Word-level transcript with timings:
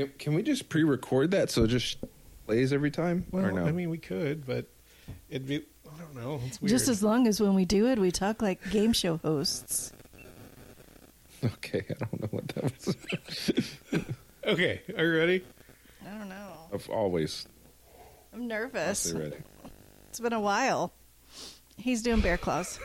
Can, 0.00 0.12
can 0.18 0.34
we 0.34 0.42
just 0.42 0.70
pre-record 0.70 1.32
that 1.32 1.50
so 1.50 1.64
it 1.64 1.68
just 1.68 1.98
plays 2.46 2.72
every 2.72 2.90
time? 2.90 3.26
Well, 3.30 3.44
or 3.44 3.52
no? 3.52 3.66
I 3.66 3.72
mean, 3.72 3.90
we 3.90 3.98
could, 3.98 4.46
but 4.46 4.64
it'd 5.28 5.46
be. 5.46 5.56
I 5.56 6.00
don't 6.00 6.16
know. 6.16 6.40
It's 6.46 6.62
weird. 6.62 6.70
Just 6.70 6.88
as 6.88 7.02
long 7.02 7.26
as 7.26 7.38
when 7.38 7.54
we 7.54 7.66
do 7.66 7.86
it, 7.86 7.98
we 7.98 8.10
talk 8.10 8.40
like 8.40 8.70
game 8.70 8.94
show 8.94 9.18
hosts. 9.18 9.92
okay, 11.44 11.84
I 11.90 11.92
don't 11.92 12.20
know 12.22 12.28
what 12.30 12.48
that 12.48 12.64
was. 12.64 12.96
okay, 14.46 14.80
are 14.96 15.04
you 15.04 15.18
ready? 15.18 15.44
I 16.06 16.16
don't 16.16 16.30
know. 16.30 16.52
I've 16.72 16.88
always 16.88 17.46
I'm 18.32 18.48
nervous. 18.48 19.12
ready. 19.12 19.36
It's 20.08 20.20
been 20.20 20.32
a 20.32 20.40
while. 20.40 20.94
He's 21.76 22.00
doing 22.00 22.20
bear 22.20 22.38
claws. 22.38 22.80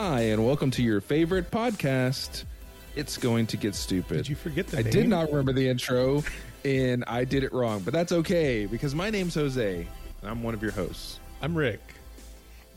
Hi, 0.00 0.20
and 0.22 0.46
welcome 0.46 0.70
to 0.70 0.82
your 0.82 1.02
favorite 1.02 1.50
podcast. 1.50 2.44
It's 2.96 3.18
going 3.18 3.46
to 3.48 3.58
get 3.58 3.74
stupid. 3.74 4.16
Did 4.16 4.30
you 4.30 4.34
forget 4.34 4.66
the 4.68 4.78
I 4.78 4.82
name? 4.82 4.90
did 4.92 5.08
not 5.10 5.28
remember 5.28 5.52
the 5.52 5.68
intro, 5.68 6.24
and 6.64 7.04
I 7.06 7.24
did 7.24 7.44
it 7.44 7.52
wrong, 7.52 7.80
but 7.80 7.92
that's 7.92 8.10
okay 8.10 8.64
because 8.64 8.94
my 8.94 9.10
name's 9.10 9.34
Jose, 9.34 9.86
and 10.22 10.30
I'm 10.30 10.42
one 10.42 10.54
of 10.54 10.62
your 10.62 10.72
hosts. 10.72 11.20
I'm 11.42 11.54
Rick. 11.54 11.82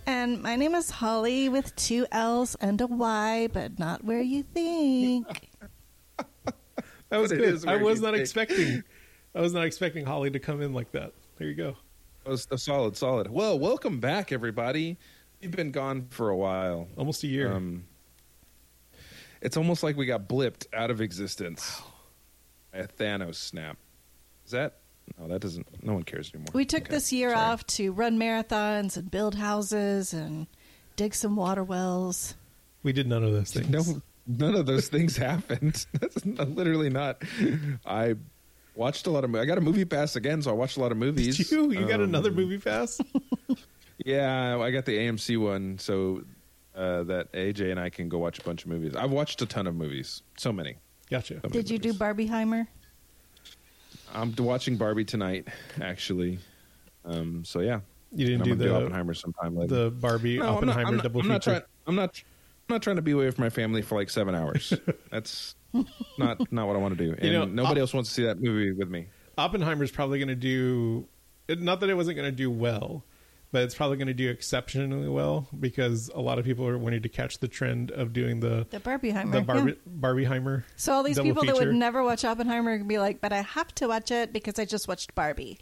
And 0.06 0.44
my 0.44 0.58
name 0.58 0.76
is 0.76 0.90
Holly 0.90 1.48
with 1.48 1.74
two 1.78 2.06
L's 2.12 2.56
and 2.56 2.82
a 2.82 2.88
Y, 2.88 3.48
but 3.54 3.80
not 3.80 4.04
where 4.04 4.20
you 4.22 4.44
think. 4.44 5.50
That 7.10 7.22
was 7.22 7.32
But 7.32 7.40
it 7.40 7.62
good. 7.62 7.70
I 7.70 7.76
where 7.78 7.86
was 7.86 8.00
you 8.00 8.06
not 8.06 8.12
think. 8.16 8.22
expecting. 8.22 8.84
I 9.34 9.40
was 9.40 9.54
not 9.54 9.64
expecting 9.64 10.04
Holly 10.06 10.30
to 10.32 10.40
come 10.40 10.62
in 10.62 10.74
like 10.74 10.92
that. 10.92 11.14
There 11.38 11.48
you 11.48 11.56
go. 11.56 11.78
That 12.26 12.32
was 12.32 12.50
a 12.52 12.58
solid, 12.58 12.98
solid. 12.98 13.30
Well, 13.32 13.58
welcome 13.58 14.02
back, 14.02 14.34
everybody. 14.34 14.98
We've 15.44 15.52
been 15.52 15.72
gone 15.72 16.08
for 16.10 16.30
a 16.30 16.38
while. 16.38 16.88
Almost 16.98 17.24
a 17.24 17.28
year. 17.28 17.52
Um, 17.52 17.84
it's 19.42 19.58
almost 19.58 19.84
like 19.84 19.98
we 19.98 20.06
got 20.06 20.30
blipped 20.30 20.68
out 20.74 20.90
of 20.90 21.02
existence 21.02 21.82
by 22.72 22.80
a 22.80 22.88
Thanos 22.88 23.36
snap. 23.36 23.78
Is 24.46 24.52
that? 24.52 24.78
No, 25.20 25.28
that 25.28 25.42
doesn't. 25.42 25.68
No 25.84 25.94
one 25.96 26.04
cares 26.04 26.32
anymore. 26.34 26.48
We 26.54 26.64
took 26.64 26.84
Okay, 26.84 26.92
this 26.96 27.12
year 27.12 27.32
sorry. 27.32 27.42
off 27.42 27.68
to 27.68 27.92
run 27.92 28.18
marathons 28.18 28.96
and 28.96 29.12
build 29.12 29.36
houses 29.36 30.14
and 30.14 30.48
dig 30.96 31.14
some 31.14 31.36
water 31.36 31.64
wells. 31.64 32.36
we 32.84 32.94
did 32.94 33.08
none 33.08 33.24
of 33.26 33.34
those 33.34 33.52
things. 33.52 33.70
No, 33.70 34.02
none 34.26 34.56
of 34.56 34.66
those 34.66 34.88
things 34.88 35.18
happened. 35.18 35.86
That's 36.00 36.24
not, 36.24 36.52
literally 36.52 36.90
not. 36.90 37.22
I 37.86 38.16
watched 38.76 39.08
a 39.08 39.10
lot 39.12 39.26
of. 39.26 39.30
mo- 39.30 39.42
I 39.42 39.46
got 39.46 39.58
a 39.58 39.62
movie 39.62 39.84
pass 39.84 40.16
again, 40.16 40.42
so 40.42 40.52
I 40.52 40.54
watched 40.54 40.78
a 40.78 40.80
lot 40.80 40.94
of 40.94 40.98
movies. 40.98 41.36
Did 41.38 41.52
you? 41.52 41.72
You 41.74 41.82
got 41.86 41.96
Um, 42.00 42.04
another 42.04 42.32
movie 42.32 42.60
pass? 42.60 43.02
Yeah, 44.06 44.58
I 44.60 44.72
got 44.72 44.86
the 44.86 44.98
AMC 44.98 45.38
one, 45.40 45.78
so 45.80 46.24
uh, 46.76 47.04
that 47.04 47.32
AJ 47.34 47.72
and 47.72 47.80
I 47.80 47.90
can 47.90 48.10
go 48.10 48.18
watch 48.18 48.40
a 48.40 48.44
bunch 48.44 48.64
of 48.64 48.70
movies. 48.70 48.96
I've 48.96 49.12
watched 49.12 49.42
a 49.42 49.46
ton 49.46 49.68
of 49.68 49.76
movies, 49.76 50.22
so 50.38 50.52
many. 50.52 50.76
Gotcha. 51.10 51.36
So 51.36 51.42
many 51.44 51.54
Did 51.54 51.70
you 51.70 51.78
do 51.80 51.90
movies. 51.90 52.02
Barbieheimer? 52.30 52.68
I'm 54.14 54.36
watching 54.38 54.78
Barbie 54.78 55.06
tonight, 55.06 55.48
actually. 55.82 56.40
Um, 57.06 57.44
so 57.46 57.60
yeah, 57.60 57.82
You 58.12 58.26
didn't 58.28 58.42
I'm 58.42 58.46
do 58.46 58.50
gonna 58.56 58.64
do 58.64 58.70
the 58.70 58.76
Oppenheimer 58.86 59.14
sometime 59.14 59.56
later. 59.56 59.76
the 59.86 59.92
Barbie 59.92 60.38
No, 60.38 60.44
I'm 60.44 60.48
not, 60.50 60.58
Oppenheimer 60.58 60.88
I'm 60.88 60.96
not, 60.98 61.04
double 61.04 61.22
I'm 61.22 61.28
not 61.28 61.44
feature. 61.44 61.52
trying. 61.60 61.64
I'm 61.88 61.96
not. 61.96 62.24
I'm 62.70 62.76
not 62.76 62.82
trying 62.82 62.96
to 62.96 63.02
be 63.02 63.12
away 63.12 63.30
from 63.32 63.44
my 63.44 63.50
family 63.50 63.82
for 63.82 63.98
like 64.00 64.10
seven 64.10 64.36
hours. 64.36 64.74
That's 65.12 65.56
not 66.18 66.52
not 66.52 66.68
what 66.68 66.76
I 66.76 66.80
want 66.80 66.98
to 66.98 67.06
do. 67.06 67.14
And 67.20 67.34
know, 67.34 67.46
nobody 67.46 67.82
Op- 67.82 67.84
else 67.84 67.94
wants 67.94 68.10
to 68.10 68.16
see 68.16 68.24
that 68.24 68.42
movie 68.42 68.72
with 68.72 68.90
me. 68.90 69.08
Oppenheimer's 69.38 69.92
probably 69.92 70.20
going 70.20 70.30
to 70.30 70.36
do. 70.36 71.06
Not 71.50 71.82
that 71.82 71.90
it 71.90 71.96
wasn't 71.96 72.16
going 72.16 72.30
to 72.30 72.36
do 72.36 72.50
well, 72.50 73.04
but 73.54 73.62
it's 73.62 73.76
probably 73.76 73.98
going 73.98 74.08
to 74.08 74.16
do 74.16 74.32
exceptionally 74.32 75.08
well 75.08 75.48
because 75.60 76.10
a 76.16 76.20
lot 76.20 76.40
of 76.40 76.44
people 76.44 76.68
are 76.68 76.76
wanting 76.76 77.04
to 77.04 77.08
catch 77.08 77.38
the 77.38 77.48
trend 77.48 77.92
of 77.92 78.12
doing 78.12 78.40
the 78.40 78.66
The 78.72 78.80
Barbieheimer. 78.80 79.32
the 79.32 79.38
yeah. 79.38 79.44
Barbie 79.44 79.76
Barbieheimer. 80.00 80.64
So 80.76 80.92
all 80.92 81.04
these 81.04 81.18
double 81.18 81.30
people 81.30 81.46
that 81.46 81.56
would 81.56 81.76
never 81.76 82.04
watch 82.04 82.26
Oppenheimer 82.26 82.76
can 82.80 82.88
be 82.88 82.98
like, 82.98 83.22
but 83.22 83.32
I 83.32 83.44
have 83.44 83.74
to 83.76 83.88
watch 83.88 84.10
it 84.10 84.34
because 84.34 84.58
I 84.58 84.66
just 84.66 84.88
watched 84.88 85.14
Barbie. 85.14 85.60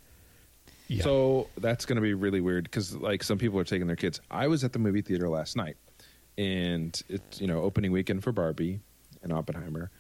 Yeah. 0.88 1.04
So 1.04 1.50
that's 1.58 1.86
going 1.86 1.98
to 1.98 2.02
be 2.02 2.14
really 2.14 2.40
weird 2.40 2.64
because 2.64 2.96
like 2.96 3.24
some 3.24 3.38
people 3.38 3.60
are 3.60 3.66
taking 3.66 3.88
their 3.88 3.98
kids. 3.98 4.22
I 4.32 4.48
was 4.48 4.64
at 4.64 4.72
the 4.72 4.80
movie 4.80 5.02
theater 5.02 5.28
last 5.28 5.58
night, 5.58 5.76
and 6.38 7.00
it's 7.10 7.42
you 7.42 7.48
know 7.48 7.62
opening 7.62 7.92
weekend 7.92 8.24
for 8.24 8.32
Barbie 8.32 8.80
and 9.22 9.34
Oppenheimer. 9.34 9.92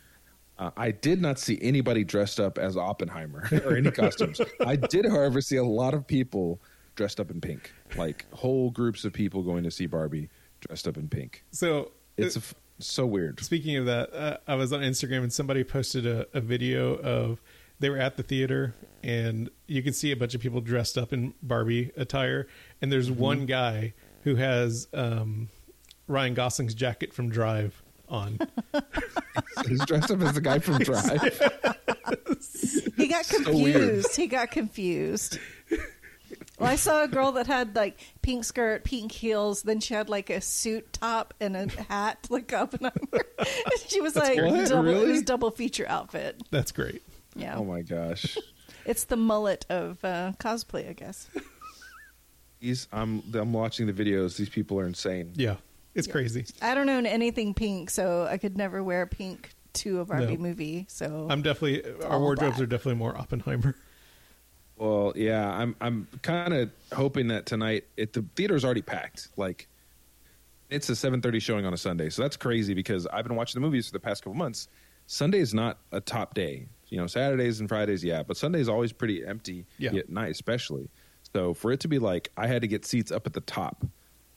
Uh, 0.58 0.72
I 0.78 0.92
did 0.92 1.22
not 1.22 1.40
see 1.40 1.60
anybody 1.62 2.06
dressed 2.06 2.40
up 2.40 2.58
as 2.58 2.78
Oppenheimer 2.78 3.50
or 3.66 3.76
any 3.76 3.92
costumes. 3.92 4.40
I 4.66 4.78
did, 4.78 5.06
however, 5.06 5.42
see 5.42 5.58
a 5.58 5.64
lot 5.64 5.94
of 5.94 6.08
people 6.08 6.62
dressed 6.96 7.20
up 7.20 7.32
in 7.32 7.42
pink, 7.42 7.72
like 7.96 8.26
whole 8.34 8.70
groups 8.72 9.06
of 9.06 9.14
people 9.14 9.42
going 9.44 9.64
to 9.64 9.72
see 9.72 9.86
Barbie 9.86 10.30
dressed 10.60 10.88
up 10.88 10.98
in 10.98 11.08
pink. 11.08 11.44
so 11.52 11.92
It's 12.18 12.36
a 12.36 12.40
f 12.40 12.54
so 12.80 13.06
weird. 13.06 13.40
Speaking 13.44 13.78
of 13.78 13.86
that, 13.86 14.14
uh, 14.14 14.38
I 14.48 14.56
was 14.56 14.74
on 14.74 14.82
Instagram 14.82 15.20
and 15.24 15.32
somebody 15.34 15.64
posted 15.64 16.06
a, 16.06 16.26
a 16.34 16.42
video 16.42 16.96
of 16.96 17.40
they 17.80 17.90
were 17.90 17.98
at 17.98 18.18
the 18.18 18.24
theater 18.24 18.74
and 19.04 19.50
you 19.68 19.82
can 19.84 19.94
see 19.94 20.12
a 20.12 20.16
bunch 20.16 20.36
of 20.36 20.42
people 20.42 20.62
dressed 20.62 20.98
up 20.98 21.12
in 21.14 21.34
Barbie 21.42 21.92
attire, 21.98 22.48
and 22.82 22.92
there's 22.92 23.10
Mm-hmm. 23.10 23.20
one 23.22 23.46
guy 23.48 23.94
who 24.24 24.36
has 24.36 24.88
um, 24.94 25.50
Ryan 26.08 26.34
Gosling's 26.36 26.74
jacket 26.76 27.14
from 27.14 27.30
Drive 27.30 27.82
on. 28.10 28.40
He's 29.68 29.84
dressed 29.86 30.12
up 30.12 30.22
as 30.22 30.34
the 30.34 30.42
guy 30.42 30.60
from 30.60 30.78
Drive. 30.84 31.22
He 32.98 33.08
got 33.08 33.28
confused. 33.28 33.64
weird. 33.64 34.06
he 34.16 34.28
got 34.28 34.52
confused. 34.52 35.40
Well, 36.62 36.70
I 36.72 36.76
saw 36.76 37.04
a 37.04 37.08
girl 37.08 37.32
that 37.34 37.48
had 37.48 37.76
like 37.76 38.00
pink 38.22 38.44
skirt, 38.44 38.84
pink 38.84 39.12
heels. 39.12 39.64
Then 39.64 39.80
she 39.80 39.94
had 39.94 40.10
like 40.10 40.30
a 40.30 40.42
suit 40.42 40.94
top 40.94 41.34
and 41.40 41.56
a 41.58 41.68
hat, 41.84 42.28
like 42.30 42.54
Oppenheimer. 42.54 43.26
she 43.88 44.00
was 44.02 44.16
like, 44.16 44.38
What? 44.40 44.70
double, 44.70 44.88
it 44.90 45.08
was 45.08 45.22
double 45.24 45.52
feature 45.52 45.86
outfit. 45.90 46.42
That's 46.52 46.72
great. 46.72 47.02
Yeah, 47.36 47.56
Oh 47.58 47.64
my 47.64 47.82
gosh. 47.82 48.38
it's 48.86 49.06
the 49.06 49.16
mullet 49.18 49.66
of 49.70 49.98
uh, 50.04 50.34
cosplay, 50.40 50.90
I 50.90 50.94
guess. 50.94 51.30
He's, 52.60 52.88
I'm 52.92 53.24
I'm 53.34 53.54
watching 53.54 53.88
the 53.88 53.94
videos. 53.94 54.38
These 54.38 54.50
people 54.50 54.80
are 54.80 54.86
insane. 54.86 55.32
Yeah, 55.36 55.56
it's 55.96 56.08
Yeah. 56.08 56.12
crazy. 56.12 56.46
I 56.62 56.76
don't 56.76 56.90
own 56.90 57.06
anything 57.08 57.54
pink, 57.56 57.90
so 57.90 58.28
I 58.30 58.38
could 58.38 58.56
never 58.56 58.84
wear 58.84 59.08
pink 59.08 59.50
to 59.74 60.02
a 60.02 60.06
Barbie 60.06 60.36
No. 60.38 60.44
movie. 60.44 60.86
So 60.90 61.28
I'm 61.30 61.42
definitely 61.42 61.90
our 62.04 62.12
all 62.12 62.22
wardrobes 62.22 62.58
black. 62.58 62.64
are 62.64 62.68
definitely 62.68 63.00
more 63.00 63.18
Oppenheimer. 63.18 63.76
Well, 64.82 65.14
yeah, 65.16 65.48
I'm 65.48 65.76
I'm 65.80 66.08
kind 66.24 66.54
of 66.56 66.72
hoping 66.92 67.28
that 67.28 67.46
tonight 67.46 67.84
it, 67.98 68.14
the 68.14 68.26
theater's 68.36 68.66
already 68.66 68.82
packed. 68.82 69.28
Like 69.38 69.68
it's 70.72 70.90
a 70.90 70.94
7:30 70.94 71.40
showing 71.40 71.66
on 71.68 71.74
a 71.74 71.78
Sunday. 71.78 72.10
So 72.10 72.24
that's 72.24 72.36
crazy 72.36 72.74
because 72.74 73.06
I've 73.06 73.24
been 73.28 73.36
watching 73.36 73.62
the 73.62 73.66
movies 73.68 73.86
for 73.86 73.94
the 73.94 74.00
past 74.00 74.24
couple 74.24 74.34
months. 74.34 74.68
Sunday 75.06 75.38
is 75.38 75.54
not 75.54 75.78
a 75.92 76.02
top 76.02 76.34
day. 76.34 76.66
You 76.90 76.98
know, 76.98 77.06
Saturdays 77.06 77.60
and 77.60 77.70
Fridays, 77.70 78.04
yeah, 78.04 78.24
but 78.24 78.38
Sunday's 78.38 78.68
always 78.68 78.92
pretty 78.92 79.24
empty 79.24 79.66
Yeah. 79.78 79.94
at 79.94 80.10
night 80.10 80.32
especially. 80.32 80.90
So 81.32 81.54
for 81.54 81.72
it 81.72 81.82
to 81.82 81.88
be 81.88 82.00
like 82.00 82.32
I 82.36 82.48
had 82.48 82.64
to 82.64 82.68
get 82.68 82.84
seats 82.84 83.12
up 83.12 83.28
at 83.28 83.34
the 83.34 83.42
top 83.42 83.86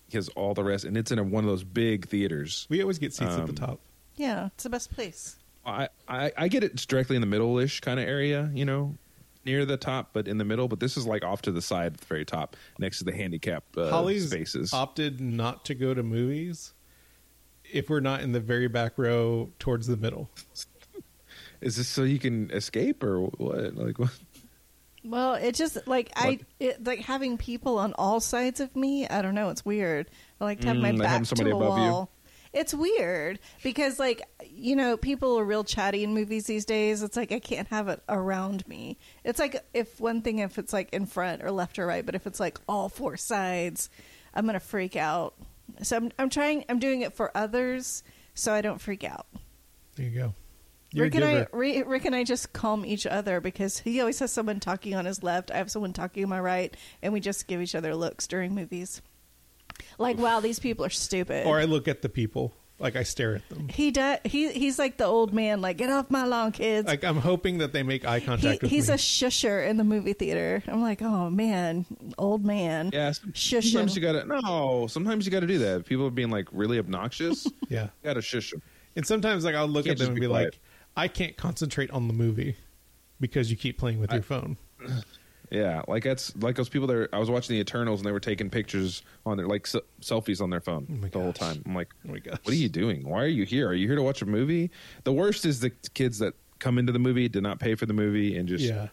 because 0.08 0.28
all 0.30 0.52
the 0.52 0.62
rest 0.62 0.84
and 0.84 0.94
it's 0.98 1.10
in 1.10 1.18
a, 1.18 1.24
one 1.24 1.44
of 1.44 1.48
those 1.48 1.64
big 1.64 2.06
theaters. 2.06 2.66
We 2.68 2.82
always 2.82 2.98
get 2.98 3.14
seats 3.14 3.32
at 3.32 3.46
the 3.46 3.52
Um, 3.52 3.54
top. 3.54 3.80
yeah, 4.16 4.48
it's 4.48 4.64
the 4.64 4.70
best 4.70 4.92
place. 4.92 5.36
I, 5.64 5.88
I, 6.06 6.32
I 6.36 6.48
get 6.48 6.62
it 6.62 6.76
directly 6.76 7.16
in 7.16 7.22
the 7.22 7.26
middle 7.26 7.58
ish 7.58 7.80
kind 7.80 7.98
of 7.98 8.06
area, 8.06 8.50
you 8.52 8.66
know, 8.66 8.96
near 9.44 9.64
the 9.64 9.76
top, 9.76 10.10
but 10.12 10.26
in 10.28 10.38
the 10.38 10.44
middle. 10.44 10.68
But 10.68 10.80
this 10.80 10.96
is 10.96 11.06
like 11.06 11.24
off 11.24 11.42
to 11.42 11.52
the 11.52 11.62
side 11.62 11.94
at 11.94 11.98
the 11.98 12.06
very 12.06 12.24
top, 12.24 12.56
next 12.78 12.98
to 12.98 13.04
the 13.04 13.12
handicap 13.12 13.64
uh, 13.76 13.90
Holly's 13.90 14.28
spaces. 14.28 14.72
opted 14.72 15.20
not 15.20 15.64
to 15.66 15.74
go 15.74 15.94
to 15.94 16.02
movies 16.02 16.72
if 17.72 17.88
we're 17.90 18.00
not 18.00 18.20
in 18.20 18.32
the 18.32 18.40
very 18.40 18.68
back 18.68 18.92
row 18.96 19.50
towards 19.58 19.86
the 19.86 19.96
middle. 19.96 20.30
Is 21.60 21.76
this 21.76 21.88
so 21.88 22.02
you 22.02 22.18
can 22.18 22.50
escape 22.50 23.02
or 23.02 23.20
what? 23.22 23.74
Like 23.74 23.98
what? 23.98 24.10
Well, 25.02 25.34
it 25.34 25.54
just 25.54 25.86
like 25.86 26.12
I 26.16 26.40
it, 26.58 26.84
like 26.84 27.00
having 27.00 27.36
people 27.36 27.78
on 27.78 27.92
all 27.94 28.20
sides 28.20 28.60
of 28.60 28.74
me. 28.74 29.06
I 29.06 29.22
don't 29.22 29.34
know. 29.34 29.50
It's 29.50 29.64
weird. 29.64 30.08
I 30.40 30.44
like 30.44 30.60
to 30.60 30.68
have 30.68 30.76
my 30.76 30.92
Mm, 30.92 30.98
like 30.98 31.08
having 31.08 31.24
back 31.24 31.36
to 31.36 31.50
a 31.50 31.56
wall. 31.56 32.00
you? 32.00 32.08
It's 32.54 32.72
weird 32.72 33.40
because 33.62 33.98
like 33.98 34.22
you 34.48 34.76
know 34.76 34.96
people 34.96 35.38
are 35.38 35.44
real 35.44 35.64
chatty 35.64 36.04
in 36.04 36.14
movies 36.14 36.46
these 36.46 36.64
days. 36.64 37.02
It's 37.02 37.16
like 37.16 37.32
I 37.32 37.40
can't 37.40 37.68
have 37.68 37.88
it 37.88 38.02
around 38.08 38.66
me. 38.68 38.98
It's 39.24 39.38
like 39.38 39.62
if 39.74 40.00
one 40.00 40.22
thing 40.22 40.38
if 40.38 40.58
it's 40.58 40.72
like 40.72 40.92
in 40.92 41.06
front 41.06 41.42
or 41.42 41.50
left 41.50 41.78
or 41.78 41.86
right, 41.86 42.06
but 42.06 42.14
if 42.14 42.26
it's 42.26 42.40
like 42.40 42.58
all 42.68 42.88
four 42.88 43.16
sides, 43.16 43.90
I'm 44.32 44.46
gonna 44.46 44.60
freak 44.60 44.96
out. 44.96 45.34
So 45.82 45.96
I'm 45.96 46.12
I'm 46.18 46.30
trying. 46.30 46.64
I'm 46.68 46.78
doing 46.78 47.02
it 47.02 47.14
for 47.14 47.36
others 47.36 48.02
so 48.34 48.52
I 48.52 48.60
don't 48.60 48.80
freak 48.80 49.04
out. 49.04 49.26
There 49.96 50.06
you 50.06 50.18
go. 50.18 50.34
You're 50.94 51.06
Rick 51.06 51.16
and 51.16 51.24
I, 51.24 51.46
Rick 51.52 52.04
and 52.04 52.14
I 52.14 52.22
just 52.22 52.52
calm 52.52 52.86
each 52.86 53.04
other 53.04 53.40
because 53.40 53.80
he 53.80 53.98
always 53.98 54.20
has 54.20 54.32
someone 54.32 54.60
talking 54.60 54.94
on 54.94 55.06
his 55.06 55.24
left. 55.24 55.50
I 55.50 55.56
have 55.56 55.68
someone 55.68 55.92
talking 55.92 56.22
on 56.22 56.30
my 56.30 56.38
right, 56.38 56.76
and 57.02 57.12
we 57.12 57.18
just 57.18 57.48
give 57.48 57.60
each 57.60 57.74
other 57.74 57.96
looks 57.96 58.28
during 58.28 58.54
movies. 58.54 59.02
Like, 59.98 60.18
wow, 60.18 60.40
these 60.40 60.58
people 60.58 60.84
are 60.84 60.90
stupid. 60.90 61.46
Or 61.46 61.58
I 61.58 61.64
look 61.64 61.88
at 61.88 62.02
the 62.02 62.08
people. 62.08 62.52
Like 62.80 62.96
I 62.96 63.04
stare 63.04 63.36
at 63.36 63.48
them. 63.48 63.68
He 63.68 63.92
does. 63.92 64.18
He 64.24 64.50
he's 64.50 64.80
like 64.80 64.96
the 64.96 65.04
old 65.04 65.32
man. 65.32 65.60
Like 65.60 65.76
get 65.76 65.90
off 65.90 66.10
my 66.10 66.24
lawn, 66.24 66.50
kids. 66.50 66.88
Like 66.88 67.04
I'm 67.04 67.18
hoping 67.18 67.58
that 67.58 67.72
they 67.72 67.84
make 67.84 68.04
eye 68.04 68.18
he, 68.18 68.26
contact 68.26 68.62
with 68.62 68.70
me. 68.70 68.76
he's 68.76 68.88
me. 68.88 68.94
a 68.94 68.96
shusher 68.96 69.66
in 69.66 69.76
the 69.76 69.84
movie 69.84 70.12
theater. 70.12 70.60
I'm 70.66 70.82
like, 70.82 71.00
oh 71.00 71.30
man, 71.30 71.86
old 72.18 72.44
man. 72.44 72.90
Yeah, 72.92 73.12
Shush 73.32 73.70
sometimes 73.70 73.96
him. 73.96 74.02
you 74.02 74.12
gotta 74.12 74.26
no. 74.26 74.88
Sometimes 74.88 75.24
you 75.24 75.30
gotta 75.30 75.46
do 75.46 75.58
that. 75.58 75.86
People 75.86 76.06
are 76.06 76.10
being 76.10 76.30
like 76.30 76.48
really 76.50 76.80
obnoxious. 76.80 77.46
you 77.46 77.52
yeah. 77.68 77.88
gotta 78.02 78.20
shush 78.20 78.50
them. 78.50 78.60
And 78.96 79.06
sometimes 79.06 79.44
like 79.44 79.54
I'll 79.54 79.68
look 79.68 79.86
at 79.86 79.98
them 79.98 80.08
and 80.08 80.16
be 80.16 80.22
be 80.22 80.26
like, 80.26 80.58
I 80.96 81.06
can't 81.06 81.36
concentrate 81.36 81.92
on 81.92 82.08
the 82.08 82.14
movie 82.14 82.56
because 83.20 83.52
you 83.52 83.56
keep 83.56 83.78
playing 83.78 84.00
with 84.00 84.12
your 84.12 84.22
phone. 84.22 84.56
Yeah, 85.50 85.82
like 85.86 86.02
that's 86.04 86.34
like 86.36 86.56
those 86.56 86.68
people 86.68 86.86
there. 86.88 87.08
I 87.12 87.18
was 87.18 87.30
watching 87.30 87.54
the 87.54 87.60
Eternals 87.60 88.00
and 88.00 88.06
they 88.06 88.12
were 88.12 88.20
taking 88.20 88.50
pictures 88.50 89.02
on 89.26 89.36
their 89.36 89.46
like 89.46 89.66
se- 89.66 89.82
selfies 90.00 90.40
on 90.40 90.50
their 90.50 90.60
phone 90.60 90.86
Oh 90.90 90.94
my 90.94 91.08
the 91.08 91.20
whole 91.20 91.32
time. 91.32 91.62
I'm 91.66 91.74
like, 91.74 91.88
Oh 92.08 92.12
my 92.12 92.18
gosh. 92.18 92.38
what 92.42 92.52
are 92.52 92.56
you 92.56 92.68
doing? 92.68 93.08
Why 93.08 93.22
are 93.22 93.26
you 93.28 93.44
here? 93.44 93.68
Are 93.68 93.74
you 93.74 93.86
here 93.86 93.96
to 93.96 94.02
watch 94.02 94.22
a 94.22 94.26
movie? 94.26 94.70
The 95.04 95.12
worst 95.12 95.44
is 95.44 95.60
the 95.60 95.70
kids 95.94 96.18
that 96.18 96.34
come 96.58 96.78
into 96.78 96.92
the 96.92 96.98
movie 96.98 97.28
did 97.28 97.42
not 97.42 97.60
pay 97.60 97.74
for 97.74 97.86
the 97.86 97.92
movie 97.92 98.36
and 98.36 98.48
just 98.48 98.64
Yeah. 98.64 98.88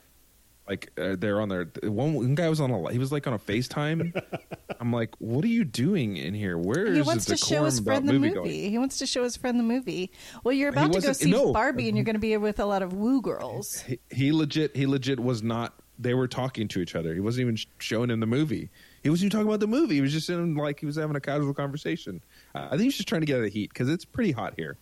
like 0.68 0.92
uh, 1.00 1.16
they're 1.18 1.40
on 1.42 1.48
their 1.50 1.66
one, 1.84 2.14
one 2.14 2.36
guy 2.36 2.50
was 2.50 2.60
on 2.60 2.70
a 2.70 2.92
he 2.92 3.00
was 3.00 3.12
like 3.12 3.28
on 3.28 3.34
a 3.34 3.40
FaceTime. 3.40 4.22
I'm 4.80 4.92
like, 4.92 5.16
what 5.20 5.46
are 5.46 5.48
you 5.50 5.64
doing 5.64 6.18
in 6.18 6.34
here? 6.34 6.58
Where 6.58 6.86
is 6.86 6.96
He 6.98 7.02
wants 7.02 7.26
the 7.26 7.38
to 7.38 7.46
show 7.46 7.64
his 7.66 7.80
about 7.80 7.86
friend 8.04 8.10
the 8.10 8.14
movie 8.14 8.36
movie. 8.36 8.70
He 8.70 8.78
wants 8.78 8.98
to 8.98 9.06
show 9.06 9.24
his 9.24 9.38
friend 9.38 9.58
the 9.60 9.64
movie. 9.64 10.12
Well, 10.44 10.54
you're 10.54 10.72
He 10.72 10.78
about 10.78 10.94
to 10.94 11.02
go 11.02 11.14
see 11.14 11.32
no. 11.32 11.54
Barbie, 11.54 11.88
and 11.88 11.96
you're 11.98 12.04
going 12.04 12.16
to 12.16 12.20
be 12.20 12.36
with 12.38 12.60
a 12.60 12.66
lot 12.66 12.82
of 12.82 12.94
woo 12.94 13.22
girls. 13.22 13.82
He, 13.82 14.00
he 14.12 14.32
legit 14.32 14.76
he 14.76 14.86
legit 14.86 15.20
was 15.20 15.42
not. 15.44 15.76
They 16.02 16.14
were 16.16 16.28
talking 16.28 16.68
to 16.70 16.82
each 16.82 16.96
other. 16.96 17.14
He 17.14 17.20
wasn't 17.20 17.42
even 17.42 17.56
sh- 17.56 17.68
showing 17.78 18.10
him 18.10 18.20
the 18.20 18.26
movie. 18.26 18.70
He 19.04 19.10
wasn't 19.10 19.26
even 19.28 19.32
talking 19.32 19.48
about 19.48 19.60
the 19.60 19.68
movie. 19.68 19.96
He 19.96 20.02
was 20.02 20.12
just 20.12 20.30
in 20.30 20.56
like 20.56 20.80
he 20.80 20.86
was 20.86 20.96
having 20.96 21.16
a 21.16 21.20
casual 21.22 21.54
conversation. 21.54 22.22
Uh, 22.56 22.66
I 22.66 22.70
think 22.72 22.82
he's 22.84 22.98
just 22.98 23.08
trying 23.08 23.22
to 23.22 23.28
get 23.28 23.36
out 23.36 23.40
of 23.40 23.44
the 23.44 23.50
heat 23.50 23.70
because 23.70 23.88
it's 23.90 24.06
pretty 24.06 24.32
hot 24.32 24.54
here. 24.58 24.78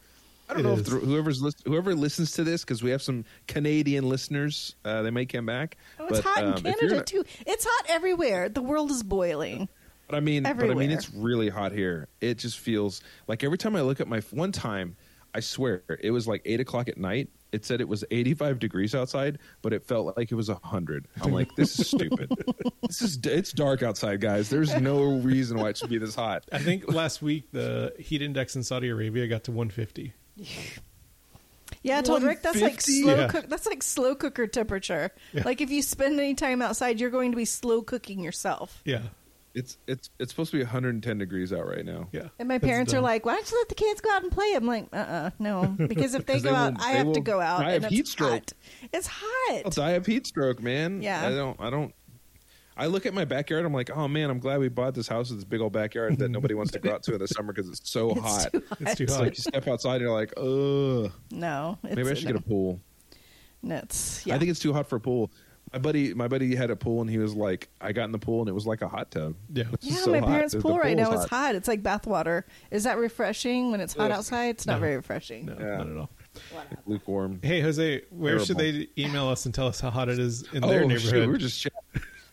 I 0.49 0.53
don't 0.53 0.61
It 0.61 0.63
know 0.63 0.73
is. 0.73 0.79
if 0.79 0.85
the, 0.85 0.91
whoever's 1.05 1.41
lis- 1.41 1.61
whoever 1.65 1.93
listens 1.93 2.31
to 2.33 2.43
this 2.43 2.61
because 2.61 2.81
we 2.81 2.89
have 2.91 3.01
some 3.01 3.25
Canadian 3.47 4.07
listeners. 4.07 4.75
Uh, 4.83 5.01
they 5.01 5.11
may 5.11 5.25
come 5.25 5.45
back. 5.45 5.77
Oh, 5.99 6.07
it's 6.07 6.21
but, 6.21 6.23
hot 6.25 6.43
um, 6.43 6.53
in 6.53 6.65
if 6.67 6.81
you're 6.81 6.89
Canada 6.89 7.03
too. 7.03 7.23
It's 7.45 7.65
hot 7.69 7.85
everywhere. 7.89 8.49
The 8.49 8.61
world 8.61 8.89
is 8.91 9.03
boiling. 9.03 9.67
But 10.07 10.15
I 10.15 10.21
mean, 10.21 10.43
but 10.43 10.71
I 10.71 10.73
mean, 10.73 10.89
it's 10.89 11.13
really 11.13 11.49
hot 11.49 11.71
here. 11.71 12.07
It 12.19 12.39
just 12.39 12.57
feels 12.57 13.01
like 13.27 13.43
every 13.43 13.59
time 13.59 13.75
I 13.75 13.81
look 13.81 13.99
at 14.01 14.07
my 14.07 14.21
one 14.31 14.51
time, 14.51 14.95
I 15.35 15.39
swear 15.39 15.83
it 16.01 16.09
was 16.09 16.27
like 16.27 16.41
eight 16.45 16.59
o'clock 16.59 16.87
at 16.87 16.97
night. 16.97 17.29
It 17.51 17.65
said 17.65 17.81
it 17.81 17.87
was 17.87 18.03
85 18.11 18.59
degrees 18.59 18.93
outside, 18.93 19.39
but 19.61 19.73
it 19.73 19.83
felt 19.83 20.15
like 20.17 20.31
it 20.31 20.35
was 20.35 20.49
100. 20.49 21.07
I'm 21.21 21.31
like, 21.31 21.55
this 21.55 21.79
is 21.79 21.87
stupid. 21.87 22.31
this 22.83 23.01
is 23.01 23.17
it's 23.25 23.51
dark 23.51 23.81
outside, 23.83 24.21
guys. 24.21 24.49
There's 24.49 24.75
no 24.79 25.17
reason 25.19 25.57
why 25.59 25.69
it 25.69 25.77
should 25.77 25.89
be 25.89 25.97
this 25.97 26.13
hot. 26.15 26.43
I 26.51 26.59
think 26.59 26.91
last 26.91 27.21
week 27.21 27.51
the 27.51 27.93
heat 27.97 28.21
index 28.21 28.55
in 28.55 28.63
Saudi 28.63 28.89
Arabia 28.89 29.27
got 29.27 29.45
to 29.45 29.51
150. 29.51 30.13
Yeah, 31.81 31.99
I 31.99 32.01
told 32.01 32.23
Rick 32.23 32.41
that's 32.41 32.59
like 32.61 32.81
slow 32.81 33.15
Yeah. 33.15 33.27
cook. 33.27 33.47
That's 33.47 33.65
like 33.65 33.83
slow 33.83 34.15
cooker 34.15 34.47
temperature. 34.47 35.11
Yeah. 35.31 35.43
Like 35.45 35.61
if 35.61 35.69
you 35.69 35.81
spend 35.81 36.19
any 36.19 36.33
time 36.33 36.61
outside, 36.61 36.99
you're 36.99 37.11
going 37.11 37.31
to 37.31 37.37
be 37.37 37.45
slow 37.45 37.81
cooking 37.83 38.19
yourself. 38.19 38.81
Yeah. 38.85 39.03
It's 39.55 39.77
it's 39.87 40.09
it's 40.19 40.31
supposed 40.31 40.51
to 40.51 40.57
be 40.57 40.63
110 40.63 41.17
degrees 41.17 41.51
out 41.51 41.65
right 41.67 41.83
now. 41.83 42.07
Yeah. 42.11 42.27
And 42.37 42.47
my 42.47 42.59
parents 42.59 42.93
are 42.93 43.01
like, 43.01 43.25
"Why 43.25 43.33
don't 43.35 43.49
you 43.51 43.57
let 43.57 43.67
the 43.69 43.75
kids 43.75 43.99
go 43.99 44.11
out 44.11 44.21
and 44.21 44.31
play?" 44.31 44.53
I'm 44.55 44.67
like, 44.67 44.87
"Uh, 44.93 44.97
uh 44.97 45.29
no," 45.39 45.63
because 45.87 46.13
if 46.13 46.25
they 46.27 46.33
'Cause 46.35 46.43
go 46.43 46.49
they 46.51 46.55
out, 46.55 46.73
will- 46.75 46.81
I 46.83 46.91
they 46.91 46.97
have 46.99 47.05
to 47.07 47.11
will 47.11 47.21
go 47.21 47.41
out, 47.41 47.59
die 47.61 47.71
and 47.73 47.77
of 47.85 47.91
it's 47.91 47.95
heat 47.95 48.07
stroke. 48.07 48.31
hot. 48.31 48.53
It's 48.93 49.07
hot. 49.11 49.61
I'll 49.65 49.71
die 49.71 49.91
of 49.91 50.05
heat 50.05 50.27
stroke, 50.27 50.61
man. 50.61 51.01
Yeah. 51.01 51.25
I 51.25 51.31
don't. 51.31 51.59
I 51.59 51.69
don't. 51.71 51.93
I 52.77 52.85
look 52.85 53.05
at 53.07 53.13
my 53.13 53.25
backyard. 53.25 53.65
I'm 53.65 53.73
like, 53.73 53.89
oh 53.89 54.07
man, 54.07 54.29
I'm 54.29 54.39
glad 54.39 54.59
we 54.59 54.69
bought 54.69 54.93
this 54.93 55.07
house 55.07 55.29
with 55.31 55.39
this 55.39 55.45
big 55.45 55.59
old 55.61 55.73
backyard 55.73 56.17
that 56.19 56.29
nobody 56.29 56.53
wants 56.53 56.71
to 56.73 56.79
go 56.79 56.93
out 56.93 57.03
to 57.03 57.13
in 57.13 57.19
the 57.19 57.27
summer 57.27 57.51
because 57.51 57.69
it's 57.69 57.89
so 57.89 58.11
It's 58.15 58.21
hot. 58.21 58.51
too 58.53 58.63
hot. 58.69 58.77
It's 58.81 58.95
too 58.95 59.03
It's 59.03 59.13
hot. 59.13 59.21
like 59.23 59.37
you 59.37 59.41
step 59.41 59.67
outside 59.67 59.95
and 59.95 60.01
you're 60.03 60.13
like, 60.13 60.31
ugh. 60.37 61.11
No, 61.31 61.77
it's, 61.83 61.95
Maybe 61.95 62.09
I 62.09 62.13
should 62.13 62.27
get 62.27 62.35
a 62.37 62.41
pool. 62.41 62.79
Nuts. 63.61 64.25
Yeah. 64.25 64.35
I 64.35 64.39
think 64.39 64.51
it's 64.51 64.59
too 64.61 64.71
hot 64.73 64.87
for 64.87 64.95
a 64.97 64.99
pool. 65.01 65.31
My 65.73 65.79
buddy, 65.79 66.13
my 66.13 66.27
buddy 66.27 66.55
had 66.55 66.69
a 66.71 66.75
pool 66.75 67.01
and 67.01 67.09
he 67.09 67.17
was 67.17 67.33
like, 67.35 67.69
I 67.79 67.91
got 67.91 68.05
in 68.05 68.11
the 68.11 68.19
pool 68.19 68.39
and 68.41 68.49
it 68.49 68.53
was 68.53 68.65
like 68.65 68.81
a 68.81 68.87
hot 68.87 69.11
tub. 69.11 69.35
Yeah. 69.53 69.65
Yeah, 69.81 69.95
so 69.97 70.11
my 70.11 70.19
hot. 70.19 70.27
parents' 70.29 70.53
The- 70.53 70.59
the 70.59 70.63
pool 70.63 70.77
right 70.79 70.97
now 70.97 71.11
is 71.13 71.25
hot. 71.25 71.55
It's 71.55 71.67
like 71.67 71.83
bath 71.83 72.07
water. 72.07 72.45
Is 72.71 72.83
that 72.85 72.97
refreshing 72.97 73.71
when 73.71 73.81
it's 73.81 73.93
hot 73.93 74.11
Ugh. 74.11 74.17
outside? 74.17 74.49
It's 74.49 74.65
not 74.65 74.75
No. 74.75 74.79
very 74.81 74.95
refreshing. 74.95 75.45
No, 75.45 75.55
Yeah. 75.59 75.77
not 75.77 75.87
at 75.89 75.97
all. 75.97 76.09
Lukewarm. 76.85 77.39
Hey, 77.43 77.61
Jose, 77.61 78.01
where 78.11 78.39
should 78.39 78.57
they 78.57 78.87
email 78.97 79.27
us 79.27 79.45
and 79.45 79.53
tell 79.53 79.67
us 79.67 79.79
how 79.79 79.89
hot 79.89 80.09
it 80.09 80.19
is 80.19 80.43
in 80.53 80.63
oh, 80.63 80.69
their 80.69 80.81
shoot, 80.81 81.05
neighborhood? 81.05 81.27
we're 81.29 81.37
just 81.37 81.61
chatting. 81.61 81.79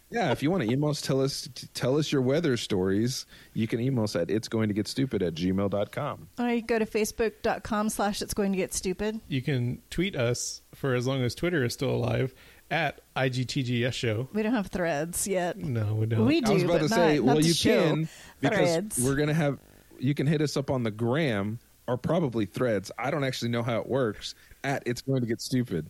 Yeah, 0.09 0.31
if 0.31 0.41
you 0.41 0.53
want 0.53 0.63
to 0.63 0.71
email 0.71 0.91
us, 0.91 1.01
tell 1.01 1.21
us 1.21 1.49
tell 1.75 1.99
us 1.99 2.13
your 2.13 2.23
weather 2.23 2.57
stories. 2.57 3.27
You 3.55 3.67
can 3.67 3.81
email 3.81 4.05
us 4.05 4.15
at 4.15 4.31
it's 4.31 4.47
going 4.47 4.69
to 4.69 4.75
get 4.75 4.87
stupid 4.87 5.21
at 5.21 5.35
gmail.com. 5.35 6.29
Or 6.39 6.49
you 6.49 6.63
go 6.63 6.79
to 6.79 6.87
facebook.com 6.87 7.89
slash 7.89 8.23
it's 8.23 8.33
going 8.33 8.53
to 8.53 8.57
get 8.57 8.73
stupid. 8.73 9.21
you 9.27 9.43
can 9.43 9.83
tweet 9.91 10.15
us 10.15 10.63
for 10.75 10.95
as 10.95 11.09
long 11.09 11.23
as 11.23 11.35
Twitter 11.35 11.65
is 11.65 11.73
still 11.73 11.91
alive 11.91 12.33
at 12.71 13.01
IGTGS 13.17 13.93
show. 13.93 14.29
We 14.33 14.43
don't 14.43 14.55
have 14.55 14.69
threads 14.69 15.27
yet. 15.27 15.57
No, 15.59 15.95
we 15.95 16.07
don't. 16.07 16.27
We 16.27 16.41
do, 16.41 16.51
I 16.51 16.55
was 16.55 16.63
about 16.65 16.73
but 16.73 16.79
to 16.79 16.89
not, 16.89 16.97
say, 16.97 17.17
not 17.17 17.25
well, 17.25 17.37
the 17.37 17.43
you 17.43 17.55
show. 17.55 17.83
can 17.85 18.09
because 18.41 18.59
Threads. 18.59 18.99
we're 19.03 19.15
gonna 19.17 19.35
have. 19.35 19.59
You 19.99 20.15
can 20.15 20.27
hit 20.27 20.43
us 20.43 20.57
up 20.57 20.71
on 20.71 20.83
the 20.83 20.91
gram 20.91 21.59
or 21.87 21.97
probably 21.97 22.45
threads. 22.47 22.91
I 22.99 23.11
don't 23.11 23.25
actually 23.25 23.51
know 23.51 23.63
how 23.63 23.79
it 23.81 23.89
works. 23.89 24.35
At 24.65 24.83
it's 24.85 25.01
going 25.01 25.21
to 25.21 25.27
get 25.27 25.41
stupid. 25.41 25.87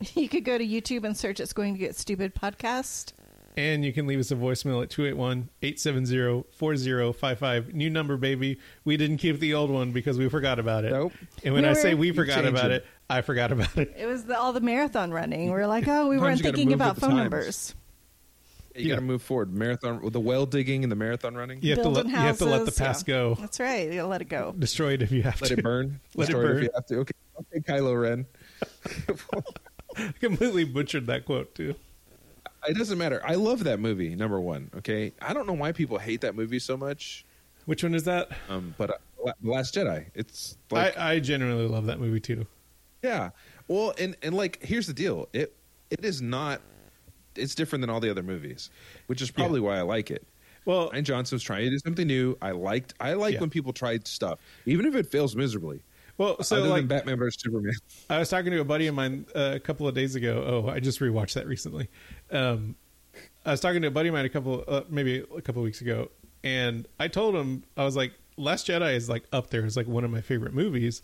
You 0.14 0.28
could 0.28 0.44
go 0.44 0.56
to 0.58 0.64
YouTube 0.64 1.02
and 1.04 1.16
search 1.16 1.40
"It's 1.40 1.52
Going 1.52 1.74
to 1.74 1.80
Get 1.80 1.96
Stupid" 1.96 2.32
podcast. 2.34 3.12
And 3.56 3.84
you 3.84 3.92
can 3.92 4.06
leave 4.06 4.20
us 4.20 4.30
a 4.30 4.36
voicemail 4.36 4.80
at 4.84 4.90
281-870-4055. 4.90 7.74
New 7.74 7.90
number, 7.90 8.16
baby. 8.16 8.58
We 8.84 8.96
didn't 8.96 9.18
keep 9.18 9.38
the 9.40 9.54
old 9.54 9.70
one 9.70 9.92
because 9.92 10.18
we 10.18 10.28
forgot 10.28 10.58
about 10.58 10.84
it. 10.84 10.92
Nope. 10.92 11.12
And 11.44 11.54
when 11.54 11.62
We 11.64 11.68
I 11.68 11.72
were- 11.72 11.78
say 11.78 11.94
we 11.94 12.12
forgot 12.12 12.44
about 12.44 12.70
it. 12.70 12.84
it, 12.84 12.86
I 13.10 13.22
forgot 13.22 13.52
about 13.52 13.76
it. 13.78 13.94
It 13.96 14.06
was 14.06 14.24
the, 14.24 14.38
all 14.38 14.52
the 14.52 14.60
marathon 14.60 15.10
running. 15.10 15.46
We 15.52 15.58
are 15.58 15.66
like, 15.66 15.88
oh, 15.88 16.08
we 16.08 16.18
weren't 16.18 16.40
thinking 16.40 16.72
about 16.72 16.98
phone 16.98 17.10
times. 17.10 17.20
numbers. 17.22 17.74
You 18.74 18.84
Yeah. 18.84 18.94
got 18.94 19.00
to 19.00 19.06
move 19.06 19.22
forward. 19.22 19.52
Marathon, 19.52 20.08
the 20.10 20.20
well 20.20 20.46
digging 20.46 20.82
and 20.84 20.92
the 20.92 20.96
marathon 20.96 21.34
running. 21.34 21.60
You 21.62 21.70
have, 21.70 21.82
to 21.82 21.88
let, 21.88 21.94
Building 22.04 22.12
you 22.12 22.18
have 22.18 22.38
to 22.38 22.44
let 22.44 22.66
the 22.66 22.72
past 22.72 23.08
yeah. 23.08 23.14
go. 23.14 23.34
That's 23.34 23.58
right. 23.58 23.88
You 23.88 23.94
gotta 23.94 24.08
let 24.08 24.20
it 24.20 24.28
go. 24.28 24.54
Destroy 24.58 24.92
it 24.92 25.02
if 25.02 25.10
you 25.10 25.22
have 25.22 25.40
Let 25.40 25.48
to. 25.48 25.54
Let 25.54 25.58
it 25.58 25.62
burn. 25.62 26.00
Let 26.14 26.28
it 26.28 26.32
Destroy 26.32 26.42
burn. 26.42 26.56
If 26.58 26.62
you 26.64 26.70
have 26.74 26.86
to. 26.86 26.96
Okay. 26.98 27.12
Okay, 27.56 27.60
Kylo 27.60 28.00
Ren. 28.00 28.26
completely 30.20 30.64
butchered 30.64 31.06
that 31.06 31.24
quote 31.24 31.54
too. 31.54 31.74
It 32.68 32.76
doesn't 32.76 32.98
matter. 32.98 33.22
I 33.24 33.34
love 33.34 33.64
that 33.64 33.80
movie. 33.80 34.14
Number 34.14 34.40
one. 34.40 34.70
Okay. 34.78 35.12
I 35.22 35.32
don't 35.32 35.46
know 35.46 35.52
why 35.54 35.72
people 35.72 35.98
hate 35.98 36.20
that 36.20 36.34
movie 36.34 36.58
so 36.58 36.76
much. 36.76 37.24
Which 37.66 37.82
one 37.82 37.94
is 37.94 38.04
that? 38.04 38.30
Um, 38.48 38.74
but 38.76 38.90
uh, 38.90 39.32
Last 39.42 39.74
Jedi. 39.74 40.06
It's 40.14 40.56
like 40.70 40.96
I, 40.98 41.14
I 41.14 41.18
genuinely 41.20 41.68
love 41.68 41.86
that 41.86 42.00
movie 42.00 42.20
too. 42.20 42.46
Yeah. 43.02 43.30
Well, 43.68 43.94
and 43.98 44.16
and 44.22 44.34
like 44.34 44.62
here's 44.62 44.86
the 44.86 44.92
deal. 44.94 45.28
It 45.32 45.54
it 45.90 46.04
is 46.04 46.20
not 46.22 46.60
it's 47.36 47.54
different 47.54 47.82
than 47.82 47.90
all 47.90 48.00
the 48.00 48.10
other 48.10 48.22
movies, 48.22 48.70
which 49.06 49.22
is 49.22 49.30
probably 49.30 49.60
why 49.60 49.78
I 49.78 49.82
like 49.82 50.10
it. 50.10 50.26
Well, 50.64 50.90
Rian 50.90 51.04
Johnson 51.04 51.36
was 51.36 51.42
trying 51.42 51.64
to 51.64 51.70
do 51.70 51.78
something 51.78 52.06
new. 52.06 52.36
I 52.42 52.50
liked 52.50 52.94
I 53.00 53.14
like 53.14 53.34
Yeah. 53.34 53.40
when 53.40 53.50
people 53.50 53.72
tried 53.72 54.06
stuff, 54.06 54.40
even 54.66 54.86
if 54.86 54.94
it 54.94 55.06
fails 55.06 55.36
miserably. 55.36 55.82
well, 56.18 56.42
so 56.42 56.56
other 56.56 56.68
like 56.68 56.80
than 56.82 56.88
Batman 56.88 57.16
vs 57.18 57.40
Superman. 57.40 57.72
I 58.10 58.18
was 58.18 58.28
talking 58.28 58.50
to 58.50 58.60
a 58.60 58.64
buddy 58.64 58.86
of 58.88 58.94
mine 58.94 59.24
uh, 59.34 59.52
a 59.54 59.60
couple 59.60 59.86
of 59.86 59.94
days 59.94 60.14
ago. 60.16 60.64
Oh, 60.66 60.68
I 60.70 60.80
just 60.80 60.98
rewatched 61.00 61.34
that 61.34 61.46
recently. 61.46 61.88
Um, 62.30 62.74
I 63.46 63.52
was 63.52 63.60
talking 63.60 63.80
to 63.82 63.88
a 63.88 63.90
buddy 63.92 64.08
of 64.08 64.14
mine 64.14 64.24
a 64.24 64.28
couple, 64.28 64.64
uh, 64.68 64.82
maybe 64.90 65.24
a 65.36 65.40
couple 65.40 65.62
weeks 65.62 65.80
ago, 65.80 66.10
and 66.44 66.86
I 66.98 67.08
told 67.08 67.34
him 67.36 67.62
I 67.76 67.84
was 67.84 67.96
like, 67.96 68.12
"Last 68.36 68.66
Jedi 68.66 68.94
is 68.94 69.08
like 69.08 69.24
up 69.32 69.50
there. 69.50 69.64
It's 69.64 69.76
like 69.76 69.86
one 69.86 70.04
of 70.04 70.10
my 70.10 70.20
favorite 70.20 70.52
movies." 70.54 71.02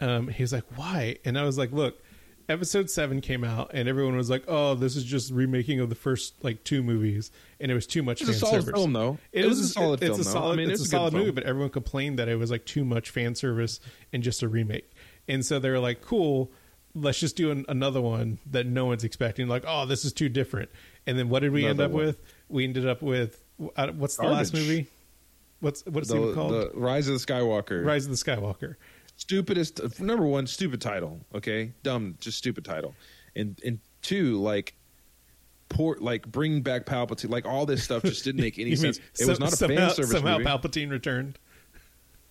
Um, 0.00 0.28
he 0.28 0.42
was 0.42 0.52
like, 0.52 0.64
"Why?" 0.76 1.16
And 1.24 1.38
I 1.38 1.44
was 1.44 1.56
like, 1.58 1.72
"Look, 1.72 2.02
Episode 2.48 2.88
seven 2.90 3.20
came 3.20 3.42
out, 3.42 3.72
and 3.74 3.88
everyone 3.88 4.16
was 4.16 4.30
like, 4.30 4.44
"Oh, 4.46 4.74
this 4.76 4.94
is 4.94 5.02
just 5.02 5.32
remaking 5.32 5.80
of 5.80 5.88
the 5.88 5.96
first 5.96 6.34
like 6.44 6.62
two 6.62 6.82
movies," 6.82 7.32
and 7.58 7.72
it 7.72 7.74
was 7.74 7.88
too 7.88 8.02
much 8.04 8.20
It's 8.20 8.30
a 8.30 8.32
fan 8.34 8.40
solid 8.40 8.64
service. 8.64 8.80
film, 8.80 8.92
though. 8.92 9.18
It, 9.32 9.44
It 9.44 9.48
was 9.48 9.58
is 9.58 9.70
a 9.70 9.72
solid 9.72 10.00
it's 10.02 10.08
film, 10.08 10.20
a 10.20 10.22
though. 10.24 10.30
solid, 10.30 10.52
I 10.52 10.56
mean, 10.56 10.70
it's, 10.70 10.80
it's 10.80 10.92
a 10.92 10.96
a 10.96 10.98
solid 10.98 11.12
movie, 11.14 11.32
but 11.32 11.42
everyone 11.42 11.70
complained 11.70 12.18
that 12.20 12.28
it 12.28 12.36
was 12.36 12.50
like 12.52 12.64
too 12.64 12.84
much 12.84 13.10
fan 13.10 13.34
service 13.34 13.80
and 14.12 14.22
just 14.22 14.42
a 14.44 14.48
remake. 14.48 14.88
And 15.26 15.44
so 15.44 15.58
they 15.58 15.70
were 15.70 15.80
like, 15.80 16.02
"Cool, 16.02 16.52
let's 16.94 17.18
just 17.18 17.34
do 17.36 17.50
an, 17.50 17.64
another 17.68 18.00
one 18.00 18.38
that 18.52 18.64
no 18.66 18.84
one's 18.86 19.02
expecting." 19.02 19.48
Like, 19.48 19.64
"Oh, 19.66 19.84
this 19.86 20.04
is 20.04 20.12
too 20.12 20.28
different." 20.28 20.70
And 21.04 21.18
then 21.18 21.28
what 21.28 21.40
did 21.40 21.50
we 21.52 21.66
end 21.66 21.80
up 21.80 21.90
one. 21.90 22.04
with? 22.06 22.18
We 22.48 22.62
ended 22.62 22.86
up 22.86 23.02
with 23.02 23.42
uh, 23.74 23.88
what's 23.88 24.14
the 24.16 24.22
Garbage. 24.22 24.36
last 24.38 24.54
movie? 24.54 24.86
What's 25.58 25.84
what's 25.86 26.10
it 26.10 26.14
The, 26.14 26.22
even 26.22 26.34
called? 26.34 26.52
the 26.52 26.70
Rise 26.74 27.08
of 27.08 27.18
the 27.20 27.26
Skywalker. 27.26 27.84
Rise 27.84 28.04
of 28.06 28.10
the 28.12 28.16
Skywalker. 28.18 28.76
Stupidest 29.16 30.00
number 30.00 30.26
one, 30.26 30.46
stupid 30.46 30.80
title. 30.80 31.20
Okay, 31.34 31.72
dumb, 31.82 32.16
just 32.20 32.38
stupid 32.38 32.64
title. 32.64 32.94
And 33.34 33.58
and 33.64 33.78
two, 34.02 34.40
like 34.40 34.74
poor, 35.68 35.96
like 36.00 36.26
bring 36.30 36.60
back 36.60 36.84
Palpatine, 36.86 37.30
like 37.30 37.46
all 37.46 37.66
this 37.66 37.82
stuff 37.82 38.02
just 38.02 38.24
didn't 38.24 38.40
make 38.40 38.58
any 38.58 38.76
sense. 38.76 39.00
It 39.18 39.26
was 39.26 39.40
not 39.40 39.52
a 39.52 39.56
somehow, 39.56 39.76
fan 39.86 39.90
service 39.90 40.10
somehow 40.12 40.38
movie. 40.38 40.50
Palpatine 40.50 40.90
returned. 40.90 41.38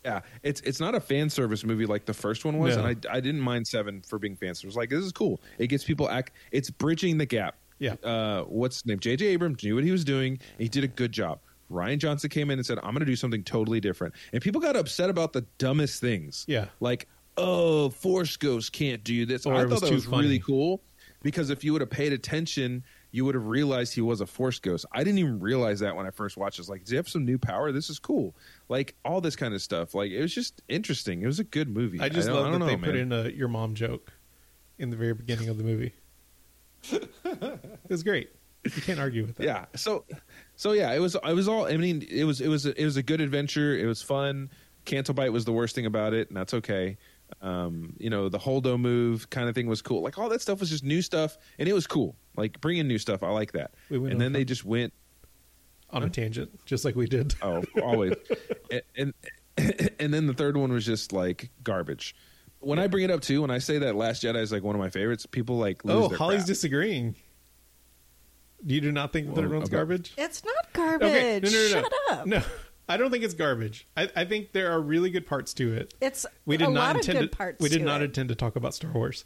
Yeah, 0.04 0.22
it's 0.44 0.62
it's 0.62 0.80
not 0.80 0.94
a 0.94 1.00
fan 1.00 1.32
service 1.32 1.64
movie 1.66 1.88
like 1.88 2.06
the 2.06 2.14
first 2.14 2.46
one 2.46 2.60
was, 2.60 2.78
No. 2.78 2.86
and 2.86 3.06
I 3.10 3.16
I 3.18 3.20
didn't 3.20 3.42
mind 3.42 3.66
Seven 3.66 4.04
for 4.08 4.20
being 4.20 4.36
fan 4.36 4.54
service. 4.54 4.76
Like 4.76 4.90
this 4.92 5.04
is 5.04 5.12
cool. 5.12 5.42
It 5.58 5.68
gets 5.68 5.84
people 5.84 6.08
act. 6.10 6.34
It's 6.52 6.70
bridging 6.70 7.18
the 7.18 7.26
gap. 7.26 7.56
Yeah. 7.80 7.96
Uh, 8.04 8.44
what's 8.44 8.78
his 8.78 8.86
name? 8.86 9.00
J.J. 9.00 9.26
Abrams 9.26 9.62
knew 9.64 9.76
what 9.76 9.84
he 9.84 9.92
was 9.92 10.06
doing. 10.06 10.40
He 10.60 10.70
did 10.70 10.84
a 10.84 10.88
good 10.88 11.12
job. 11.12 11.40
Rian 11.72 11.98
Johnson 11.98 12.30
came 12.30 12.52
in 12.52 12.60
and 12.60 12.66
said, 12.66 12.78
"I'm 12.80 12.92
going 12.92 13.00
to 13.00 13.06
do 13.06 13.16
something 13.16 13.44
totally 13.44 13.80
different," 13.80 14.14
and 14.34 14.42
people 14.42 14.62
got 14.62 14.76
upset 14.76 15.10
about 15.10 15.34
the 15.34 15.42
dumbest 15.58 16.00
things. 16.02 16.46
Yeah. 16.48 16.66
like 16.80 17.08
oh, 17.38 17.90
Force 17.90 18.38
Ghost 18.38 18.72
can't 18.72 19.04
do 19.04 19.26
this. 19.26 19.46
Or 19.46 19.54
I 19.56 19.66
thought 19.68 19.82
that 19.82 19.92
was 19.92 20.06
funny. 20.06 20.24
really 20.24 20.40
cool 20.40 20.82
because 21.22 21.50
if 21.50 21.64
you 21.66 21.74
would 21.74 21.82
have 21.82 21.90
paid 21.90 22.14
attention, 22.14 22.82
you 23.12 23.26
would 23.26 23.36
have 23.36 23.48
realized 23.48 23.94
he 23.94 24.00
was 24.00 24.22
a 24.22 24.26
Force 24.26 24.58
Ghost. 24.60 24.86
I 24.94 25.04
didn't 25.04 25.20
even 25.20 25.40
realize 25.42 25.82
that 25.82 25.96
when 25.98 26.06
I 26.06 26.12
first 26.12 26.38
watched. 26.38 26.60
It. 26.60 26.62
It's 26.62 26.70
like, 26.70 26.82
does 26.82 26.92
he 26.92 26.96
have 26.96 27.10
some 27.10 27.26
new 27.26 27.38
power? 27.38 27.72
This 27.74 27.90
is 27.90 28.00
cool. 28.00 28.36
Like 28.70 28.96
all 29.04 29.20
this 29.20 29.36
kind 29.36 29.54
of 29.54 29.62
stuff. 29.62 29.94
Like 29.94 30.12
it 30.12 30.22
was 30.22 30.34
just 30.34 30.62
interesting. 30.70 31.24
It 31.24 31.26
was 31.28 31.40
a 31.40 31.44
good 31.44 31.68
movie. 31.68 32.00
I 32.00 32.08
just 32.08 32.28
don't- 32.28 32.36
love 32.38 32.46
I 32.46 32.52
that 32.52 32.60
don't 32.60 32.68
they 32.68 32.76
know, 32.76 32.86
put 32.86 32.96
man. 32.96 33.12
in 33.12 33.26
a 33.26 33.30
your 33.30 33.48
mom 33.50 33.74
joke 33.76 34.14
in 34.78 34.90
the 34.92 34.96
very 34.98 35.14
beginning 35.14 35.50
of 35.50 35.58
the 35.58 35.64
movie. 35.66 35.94
it 36.92 37.90
was 37.90 38.04
great. 38.04 38.30
You 38.66 38.82
can't 38.82 39.00
argue 39.00 39.26
with 39.26 39.36
that. 39.38 39.44
yeah. 39.46 39.66
So 39.76 40.06
so 40.56 40.72
yeah 40.72 40.94
it 40.94 41.00
was 41.00 41.16
it 41.16 41.34
was 41.34 41.48
all 41.48 41.66
i 41.68 41.76
mean 41.78 42.06
it 42.10 42.24
was 42.24 42.42
it 42.42 42.48
was 42.48 42.66
it 42.66 42.84
was 42.84 42.98
a 42.98 43.04
good 43.04 43.22
adventure. 43.22 43.78
It 43.78 43.86
was 43.86 44.02
fun. 44.02 44.50
Cancel 44.86 45.14
was 45.32 45.46
the 45.46 45.52
worst 45.52 45.76
thing 45.76 45.86
about 45.86 46.14
it 46.14 46.30
and 46.30 46.38
that's 46.38 46.54
okay. 46.56 46.98
Um 47.42 47.96
you 48.00 48.10
know 48.10 48.30
the 48.30 48.40
holdo 48.40 48.80
move 48.80 49.30
kind 49.30 49.50
of 49.50 49.56
thing 49.56 49.68
was 49.68 49.82
cool. 49.82 50.02
Like 50.02 50.18
all 50.18 50.30
that 50.30 50.42
stuff 50.42 50.60
was 50.60 50.70
just 50.70 50.84
new 50.84 51.02
stuff 51.02 51.38
and 51.60 51.68
it 51.70 51.74
was 51.74 51.88
cool. 51.88 52.16
Like 52.38 52.60
bringing 52.62 52.88
new 52.88 52.98
stuff 52.98 53.24
i 53.24 53.30
like 53.30 53.52
that. 53.54 53.72
We 53.90 53.98
went 53.98 54.14
and 54.14 54.22
then 54.22 54.32
they 54.34 54.46
just 54.46 54.64
went 54.66 54.94
On 55.92 56.04
a 56.04 56.10
tangent, 56.10 56.66
just 56.66 56.84
like 56.86 56.96
we 56.96 57.08
did. 57.08 57.36
oh 57.42 57.64
always. 57.84 58.14
And, 58.72 58.82
and 58.98 59.14
and 60.00 60.14
then 60.14 60.28
the 60.28 60.34
third 60.34 60.58
one 60.58 60.72
was 60.74 60.86
just 60.86 61.14
like 61.14 61.50
garbage. 61.64 62.16
When 62.60 62.80
i 62.80 62.88
bring 62.88 63.04
it 63.04 63.12
up 63.12 63.22
too 63.22 63.42
when 63.42 63.52
i 63.52 63.60
say 63.60 63.78
that 63.80 63.96
last 63.96 64.24
jedi 64.24 64.38
is 64.42 64.52
like 64.52 64.64
one 64.64 64.76
of 64.76 64.80
my 64.82 64.90
favorites 64.90 65.26
people 65.28 65.58
like 65.58 65.86
lose 65.86 65.96
Oh, 66.06 66.08
their 66.08 66.18
Holly's 66.18 66.40
crap. 66.40 66.48
disagreeing. 66.48 67.16
You 68.66 68.82
do 68.82 68.92
not 68.92 69.14
think 69.14 69.28
the 69.28 69.36
third 69.36 69.50
Well, 69.50 69.60
one's 69.60 69.70
garbage? 69.70 70.14
It's 70.18 70.44
not 70.44 70.74
garbage. 70.74 71.08
Okay, 71.08 71.40
no, 71.44 71.50
no, 71.50 71.56
no, 71.56 71.68
Shut 71.68 71.94
up. 72.12 72.26
No, 72.26 72.42
I 72.90 72.98
don't 72.98 73.12
think 73.12 73.24
it's 73.24 73.34
garbage. 73.36 73.88
I, 73.96 74.10
I 74.16 74.26
think 74.26 74.52
there 74.54 74.72
are 74.72 74.82
really 74.82 75.10
good 75.12 75.28
parts 75.28 75.54
to 75.56 75.74
it. 75.74 75.94
It's 76.02 76.26
We 76.46 76.58
did 76.58 76.68
a 76.70 76.72
not 76.72 76.80
lot 76.80 76.96
intend 76.98 77.18
of 77.18 77.24
good 77.26 77.32
to, 77.32 77.38
parts. 77.38 77.62
We 77.62 77.70
did 77.70 77.80
to 77.80 77.86
not 77.86 78.02
it. 78.02 78.06
intend 78.06 78.30
to 78.30 78.36
talk 78.36 78.56
about 78.56 78.74
Star 78.74 78.92
Wars. 78.92 79.24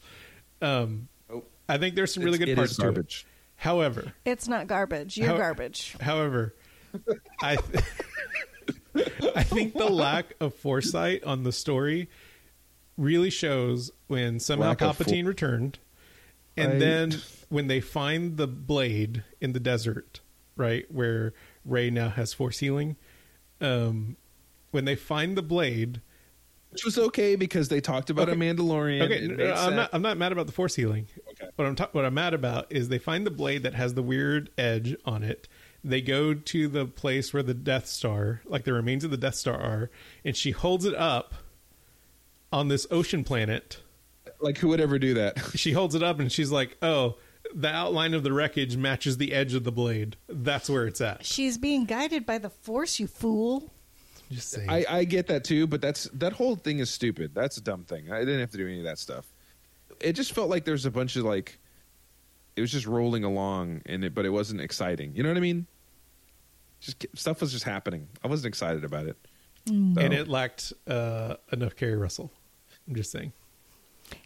Um, 0.62 1.08
Oh. 1.31 1.43
I 1.69 1.77
think 1.77 1.96
there's 1.96 2.13
some 2.13 2.24
really 2.24 2.36
It's- 2.38 2.46
good 2.48 2.51
it 2.53 2.55
parts 2.55 2.72
is 2.72 2.77
to 2.77 2.81
it. 2.84 2.86
garbage 2.86 3.25
However, 3.55 4.13
It's 4.25 4.48
not 4.48 4.67
garbage. 4.67 5.15
You're 5.17 5.27
How- 5.27 5.38
garbage. 5.38 5.96
However, 6.01 6.55
I 7.41 7.58
th- 7.58 7.84
I 9.36 9.43
think 9.43 9.74
the 9.74 9.89
lack 9.89 10.34
of 10.39 10.53
foresight 10.55 11.24
on 11.24 11.43
the 11.43 11.51
story 11.51 12.10
really 12.98 13.29
shows 13.29 13.91
when 14.08 14.39
somehow 14.39 14.69
Lack 14.69 14.81
of 14.81 14.98
fo- 14.98 15.03
Palpatine 15.03 15.25
returned, 15.27 15.77
and 16.59 16.73
Right. 16.73 16.79
then 16.79 17.15
when 17.49 17.67
they 17.67 17.79
find 17.81 18.37
the 18.37 18.47
blade 18.47 19.23
in 19.41 19.53
the 19.53 19.59
desert, 19.59 20.19
right 20.55 20.85
where 20.91 21.33
Rey 21.65 21.89
now 21.89 22.09
has 22.09 22.33
force 22.33 22.59
healing. 22.59 22.95
Um, 23.61 24.17
when 24.71 24.85
they 24.85 24.95
find 24.95 25.35
the 25.37 25.41
blade, 25.41 26.01
which 26.71 26.85
was 26.85 26.97
okay 26.97 27.35
because 27.35 27.69
they 27.69 27.81
talked 27.81 28.09
about 28.11 28.29
Okay. 28.29 28.37
a 28.37 28.53
Mandalorian. 28.53 29.01
okay, 29.01 29.25
no, 29.27 29.35
no, 29.35 29.53
I'm 29.53 29.75
not. 29.75 29.89
I'm 29.91 30.01
not 30.03 30.17
mad 30.17 30.31
about 30.31 30.45
the 30.45 30.53
force 30.53 30.75
healing. 30.75 31.07
Okay. 31.31 31.49
What 31.55 31.65
I'm 31.67 31.75
ta- 31.75 31.89
what 31.91 32.05
I'm 32.05 32.13
mad 32.13 32.33
about 32.35 32.67
is 32.71 32.89
they 32.89 32.99
find 32.99 33.25
the 33.25 33.31
blade 33.31 33.63
that 33.63 33.73
has 33.73 33.95
the 33.95 34.03
weird 34.03 34.49
edge 34.57 34.95
on 35.05 35.23
it. 35.23 35.47
They 35.83 36.01
go 36.01 36.33
to 36.35 36.67
the 36.67 36.85
place 36.85 37.33
where 37.33 37.41
the 37.41 37.53
Death 37.55 37.87
Star, 37.87 38.41
like 38.45 38.65
the 38.65 38.73
remains 38.73 39.03
of 39.03 39.11
the 39.11 39.17
Death 39.17 39.35
Star, 39.35 39.59
are, 39.59 39.89
and 40.23 40.35
she 40.37 40.51
holds 40.51 40.85
it 40.85 40.93
up 40.93 41.33
on 42.51 42.67
this 42.67 42.85
ocean 42.91 43.23
planet. 43.23 43.81
Like 44.39 44.58
who 44.58 44.69
would 44.69 44.79
ever 44.81 45.00
do 45.00 45.15
that? 45.15 45.38
She 45.55 45.72
holds 45.72 45.96
it 45.96 46.03
up 46.03 46.19
and 46.19 46.31
she's 46.31 46.51
like, 46.51 46.77
"Oh, 46.81 47.17
the 47.53 47.67
outline 47.69 48.13
of 48.13 48.24
the 48.24 48.31
wreckage 48.31 48.77
matches 48.77 49.17
the 49.17 49.34
edge 49.34 49.53
of 49.53 49.63
the 49.63 49.72
blade. 49.72 50.15
That's 50.27 50.69
where 50.69 50.86
it's 50.88 51.01
at." 51.01 51.25
She's 51.25 51.58
being 51.58 51.86
guided 51.86 52.25
by 52.25 52.38
the 52.38 52.50
Force, 52.50 53.00
you 53.00 53.08
fool. 53.08 53.69
Just 54.31 54.50
saying. 54.51 54.69
I, 54.69 54.86
I 54.88 55.03
get 55.05 55.27
that 55.27 55.43
too, 55.43 55.65
but 55.67 55.81
that's 55.81 56.03
that 56.13 56.34
whole 56.34 56.55
thing 56.55 56.79
is 56.79 56.89
stupid. 56.89 57.34
That's 57.34 57.58
a 57.58 57.62
dumb 57.62 57.84
thing. 57.84 58.12
I 58.12 58.19
didn't 58.19 58.39
have 58.41 58.51
to 58.51 58.58
do 58.58 58.67
any 58.67 58.77
of 58.77 58.84
that 58.86 59.00
stuff. 59.00 59.25
It 60.00 60.13
just 60.13 60.34
felt 60.34 60.50
like 60.50 60.65
there's 60.65 60.86
a 60.86 60.91
bunch 60.91 61.15
of 61.15 61.25
like, 61.25 61.58
it 62.55 62.62
was 62.62 62.72
just 62.72 62.86
rolling 62.86 63.24
along, 63.24 63.81
and 63.88 64.03
it, 64.05 64.13
but 64.13 64.25
it 64.25 64.29
wasn't 64.29 64.62
exciting. 64.62 65.13
You 65.15 65.24
know 65.24 65.29
what 65.29 65.38
I 65.38 65.41
mean? 65.41 65.65
Just 66.79 67.05
stuff 67.15 67.41
was 67.41 67.51
just 67.51 67.65
happening. 67.65 68.08
I 68.24 68.27
wasn't 68.27 68.48
excited 68.50 68.84
about 68.86 69.08
it. 69.08 69.17
So- 69.67 69.74
and 69.74 70.13
it 70.13 70.27
lacked 70.29 70.72
uh, 70.88 71.36
enough 71.51 71.75
Keri 71.75 71.98
Russell. 71.98 72.31
I'm 72.88 72.96
just 72.96 73.12
saying. 73.12 73.34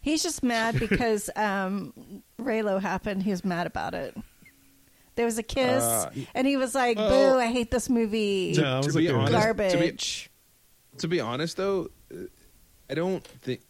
He's 0.02 0.22
just 0.22 0.42
mad 0.42 0.78
because 0.80 1.30
um, 1.36 1.92
Reylo 2.40 2.80
happened. 2.80 3.22
He 3.22 3.30
was 3.30 3.44
mad 3.44 3.66
about 3.66 3.94
it. 3.94 4.16
There 5.16 5.24
was 5.26 5.38
a 5.38 5.42
kiss, 5.44 5.82
Uh, 5.82 6.10
and 6.34 6.46
he 6.46 6.56
was 6.56 6.74
like, 6.74 6.96
well- 6.96 7.34
"Boo! 7.34 7.38
I 7.38 7.46
hate 7.46 7.70
this 7.70 7.88
movie. 7.88 8.54
No, 8.56 8.64
I 8.64 8.76
was 8.78 8.86
to 8.88 8.92
be 8.98 9.08
okay 9.08 9.12
with 9.16 9.34
honest- 9.34 9.34
it. 9.34 9.46
Garbage." 9.78 10.30
to 10.98 11.08
be 11.08 11.18
honest 11.20 11.56
though, 11.56 11.88
uh, 12.12 12.18
I 12.88 12.94
don't 12.94 13.24
think 13.24 13.60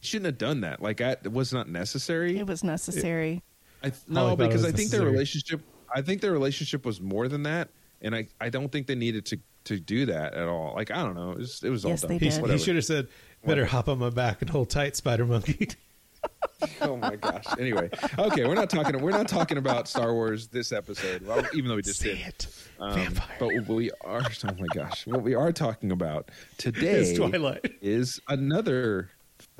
shouldn't 0.00 0.26
have 0.26 0.38
done 0.38 0.60
that. 0.62 0.82
Like 0.82 1.00
I, 1.00 1.12
it 1.12 1.32
was 1.32 1.52
not 1.52 1.68
necessary. 1.68 2.38
It 2.38 2.46
was 2.46 2.62
necessary. 2.62 3.42
I 3.82 3.90
th- 3.90 4.02
Holly 4.12 4.14
no, 4.14 4.20
thought 4.28 4.32
it 4.32 4.38
because 4.48 4.62
was 4.62 4.72
I 4.72 4.76
think 4.76 4.90
their 4.90 5.00
necessary. 5.00 5.10
relationship. 5.12 5.60
I 5.94 6.02
think 6.02 6.20
their 6.20 6.32
relationship 6.32 6.84
was 6.84 7.00
more 7.00 7.28
than 7.28 7.44
that, 7.44 7.68
and 8.02 8.14
I, 8.14 8.28
I 8.40 8.48
don't 8.50 8.70
think 8.70 8.86
they 8.86 8.94
needed 8.94 9.24
to 9.26 9.38
to 9.64 9.80
do 9.80 10.06
that 10.06 10.34
at 10.34 10.46
all. 10.46 10.74
Like 10.74 10.90
I 10.90 11.02
don't 11.02 11.14
know, 11.14 11.32
it 11.32 11.38
was, 11.38 11.62
it 11.64 11.70
was 11.70 11.84
Yes, 11.84 12.02
all 12.04 12.08
they 12.08 12.14
dumb. 12.16 12.20
He, 12.20 12.28
did. 12.28 12.34
he 12.36 12.40
Whatever. 12.42 12.58
should 12.58 12.76
have 12.76 12.84
said, 12.84 13.08
"Better 13.46 13.64
hop 13.64 13.88
on 13.88 13.98
my 13.98 14.10
back 14.10 14.42
and 14.42 14.50
hold 14.50 14.70
tight, 14.70 14.96
Spider 14.96 15.24
Monkey." 15.26 15.68
oh 16.80 16.96
my 16.96 17.14
gosh. 17.16 17.44
Anyway, 17.58 17.88
okay, 18.18 18.44
we're 18.46 18.54
not 18.54 18.68
talking. 18.70 19.00
We're 19.00 19.10
not 19.10 19.28
talking 19.28 19.58
about 19.58 19.88
Star 19.88 20.12
Wars 20.12 20.48
this 20.48 20.72
episode. 20.72 21.22
Well, 21.26 21.44
even 21.54 21.68
though 21.68 21.76
we 21.76 21.82
just 21.82 22.00
Say 22.00 22.16
did. 22.16 22.26
it, 22.26 22.46
Um, 22.80 22.94
vampire. 22.94 23.36
But 23.38 23.68
we 23.68 23.90
are. 24.04 24.22
Oh 24.44 24.50
my 24.58 24.66
gosh. 24.74 25.06
What 25.06 25.22
we 25.22 25.34
are 25.34 25.52
talking 25.52 25.92
about 25.92 26.30
today 26.58 27.00
It's 27.02 27.18
Twilight. 27.18 27.74
is 27.80 28.20
another 28.28 29.10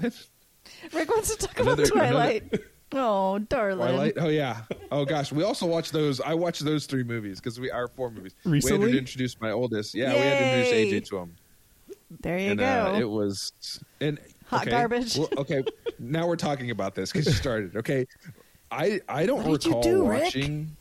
Rick 0.00 1.10
wants 1.10 1.34
to 1.36 1.46
talk 1.46 1.58
Another- 1.60 1.82
about 1.84 1.92
Twilight. 1.92 2.60
Oh, 2.92 3.38
darling. 3.40 3.78
Twilight. 3.78 4.14
Oh 4.18 4.28
yeah. 4.28 4.62
Oh 4.92 5.04
gosh. 5.04 5.32
We 5.32 5.42
also 5.42 5.66
watched 5.66 5.92
those. 5.92 6.20
I 6.20 6.34
watched 6.34 6.64
those 6.64 6.86
three 6.86 7.02
movies 7.02 7.40
because 7.40 7.58
we 7.58 7.70
are 7.70 7.88
four 7.88 8.10
movies. 8.10 8.34
We 8.44 8.52
Recently? 8.52 8.86
had 8.86 8.92
to 8.92 8.98
introduce 8.98 9.40
my 9.40 9.50
oldest. 9.50 9.94
Yeah, 9.94 10.12
we 10.12 10.18
had 10.20 10.38
to 10.38 10.58
introduce 10.58 10.92
AJ 11.04 11.08
to 11.10 11.18
him. 11.18 11.36
There 12.20 12.38
you 12.38 12.50
and 12.50 12.58
go. 12.60 12.66
uh, 12.94 12.98
it 12.98 13.08
was 13.08 13.52
and 14.00 14.18
Hot 14.46 14.62
okay, 14.62 14.70
garbage. 14.70 15.16
well, 15.16 15.28
okay, 15.38 15.64
now 15.98 16.26
we're 16.26 16.36
talking 16.36 16.70
about 16.70 16.94
this 16.94 17.10
because 17.12 17.26
you 17.26 17.32
started. 17.32 17.76
Okay, 17.76 18.06
I 18.70 19.00
I 19.08 19.26
don't 19.26 19.44
What 19.46 19.64
you 19.64 19.70
recall 19.70 19.82
do, 19.82 20.06
Rick? 20.08 20.22
watching 20.24 20.76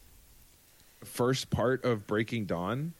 the 0.99 1.05
first 1.05 1.49
part 1.49 1.83
of 1.83 2.05
Breaking 2.07 2.45
Dawn. 2.45 2.93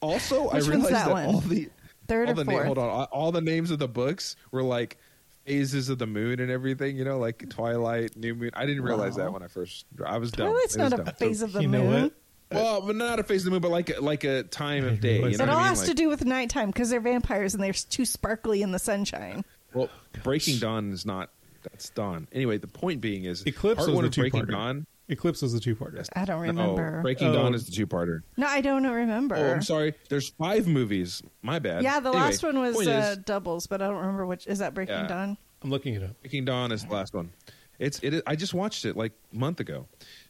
Also, 0.00 0.44
Which 0.44 0.50
I 0.52 0.54
one's 0.56 0.68
realized 0.68 0.92
that 0.94 1.04
that, 1.06 1.12
one? 1.12 1.24
all 1.26 1.40
the 1.40 1.68
Third 2.08 2.28
all 2.28 2.32
or 2.32 2.34
the 2.36 2.44
na- 2.44 2.52
fourth? 2.52 2.66
hold 2.66 2.78
on, 2.78 2.88
all, 2.88 3.04
all 3.12 3.32
the 3.32 3.40
names 3.40 3.70
of 3.70 3.78
the 3.78 3.88
books 3.88 4.36
were 4.52 4.62
like 4.62 4.96
phases 5.44 5.88
of 5.88 5.98
the 5.98 6.06
moon 6.06 6.38
and 6.40 6.50
everything. 6.50 6.96
You 6.96 7.04
know, 7.04 7.18
like 7.18 7.48
Twilight, 7.50 8.16
New 8.16 8.34
Moon. 8.34 8.50
I 8.54 8.64
didn't 8.66 8.82
realize 8.84 9.16
Wow. 9.16 9.24
that 9.24 9.32
when 9.32 9.42
I 9.42 9.48
first. 9.48 9.86
I 10.04 10.18
was 10.18 10.30
dumb. 10.30 10.48
Twilight's 10.48 10.76
not 10.76 10.92
a 10.92 10.96
dumb. 10.98 11.14
phase 11.14 11.42
of 11.42 11.52
the 11.52 11.62
you 11.62 11.68
know 11.68 11.82
moon. 11.84 12.10
What? 12.50 12.62
Well, 12.62 12.80
but 12.82 12.96
not 12.96 13.18
a 13.18 13.24
phase 13.24 13.42
of 13.42 13.46
the 13.46 13.50
moon, 13.52 13.60
but 13.60 13.70
like 13.70 14.00
like 14.00 14.24
a 14.24 14.42
time 14.44 14.84
of 14.86 15.00
day. 15.00 15.18
You 15.20 15.26
It 15.26 15.38
know 15.38 15.44
It 15.44 15.48
all 15.50 15.56
I 15.56 15.60
mean? 15.60 15.68
has 15.68 15.78
Like- 15.80 15.88
to 15.88 15.94
do 15.94 16.08
with 16.08 16.24
nighttime 16.24 16.68
because 16.70 16.90
they're 16.90 17.00
vampires 17.00 17.54
and 17.54 17.62
they're 17.62 17.72
too 17.72 18.04
sparkly 18.04 18.62
in 18.62 18.72
the 18.72 18.78
sunshine. 18.78 19.44
Well, 19.74 19.88
Breaking 20.22 20.58
Dawn 20.58 20.92
is 20.92 21.04
not. 21.04 21.30
That's 21.62 21.90
Dawn. 21.90 22.28
Anyway, 22.32 22.58
the 22.58 22.68
point 22.68 23.00
being 23.00 23.24
is 23.24 23.42
Eclipse 23.44 23.78
part 23.78 23.88
was 23.88 23.94
one 23.96 24.02
the 24.04 24.08
of 24.08 24.14
Breaking 24.14 24.42
two-parter. 24.42 24.50
Dawn. 24.52 24.86
Eclipse 25.08 25.42
was 25.42 25.52
the 25.52 25.60
two-parter. 25.60 26.08
I 26.14 26.24
don't 26.24 26.40
No, 26.46 26.52
remember. 26.52 27.02
Breaking 27.02 27.28
Oh. 27.28 27.32
Dawn 27.34 27.54
is 27.54 27.66
the 27.66 27.72
two-parter. 27.72 28.22
no, 28.36 28.46
I 28.46 28.60
don't 28.60 28.84
remember. 28.86 29.34
Oh, 29.36 29.52
I'm 29.52 29.62
sorry. 29.62 29.94
There's 30.08 30.30
five 30.30 30.66
movies. 30.68 31.22
My 31.42 31.58
bad. 31.58 31.82
Yeah, 31.82 32.00
the 32.00 32.08
Anyway, 32.10 32.24
last 32.24 32.42
one 32.42 32.58
was 32.60 32.76
point 32.76 32.88
uh, 32.88 32.92
is, 33.12 33.16
doubles, 33.18 33.66
but 33.66 33.82
I 33.82 33.88
don't 33.88 33.96
remember 33.98 34.26
which. 34.26 34.46
Is 34.46 34.58
that 34.60 34.74
Breaking 34.74 34.94
Yeah. 34.96 35.06
Dawn? 35.08 35.38
I'm 35.62 35.70
looking 35.70 35.94
it 35.94 36.02
up. 36.04 36.20
Breaking 36.22 36.44
Dawn 36.44 36.70
is 36.72 36.84
the 36.84 36.92
last 36.92 37.12
one. 37.14 37.30
It's 37.78 37.98
it. 38.00 38.14
Is, 38.14 38.22
I 38.26 38.36
just 38.36 38.54
watched 38.54 38.84
it 38.84 38.96
like 38.96 39.12
a 39.32 39.36
month 39.36 39.60
ago. 39.60 39.86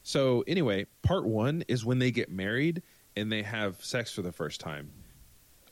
So 0.06 0.44
anyway, 0.46 0.86
part 1.02 1.26
one 1.26 1.64
is 1.66 1.84
when 1.84 1.98
they 1.98 2.12
get 2.12 2.30
married 2.30 2.80
and 3.16 3.30
they 3.30 3.42
have 3.42 3.84
sex 3.84 4.12
for 4.12 4.22
the 4.22 4.30
first 4.30 4.60
time. 4.60 4.88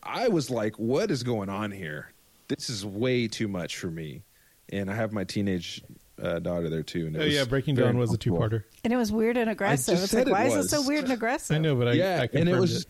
I 0.02 0.26
was 0.26 0.50
like, 0.50 0.76
"What 0.76 1.12
is 1.12 1.22
going 1.22 1.48
on 1.48 1.70
here? 1.70 2.12
This 2.48 2.68
is 2.68 2.84
way 2.84 3.28
too 3.28 3.46
much 3.46 3.78
for 3.78 3.92
me." 3.92 4.24
And 4.70 4.90
I 4.90 4.94
have 4.96 5.12
my 5.12 5.22
teenage 5.22 5.84
uh, 6.20 6.40
daughter 6.40 6.68
there 6.68 6.82
too. 6.82 7.06
And 7.06 7.16
Oh 7.16 7.22
yeah, 7.22 7.44
Breaking 7.44 7.76
Dawn 7.76 7.96
was 7.96 8.12
a 8.12 8.18
two-parter. 8.18 8.64
And 8.82 8.92
it 8.92 8.96
was 8.96 9.12
weird 9.12 9.36
and 9.36 9.48
aggressive. 9.48 9.94
just 9.94 10.06
It's 10.06 10.14
like, 10.14 10.26
it 10.26 10.32
why 10.32 10.46
is 10.46 10.66
it 10.66 10.68
so 10.68 10.84
weird 10.84 11.04
and 11.04 11.12
aggressive? 11.12 11.54
I 11.54 11.60
know, 11.60 11.76
but 11.76 11.86
I, 11.86 11.92
yeah, 11.92 12.22
I 12.22 12.36
and 12.36 12.48
it 12.48 12.58
was. 12.58 12.88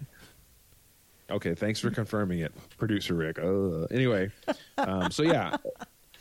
Okay, 1.29 1.55
thanks 1.55 1.79
for 1.79 1.91
confirming 1.91 2.39
it, 2.39 2.55
producer 2.79 3.13
Rick. 3.13 3.39
Uh, 3.39 3.83
anyway, 3.91 4.31
um, 4.79 5.11
so 5.11 5.23
yeah, 5.23 5.59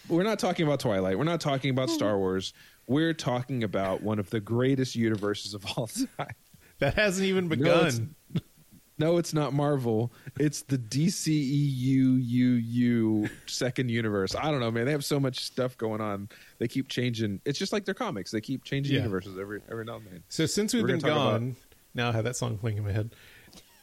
we're 0.09 0.23
not 0.23 0.37
talking 0.37 0.67
about 0.67 0.81
Twilight. 0.81 1.17
We're 1.17 1.23
not 1.23 1.39
talking 1.39 1.69
about 1.69 1.89
Star 1.89 2.17
Wars. 2.17 2.53
We're 2.87 3.13
talking 3.13 3.63
about 3.63 4.01
one 4.03 4.19
of 4.19 4.29
the 4.29 4.39
greatest 4.39 4.95
universes 4.95 5.53
of 5.53 5.65
all 5.77 5.87
time. 5.87 6.27
That 6.79 6.95
hasn't 6.95 7.25
even 7.27 7.47
No, 7.47 7.53
it's- 7.81 7.99
begun. 7.99 8.15
No, 8.99 9.17
it's 9.17 9.33
not 9.33 9.53
Marvel. 9.53 10.11
It's 10.39 10.61
the 10.63 10.77
DCEUUU 11.97 13.29
second 13.47 13.89
universe. 13.89 14.35
I 14.35 14.51
don't 14.51 14.59
know, 14.59 14.69
man. 14.71 14.85
They 14.85 14.91
have 14.91 15.05
so 15.05 15.19
much 15.19 15.39
stuff 15.39 15.77
going 15.77 16.01
on. 16.01 16.29
They 16.59 16.67
keep 16.67 16.89
changing. 16.89 17.41
It's 17.45 17.57
just 17.57 17.73
like 17.73 17.85
their 17.85 17.93
comics. 17.95 18.31
They 18.31 18.41
keep 18.41 18.63
changing 18.63 18.93
Yeah. 18.95 19.01
universes 19.01 19.37
every 19.39 19.61
every 19.71 19.85
now 19.85 19.95
and 19.97 20.05
then. 20.07 20.23
so 20.29 20.45
since 20.45 20.73
we've 20.73 20.83
We're 20.83 20.87
been 20.89 20.99
gonna 20.99 21.13
about- 21.13 21.31
gone, 21.39 21.55
now 21.95 22.09
I 22.09 22.11
have 22.11 22.23
that 22.25 22.35
song 22.35 22.57
playing 22.57 22.77
in 22.77 22.83
my 22.83 22.91
head. 22.91 23.15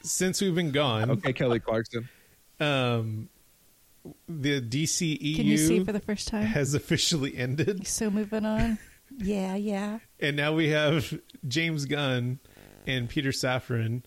since 0.03 0.41
we've 0.41 0.55
been 0.55 0.71
gone, 0.73 1.11
Okay, 1.11 1.33
Kelly 1.33 1.59
Clarkson. 1.61 2.09
um, 2.61 3.29
the 4.29 4.61
DCEU 4.61 5.37
Can 5.37 5.47
you 5.47 5.57
see 5.59 5.83
for 5.85 5.93
the 5.93 6.01
first 6.01 6.29
time? 6.29 6.45
has 6.45 6.75
officially 6.75 7.37
ended, 7.37 7.87
So 7.87 8.11
moving 8.11 8.45
on. 8.45 8.79
Yeah, 9.21 9.55
yeah. 9.55 9.99
and 10.19 10.37
now 10.37 10.53
we 10.53 10.69
have 10.71 11.19
James 11.47 11.85
Gunn 11.85 12.41
and 12.87 13.09
Peter 13.09 13.31
Safran. 13.31 14.03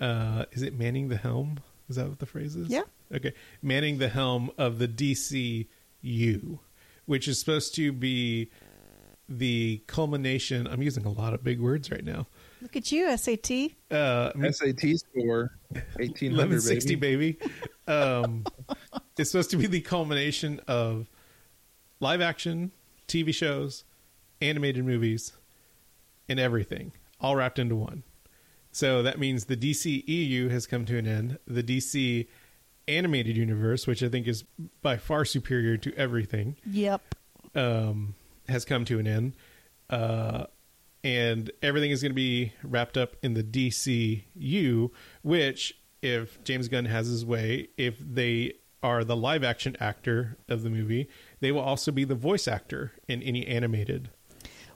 Uh, 0.00 0.44
is 0.52 0.62
it 0.62 0.78
manning 0.78 1.08
the 1.08 1.16
helm? 1.16 1.60
Is 1.88 1.96
that 1.96 2.08
what 2.08 2.18
the 2.18 2.26
phrase 2.26 2.56
is? 2.56 2.68
Yeah. 2.68 2.82
Okay, 3.14 3.32
manning 3.62 3.98
the 3.98 4.08
helm 4.08 4.50
of 4.58 4.78
the 4.78 4.88
DCU, 4.88 6.58
which 7.06 7.26
is 7.26 7.40
supposed 7.40 7.74
to 7.76 7.92
be 7.92 8.50
the 9.28 9.82
culmination. 9.86 10.66
I'm 10.66 10.82
using 10.82 11.06
a 11.06 11.10
lot 11.10 11.34
of 11.34 11.42
big 11.42 11.60
words 11.60 11.90
right 11.90 12.04
now. 12.04 12.26
Look 12.60 12.76
at 12.76 12.90
you, 12.92 13.16
SAT. 13.16 13.50
Uh, 13.90 14.32
SAT 14.50 14.98
score 14.98 15.52
eighteen 16.00 16.32
hundred 16.32 16.60
1160 16.60 16.94
baby. 16.96 17.32
baby, 17.32 17.52
um, 17.86 18.44
it's 19.16 19.30
supposed 19.30 19.50
to 19.50 19.56
be 19.56 19.66
the 19.66 19.80
culmination 19.80 20.60
of 20.66 21.06
live 22.00 22.20
action 22.20 22.70
tv 23.08 23.34
shows 23.34 23.84
animated 24.40 24.84
movies 24.84 25.32
and 26.28 26.38
everything 26.38 26.92
all 27.20 27.34
wrapped 27.36 27.58
into 27.58 27.74
one 27.76 28.02
so 28.70 29.02
that 29.02 29.18
means 29.18 29.46
the 29.46 29.56
dc 29.56 30.04
eu 30.06 30.48
has 30.48 30.66
come 30.66 30.84
to 30.84 30.96
an 30.98 31.06
end 31.06 31.38
the 31.46 31.62
dc 31.62 32.26
animated 32.86 33.36
universe 33.36 33.86
which 33.86 34.02
i 34.02 34.08
think 34.08 34.26
is 34.26 34.44
by 34.82 34.96
far 34.96 35.24
superior 35.24 35.76
to 35.76 35.94
everything 35.96 36.56
Yep. 36.70 37.14
um, 37.54 38.14
has 38.48 38.64
come 38.64 38.84
to 38.86 38.98
an 38.98 39.06
end, 39.06 39.36
uh, 39.90 40.44
and 41.04 41.50
everything 41.62 41.90
is 41.90 42.00
going 42.02 42.12
to 42.12 42.14
be 42.16 42.54
wrapped 42.62 42.96
up 42.96 43.14
in 43.22 43.34
the 43.34 43.42
DCU. 43.42 44.90
Which, 45.22 45.78
if 46.00 46.42
James 46.44 46.68
Gunn 46.68 46.86
has 46.86 47.08
his 47.08 47.26
way, 47.26 47.68
if 47.76 47.98
they 47.98 48.54
are 48.82 49.04
the 49.04 49.16
live 49.16 49.44
action 49.44 49.76
actor 49.80 50.38
of 50.48 50.62
the 50.62 50.70
movie, 50.70 51.08
they 51.40 51.52
will 51.52 51.60
also 51.60 51.92
be 51.92 52.04
the 52.04 52.14
voice 52.14 52.48
actor 52.48 52.92
in 53.06 53.22
any 53.22 53.46
animated. 53.46 54.08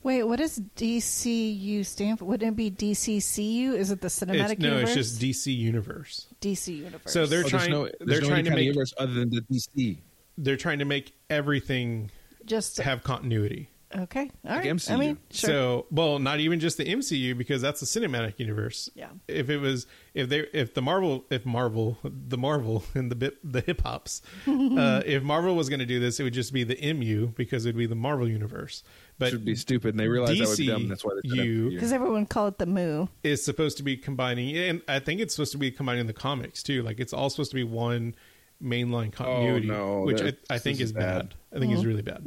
Wait, 0.02 0.25
what 0.25 0.38
does 0.38 0.59
DCU 0.76 1.85
stand 1.87 2.18
for? 2.18 2.25
Wouldn't 2.25 2.52
it 2.52 2.56
be 2.56 2.71
DCCU? 2.71 3.75
Is 3.75 3.90
it 3.90 4.00
the 4.00 4.09
cinematic 4.09 4.52
It's, 4.52 4.61
no, 4.61 4.68
universe? 4.75 4.97
it's 4.97 5.18
just 5.18 5.21
DC 5.23 5.56
Universe. 5.56 6.26
DC 6.40 6.76
universe. 6.78 7.12
So 7.12 7.26
they're 7.26 7.40
Oh, 7.40 7.42
there's 7.42 7.50
trying. 7.50 7.71
no, 7.71 7.85
they're 7.85 7.92
there's 8.00 8.21
no 8.23 8.28
trying 8.28 8.44
to 8.47 8.50
make. 8.50 8.64
universe 8.64 8.92
other 8.99 9.12
than 9.14 9.30
the 9.30 9.42
DC. 9.42 9.99
They're 10.38 10.56
trying 10.56 10.80
to 10.80 10.85
make 10.85 11.14
everything 11.30 12.11
just 12.47 12.78
have 12.78 13.04
continuity. 13.04 13.68
Okay. 13.96 14.30
All 14.46 14.56
right. 14.56 14.64
MCU. 14.64 14.90
I 14.90 14.96
mean, 14.96 15.18
sure. 15.30 15.50
So, 15.50 15.87
well, 15.90 16.18
not 16.18 16.40
even 16.40 16.61
just 16.61 16.76
the 16.76 16.84
MCU 16.84 17.37
because 17.37 17.62
that's 17.62 17.80
the 17.80 17.87
cinematic 17.87 18.38
universe. 18.38 18.88
Yeah. 18.94 19.08
If 19.28 19.50
it 19.50 19.58
was, 19.58 19.87
if 20.14 20.28
they, 20.28 20.40
if 20.52 20.75
the 20.75 20.82
Marvel, 20.82 21.25
if 21.30 21.44
Marvel, 21.46 21.99
the 22.02 22.38
Marvel 22.38 22.84
and 22.94 23.11
the 23.11 23.14
bit, 23.16 23.38
the 23.44 23.61
hip 23.61 23.82
hops, 23.82 24.22
uh, 24.46 25.02
if 25.04 25.22
Marvel 25.22 25.54
was 25.54 25.68
going 25.68 25.80
to 25.80 25.87
do 25.87 26.00
this, 26.00 26.20
it 26.20 26.25
would 26.25 26.34
just 26.34 26.52
be 26.52 26.64
the 26.64 26.92
MU 26.94 27.28
because 27.28 27.66
it'd 27.66 27.76
be 27.76 27.87
the 27.87 27.94
Marvel 27.94 28.28
universe. 28.28 28.82
But 29.18 29.30
Should 29.30 29.44
be 29.44 29.54
stupid, 29.54 29.90
and 29.90 30.00
they 30.00 30.08
realize 30.08 30.38
that 30.38 30.49
would 30.49 30.58
be 30.58 30.66
dumb. 30.66 30.88
That's 30.88 31.04
why 31.04 31.12
they 31.22 31.28
said 31.28 31.38
DCU 31.38 31.66
it. 31.68 31.70
because 31.75 31.92
everyone 31.92 32.26
call 32.26 32.49
it 32.49 32.58
the 32.58 32.66
moo. 32.66 33.06
is 33.22 33.44
supposed 33.44 33.76
to 33.76 33.82
be 33.82 33.96
combining, 33.96 34.56
and 34.56 34.82
I 34.88 34.99
think 34.99 35.20
it's 35.20 35.34
supposed 35.34 35.52
to 35.52 35.58
be 35.58 35.70
combining 35.70 36.06
the 36.06 36.12
comics 36.12 36.62
too. 36.62 36.82
Like 36.82 36.99
it's 36.99 37.12
all 37.12 37.30
supposed 37.30 37.50
to 37.50 37.54
be 37.54 37.62
one 37.62 38.14
mainline 38.62 39.12
continuity, 39.12 39.66
no, 39.69 40.02
which 40.02 40.23
I, 40.23 40.33
I 40.49 40.59
think 40.59 40.81
is 40.81 40.90
is 40.90 40.92
bad. 40.92 41.31
bad. 41.31 41.35
I 41.54 41.59
think 41.59 41.73
is 41.73 41.85
really 41.85 42.02
bad. 42.02 42.23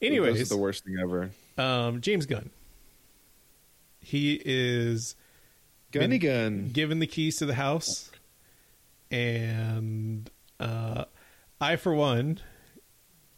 Anyways, 0.00 0.34
this 0.34 0.42
is 0.42 0.48
the 0.48 0.56
worst 0.56 0.84
thing 0.84 0.96
ever. 1.02 1.30
um, 1.58 2.00
James 2.00 2.26
Gunn. 2.26 2.50
He 4.00 4.40
is 4.44 5.16
Gunny 5.90 6.18
gun. 6.18 6.70
given 6.72 6.98
the 7.00 7.06
keys 7.06 7.36
to 7.38 7.46
the 7.46 7.54
house, 7.54 8.10
and 9.10 10.30
uh, 10.60 11.04
I, 11.60 11.76
for 11.76 11.94
one, 11.94 12.40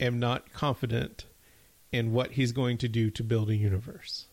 am 0.00 0.18
not 0.18 0.52
confident 0.52 1.25
in 1.92 2.12
what 2.12 2.33
he's 2.33 2.52
going 2.52 2.76
to 2.78 2.88
do 2.88 3.11
to 3.11 3.25
build 3.25 3.49
a 3.50 3.57
universe. 3.57 4.26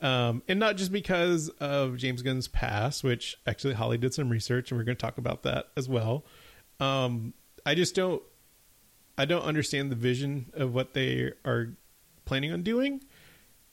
Um, 0.00 0.42
and 0.46 0.60
not 0.60 0.76
just 0.76 0.92
because 0.92 1.48
of 1.60 1.96
James 1.96 2.22
Gunn's 2.22 2.46
past, 2.46 3.02
which 3.02 3.36
actually 3.46 3.74
Holly 3.74 3.98
did 3.98 4.14
some 4.14 4.28
research, 4.28 4.70
and 4.70 4.78
we're 4.78 4.84
going 4.84 4.96
to 4.96 5.00
talk 5.00 5.18
about 5.18 5.42
that 5.42 5.68
as 5.76 5.88
well. 5.88 6.24
Um, 6.80 7.34
I 7.66 7.74
just 7.74 7.94
don't, 7.94 8.22
I 9.16 9.24
don't 9.24 9.42
understand 9.42 9.90
the 9.90 9.96
vision 9.96 10.52
of 10.54 10.72
what 10.72 10.94
they 10.94 11.32
are 11.44 11.76
planning 12.24 12.52
on 12.52 12.62
doing, 12.62 13.02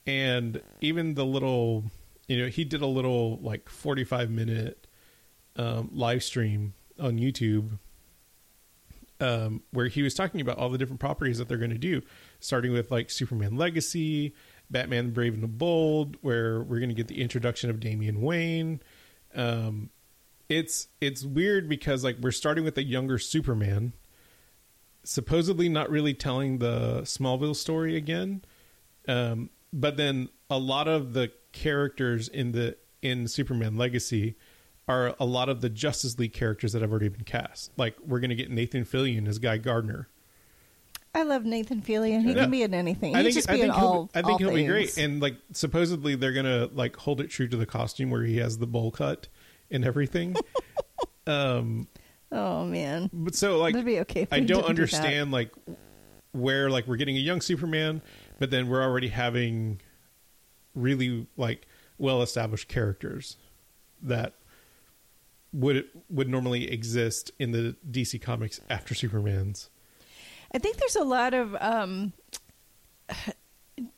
and 0.07 0.61
even 0.81 1.13
the 1.13 1.25
little, 1.25 1.85
you 2.27 2.37
know, 2.37 2.47
he 2.47 2.63
did 2.63 2.81
a 2.81 2.87
little 2.87 3.37
like 3.41 3.69
forty-five 3.69 4.29
minute 4.29 4.87
um, 5.55 5.89
live 5.93 6.23
stream 6.23 6.73
on 6.99 7.19
YouTube 7.19 7.77
um, 9.19 9.63
where 9.71 9.87
he 9.87 10.01
was 10.01 10.13
talking 10.13 10.41
about 10.41 10.57
all 10.57 10.69
the 10.69 10.77
different 10.77 10.99
properties 10.99 11.37
that 11.37 11.47
they're 11.47 11.57
going 11.57 11.71
to 11.71 11.77
do, 11.77 12.01
starting 12.39 12.73
with 12.73 12.91
like 12.91 13.09
Superman 13.09 13.55
Legacy, 13.55 14.33
Batman 14.69 15.11
Brave 15.11 15.33
and 15.33 15.43
the 15.43 15.47
Bold, 15.47 16.17
where 16.21 16.61
we're 16.61 16.79
going 16.79 16.89
to 16.89 16.95
get 16.95 17.07
the 17.07 17.21
introduction 17.21 17.69
of 17.69 17.79
Damian 17.79 18.21
Wayne. 18.21 18.81
Um, 19.33 19.89
it's 20.49 20.87
it's 21.01 21.23
weird 21.23 21.67
because 21.69 22.03
like 22.03 22.17
we're 22.19 22.31
starting 22.31 22.63
with 22.63 22.77
a 22.77 22.83
younger 22.83 23.17
Superman, 23.17 23.93
supposedly 25.03 25.69
not 25.69 25.89
really 25.89 26.13
telling 26.13 26.59
the 26.59 27.01
Smallville 27.01 27.55
story 27.55 27.95
again, 27.95 28.43
um, 29.07 29.49
but 29.73 29.97
then 29.97 30.29
a 30.49 30.57
lot 30.59 30.87
of 30.87 31.13
the 31.13 31.31
characters 31.51 32.27
in 32.27 32.51
the 32.51 32.77
in 33.01 33.27
Superman 33.27 33.77
Legacy 33.77 34.35
are 34.87 35.15
a 35.19 35.25
lot 35.25 35.49
of 35.49 35.61
the 35.61 35.69
Justice 35.69 36.17
League 36.19 36.33
characters 36.33 36.73
that 36.73 36.81
have 36.81 36.91
already 36.91 37.09
been 37.09 37.23
cast. 37.23 37.71
Like 37.77 37.95
we're 38.05 38.19
going 38.19 38.29
to 38.29 38.35
get 38.35 38.51
Nathan 38.51 38.85
Fillion 38.85 39.27
as 39.27 39.39
Guy 39.39 39.57
Gardner. 39.57 40.07
I 41.15 41.23
love 41.23 41.43
Nathan 41.45 41.81
Fillion. 41.81 42.21
He 42.23 42.29
Yeah. 42.33 42.41
can 42.41 42.51
be 42.51 42.61
in 42.61 42.73
anything. 42.73 43.15
I 43.15 43.19
He 43.19 43.23
think 43.25 43.35
just 43.35 43.49
I 43.49 43.53
be 43.53 43.61
in 43.61 43.67
think 43.69 43.79
he'll, 43.79 43.87
all. 43.87 44.09
I 44.13 44.21
think 44.21 44.33
all 44.33 44.37
he'll 44.49 44.53
be 44.53 44.65
great. 44.65 44.97
And 44.97 45.21
like 45.21 45.37
supposedly 45.53 46.15
they're 46.15 46.33
gonna 46.33 46.69
like 46.73 46.97
hold 46.97 47.21
it 47.21 47.29
true 47.29 47.47
to 47.47 47.57
the 47.57 47.65
costume 47.65 48.09
where 48.11 48.23
he 48.23 48.37
has 48.37 48.57
the 48.59 48.67
bowl 48.67 48.91
cut 48.91 49.27
and 49.71 49.85
everything. 49.85 50.35
um, 51.27 51.87
oh 52.31 52.65
man, 52.65 53.09
but 53.13 53.35
so 53.35 53.57
like 53.57 53.73
that'd 53.73 53.85
be 53.85 53.99
okay. 54.01 54.27
I 54.31 54.39
don't 54.39 54.47
didn't 54.47 54.61
do 54.61 54.67
understand 54.67 55.31
like 55.31 55.51
where 56.31 56.69
like 56.69 56.87
we're 56.87 56.97
getting 56.97 57.17
a 57.17 57.21
young 57.21 57.41
Superman, 57.41 58.01
but 58.39 58.51
then 58.51 58.67
we're 58.67 58.83
already 58.83 59.07
having 59.07 59.81
really 60.73 61.27
like 61.37 61.67
well 61.97 62.21
established 62.21 62.67
characters 62.67 63.37
that 64.01 64.33
would 65.53 65.85
would 66.09 66.29
normally 66.29 66.69
exist 66.71 67.31
in 67.39 67.51
the 67.51 67.75
DC 67.89 68.21
comics 68.21 68.59
after 68.69 68.93
Superman's. 68.93 69.69
I 70.53 70.57
think 70.57 70.77
there's 70.77 70.95
a 70.95 71.03
lot 71.03 71.33
of 71.33 71.55
um, 71.59 72.13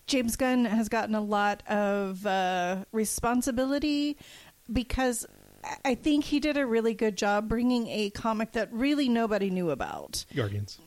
James 0.06 0.36
Gunn 0.36 0.66
has 0.66 0.90
gotten 0.90 1.16
a 1.16 1.22
lot 1.22 1.64
of 1.68 2.26
uh, 2.26 2.86
responsibility 2.92 4.18
because 4.72 5.26
I 5.86 5.96
think 5.96 6.26
he 6.26 6.40
did 6.40 6.58
a 6.58 6.66
really 6.66 6.94
good 6.94 7.18
job 7.18 7.48
bringing 7.50 7.88
a 7.88 8.10
comic 8.12 8.54
that 8.54 8.72
really 8.72 9.10
nobody 9.10 9.50
knew 9.50 9.70
about. 9.70 10.26
Guardians. 10.36 10.80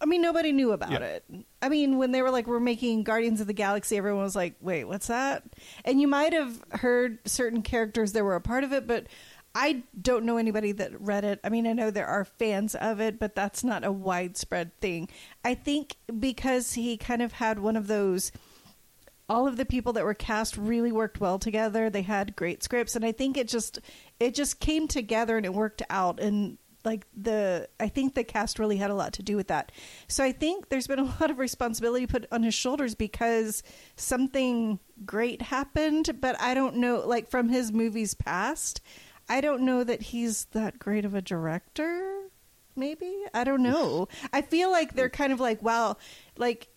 I 0.00 0.06
mean, 0.06 0.20
nobody 0.22 0.52
knew 0.52 0.72
about 0.72 0.90
Yeah. 0.92 0.98
it. 0.98 1.24
I 1.62 1.68
mean, 1.68 1.96
when 1.98 2.12
they 2.12 2.20
were 2.20 2.30
like, 2.30 2.46
we're 2.46 2.60
making 2.60 3.04
Guardians 3.04 3.40
of 3.40 3.46
the 3.46 3.52
Galaxy, 3.54 3.96
everyone 3.96 4.22
was 4.22 4.36
like, 4.36 4.54
wait, 4.60 4.84
what's 4.84 5.06
that? 5.06 5.44
And 5.84 6.00
you 6.00 6.08
might 6.08 6.32
have 6.32 6.62
heard 6.72 7.18
certain 7.26 7.62
characters 7.62 8.12
that 8.12 8.24
were 8.24 8.34
a 8.34 8.40
part 8.40 8.64
of 8.64 8.72
it, 8.72 8.86
but 8.86 9.06
I 9.54 9.84
don't 9.98 10.24
know 10.24 10.36
anybody 10.36 10.72
that 10.72 11.00
read 11.00 11.24
it. 11.24 11.38
I 11.44 11.48
mean, 11.48 11.66
I 11.66 11.72
know 11.72 11.90
there 11.90 12.08
are 12.08 12.24
fans 12.24 12.74
of 12.74 13.00
it, 13.00 13.18
but 13.20 13.34
that's 13.36 13.62
not 13.62 13.84
a 13.84 13.92
widespread 13.92 14.78
thing. 14.80 15.08
I 15.44 15.54
think 15.54 15.96
because 16.18 16.72
he 16.74 16.96
kind 16.96 17.22
of 17.22 17.34
had 17.34 17.60
one 17.60 17.76
of 17.76 17.86
those 17.86 18.32
all 19.28 19.46
of 19.46 19.56
the 19.56 19.64
people 19.64 19.94
that 19.94 20.04
were 20.04 20.14
cast 20.14 20.56
really 20.56 20.92
worked 20.92 21.20
well 21.20 21.38
together. 21.38 21.88
They 21.88 22.02
had 22.02 22.36
great 22.36 22.62
scripts 22.62 22.94
and 22.94 23.04
I 23.04 23.12
think 23.12 23.36
it 23.36 23.48
just 23.48 23.78
it 24.20 24.34
just 24.34 24.60
came 24.60 24.86
together 24.86 25.36
and 25.36 25.46
it 25.46 25.54
worked 25.54 25.82
out 25.88 26.20
and 26.20 26.58
like 26.84 27.06
the 27.16 27.68
I 27.80 27.88
think 27.88 28.14
the 28.14 28.24
cast 28.24 28.58
really 28.58 28.76
had 28.76 28.90
a 28.90 28.94
lot 28.94 29.14
to 29.14 29.22
do 29.22 29.36
with 29.36 29.48
that. 29.48 29.72
So 30.08 30.22
I 30.22 30.32
think 30.32 30.68
there's 30.68 30.86
been 30.86 30.98
a 30.98 31.04
lot 31.20 31.30
of 31.30 31.38
responsibility 31.38 32.06
put 32.06 32.26
on 32.30 32.42
his 32.42 32.54
shoulders 32.54 32.94
because 32.94 33.62
something 33.96 34.78
great 35.04 35.42
happened, 35.42 36.20
but 36.20 36.38
I 36.40 36.54
don't 36.54 36.76
know 36.76 37.02
like 37.06 37.30
from 37.30 37.48
his 37.48 37.72
movies 37.72 38.14
past, 38.14 38.80
I 39.28 39.40
don't 39.40 39.62
know 39.62 39.84
that 39.84 40.02
he's 40.02 40.46
that 40.46 40.78
great 40.78 41.04
of 41.04 41.14
a 41.14 41.22
director. 41.22 42.20
Maybe 42.76 43.14
I 43.32 43.44
don't 43.44 43.62
know. 43.62 44.08
I 44.32 44.42
feel 44.42 44.70
like 44.70 44.94
they're 44.94 45.08
kind 45.08 45.32
of 45.32 45.40
like, 45.40 45.62
wow, 45.62 45.96
like 46.36 46.68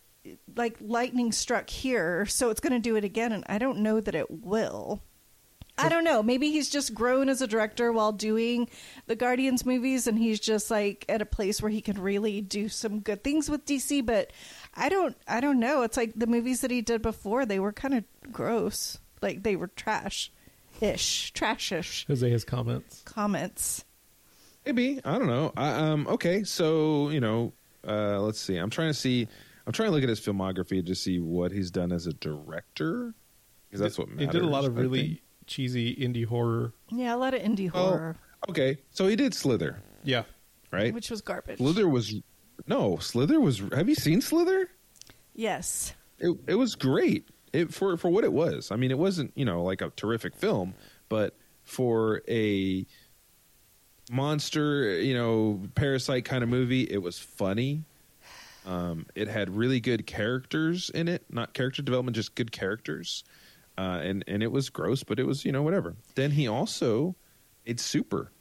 like 0.56 0.78
lightning 0.82 1.32
struck 1.32 1.70
here, 1.70 2.26
so 2.26 2.50
it's 2.50 2.60
going 2.60 2.74
to 2.74 2.80
do 2.80 2.96
it 2.96 3.04
again, 3.04 3.32
and 3.32 3.44
I 3.48 3.58
don't 3.58 3.80
know 3.80 4.00
that 4.00 4.16
it 4.16 4.30
will. 4.30 5.02
I 5.80 5.90
don't 5.90 6.04
know. 6.04 6.24
Maybe 6.24 6.52
he's 6.52 6.70
just 6.70 6.96
grown 6.96 7.30
as 7.30 7.42
a 7.42 7.48
director 7.48 7.92
while 7.92 8.12
doing 8.12 8.68
the 9.06 9.16
Guardians 9.16 9.64
movies, 9.64 10.08
and 10.08 10.18
he's 10.18 10.40
just 10.40 10.72
like 10.72 11.06
at 11.08 11.22
a 11.22 11.26
place 11.26 11.62
where 11.62 11.70
he 11.70 11.82
can 11.82 12.02
really 12.02 12.42
do 12.42 12.68
some 12.68 13.00
good 13.00 13.24
things 13.24 13.48
with 13.50 13.66
DC. 13.66 14.04
But 14.04 14.34
I 14.74 14.90
don't, 14.90 15.16
I 15.28 15.40
don't 15.40 15.60
know. 15.60 15.84
It's 15.84 15.96
like 15.96 16.14
the 16.16 16.26
movies 16.26 16.62
that 16.62 16.72
he 16.72 16.82
did 16.82 17.04
before; 17.04 17.46
they 17.46 17.60
were 17.60 17.74
kind 17.74 17.94
of 17.94 18.04
gross. 18.32 18.98
Like 19.22 19.44
they 19.44 19.56
were 19.56 19.68
trash. 19.68 20.32
ish, 20.82 21.32
trashish 21.34 22.08
Jose 22.08 22.30
has 22.30 22.44
comments. 22.44 23.04
comments. 23.06 23.86
Maybe 24.66 25.00
I 25.06 25.18
don't 25.18 25.28
know. 25.28 25.54
I, 25.56 25.70
um, 25.70 26.08
okay, 26.08 26.44
so 26.44 27.10
you 27.10 27.20
know, 27.20 27.54
uh, 27.88 28.20
let's 28.20 28.40
see. 28.40 28.58
I'm 28.58 28.72
trying 28.72 28.90
to 28.90 28.96
see. 28.96 29.28
I'm 29.68 29.74
trying 29.74 29.90
to 29.90 29.94
look 29.94 30.02
at 30.04 30.10
his 30.10 30.20
filmography 30.22 30.84
to 30.86 30.96
see 30.96 31.20
what 31.20 31.52
he's 31.52 31.70
done 31.70 31.92
as 31.92 32.08
a 32.08 32.14
director, 32.14 33.14
because 33.68 33.80
that's 33.82 33.98
what 34.00 34.08
He 34.08 34.16
matters. 34.16 34.32
did 34.32 34.42
a 34.42 34.48
lot 34.48 34.64
of 34.66 34.78
really 34.78 35.22
cheesy 35.46 35.94
indie 35.96 36.26
horror. 36.26 36.74
Yeah, 36.90 37.14
a 37.14 37.18
lot 37.18 37.34
of 37.34 37.42
indie 37.42 37.70
Oh, 37.74 37.80
horror, 37.90 38.16
okay, 38.50 38.78
so 38.92 39.08
he 39.08 39.16
did 39.18 39.34
Slither, 39.34 39.82
Yeah. 40.06 40.24
right? 40.72 40.94
which 40.94 41.10
was 41.12 41.20
garbage. 41.22 41.58
Slither 41.58 41.88
was 41.88 42.16
no 42.66 42.96
Slither 42.98 43.40
was. 43.42 43.60
Have 43.74 43.88
you 43.90 43.96
seen 43.96 44.22
Slither? 44.22 44.70
Yes. 45.36 45.94
It 46.18 46.36
it 46.48 46.56
was 46.56 46.74
great. 46.76 47.28
It 47.54 47.74
for 47.74 47.98
for 47.98 48.10
what 48.10 48.24
it 48.24 48.32
was. 48.34 48.72
I 48.72 48.78
mean, 48.78 48.90
it 48.90 48.98
wasn't 48.98 49.32
you 49.36 49.46
know 49.46 49.64
like 49.64 49.82
a 49.82 49.90
terrific 49.92 50.34
film, 50.36 50.74
but 51.10 51.36
for 51.66 52.22
a 52.30 52.86
monster, 54.10 55.00
you 55.02 55.14
know, 55.14 55.62
parasite 55.76 56.26
kind 56.26 56.44
of 56.44 56.50
movie, 56.50 56.84
it 56.84 57.02
was 57.02 57.20
funny. 57.20 57.84
Um, 58.68 59.06
it 59.16 59.28
had 59.30 59.50
really 59.56 59.80
good 59.80 60.06
characters 60.06 60.90
in 60.90 61.08
it, 61.08 61.24
not 61.32 61.54
character 61.54 61.82
development, 61.82 62.16
just 62.16 62.36
good 62.36 62.52
characters. 62.52 63.24
Uh, 63.78 64.02
and 64.04 64.24
and 64.28 64.44
it 64.44 64.52
was 64.52 64.70
gross, 64.70 65.04
but 65.04 65.20
it 65.20 65.24
was 65.26 65.46
you 65.46 65.52
know 65.52 65.62
whatever. 65.64 65.96
Then 66.16 66.32
he 66.32 66.48
also 66.48 67.16
made 67.66 67.80
Super, 67.80 68.32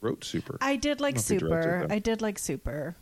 wrote 0.00 0.22
Super. 0.24 0.56
I 0.60 0.76
did 0.76 1.00
like 1.00 1.16
I 1.18 1.20
don't 1.20 1.30
know 1.30 1.36
if 1.36 1.42
he 1.42 1.48
directed 1.48 1.80
Super. 1.82 1.92
I 1.94 1.98
did 1.98 2.22
like 2.22 2.38
Super. 2.38 2.96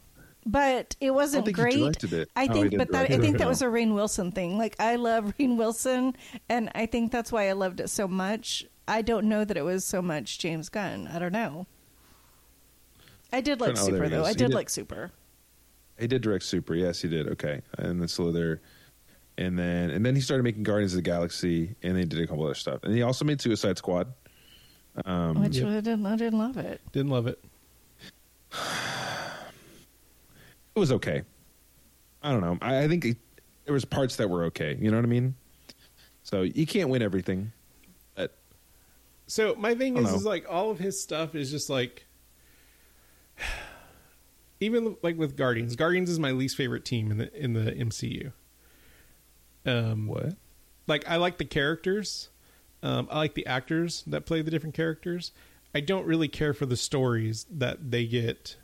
But 0.45 0.97
it 1.01 1.12
wasn't 1.12 1.45
think 1.45 1.57
great. 1.57 2.03
it. 2.12 2.29
I 2.35 2.49
Oh, 2.49 2.53
think 2.53 2.71
did 2.71 2.79
but 2.79 2.90
that 2.92 3.11
I 3.12 3.18
think 3.18 3.38
that 3.38 3.47
was 3.47 3.62
a 3.62 3.66
Rainn 3.66 3.95
Wilson 3.95 4.33
thing. 4.33 4.59
Like 4.59 4.75
I 4.81 4.97
love 4.97 5.35
Rainn 5.38 5.57
Wilson 5.57 6.16
and 6.49 6.71
I 6.75 6.87
think 6.87 7.12
that's 7.12 7.31
why 7.31 7.49
I 7.49 7.53
loved 7.53 7.79
it 7.79 7.90
so 7.90 8.09
much. 8.09 8.64
I 8.88 9.03
don't 9.03 9.29
know 9.29 9.45
that 9.45 9.57
it 9.57 9.62
was 9.64 9.85
so 9.85 10.01
much 10.03 10.38
James 10.40 10.68
Gunn. 10.68 11.09
I 11.12 11.18
don't 11.21 11.33
know. 11.33 11.66
I 13.33 13.40
did 13.40 13.61
like 13.61 13.79
Oh, 13.79 13.85
Super 13.87 14.09
though. 14.09 14.25
I 14.25 14.33
did 14.33 14.49
did- 14.49 14.55
like 14.55 14.68
Super. 14.71 15.11
He 16.03 16.09
did 16.09 16.21
direct 16.21 16.45
Super, 16.45 16.75
yes, 16.75 17.01
he 17.01 17.09
did. 17.09 17.29
Okay, 17.29 17.62
and 17.79 18.01
then 18.01 18.09
Slither, 18.09 18.61
and 19.38 19.57
then 19.59 19.91
and 19.91 20.05
then 20.05 20.17
he 20.17 20.21
started 20.21 20.43
making 20.43 20.65
Guardians 20.65 20.93
of 20.93 20.97
the 20.97 21.03
Galaxy, 21.03 21.77
and 21.83 21.93
then 21.95 22.03
he 22.03 22.05
did 22.05 22.21
a 22.21 22.27
couple 22.27 22.45
other 22.45 22.55
stuff, 22.55 22.81
and 22.83 22.93
he 22.93 23.03
also 23.03 23.25
made 23.25 23.41
Suicide 23.41 23.79
Squad. 23.79 24.12
Um, 25.05 25.41
Which 25.41 25.59
Yep. 25.59 25.69
I 25.69 25.81
didn't 25.81 26.05
I 26.05 26.17
didn't 26.17 26.38
love 26.38 26.57
it. 26.59 26.81
Didn't 26.91 27.11
love 27.11 27.29
it. 27.29 27.43
it 30.75 30.79
was 30.79 30.91
okay. 30.93 31.23
I 32.23 32.33
don't 32.33 32.41
know. 32.41 32.59
I, 32.61 32.83
I 32.83 32.88
think 32.88 33.05
it, 33.05 33.17
there 33.65 33.73
was 33.73 33.85
parts 33.85 34.17
that 34.17 34.29
were 34.29 34.45
okay. 34.47 34.77
You 34.81 34.91
know 34.91 34.97
what 34.97 35.05
I 35.05 35.09
mean? 35.09 35.35
So 36.25 36.43
you 36.43 36.67
can't 36.67 36.88
win 36.88 37.01
everything, 37.01 37.53
but 38.17 38.37
So 39.29 39.55
my 39.57 39.75
thing 39.75 39.97
is, 39.97 40.07
don't 40.07 40.15
is 40.17 40.25
like 40.25 40.47
all 40.51 40.71
of 40.71 40.79
his 40.79 41.01
stuff 41.01 41.35
is 41.35 41.51
just 41.51 41.71
like, 41.71 42.07
even 44.62 44.96
like 45.03 45.18
with 45.18 45.37
Guardians. 45.37 45.77
Guardians 45.77 46.09
is 46.11 46.18
my 46.18 46.31
least 46.31 46.57
favorite 46.57 46.85
team 46.85 47.11
in 47.11 47.18
the 47.18 47.35
in 47.35 47.53
the 47.53 47.72
MCU. 47.72 48.33
Um, 49.64 50.07
what? 50.07 50.35
like 50.87 51.09
I 51.09 51.16
like 51.16 51.38
the 51.38 51.44
characters. 51.44 52.29
Um, 52.83 53.09
I 53.11 53.18
like 53.18 53.35
the 53.35 53.46
actors 53.46 54.03
that 54.07 54.27
play 54.27 54.42
the 54.42 54.51
different 54.51 54.75
characters. 54.75 55.33
I 55.75 55.81
don't 55.81 56.07
really 56.07 56.29
care 56.29 56.53
for 56.53 56.66
the 56.66 56.77
stories 56.77 57.46
that 57.51 57.90
they 57.90 58.07
get 58.07 58.57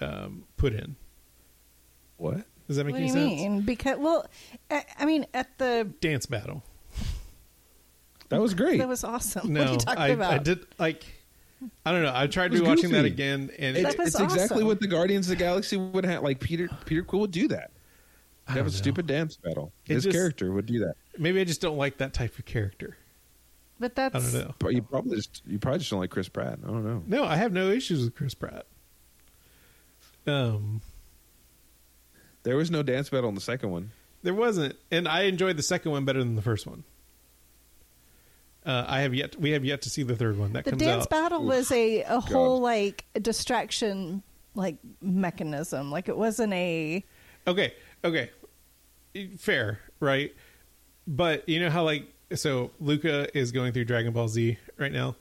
um, 0.00 0.44
put 0.56 0.72
in. 0.72 0.96
What? 2.16 2.46
Does 2.66 2.76
that 2.76 2.84
make 2.84 2.94
what 2.94 2.98
do 2.98 3.04
any 3.04 3.06
you 3.06 3.12
sense? 3.12 3.40
mean? 3.40 3.60
Because 3.60 3.98
well, 3.98 4.26
I, 4.70 4.84
I 4.98 5.04
mean 5.04 5.26
at 5.34 5.56
the 5.58 5.90
Dance 6.00 6.26
battle. 6.26 6.62
That 8.28 8.40
was 8.40 8.54
great. 8.54 8.78
that 8.78 8.88
was 8.88 9.04
awesome. 9.04 9.52
No, 9.52 9.60
what 9.60 9.68
are 9.68 9.72
you 9.72 9.78
talking 9.78 10.02
I, 10.02 10.08
about? 10.08 10.32
I 10.32 10.38
did 10.38 10.66
like. 10.78 11.04
I 11.84 11.92
don't 11.92 12.02
know. 12.02 12.12
I 12.14 12.26
tried 12.26 12.52
It 12.54 12.60
was 12.60 12.68
rewatching 12.68 12.90
that 12.92 13.04
again, 13.04 13.50
and 13.58 13.76
It- 13.76 13.82
That 13.84 13.98
was 13.98 14.14
it's 14.14 14.20
exactly 14.20 14.62
what 14.62 14.80
the 14.80 14.86
Guardians 14.86 15.26
of 15.30 15.38
the 15.38 15.42
Galaxy 15.44 15.76
would 15.76 16.04
have. 16.04 16.22
Like 16.22 16.38
Peter 16.40 16.68
Peter 16.84 17.02
Quill 17.02 17.22
would 17.22 17.30
do 17.30 17.48
that. 17.48 17.70
Have 18.46 18.58
a 18.58 18.62
know. 18.64 18.68
stupid 18.68 19.06
dance 19.06 19.36
battle. 19.36 19.72
It 19.86 19.94
His 19.94 20.04
just- 20.04 20.14
character 20.14 20.52
would 20.52 20.66
do 20.66 20.80
that. 20.80 20.94
maybe 21.18 21.40
I 21.40 21.44
just 21.44 21.60
don't 21.60 21.76
like 21.78 21.96
that 21.98 22.12
type 22.12 22.38
of 22.38 22.44
character. 22.44 22.96
But 23.80 23.94
that's 23.94 24.14
I 24.14 24.18
don't 24.20 24.32
know. 24.48 24.54
But 24.58 24.74
you 24.74 24.82
probably 24.82 25.16
just 25.16 25.42
you 25.46 25.58
probably 25.58 25.78
just 25.80 25.90
don't 25.90 26.00
like 26.00 26.10
Chris 26.10 26.28
Pratt. 26.28 26.58
I 26.62 26.66
don't 26.66 26.84
know. 26.84 27.02
No, 27.06 27.24
I 27.24 27.36
have 27.36 27.52
no 27.52 27.68
issues 27.70 28.04
with 28.04 28.14
Chris 28.14 28.34
Pratt. 28.34 28.66
Um, 30.26 30.80
There 32.42 32.56
was 32.56 32.70
no 32.70 32.82
dance 32.82 33.08
battle 33.10 33.28
in 33.28 33.34
the 33.34 33.40
second 33.40 33.70
one. 33.70 33.90
there 34.22 34.34
wasn't, 34.34 34.76
and 34.90 35.06
I 35.08 35.22
enjoyed 35.22 35.56
the 35.56 35.62
second 35.62 35.92
one 35.92 36.04
better 36.04 36.18
than 36.20 36.36
the 36.36 36.42
first 36.42 36.66
one. 36.66 36.84
Uh, 38.66 38.84
I 38.88 39.02
have 39.02 39.14
yet 39.14 39.40
we 39.40 39.52
have 39.52 39.64
yet 39.64 39.82
to 39.82 39.90
see 39.90 40.02
the 40.02 40.16
third 40.16 40.36
one 40.36 40.52
that 40.54 40.64
the 40.64 40.70
comes 40.70 40.82
dance 40.82 41.04
out. 41.04 41.10
battle 41.10 41.42
Oof. 41.42 41.46
was 41.46 41.70
a, 41.70 42.02
a 42.02 42.18
whole 42.18 42.58
God. 42.58 42.64
like 42.64 43.04
distraction 43.22 44.24
like 44.56 44.76
mechanism. 45.00 45.92
Like 45.92 46.08
it 46.08 46.16
wasn't 46.16 46.52
a 46.52 47.04
Okay, 47.46 47.74
okay, 48.02 48.30
fair, 49.38 49.78
right? 50.00 50.34
But 51.06 51.48
you 51.48 51.60
know 51.60 51.70
how 51.70 51.84
like 51.84 52.12
so 52.34 52.72
Luca 52.80 53.36
is 53.38 53.52
going 53.52 53.72
through 53.72 53.84
Dragon 53.84 54.12
Ball 54.12 54.26
Z 54.26 54.58
right 54.78 54.90
now. 54.90 55.14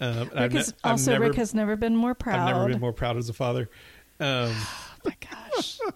Um, 0.00 0.28
Rick 0.28 0.32
I've 0.34 0.54
ne- 0.54 0.62
also 0.84 1.12
never, 1.12 1.24
Rick 1.26 1.34
has 1.36 1.54
never 1.54 1.76
been 1.76 1.96
more 1.96 2.14
proud. 2.14 2.38
I've 2.38 2.54
never 2.54 2.68
been 2.68 2.80
more 2.80 2.92
proud 2.94 3.18
as 3.18 3.28
a 3.28 3.34
father. 3.34 3.68
Um, 4.20 4.52
oh 4.54 4.86
my 5.04 5.16
gosh. 5.20 5.78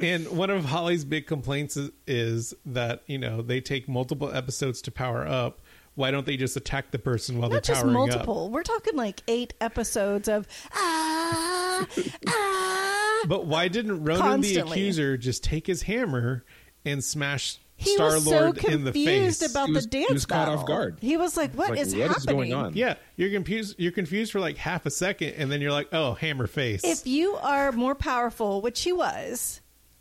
And 0.00 0.28
one 0.28 0.48
of 0.48 0.64
Holly's 0.64 1.04
big 1.04 1.26
complaints 1.26 1.76
is, 1.76 1.90
is 2.06 2.54
that 2.64 3.02
you 3.06 3.18
know 3.18 3.42
they 3.42 3.60
take 3.60 3.86
multiple 3.88 4.32
episodes 4.32 4.80
to 4.82 4.90
power 4.90 5.26
up. 5.26 5.60
Why 5.96 6.10
don't 6.10 6.24
they 6.24 6.36
just 6.36 6.56
attack 6.56 6.92
the 6.92 6.98
person 6.98 7.38
while 7.38 7.48
Not 7.50 7.52
they're 7.64 7.74
just 7.74 7.80
powering 7.82 7.94
multiple. 7.94 8.48
We're 8.50 8.62
talking 8.62 8.96
like 8.96 9.22
eight 9.28 9.54
episodes 9.60 10.28
of 10.28 10.46
ah 10.72 11.86
ah. 12.26 13.24
But 13.28 13.46
why 13.46 13.68
didn't 13.68 14.02
Ronan 14.04 14.22
Constantly. 14.22 14.62
the 14.62 14.70
Accuser 14.70 15.16
just 15.18 15.44
take 15.44 15.66
his 15.66 15.82
hammer 15.82 16.44
and 16.86 17.04
smash 17.04 17.58
he 17.76 17.94
Star 17.94 18.14
was 18.14 18.24
so 18.24 18.30
Lord 18.30 18.64
in 18.64 18.84
the 18.84 18.92
confused 18.92 19.40
face? 19.40 19.50
about 19.50 19.68
He 19.68 19.72
was- 19.74 19.86
the 19.86 19.98
he 19.98 20.02
dance 20.04 20.12
was 20.12 20.26
caught 20.26 20.48
off 20.48 20.60
battle. 20.60 20.66
guard. 20.66 20.98
He 21.00 21.16
was 21.16 21.36
like, 21.36 21.52
"What 21.54 21.70
like, 21.70 21.80
is 21.80 21.94
what 21.94 22.02
is 22.02 22.08
happening?" 22.24 22.36
going 22.36 22.54
on? 22.54 22.74
yeah, 22.74 22.94
you're 23.16 23.30
confused. 23.30 23.76
You're 23.78 23.92
confused 23.92 24.32
for 24.32 24.40
like 24.40 24.56
half 24.58 24.84
a 24.86 24.90
second, 24.90 25.34
and 25.34 25.50
then 25.50 25.60
you're 25.62 25.72
like, 25.72 25.88
"Oh, 25.92 26.12
hammer 26.14 26.46
face." 26.46 26.82
If 26.84 27.06
you 27.06 27.34
are 27.36 27.72
more 27.72 27.94
powerful, 27.94 28.60
which 28.60 28.82
he 28.82 28.92
was, 28.92 29.60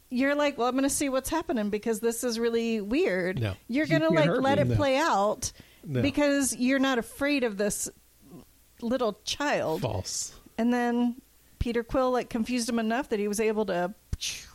you're 0.10 0.36
like, 0.36 0.58
well, 0.58 0.68
I'm 0.68 0.74
going 0.74 0.84
to 0.84 0.90
see 0.90 1.08
what's 1.08 1.30
happening 1.30 1.70
because 1.70 2.00
this 2.02 2.24
is 2.26 2.38
really 2.40 2.82
weird. 2.82 3.40
No. 3.40 3.54
You're 3.70 3.86
going 3.88 4.02
to 4.02 4.10
like 4.10 4.30
let 4.30 4.58
me. 4.58 4.64
it 4.64 4.68
No. 4.70 4.76
play 4.76 4.98
out 4.98 5.52
No. 5.86 6.02
because 6.02 6.56
you're 6.56 6.80
not 6.80 6.98
afraid 6.98 7.44
of 7.44 7.58
this 7.58 7.90
little 8.82 9.20
child. 9.24 9.82
False 9.82 10.34
And 10.58 10.74
then 10.74 11.22
Peter 11.60 11.84
Quill 11.84 12.12
like 12.12 12.30
confused 12.30 12.70
him 12.70 12.80
enough 12.80 13.10
that 13.10 13.20
he 13.20 13.28
was 13.28 13.40
able 13.40 13.66
to. 13.68 13.94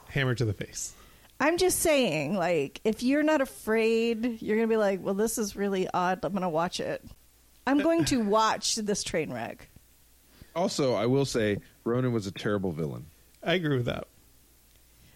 hammer 0.08 0.34
to 0.34 0.44
the 0.44 0.52
face. 0.52 0.94
I'm 1.40 1.58
just 1.58 1.80
saying, 1.80 2.34
like, 2.36 2.80
if 2.84 3.02
you're 3.02 3.24
not 3.24 3.40
afraid, 3.40 4.40
you're 4.40 4.56
going 4.56 4.68
to 4.68 4.72
be 4.72 4.76
like, 4.78 5.02
well, 5.02 5.14
this 5.14 5.36
is 5.36 5.56
really 5.56 5.88
odd. 5.92 6.24
I'm 6.24 6.32
going 6.32 6.42
to 6.42 6.48
watch 6.48 6.78
it. 6.78 7.04
I'm 7.66 7.78
going 7.80 8.04
to 8.06 8.20
watch 8.24 8.76
this 8.76 9.02
train 9.02 9.32
wreck. 9.32 9.68
Also, 10.54 10.94
I 10.94 11.06
will 11.06 11.24
say 11.24 11.58
Ronan 11.82 12.12
was 12.12 12.26
a 12.28 12.30
terrible 12.30 12.70
villain. 12.70 13.06
I 13.42 13.54
agree 13.54 13.76
with 13.76 13.86
that. 13.86 14.06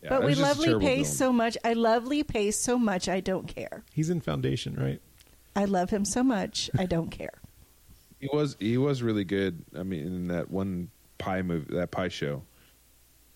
Yeah, 0.03 0.11
but 0.11 0.21
we 0.23 0.27
was 0.27 0.39
just 0.39 0.59
a 0.59 0.61
love 0.61 0.81
Lee 0.81 0.87
Pace 0.87 0.97
villain. 0.97 1.05
so 1.05 1.33
much. 1.33 1.57
I 1.65 1.73
love 1.75 2.07
Lee 2.07 2.25
Pace 2.25 2.59
so 2.59 2.79
much. 2.79 3.09
I 3.09 3.21
don't 3.21 3.47
care. 3.47 3.85
He's 3.93 4.11
in 4.11 4.21
Foundation, 4.21 4.75
right? 4.75 5.01
I 5.57 5.65
love 5.65 5.91
him 5.91 6.05
so 6.05 6.23
much. 6.23 6.71
I 6.79 6.87
don't 6.87 7.11
care. 7.11 7.33
He 8.21 8.29
was 8.33 8.57
he 8.59 8.77
was 8.79 9.01
really 9.01 9.23
good. 9.23 9.63
I 9.79 9.85
mean, 9.85 10.05
in 10.05 10.27
that 10.29 10.51
one 10.51 10.91
pie 11.19 11.41
movie, 11.43 11.73
that 11.77 11.93
pie 11.93 12.09
show, 12.09 12.43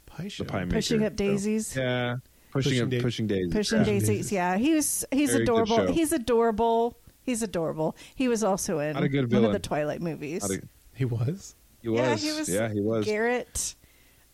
Pie 0.07 0.25
the 0.25 0.29
show. 0.31 0.45
pie 0.45 0.65
maker. 0.65 0.73
Pushing 0.79 1.05
up 1.05 1.15
daisies. 1.15 1.77
Yeah, 1.77 2.17
pushing, 2.51 2.71
Pushing 2.73 2.83
up, 2.83 2.91
Dai- 2.91 3.01
pushing 3.01 3.27
daisies. 3.29 3.53
Pushing 3.53 3.79
yeah. 3.79 3.85
daisies. 3.85 4.09
Daisies. 4.09 4.33
Yeah, 4.33 4.57
he 4.57 4.75
was. 4.75 5.05
He's 5.13 5.31
Very 5.31 5.45
adorable. 5.45 5.93
He's 5.93 6.11
adorable. 6.11 6.97
He's 7.23 7.43
adorable. 7.45 7.97
He 8.17 8.27
was 8.27 8.43
also 8.43 8.81
in 8.81 8.97
a 8.97 9.09
good 9.09 9.33
one 9.33 9.45
of 9.45 9.53
the 9.53 9.61
Twilight 9.61 10.03
movies. 10.03 10.43
A- 10.51 10.61
He 10.97 11.05
was. 11.05 11.55
He 11.81 11.89
was. 11.89 12.01
Yeah, 12.01 12.17
he 12.17 12.33
was. 12.41 12.49
Yeah, 12.49 12.73
he 12.73 12.81
was. 12.81 13.05
Garrett. 13.05 13.77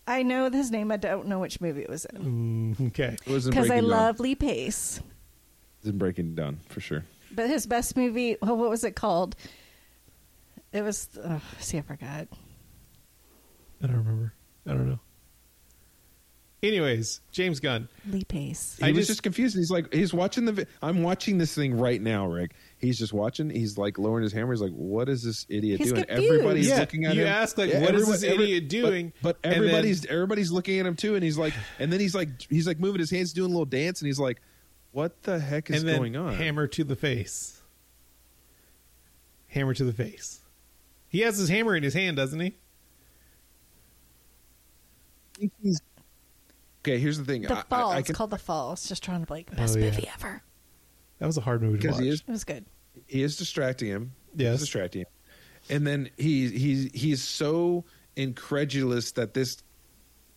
I 0.07 0.23
know 0.23 0.49
his 0.51 0.71
name. 0.71 0.91
I 0.91 0.97
don't 0.97 1.27
know 1.27 1.41
which 1.41 1.61
movie 1.61 1.83
it 1.83 1.91
was 1.91 2.07
in 2.07 2.75
Mm, 2.75 2.87
okay. 2.88 3.19
He 3.27 3.35
was 3.35 3.45
in 3.47 3.51
because 3.51 3.67
I 3.67 3.81
Breaking 3.81 3.91
love 3.91 4.19
Lee 4.19 4.35
Pace. 4.35 4.97
Dawn. 4.97 5.05
He 5.11 5.87
was 5.88 5.93
in 5.93 5.99
Breaking 5.99 6.35
Dawn 6.35 6.61
for 6.71 6.81
sure. 6.81 7.05
But 7.31 7.49
his 7.49 7.67
best 7.67 7.97
movie. 7.97 8.37
Oh, 8.43 8.55
what 8.55 8.71
was 8.71 8.85
it 8.85 8.97
called? 8.97 9.37
It 10.73 10.83
was. 10.83 11.09
Oh, 11.23 11.41
see, 11.59 11.79
I 11.79 11.83
forgot. 11.83 12.29
I 13.83 13.87
don't 13.87 13.97
remember. 13.97 14.33
I 14.67 14.71
don't 14.71 14.88
know. 14.88 14.99
Anyways, 16.61 17.21
James 17.31 17.61
Gunn. 17.61 17.88
Lee 18.11 18.25
Pace. 18.25 18.77
He 18.81 18.87
I 18.87 18.88
was 18.88 18.97
just- 18.99 19.09
just 19.11 19.23
confused. 19.23 19.57
He's 19.57 19.71
like, 19.71 19.93
he's 19.95 20.12
watching 20.12 20.45
the. 20.45 20.53
Vi- 20.53 20.67
I'm 20.83 21.05
watching 21.05 21.38
this 21.38 21.55
thing 21.55 21.79
right 21.79 22.03
now, 22.03 22.27
Rick. 22.27 22.51
He's 22.79 22.99
just 22.99 23.12
watching. 23.12 23.49
He's 23.49 23.79
like 23.79 23.97
lowering 23.97 24.25
his 24.25 24.33
hammer. 24.33 24.53
He's 24.53 24.61
like, 24.61 24.73
"What 24.73 25.09
is 25.09 25.23
this 25.23 25.47
idiot 25.49 25.79
He's 25.79 25.93
doing?" 25.93 26.05
confused. 26.05 26.33
Everybody's 26.33 26.69
Yeah, 26.69 26.81
looking 26.81 27.05
at 27.05 27.12
him. 27.12 27.19
you 27.19 27.23
him. 27.27 27.29
ask, 27.33 27.57
like, 27.59 27.73
what 27.75 27.95
is 27.95 28.09
this 28.09 28.25
everyone- 28.25 28.43
idiot 28.45 28.64
but- 28.64 28.71
doing? 28.71 29.12
But, 29.23 29.38
And 29.45 29.53
then- 29.53 29.59
everybody's 29.61 30.05
everybody's 30.07 30.51
looking 30.51 30.81
at 30.81 30.87
him 30.87 30.97
too, 30.97 31.14
and 31.14 31.23
he's 31.23 31.38
like, 31.38 31.55
and 31.79 31.93
then 31.93 32.01
he's 32.01 32.14
like, 32.17 32.29
he's 32.51 32.67
like 32.67 32.81
moving 32.81 32.99
his 32.99 33.11
hands, 33.12 33.33
doing 33.33 33.51
a 33.51 33.55
little 33.55 33.64
dance, 33.64 34.01
and 34.01 34.07
he's 34.09 34.19
like, 34.19 34.41
"What 34.92 35.22
the 35.22 35.38
heck 35.38 35.70
is 35.70 35.81
and 35.81 35.88
then 35.88 35.96
going 35.98 36.16
on?" 36.16 36.35
hammer 36.35 36.66
to 36.68 36.85
the 36.85 36.96
face. 36.96 37.62
hammer 39.48 39.74
to 39.74 39.85
the 39.85 39.92
face. 39.92 40.40
He 41.09 41.20
has 41.20 41.38
his 41.38 41.48
hammer 41.48 41.74
in 41.74 41.83
his 41.83 41.94
hand, 41.94 42.16
doesn't 42.16 42.38
he? 42.40 42.55
okay. 46.83 46.98
Here's 46.98 47.18
the 47.18 47.24
thing. 47.24 47.42
The 47.42 47.59
I- 47.59 47.62
Fall. 47.62 47.90
I, 47.90 47.96
I 47.96 47.98
it's 47.98 48.07
can, 48.07 48.14
called 48.14 48.31
The 48.31 48.38
Fall. 48.38 48.72
It's 48.72 48.88
just 48.88 49.03
trying 49.03 49.20
to 49.20 49.27
be 49.27 49.35
like 49.35 49.48
oh, 49.53 49.57
best 49.57 49.77
Oh, 49.77 49.81
yeah. 49.81 49.87
movie 49.90 50.09
ever. 50.14 50.42
That 51.18 51.27
was 51.27 51.37
a 51.37 51.40
hard 51.40 51.62
movie 51.62 51.79
to 51.79 51.83
because 51.83 51.94
watch. 51.96 52.05
he 52.05 52.09
is 52.11 52.20
It 52.27 52.31
was 52.31 52.44
good. 52.44 52.64
he 53.07 53.22
is 53.22 53.37
distracting 53.37 53.88
him. 53.88 54.12
Yes. 54.37 54.53
He's 54.53 54.61
distracting 54.61 55.01
him. 55.03 55.07
And 55.70 55.87
then 55.87 56.11
he 56.16 56.48
he's 56.51 56.90
he's 56.92 57.22
so 57.22 57.85
incredulous 58.16 59.12
that 59.12 59.35
this 59.35 59.59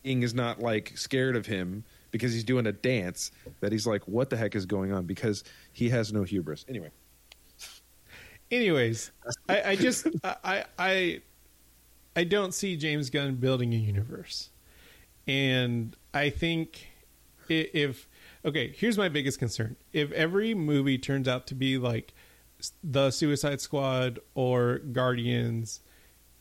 king 0.03 0.23
is 0.23 0.33
not 0.33 0.59
like 0.59 0.97
scared 0.97 1.35
of 1.35 1.45
him 1.45 1.83
because 2.11 2.33
he's 2.33 2.43
doing 2.43 2.67
a 2.67 2.71
dance 2.71 3.31
that 3.61 3.71
he's 3.71 3.87
like, 3.87 4.07
what 4.07 4.29
the 4.29 4.37
heck 4.37 4.55
is 4.55 4.65
going 4.65 4.91
on? 4.91 5.05
Because 5.05 5.43
he 5.71 5.89
has 5.89 6.13
no 6.13 6.23
hubris. 6.23 6.65
Anyway, 6.67 6.91
Anyways, 8.51 9.11
I, 9.47 9.61
I 9.63 9.75
just 9.77 10.07
I, 10.23 10.65
I 10.77 11.21
I 12.17 12.25
don't 12.25 12.53
see 12.53 12.75
James 12.75 13.09
Gunn 13.09 13.35
building 13.35 13.73
a 13.73 13.77
universe, 13.77 14.49
and 15.25 15.95
I 16.13 16.29
think 16.29 16.89
if 17.47 18.09
okay, 18.43 18.73
here's 18.75 18.97
my 18.97 19.07
biggest 19.07 19.39
concern: 19.39 19.77
if 19.93 20.11
every 20.11 20.53
movie 20.53 20.97
turns 20.97 21.29
out 21.29 21.47
to 21.47 21.55
be 21.55 21.77
like 21.77 22.13
the 22.83 23.09
Suicide 23.09 23.61
Squad 23.61 24.19
or 24.35 24.79
Guardians, 24.79 25.79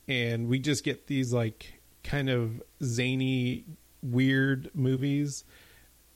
and 0.09 0.48
we 0.48 0.59
just 0.59 0.83
get 0.83 1.06
these 1.06 1.33
like 1.33 1.80
kind 2.02 2.28
of 2.28 2.61
zany, 2.83 3.66
weird 4.02 4.68
movies, 4.74 5.44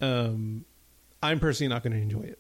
um, 0.05 0.65
I'm 1.23 1.41
personally 1.41 1.69
not 1.73 1.83
going 1.83 1.93
to 1.95 1.99
enjoy 2.01 2.23
it. 2.29 2.39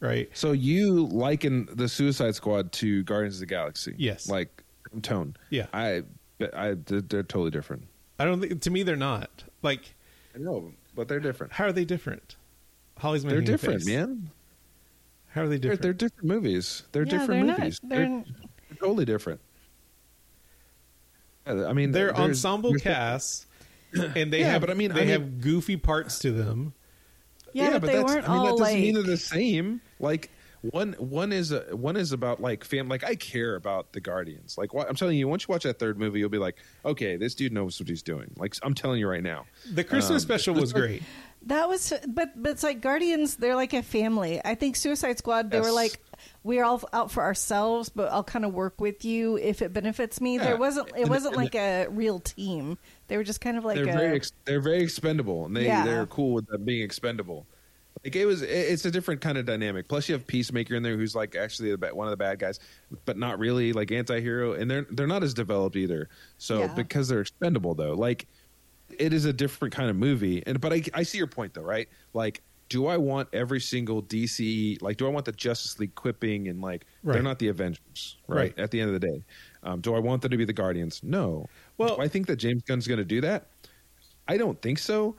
Right? 0.00 0.28
so 0.34 0.52
you 0.52 1.06
liken 1.06 1.66
the 1.72 1.88
Suicide 1.88 2.34
Squad 2.34 2.72
to 2.72 3.02
Guardians 3.04 3.36
of 3.36 3.40
the 3.40 3.46
Galaxy? 3.46 3.94
Yes. 3.96 4.28
like 4.28 4.62
tone. 5.02 5.34
Yeah. 5.48 5.66
I, 5.72 6.02
I 6.52 6.74
they're, 6.84 7.00
they're 7.00 7.22
totally 7.22 7.50
different. 7.50 7.84
I 8.18 8.24
don't 8.26 8.40
think 8.40 8.60
to 8.62 8.70
me 8.70 8.82
they're 8.82 8.96
not 8.96 9.44
like. 9.62 9.94
I 10.34 10.38
know, 10.38 10.72
but 10.94 11.08
they're 11.08 11.20
different. 11.20 11.54
How 11.54 11.64
are 11.64 11.72
they 11.72 11.84
different? 11.86 12.36
Holly's 12.98 13.24
making. 13.24 13.30
They're 13.30 13.40
making 13.40 13.54
a 13.54 13.56
different, 13.56 13.80
face. 13.82 13.88
man. 13.96 14.30
How 15.30 15.42
are 15.42 15.48
they 15.48 15.56
They're, 15.56 15.72
different? 15.76 15.82
they're 15.82 15.92
different 15.94 16.24
movies. 16.28 16.82
They're 16.92 17.02
Yeah, 17.04 17.10
different 17.10 17.46
they're 17.46 17.56
movies. 17.58 17.80
they're- 17.82 17.98
They're, 17.98 18.24
they're 18.68 18.76
totally 18.78 19.04
different. 19.04 19.40
I 21.46 21.72
mean, 21.72 21.92
They're 21.92 22.06
there's- 22.12 22.18
ensemble 22.18 22.70
there's- 22.70 22.82
casts, 22.82 23.46
and 23.94 24.32
they 24.32 24.40
Yeah, 24.40 24.52
have 24.52 24.60
but 24.60 24.70
I 24.70 24.74
mean- 24.74 24.92
they 24.92 24.96
I 25.02 25.04
mean- 25.04 25.10
have 25.12 25.40
goofy 25.40 25.76
parts 25.76 26.18
to 26.20 26.30
them. 26.32 26.74
Yeah, 27.54 27.78
but, 27.78 27.82
they 27.86 27.92
that's- 27.94 28.04
weren't 28.14 28.28
I 28.28 28.32
mean, 28.32 28.38
all 28.38 28.44
that 28.44 28.50
doesn't 28.50 28.64
like. 28.74 28.78
mean 28.82 28.94
they're 28.94 29.02
the 29.02 29.16
same. 29.16 29.80
Like 30.00 30.30
one, 30.60 30.94
one 30.94 31.30
is 31.32 31.52
a, 31.52 31.60
one 31.76 31.96
is 31.96 32.12
about 32.12 32.40
like 32.40 32.64
fam. 32.64 32.88
Like 32.88 33.04
I 33.04 33.14
care 33.16 33.54
about 33.54 33.92
the 33.92 34.00
Guardians. 34.00 34.56
Like 34.58 34.72
what, 34.72 34.88
I'm 34.88 34.96
telling 34.96 35.16
you, 35.18 35.28
once 35.28 35.44
you 35.46 35.52
watch 35.52 35.64
that 35.64 35.78
third 35.78 35.98
movie, 35.98 36.18
you'll 36.20 36.30
be 36.30 36.38
like, 36.38 36.56
okay, 36.84 37.16
this 37.16 37.34
dude 37.34 37.52
knows 37.52 37.78
what 37.78 37.88
he's 37.88 38.02
doing. 38.02 38.32
Like 38.36 38.54
I'm 38.62 38.74
telling 38.74 38.98
you 39.00 39.08
right 39.08 39.22
now. 39.22 39.46
The 39.70 39.84
Christmas 39.84 40.22
Um, 40.22 40.26
special 40.26 40.54
was 40.54 40.72
great. 40.72 41.02
That 41.46 41.68
was, 41.68 41.92
but 42.08 42.30
but 42.42 42.52
it's 42.52 42.62
like 42.62 42.80
Guardians. 42.80 43.36
They're 43.36 43.54
like 43.56 43.74
a 43.74 43.82
family. 43.82 44.40
I 44.42 44.54
think 44.54 44.76
Suicide 44.76 45.18
Squad. 45.18 45.50
They 45.50 45.60
were 45.60 45.70
like, 45.70 46.00
we're 46.42 46.64
all 46.64 46.80
out 46.94 47.10
for 47.10 47.22
ourselves, 47.22 47.90
but 47.90 48.10
I'll 48.10 48.24
kind 48.24 48.46
of 48.46 48.54
work 48.54 48.80
with 48.80 49.04
you 49.04 49.36
if 49.36 49.60
it 49.60 49.70
benefits 49.74 50.22
me. 50.22 50.36
Yeah. 50.36 50.44
There 50.44 50.56
wasn't. 50.56 50.88
It 50.96 51.02
And- 51.02 51.10
wasn't 51.10 51.34
and- 51.34 51.44
like 51.44 51.54
a 51.54 51.86
real 51.90 52.18
team. 52.20 52.78
They 53.08 53.16
were 53.16 53.24
just 53.24 53.40
kind 53.40 53.56
of 53.58 53.64
like 53.64 53.76
they're 53.76 53.88
a. 53.88 53.98
very 53.98 54.16
ex- 54.16 54.32
they're 54.44 54.60
very 54.60 54.82
expendable, 54.82 55.44
and 55.46 55.56
they 55.56 55.66
Yeah. 55.66 55.84
they're 55.84 56.06
cool 56.06 56.32
with 56.32 56.46
them 56.46 56.64
being 56.64 56.82
expendable. 56.82 57.46
Like 58.04 58.16
it 58.16 58.26
was, 58.26 58.42
it- 58.42 58.48
it's 58.50 58.84
a 58.84 58.90
different 58.90 59.20
kind 59.20 59.38
of 59.38 59.46
dynamic. 59.46 59.88
Plus, 59.88 60.08
you 60.08 60.14
have 60.14 60.26
Peacemaker 60.26 60.74
in 60.74 60.82
there, 60.82 60.96
who's 60.96 61.14
like 61.14 61.36
actually 61.36 61.74
the, 61.74 61.94
one 61.94 62.06
of 62.06 62.10
the 62.10 62.16
bad 62.16 62.38
guys, 62.38 62.58
but 63.04 63.16
not 63.16 63.38
really 63.38 63.72
like 63.72 63.92
anti-hero, 63.92 64.52
and 64.54 64.70
they're 64.70 64.86
they're 64.90 65.06
not 65.06 65.22
as 65.22 65.34
developed 65.34 65.76
either. 65.76 66.08
So 66.38 66.60
Yeah. 66.60 66.74
because 66.74 67.08
they're 67.08 67.20
expendable, 67.20 67.74
though, 67.74 67.94
like 67.94 68.26
it 68.98 69.12
is 69.12 69.24
a 69.24 69.32
different 69.32 69.72
kind 69.74 69.88
of 69.90 69.96
movie. 69.96 70.42
And 70.46 70.60
but 70.60 70.72
I 70.72 70.82
I 70.94 71.02
see 71.02 71.18
your 71.18 71.26
point 71.26 71.54
though, 71.54 71.62
right? 71.62 71.88
Like. 72.14 72.42
Do 72.68 72.86
I 72.86 72.96
want 72.96 73.28
every 73.32 73.60
single 73.60 74.02
DC 74.02 74.80
like? 74.82 74.96
Do 74.96 75.06
I 75.06 75.10
want 75.10 75.24
the 75.26 75.32
Justice 75.32 75.78
League 75.78 75.94
quipping 75.94 76.48
and 76.48 76.60
like 76.60 76.86
Right. 77.02 77.14
they're 77.14 77.22
not 77.22 77.38
the 77.38 77.48
Avengers, 77.48 78.16
right? 78.26 78.36
Right. 78.36 78.58
At 78.58 78.70
the 78.70 78.80
end 78.80 78.94
of 78.94 79.00
the 79.00 79.06
day, 79.06 79.22
um, 79.62 79.80
do 79.80 79.94
I 79.94 79.98
want 79.98 80.22
them 80.22 80.30
to 80.30 80.36
be 80.36 80.44
the 80.44 80.52
Guardians? 80.52 81.00
No. 81.02 81.48
Well- 81.78 81.96
do 81.96 82.02
I 82.02 82.08
think 82.08 82.26
that 82.28 82.36
James 82.36 82.62
Gunn's 82.62 82.86
going 82.88 82.98
to 82.98 83.04
do 83.04 83.20
that? 83.20 83.46
I 84.26 84.36
don't 84.38 84.60
think 84.62 84.78
so. 84.78 85.14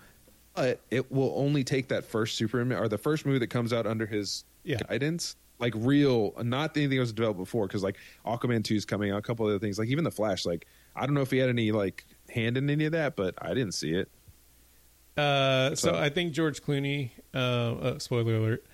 But 0.56 0.80
it 0.90 1.12
will 1.12 1.34
only 1.36 1.64
take 1.66 1.90
that 1.90 2.06
first 2.06 2.36
Superman 2.38 2.78
or 2.80 2.88
the 2.88 2.98
first 2.98 3.26
movie 3.26 3.40
that 3.40 3.48
comes 3.50 3.74
out 3.74 3.86
under 3.86 4.06
his 4.06 4.46
Yeah. 4.64 4.78
guidance, 4.88 5.36
like 5.60 5.74
real, 5.76 6.34
not 6.42 6.76
anything 6.78 6.96
that 6.98 7.02
was 7.02 7.12
developed 7.14 7.38
before. 7.40 7.68
Because 7.68 7.84
like 7.84 7.98
Aquaman 8.26 8.64
two 8.64 8.76
is 8.76 8.86
coming 8.86 9.12
out, 9.12 9.18
a 9.20 9.22
couple 9.22 9.46
other 9.46 9.60
things, 9.60 9.78
like 9.78 9.90
even 9.90 10.04
the 10.06 10.12
Flash. 10.12 10.46
Like 10.46 10.66
I 10.96 11.06
don't 11.06 11.14
know 11.14 11.22
if 11.22 11.30
he 11.32 11.38
had 11.40 11.50
any 11.50 11.72
like 11.74 12.06
hand 12.30 12.58
in 12.58 12.70
any 12.70 12.86
of 12.86 12.94
that, 12.94 13.18
but 13.18 13.36
I 13.42 13.50
didn't 13.54 13.74
see 13.74 13.92
it. 13.94 14.10
Uh, 15.18 15.76
so 15.76 15.96
I 15.96 16.10
think 16.10 16.34
George 16.34 16.62
Clooney. 16.62 17.12
Uh, 17.34 17.38
uh, 17.38 18.00
spoiler 18.00 18.36
alert. 18.36 18.66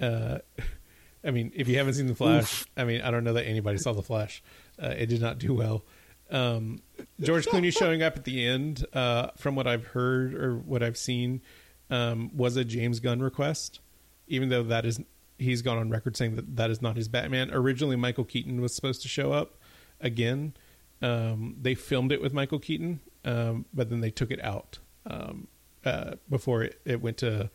Uh, 0.00 0.38
I 1.24 1.30
mean, 1.30 1.52
if 1.54 1.68
you 1.68 1.78
haven't 1.78 1.94
seen 1.94 2.06
the 2.06 2.14
Flash, 2.14 2.64
I 2.76 2.84
mean, 2.84 3.00
I 3.00 3.10
don't 3.10 3.24
know 3.24 3.32
that 3.32 3.46
anybody 3.46 3.78
saw 3.78 3.92
the 3.92 4.02
Flash. 4.02 4.42
Uh, 4.80 4.94
it 4.96 5.06
did 5.06 5.20
not 5.20 5.38
do 5.38 5.52
well. 5.52 5.84
Um, 6.30 6.80
George 7.20 7.46
Clooney 7.46 7.76
showing 7.76 8.02
up 8.02 8.16
at 8.16 8.24
the 8.24 8.46
end, 8.46 8.86
uh, 8.92 9.30
from 9.36 9.56
what 9.56 9.66
I've 9.66 9.86
heard 9.88 10.34
or 10.34 10.56
what 10.56 10.82
I've 10.82 10.96
seen, 10.96 11.42
um, 11.90 12.30
was 12.36 12.56
a 12.56 12.64
James 12.64 13.00
Gunn 13.00 13.20
request. 13.20 13.80
Even 14.28 14.48
though 14.48 14.62
that 14.62 14.84
is, 14.84 15.00
he's 15.38 15.62
gone 15.62 15.78
on 15.78 15.90
record 15.90 16.16
saying 16.16 16.36
that 16.36 16.56
that 16.56 16.70
is 16.70 16.80
not 16.80 16.96
his 16.96 17.08
Batman. 17.08 17.50
Originally, 17.52 17.96
Michael 17.96 18.24
Keaton 18.24 18.60
was 18.60 18.74
supposed 18.74 19.02
to 19.02 19.08
show 19.08 19.32
up 19.32 19.56
again. 20.00 20.54
Um, 21.02 21.56
they 21.60 21.74
filmed 21.74 22.12
it 22.12 22.20
with 22.20 22.32
Michael 22.32 22.58
Keaton, 22.58 23.00
um, 23.24 23.64
but 23.72 23.90
then 23.90 24.00
they 24.00 24.10
took 24.10 24.30
it 24.30 24.42
out 24.44 24.78
um, 25.06 25.48
uh, 25.84 26.14
before 26.28 26.62
it, 26.62 26.80
it 26.84 27.00
went 27.00 27.18
to 27.18 27.50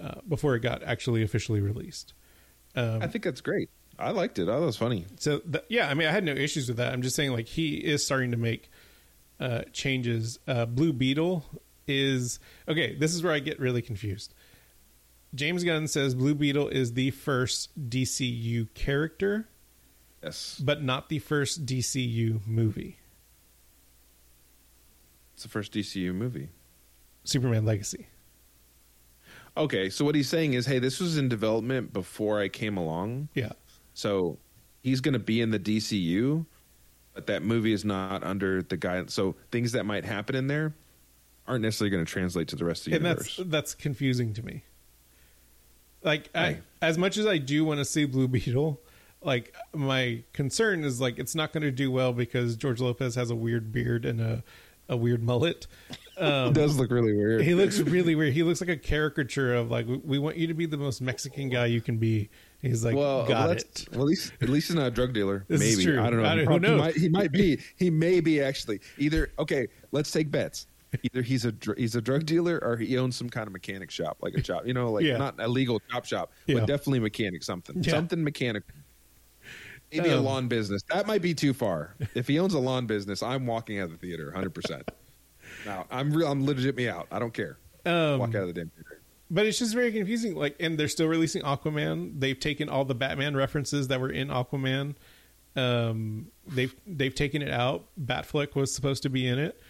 uh, 0.00 0.14
before 0.28 0.54
it 0.54 0.60
got 0.60 0.82
actually 0.82 1.22
officially 1.22 1.60
released. 1.60 2.14
Um, 2.74 3.02
I 3.02 3.06
think 3.06 3.24
that's 3.24 3.40
great. 3.40 3.68
I 3.98 4.10
liked 4.10 4.38
it. 4.38 4.44
I 4.44 4.52
thought 4.52 4.62
it 4.62 4.66
was 4.66 4.76
funny. 4.76 5.04
so 5.18 5.38
th- 5.40 5.64
yeah, 5.68 5.88
I 5.88 5.94
mean, 5.94 6.08
I 6.08 6.10
had 6.12 6.24
no 6.24 6.32
issues 6.32 6.68
with 6.68 6.78
that. 6.78 6.92
I'm 6.92 7.02
just 7.02 7.14
saying, 7.14 7.32
like, 7.32 7.46
he 7.46 7.74
is 7.76 8.04
starting 8.04 8.30
to 8.30 8.36
make 8.38 8.70
uh, 9.38 9.62
changes. 9.72 10.38
Uh, 10.48 10.64
Blue 10.64 10.92
Beetle 10.94 11.44
is 11.86 12.40
okay. 12.66 12.94
This 12.94 13.14
is 13.14 13.22
where 13.22 13.32
I 13.32 13.38
get 13.40 13.60
really 13.60 13.82
confused. 13.82 14.32
James 15.34 15.62
Gunn 15.64 15.88
says 15.88 16.14
Blue 16.14 16.34
Beetle 16.34 16.68
is 16.68 16.94
the 16.94 17.10
first 17.10 17.70
DCU 17.90 18.72
character, 18.74 19.48
Yes, 20.22 20.60
but 20.62 20.82
not 20.82 21.08
the 21.08 21.18
first 21.18 21.66
DCU 21.66 22.46
movie. 22.46 22.98
it's 25.34 25.42
the 25.42 25.48
first 25.48 25.72
DCU 25.72 26.14
movie. 26.14 26.48
Superman 27.24 27.64
Legacy. 27.64 28.06
Okay, 29.56 29.90
so 29.90 30.04
what 30.04 30.14
he's 30.14 30.28
saying 30.28 30.54
is, 30.54 30.66
hey, 30.66 30.78
this 30.78 30.98
was 30.98 31.18
in 31.18 31.28
development 31.28 31.92
before 31.92 32.40
I 32.40 32.48
came 32.48 32.76
along. 32.76 33.28
Yeah, 33.34 33.52
So 33.92 34.38
he's 34.82 35.00
going 35.00 35.12
to 35.12 35.18
be 35.18 35.40
in 35.40 35.50
the 35.50 35.58
DCU, 35.58 36.46
but 37.14 37.26
that 37.26 37.42
movie 37.42 37.72
is 37.72 37.84
not 37.84 38.24
under 38.24 38.62
the 38.62 38.78
guidance. 38.78 39.12
So 39.12 39.36
things 39.50 39.72
that 39.72 39.84
might 39.84 40.04
happen 40.04 40.34
in 40.34 40.46
there 40.46 40.74
aren't 41.46 41.62
necessarily 41.62 41.90
going 41.90 42.04
to 42.04 42.10
translate 42.10 42.48
to 42.48 42.56
the 42.56 42.64
rest 42.64 42.86
of 42.86 42.92
the 42.92 42.96
and 42.96 43.04
universe. 43.04 43.36
that's 43.36 43.50
that's 43.50 43.74
confusing 43.74 44.32
to 44.34 44.42
me. 44.42 44.62
Like, 46.02 46.30
I, 46.34 46.58
as 46.80 46.98
much 46.98 47.16
as 47.16 47.26
I 47.26 47.38
do 47.38 47.64
want 47.64 47.78
to 47.78 47.84
see 47.84 48.06
Blue 48.06 48.26
Beetle, 48.28 48.80
like 49.20 49.54
my 49.72 50.24
concern 50.32 50.82
is 50.82 51.00
like 51.00 51.18
it's 51.18 51.34
not 51.34 51.52
going 51.52 51.62
to 51.62 51.70
do 51.70 51.90
well 51.92 52.12
because 52.12 52.56
George 52.56 52.80
Lopez 52.80 53.14
has 53.14 53.30
a 53.30 53.36
weird 53.36 53.70
beard 53.70 54.04
and 54.04 54.20
a 54.20 54.42
a 54.88 54.96
weird 54.96 55.22
mullet. 55.22 55.66
It 56.16 56.54
does 56.54 56.76
look 56.78 56.90
really 56.90 57.12
weird. 57.14 57.42
He 57.42 57.54
looks 57.54 57.78
really 57.80 58.14
weird. 58.14 58.32
He 58.32 58.42
looks 58.42 58.60
like 58.60 58.70
a 58.70 58.76
caricature 58.76 59.54
of 59.54 59.70
like 59.70 59.86
we- 60.04 60.18
want 60.18 60.36
you 60.36 60.46
to 60.46 60.54
be 60.54 60.66
the 60.66 60.76
most 60.76 61.00
Mexican 61.00 61.48
guy 61.48 61.66
you 61.66 61.80
can 61.80 61.96
be. 61.98 62.28
He's 62.60 62.84
like, 62.84 62.94
well, 62.94 63.26
got 63.26 63.48
well, 63.48 63.50
it. 63.50 63.88
Well, 63.92 64.02
at 64.02 64.06
least 64.06 64.32
at 64.40 64.48
least 64.48 64.68
he's 64.68 64.76
not 64.76 64.86
a 64.86 64.90
drug 64.90 65.12
dealer. 65.12 65.44
This 65.48 65.60
is 65.62 65.84
Maybe. 65.84 65.98
I 65.98 66.10
don't 66.10 66.22
know. 66.22 66.28
I 66.28 66.34
don't- 66.36 66.46
who 66.46 66.52
He 66.54 66.58
knows? 66.60 66.78
might, 66.80 66.94
he 66.96 67.08
might 67.08 67.32
be. 67.32 67.58
He 67.76 67.90
may 67.90 68.20
be 68.20 68.40
actually 68.40 68.80
either. 68.98 69.30
Okay, 69.38 69.66
let's 69.90 70.10
take 70.10 70.30
bets. 70.30 70.66
Either 71.02 71.22
he's 71.22 71.44
a 71.46 71.52
dr- 71.52 71.78
he's 71.78 71.94
a 71.96 72.02
drug 72.02 72.26
dealer 72.26 72.58
or 72.62 72.76
he 72.76 72.98
owns 72.98 73.16
some 73.16 73.30
kind 73.30 73.46
of 73.46 73.52
mechanic 73.54 73.90
shop, 73.90 74.18
like 74.20 74.34
a 74.34 74.44
shop. 74.44 74.66
You 74.66 74.74
know, 74.74 74.92
like 74.92 75.04
Yeah. 75.04 75.16
not 75.16 75.34
a 75.38 75.48
legal 75.48 75.80
chop 75.90 76.04
shop, 76.04 76.30
Yeah. 76.46 76.56
but 76.60 76.66
definitely 76.66 77.00
mechanic 77.00 77.42
something. 77.42 77.82
Yeah. 77.82 77.90
Something 77.92 78.22
mechanic. 78.22 78.62
Maybe 79.90 80.08
a 80.10 80.18
Um, 80.18 80.24
lawn 80.24 80.48
business. 80.48 80.82
That 80.90 81.06
might 81.06 81.20
be 81.20 81.34
too 81.34 81.52
far. 81.52 81.94
If 82.14 82.26
he 82.28 82.38
owns 82.38 82.54
a 82.54 82.58
lawn 82.58 82.86
business, 82.86 83.22
I'm 83.22 83.46
walking 83.46 83.78
out 83.78 83.86
of 83.86 83.90
the 83.92 83.96
theater 83.98 84.26
100. 84.26 84.50
percent 84.54 84.88
Now 85.66 85.86
I'm 85.90 86.12
real. 86.12 86.30
I'm 86.30 86.44
legit 86.46 86.76
me 86.76 86.88
out. 86.88 87.06
I 87.10 87.18
don't 87.18 87.32
care. 87.34 87.58
Um, 87.86 88.18
Walk 88.18 88.34
out 88.34 88.42
of 88.42 88.48
the 88.48 88.52
damn 88.54 88.68
theater. 88.70 89.00
But 89.30 89.46
it's 89.46 89.58
just 89.58 89.72
very 89.74 89.90
confusing. 89.92 90.34
Like, 90.34 90.56
and 90.60 90.76
they're 90.78 90.88
still 90.88 91.06
releasing 91.08 91.42
Aquaman. 91.42 92.20
They've 92.20 92.38
taken 92.38 92.68
all 92.68 92.84
the 92.84 92.94
Batman 92.94 93.34
references 93.34 93.88
that 93.88 94.00
were 94.00 94.10
in 94.10 94.28
Aquaman. 94.28 94.94
Um, 95.56 96.28
they've 96.46 96.74
they've 96.86 97.14
taken 97.14 97.42
it 97.42 97.50
out. 97.50 97.84
Batfleck 98.00 98.54
was 98.54 98.74
supposed 98.74 99.02
to 99.04 99.10
be 99.10 99.26
in 99.26 99.38
it. 99.38 99.60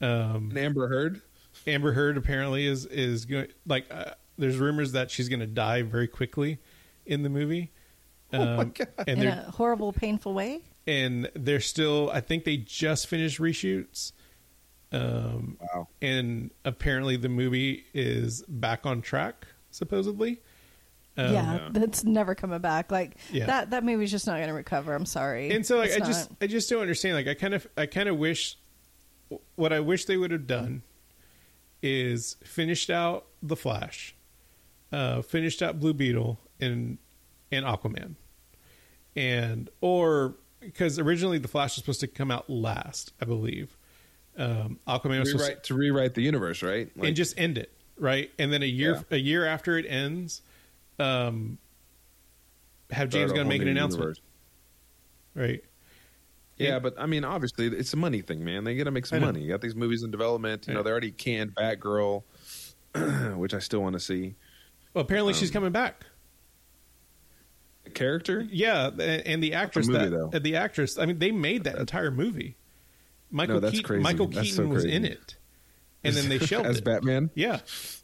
Um, 0.00 0.48
And 0.50 0.58
Amber 0.58 0.88
Heard. 0.88 1.20
Amber 1.66 1.92
Heard 1.92 2.16
apparently 2.16 2.66
is 2.66 2.86
is 2.86 3.24
going 3.26 3.48
like 3.66 3.86
uh, 3.90 4.12
there's 4.38 4.56
rumors 4.58 4.92
that 4.92 5.10
she's 5.10 5.28
going 5.28 5.40
to 5.40 5.46
die 5.46 5.82
very 5.82 6.08
quickly 6.08 6.58
in 7.06 7.22
the 7.22 7.28
movie. 7.28 7.70
Um, 8.32 8.40
Oh 8.40 8.56
my 8.56 8.64
God. 8.64 8.88
And 8.98 9.08
in 9.08 9.18
they're 9.20 9.44
a 9.46 9.50
horrible, 9.50 9.92
painful 9.92 10.32
way. 10.34 10.62
and 10.86 11.30
they're 11.34 11.60
still. 11.60 12.10
I 12.12 12.20
think 12.20 12.44
they 12.44 12.56
just 12.56 13.06
finished 13.06 13.38
reshoots. 13.40 14.12
Um, 14.92 15.56
Wow. 15.60 15.88
and 16.02 16.50
apparently 16.64 17.16
the 17.16 17.28
movie 17.30 17.84
is 17.94 18.42
back 18.48 18.84
on 18.86 19.00
track 19.02 19.46
supposedly. 19.70 20.40
Um, 21.16 21.32
yeah, 21.32 21.54
yeah. 21.54 21.68
that's 21.72 22.04
never 22.04 22.34
coming 22.34 22.60
back. 22.60 22.90
Like 22.92 23.16
Yeah. 23.30 23.46
that 23.46 23.70
that 23.70 23.84
movie's 23.84 24.10
just 24.10 24.26
not 24.26 24.36
going 24.36 24.48
to 24.48 24.54
recover. 24.54 24.94
I'm 24.94 25.06
sorry. 25.06 25.50
and 25.50 25.64
so 25.66 25.76
like 25.78 25.90
It's 25.90 26.00
I 26.02 26.06
just 26.06 26.30
I 26.42 26.46
just 26.46 26.68
don't 26.70 26.80
understand. 26.82 27.14
Like 27.16 27.28
I 27.28 27.34
kind 27.34 27.54
of 27.54 27.66
I 27.76 27.86
kind 27.86 28.08
of 28.08 28.18
wish 28.18 28.56
what 29.56 29.72
I 29.72 29.80
wish 29.80 30.04
they 30.06 30.16
would 30.16 30.30
have 30.30 30.46
done 30.46 30.82
is 31.82 32.36
finished 32.44 32.90
out 32.90 33.26
the 33.42 33.56
Flash, 33.56 34.14
uh, 34.92 35.22
finished 35.22 35.62
out 35.62 35.80
Blue 35.80 35.94
Beetle 35.94 36.38
and 36.60 36.98
and 37.50 37.64
Aquaman, 37.66 38.14
and 39.16 39.68
or 39.80 40.36
because 40.60 40.98
originally 40.98 41.38
the 41.38 41.48
Flash 41.48 41.70
was 41.70 41.76
supposed 41.76 42.00
to 42.00 42.06
come 42.06 42.30
out 42.30 42.48
last, 42.48 43.12
I 43.20 43.24
believe. 43.24 43.76
Um, 44.36 44.78
Aquaman 44.88 45.20
was 45.20 45.30
supposed 45.30 45.48
Rewrite, 45.48 45.64
to 45.64 45.74
rewrite 45.74 46.14
the 46.14 46.22
universe, 46.22 46.62
right? 46.62 46.90
Like, 46.96 47.08
and 47.08 47.16
just 47.16 47.38
end 47.38 47.58
it 47.58 47.70
right, 47.98 48.30
and 48.38 48.52
then 48.52 48.62
a 48.62 48.66
year 48.66 48.94
Yeah. 48.94 49.16
a 49.16 49.20
year 49.20 49.44
after 49.46 49.76
it 49.78 49.84
ends, 49.86 50.40
um, 50.98 51.58
have 52.90 53.10
James 53.10 53.30
start 53.30 53.36
Gunn 53.40 53.48
make 53.48 53.60
an 53.62 53.68
announcement, 53.68 54.18
universe. 54.18 54.20
right? 55.34 55.64
Yeah, 56.56 56.78
but 56.78 56.94
I 56.98 57.06
mean, 57.06 57.24
obviously, 57.24 57.66
it's 57.66 57.92
a 57.92 57.96
money 57.96 58.20
thing, 58.22 58.44
man. 58.44 58.64
They 58.64 58.76
got 58.76 58.84
to 58.84 58.90
make 58.90 59.04
some 59.06 59.20
money. 59.20 59.40
You 59.42 59.48
got 59.48 59.60
these 59.62 59.74
movies 59.74 60.02
in 60.04 60.10
development. 60.10 60.66
You 60.68 60.74
know, 60.74 60.82
they 60.82 60.90
already 60.90 61.10
canned 61.10 61.54
Batgirl, 61.54 62.22
which 63.36 63.52
I 63.52 63.58
still 63.58 63.80
want 63.82 63.94
to 63.94 64.00
see. 64.00 64.36
Well, 64.94 65.02
apparently 65.02 65.32
she's 65.34 65.48
Um, 65.50 65.54
coming 65.54 65.72
back. 65.72 66.04
Character? 67.94 68.46
Yeah, 68.50 68.86
and 68.88 69.00
and 69.00 69.42
the 69.42 69.54
actress 69.54 69.88
movie, 69.88 70.04
that 70.04 70.10
though. 70.10 70.30
uh, 70.32 70.38
the 70.38 70.56
actress. 70.56 70.98
I 70.98 71.04
mean, 71.06 71.18
they 71.18 71.32
made 71.32 71.64
that 71.64 71.76
entire 71.78 72.10
movie. 72.10 72.56
Michael 73.32 73.54
No, 73.56 73.60
that's 73.60 73.72
Keaton, 73.72 73.86
crazy. 73.86 74.02
Michael 74.02 74.28
Keaton 74.28 74.44
so 74.44 74.66
was 74.66 74.82
crazy. 74.84 74.96
in 74.96 75.04
it, 75.04 75.36
and 76.04 76.14
then 76.14 76.28
they 76.28 76.38
shelved 76.38 76.68
as 76.68 76.78
it. 76.78 76.84
Batman. 76.84 77.30
Yeah, 77.34 77.60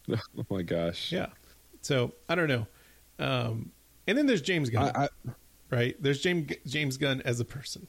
Oh 0.10 0.46
my 0.50 0.62
gosh. 0.62 1.12
yeah. 1.12 1.26
So 1.82 2.12
I 2.28 2.34
don't 2.34 2.48
know. 2.48 2.66
Um, 3.20 3.70
and 4.06 4.16
then 4.18 4.26
there's 4.26 4.42
James 4.42 4.70
Gunn, 4.70 4.90
I, 4.94 5.04
I, 5.04 5.08
right? 5.70 5.96
There's 6.02 6.20
James 6.20 6.50
James 6.66 6.96
Gunn 6.96 7.22
as 7.24 7.38
a 7.40 7.44
person. 7.44 7.86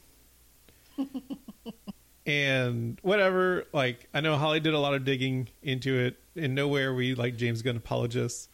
and 2.26 2.98
whatever, 3.02 3.66
like 3.72 4.08
I 4.12 4.20
know 4.20 4.36
Holly 4.36 4.60
did 4.60 4.74
a 4.74 4.78
lot 4.78 4.94
of 4.94 5.04
digging 5.04 5.48
into 5.62 5.98
it, 5.98 6.18
and 6.36 6.54
nowhere 6.54 6.94
we 6.94 7.14
like 7.14 7.36
James 7.36 7.62
Gunn 7.62 7.76
apologists. 7.76 8.48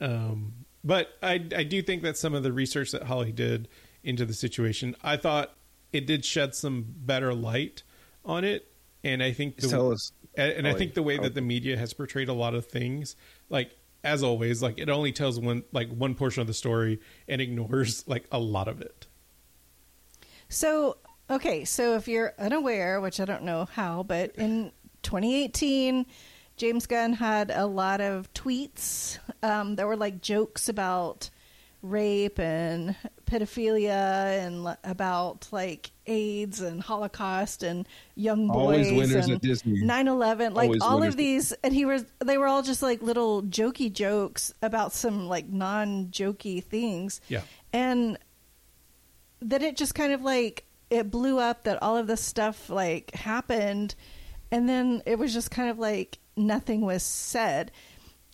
Um, 0.00 0.52
but 0.82 1.08
I 1.22 1.34
I 1.54 1.62
do 1.64 1.82
think 1.82 2.02
that 2.02 2.16
some 2.16 2.34
of 2.34 2.42
the 2.42 2.52
research 2.52 2.90
that 2.92 3.04
Holly 3.04 3.32
did 3.32 3.68
into 4.02 4.24
the 4.24 4.34
situation, 4.34 4.96
I 5.02 5.16
thought 5.16 5.54
it 5.92 6.06
did 6.06 6.24
shed 6.24 6.54
some 6.54 6.84
better 6.88 7.32
light 7.34 7.82
on 8.24 8.44
it, 8.44 8.70
and 9.02 9.22
I 9.22 9.32
think 9.32 9.56
the, 9.56 9.68
tell 9.68 9.92
us. 9.92 10.12
and, 10.34 10.52
and 10.52 10.66
I 10.66 10.70
Holly, 10.70 10.78
think 10.78 10.94
the 10.94 11.02
way 11.02 11.18
that 11.18 11.34
the 11.34 11.40
media 11.40 11.76
has 11.76 11.92
portrayed 11.92 12.28
a 12.28 12.32
lot 12.32 12.54
of 12.54 12.66
things, 12.66 13.16
like 13.48 13.76
as 14.02 14.22
always, 14.22 14.62
like 14.62 14.78
it 14.78 14.88
only 14.88 15.12
tells 15.12 15.40
one 15.40 15.64
like 15.72 15.88
one 15.88 16.14
portion 16.14 16.40
of 16.40 16.46
the 16.46 16.54
story 16.54 17.00
and 17.28 17.40
ignores 17.40 18.06
like 18.06 18.26
a 18.30 18.38
lot 18.38 18.68
of 18.68 18.80
it. 18.80 19.06
So, 20.48 20.98
okay, 21.28 21.64
so 21.64 21.96
if 21.96 22.06
you're 22.06 22.34
unaware, 22.38 23.00
which 23.00 23.18
I 23.18 23.24
don't 23.24 23.42
know 23.42 23.64
how, 23.64 24.02
but 24.02 24.36
in 24.36 24.72
2018, 25.02 26.06
James 26.56 26.86
Gunn 26.86 27.14
had 27.14 27.50
a 27.50 27.66
lot 27.66 28.00
of 28.00 28.32
tweets 28.34 29.18
um, 29.42 29.76
that 29.76 29.86
were 29.86 29.96
like 29.96 30.20
jokes 30.20 30.68
about 30.68 31.30
rape 31.84 32.38
and 32.38 32.96
pedophilia 33.26 34.38
and 34.46 34.66
l- 34.66 34.76
about 34.84 35.46
like 35.52 35.90
AIDS 36.06 36.60
and 36.62 36.80
Holocaust 36.80 37.62
and 37.62 37.86
young 38.14 38.46
boys 38.48 38.56
Always 38.90 38.92
winners 38.92 39.24
and 39.26 39.34
at 39.34 39.42
Disney. 39.42 39.82
9/11 39.82 40.54
like 40.54 40.66
Always 40.68 40.82
all 40.82 40.98
winners 41.00 41.14
of 41.14 41.18
these 41.18 41.52
and 41.62 41.74
he 41.74 41.84
was 41.84 42.04
they 42.24 42.38
were 42.38 42.46
all 42.46 42.62
just 42.62 42.82
like 42.82 43.02
little 43.02 43.42
jokey 43.42 43.92
jokes 43.92 44.52
about 44.62 44.92
some 44.92 45.28
like 45.28 45.48
non-jokey 45.48 46.64
things 46.64 47.20
Yeah. 47.28 47.42
and 47.72 48.18
then 49.40 49.62
it 49.62 49.76
just 49.76 49.94
kind 49.94 50.12
of 50.12 50.22
like 50.22 50.64
it 50.90 51.10
blew 51.10 51.38
up 51.38 51.64
that 51.64 51.82
all 51.82 51.96
of 51.96 52.06
this 52.06 52.20
stuff 52.22 52.70
like 52.70 53.14
happened 53.14 53.94
and 54.50 54.68
then 54.68 55.02
it 55.06 55.18
was 55.18 55.32
just 55.34 55.50
kind 55.50 55.68
of 55.68 55.78
like 55.78 56.18
nothing 56.36 56.80
was 56.80 57.02
said 57.02 57.70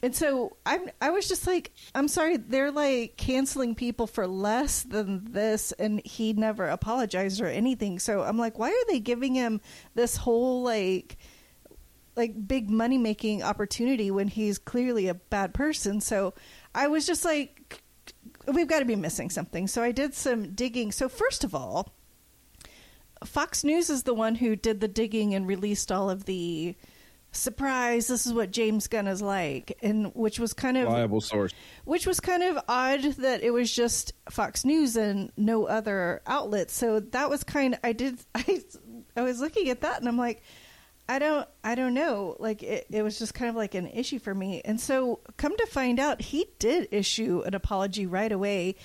and 0.03 0.15
so 0.15 0.57
i'm 0.67 0.89
i 1.01 1.11
was 1.11 1.29
just 1.29 1.47
like 1.47 1.73
i'm 1.95 2.09
sorry 2.09 2.37
they're 2.37 2.73
like 2.73 3.17
canceling 3.17 3.75
people 3.75 4.07
for 4.07 4.27
less 4.27 4.83
than 4.83 5.33
this 5.33 5.73
and 5.73 6.01
he 6.05 6.33
never 6.33 6.67
apologized 6.67 7.41
or 7.41 7.47
anything 7.47 7.99
so 7.99 8.23
i'm 8.23 8.39
like 8.39 8.59
why 8.59 8.69
are 8.69 8.93
they 8.93 9.01
giving 9.01 9.35
him 9.35 9.61
this 9.95 10.17
whole 10.17 10.63
like 10.63 11.17
like 12.17 12.47
big 12.47 12.69
money 12.69 12.99
making 12.99 13.43
opportunity 13.43 14.11
when 14.11 14.29
he's 14.29 14.59
clearly 14.59 15.09
a 15.09 15.15
bad 15.15 15.55
person 15.55 16.01
so 16.01 16.35
i 16.75 16.87
was 16.87 17.07
just 17.07 17.25
like 17.25 17.83
we've 18.47 18.69
got 18.69 18.81
to 18.81 18.85
be 18.85 18.97
missing 18.97 19.31
something. 19.31 19.67
So 19.67 19.83
I 19.83 19.93
did 19.93 20.15
some 20.15 20.53
digging. 20.53 20.93
So 20.93 21.09
first 21.09 21.45
of 21.45 21.55
all, 21.55 21.95
Fox 23.25 23.65
News 23.65 23.91
is 23.91 24.05
the 24.05 24.15
one 24.15 24.37
who 24.37 24.57
did 24.57 24.81
the 24.81 24.89
digging 24.89 25.35
and 25.35 25.47
released 25.47 25.93
all 25.93 26.09
of 26.09 26.25
the 26.25 26.75
surprise. 27.33 28.07
This 28.07 28.27
is 28.27 28.33
what 28.33 28.51
James 28.51 28.87
Gunn 28.87 29.07
is 29.07 29.23
like, 29.23 29.79
and 29.83 30.15
which 30.15 30.39
was 30.39 30.53
kind 30.53 30.77
of 30.77 30.85
Reliable 30.85 31.21
source. 31.21 31.53
which 31.85 32.07
was 32.07 32.21
kind 32.21 32.43
of 32.43 32.59
odd 32.69 33.03
that 33.19 33.43
it 33.43 33.51
was 33.51 33.73
just 33.73 34.13
Fox 34.31 34.65
News 34.65 34.97
and 34.97 35.31
no 35.37 35.65
other 35.67 36.23
outlet. 36.27 36.71
So 36.71 37.01
that 37.01 37.31
was 37.31 37.45
kind 37.45 37.75
of 37.75 37.81
I 37.85 37.93
did 37.93 38.19
I 38.35 38.63
I 39.17 39.23
was 39.23 39.41
looking 39.41 39.69
at 39.71 39.83
that 39.83 40.01
and 40.01 40.09
I'm 40.09 40.19
like 40.19 40.43
I 41.09 41.19
don't 41.19 41.49
I 41.65 41.75
don't 41.75 41.95
know 41.95 42.37
like 42.39 42.63
it, 42.63 42.87
it 42.91 43.03
was 43.03 43.19
just 43.19 43.35
kind 43.35 43.49
of 43.49 43.57
like 43.57 43.75
an 43.75 43.89
issue 43.89 44.19
for 44.19 44.35
me. 44.35 44.63
And 44.65 44.81
so 44.81 45.21
come 45.37 45.57
to 45.57 45.67
find 45.67 45.99
out 45.99 46.21
he 46.23 46.47
did 46.59 46.89
issue 46.93 47.43
an 47.47 47.55
apology 47.55 48.07
right 48.07 48.31
away. 48.31 48.77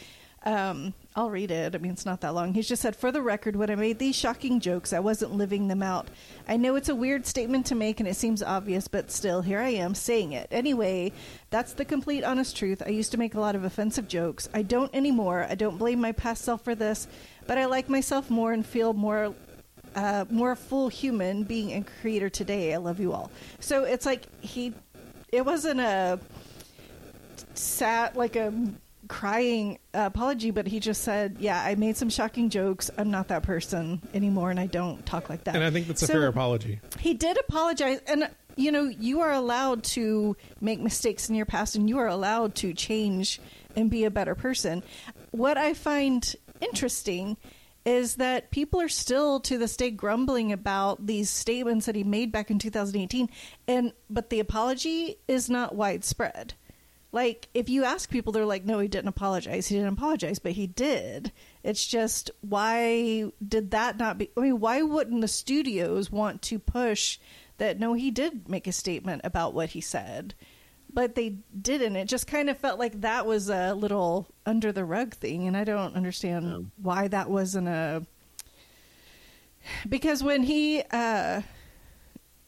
Um, 0.43 0.93
I'll 1.17 1.29
read 1.29 1.49
it. 1.49 1.73
I 1.73 1.77
mean, 1.77 1.93
it's 1.93 2.05
not 2.05 2.19
that 2.21 2.33
long. 2.33 2.53
He's 2.53 2.67
just 2.67 2.81
said, 2.81 2.93
For 2.93 3.09
the 3.09 3.21
record, 3.21 3.55
when 3.55 3.69
I 3.69 3.75
made 3.75 3.99
these 3.99 4.17
shocking 4.17 4.59
jokes, 4.59 4.91
I 4.91 4.99
wasn't 4.99 5.31
living 5.31 5.69
them 5.69 5.81
out. 5.81 6.09
I 6.45 6.57
know 6.57 6.75
it's 6.75 6.89
a 6.89 6.95
weird 6.95 7.25
statement 7.25 7.65
to 7.67 7.75
make 7.75 8.01
and 8.01 8.09
it 8.09 8.17
seems 8.17 8.43
obvious, 8.43 8.89
but 8.89 9.09
still, 9.09 9.41
here 9.41 9.59
I 9.59 9.69
am 9.69 9.95
saying 9.95 10.33
it. 10.33 10.49
Anyway, 10.51 11.13
that's 11.51 11.71
the 11.71 11.85
complete 11.85 12.25
honest 12.25 12.57
truth. 12.57 12.83
I 12.85 12.89
used 12.89 13.11
to 13.11 13.17
make 13.17 13.33
a 13.33 13.39
lot 13.39 13.55
of 13.55 13.63
offensive 13.63 14.09
jokes. 14.09 14.49
I 14.53 14.61
don't 14.61 14.93
anymore. 14.93 15.47
I 15.49 15.55
don't 15.55 15.77
blame 15.77 16.01
my 16.01 16.11
past 16.11 16.43
self 16.43 16.65
for 16.65 16.75
this, 16.75 17.07
but 17.47 17.57
I 17.57 17.63
like 17.65 17.87
myself 17.87 18.29
more 18.29 18.51
and 18.51 18.65
feel 18.65 18.91
more 18.91 19.33
uh, 19.95 20.25
more 20.29 20.57
full 20.57 20.89
human 20.89 21.43
being 21.43 21.71
a 21.71 21.81
creator 22.01 22.29
today. 22.29 22.73
I 22.73 22.77
love 22.77 22.99
you 22.99 23.13
all. 23.13 23.31
So 23.61 23.85
it's 23.85 24.05
like 24.05 24.25
he, 24.41 24.73
it 25.31 25.45
wasn't 25.45 25.79
a 25.79 26.19
sat 27.53 28.17
like 28.17 28.35
a 28.35 28.53
crying 29.07 29.79
apology, 29.93 30.51
but 30.51 30.67
he 30.67 30.79
just 30.79 31.03
said, 31.03 31.37
"Yeah, 31.39 31.61
I 31.61 31.75
made 31.75 31.97
some 31.97 32.09
shocking 32.09 32.49
jokes. 32.49 32.89
I'm 32.97 33.11
not 33.11 33.27
that 33.29 33.43
person 33.43 34.01
anymore, 34.13 34.51
and 34.51 34.59
I 34.59 34.67
don't 34.67 35.05
talk 35.05 35.29
like 35.29 35.43
that." 35.45 35.55
And 35.55 35.63
I 35.63 35.69
think 35.71 35.87
that's 35.87 36.01
a 36.03 36.07
So- 36.07 36.13
fair 36.13 36.27
apology. 36.27 36.79
he 36.99 37.13
did 37.13 37.37
apologize 37.39 37.99
and 38.07 38.29
you 38.57 38.71
know 38.71 38.85
you 38.85 39.19
are 39.21 39.31
allowed 39.33 39.83
to 39.83 40.35
make 40.61 40.79
mistakes 40.79 41.29
in 41.29 41.35
your 41.35 41.45
past 41.45 41.75
and 41.75 41.89
you 41.89 41.97
are 41.99 42.07
allowed 42.07 42.55
to 42.55 42.73
change 42.73 43.39
and 43.75 43.89
be 43.89 44.05
a 44.05 44.09
better 44.11 44.33
person 44.33 44.81
what 45.31 45.57
i 45.57 45.73
find 45.73 46.35
interesting 46.61 47.35
is 47.85 48.15
that 48.15 48.49
people 48.51 48.79
are 48.79 48.87
still 48.89 49.39
to 49.41 49.57
this 49.57 49.75
day 49.75 49.91
grumbling 49.91 50.51
about 50.53 51.05
these 51.05 51.29
statements 51.29 51.85
that 51.85 51.95
he 51.95 52.03
made 52.05 52.31
back 52.31 52.49
in 52.49 52.57
2018 52.57 53.29
and 53.67 53.91
but 54.09 54.29
the 54.29 54.39
apology 54.39 55.17
is 55.27 55.49
not 55.49 55.75
widespread 55.75 56.53
like 57.15 57.47
if 57.53 57.69
you 57.69 57.85
ask 57.85 58.09
people 58.09 58.33
they're 58.33 58.45
like 58.45 58.65
no 58.65 58.77
he 58.79 58.89
didn't 58.89 59.07
apologize. 59.07 59.67
He 59.67 59.75
didn't 59.75 59.93
apologize 59.93 60.37
but 60.37 60.51
he 60.51 60.67
did. 60.67 61.31
It's 61.63 61.87
just 61.87 62.29
why 62.41 63.31
did 63.45 63.71
that 63.71 63.97
not 63.97 64.17
be 64.17 64.29
i 64.37 64.41
mean 64.41 64.59
why 64.59 64.81
wouldn't 64.81 65.21
the 65.21 65.27
studios 65.27 66.11
want 66.11 66.41
to 66.43 66.59
push 66.59 67.17
that 67.57 67.79
no 67.79 67.93
he 67.93 68.11
did 68.11 68.49
make 68.49 68.67
a 68.67 68.71
statement 68.71 69.21
about 69.23 69.53
what 69.53 69.69
he 69.69 69.81
said 69.81 70.35
but 70.93 71.15
they 71.15 71.39
didn't. 71.61 71.97
It 71.97 72.07
just 72.07 72.25
kind 72.25 72.49
of 72.49 72.57
felt 72.57 72.79
like 72.79 73.01
that 73.01 73.25
was 73.25 73.49
a 73.49 73.73
little 73.73 74.27
under 74.45 74.71
the 74.71 74.85
rug 74.85 75.13
thing 75.13 75.47
and 75.47 75.55
i 75.55 75.63
don't 75.63 75.95
understand 75.95 76.71
why 76.81 77.07
that 77.07 77.29
wasn't 77.29 77.69
a 77.69 78.05
because 79.87 80.21
when 80.21 80.43
he 80.43 80.83
uh 80.91 81.41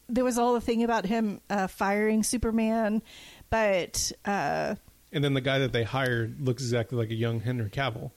there 0.09 0.23
was 0.23 0.37
all 0.37 0.53
the 0.53 0.61
thing 0.61 0.83
about 0.83 1.05
him 1.05 1.41
uh, 1.49 1.67
firing 1.67 2.23
Superman, 2.23 3.01
but 3.49 4.11
uh, 4.25 4.75
And 5.11 5.23
then 5.23 5.33
the 5.33 5.41
guy 5.41 5.59
that 5.59 5.71
they 5.73 5.83
hired 5.83 6.41
looks 6.41 6.61
exactly 6.61 6.97
like 6.97 7.09
a 7.09 7.15
young 7.15 7.39
Henry 7.39 7.69
Cavill. 7.69 8.11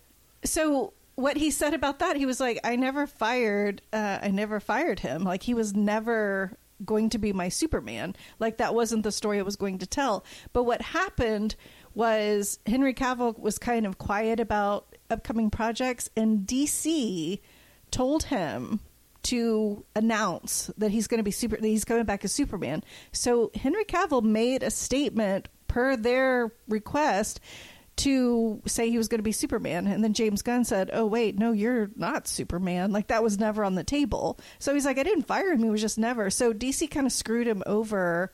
so 0.44 0.92
what 1.16 1.36
he 1.36 1.50
said 1.50 1.74
about 1.74 1.98
that, 1.98 2.16
he 2.16 2.24
was 2.26 2.40
like, 2.40 2.58
"I 2.64 2.76
never 2.76 3.06
fired, 3.06 3.82
uh, 3.92 4.18
I 4.22 4.30
never 4.30 4.58
fired 4.60 5.00
him. 5.00 5.22
Like 5.24 5.42
he 5.42 5.54
was 5.54 5.74
never 5.74 6.56
going 6.82 7.10
to 7.10 7.18
be 7.18 7.32
my 7.32 7.50
Superman. 7.50 8.16
Like 8.38 8.56
that 8.56 8.74
wasn't 8.74 9.02
the 9.02 9.12
story 9.12 9.38
I 9.38 9.42
was 9.42 9.56
going 9.56 9.78
to 9.78 9.86
tell." 9.86 10.24
But 10.52 10.64
what 10.64 10.80
happened 10.80 11.56
was 11.94 12.58
Henry 12.66 12.94
Cavill 12.94 13.38
was 13.38 13.58
kind 13.58 13.84
of 13.84 13.98
quiet 13.98 14.40
about 14.40 14.96
upcoming 15.10 15.50
projects, 15.50 16.08
and 16.16 16.46
DC 16.46 17.40
told 17.90 18.24
him 18.24 18.80
to 19.24 19.84
announce 19.94 20.70
that 20.78 20.90
he's 20.90 21.06
going 21.06 21.18
to 21.18 21.24
be 21.24 21.30
super 21.30 21.56
that 21.56 21.66
he's 21.66 21.84
coming 21.84 22.04
back 22.04 22.24
as 22.24 22.32
Superman. 22.32 22.82
So 23.12 23.50
Henry 23.54 23.84
Cavill 23.84 24.22
made 24.22 24.62
a 24.62 24.70
statement 24.70 25.48
per 25.68 25.96
their 25.96 26.52
request 26.68 27.40
to 27.96 28.62
say 28.66 28.88
he 28.88 28.96
was 28.96 29.08
going 29.08 29.18
to 29.18 29.22
be 29.24 29.32
Superman 29.32 29.86
and 29.86 30.02
then 30.02 30.14
James 30.14 30.40
Gunn 30.42 30.64
said, 30.64 30.90
"Oh 30.92 31.04
wait, 31.06 31.38
no, 31.38 31.52
you're 31.52 31.90
not 31.96 32.26
Superman." 32.26 32.92
Like 32.92 33.08
that 33.08 33.22
was 33.22 33.38
never 33.38 33.62
on 33.62 33.74
the 33.74 33.84
table. 33.84 34.38
So 34.58 34.72
he's 34.72 34.86
like, 34.86 34.98
"I 34.98 35.02
didn't 35.02 35.26
fire 35.26 35.52
him, 35.52 35.62
he 35.62 35.68
was 35.68 35.82
just 35.82 35.98
never." 35.98 36.30
So 36.30 36.52
DC 36.54 36.90
kind 36.90 37.06
of 37.06 37.12
screwed 37.12 37.46
him 37.46 37.62
over 37.66 38.32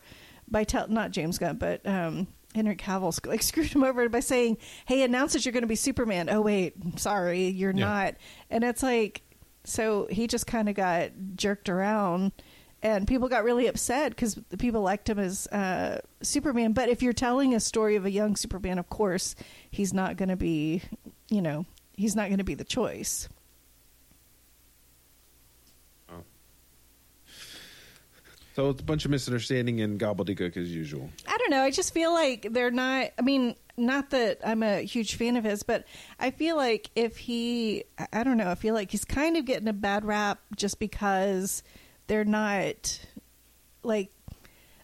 by 0.48 0.62
tell 0.62 0.86
not 0.86 1.10
James 1.10 1.38
Gunn, 1.38 1.56
but 1.56 1.84
um 1.84 2.28
Henry 2.54 2.76
Cavill 2.76 3.26
like 3.26 3.42
screwed 3.42 3.66
him 3.72 3.82
over 3.82 4.08
by 4.08 4.20
saying, 4.20 4.58
"Hey, 4.86 5.02
announce 5.02 5.32
that 5.32 5.44
you're 5.44 5.52
going 5.52 5.62
to 5.62 5.66
be 5.66 5.74
Superman." 5.74 6.28
Oh 6.30 6.42
wait, 6.42 6.74
sorry, 7.00 7.48
you're 7.48 7.72
Yeah. 7.74 7.84
not. 7.86 8.14
And 8.50 8.62
it's 8.62 8.84
like 8.84 9.22
so 9.66 10.06
he 10.10 10.26
just 10.26 10.46
kind 10.46 10.68
of 10.68 10.74
got 10.74 11.10
jerked 11.34 11.68
around 11.68 12.32
and 12.82 13.06
people 13.06 13.28
got 13.28 13.44
really 13.44 13.66
upset 13.66 14.10
because 14.10 14.34
the 14.50 14.56
people 14.56 14.82
liked 14.82 15.08
him 15.08 15.18
as 15.18 15.46
uh, 15.48 16.00
superman 16.22 16.72
but 16.72 16.88
if 16.88 17.02
you're 17.02 17.12
telling 17.12 17.54
a 17.54 17.60
story 17.60 17.96
of 17.96 18.04
a 18.04 18.10
young 18.10 18.36
superman 18.36 18.78
of 18.78 18.88
course 18.88 19.34
he's 19.70 19.92
not 19.92 20.16
going 20.16 20.28
to 20.28 20.36
be 20.36 20.82
you 21.28 21.42
know 21.42 21.66
he's 21.94 22.14
not 22.14 22.28
going 22.28 22.38
to 22.38 22.44
be 22.44 22.54
the 22.54 22.64
choice 22.64 23.28
So 28.56 28.70
it's 28.70 28.80
a 28.80 28.84
bunch 28.84 29.04
of 29.04 29.10
misunderstanding 29.10 29.82
and 29.82 30.00
gobbledygook 30.00 30.56
as 30.56 30.74
usual. 30.74 31.10
I 31.28 31.36
don't 31.36 31.50
know. 31.50 31.60
I 31.60 31.70
just 31.70 31.92
feel 31.92 32.10
like 32.14 32.46
they're 32.52 32.70
not. 32.70 33.10
I 33.18 33.20
mean, 33.20 33.54
not 33.76 34.10
that 34.10 34.38
I'm 34.44 34.62
a 34.62 34.80
huge 34.82 35.16
fan 35.16 35.36
of 35.36 35.44
his, 35.44 35.62
but 35.62 35.84
I 36.18 36.30
feel 36.30 36.56
like 36.56 36.90
if 36.94 37.16
he, 37.18 37.84
I- 38.12 38.22
don't 38.24 38.36
know. 38.36 38.50
I 38.50 38.54
feel 38.54 38.74
like 38.74 38.90
he's 38.90 39.04
kind 39.04 39.36
of 39.36 39.44
getting 39.44 39.68
a 39.68 39.72
bad 39.72 40.04
rap 40.04 40.40
just 40.56 40.78
because 40.78 41.62
they're 42.06 42.24
not 42.24 43.00
like 43.82 44.10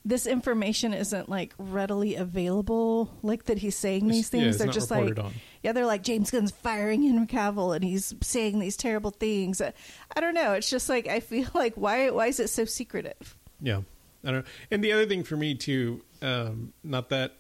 this 0.05 0.26
information 0.26 0.93
isn't 0.93 1.28
like 1.28 1.55
readily 1.59 2.16
available. 2.16 3.11
Like 3.22 3.45
that 3.45 3.59
he's 3.59 3.76
saying 3.76 4.09
these 4.09 4.26
It's- 4.28 4.34
yeah, 4.34 4.40
things—they're 4.51 4.72
just 4.72 4.90
like, 4.90 5.16
on. 5.18 5.32
yeah, 5.62 5.72
they're 5.72 5.86
like 5.86 6.03
James 6.03 6.30
Gunn's 6.30 6.51
firing 6.51 7.03
Henry 7.05 7.26
Cavill 7.26 7.74
and 7.74 7.84
he's 7.84 8.12
saying 8.20 8.59
these 8.59 8.76
terrible 8.76 9.11
things. 9.12 9.61
I 9.62 10.20
don't 10.20 10.34
know. 10.34 10.53
It's 10.55 10.68
just 10.68 10.88
like 10.88 11.07
I 11.07 11.20
feel 11.20 11.47
like 11.55 11.74
why 11.76 12.11
why 12.11 12.26
is 12.26 12.40
it 12.40 12.51
so 12.51 12.64
secretive? 12.64 13.36
Yeah, 13.61 13.82
I 14.24 14.30
don't 14.32 14.40
know. 14.40 14.45
And 14.72 14.82
the 14.82 14.93
other 14.93 15.07
thing 15.07 15.22
for 15.22 15.36
me 15.36 15.55
too, 15.55 16.03
um, 16.20 16.72
not 16.82 17.09
that 17.11 17.36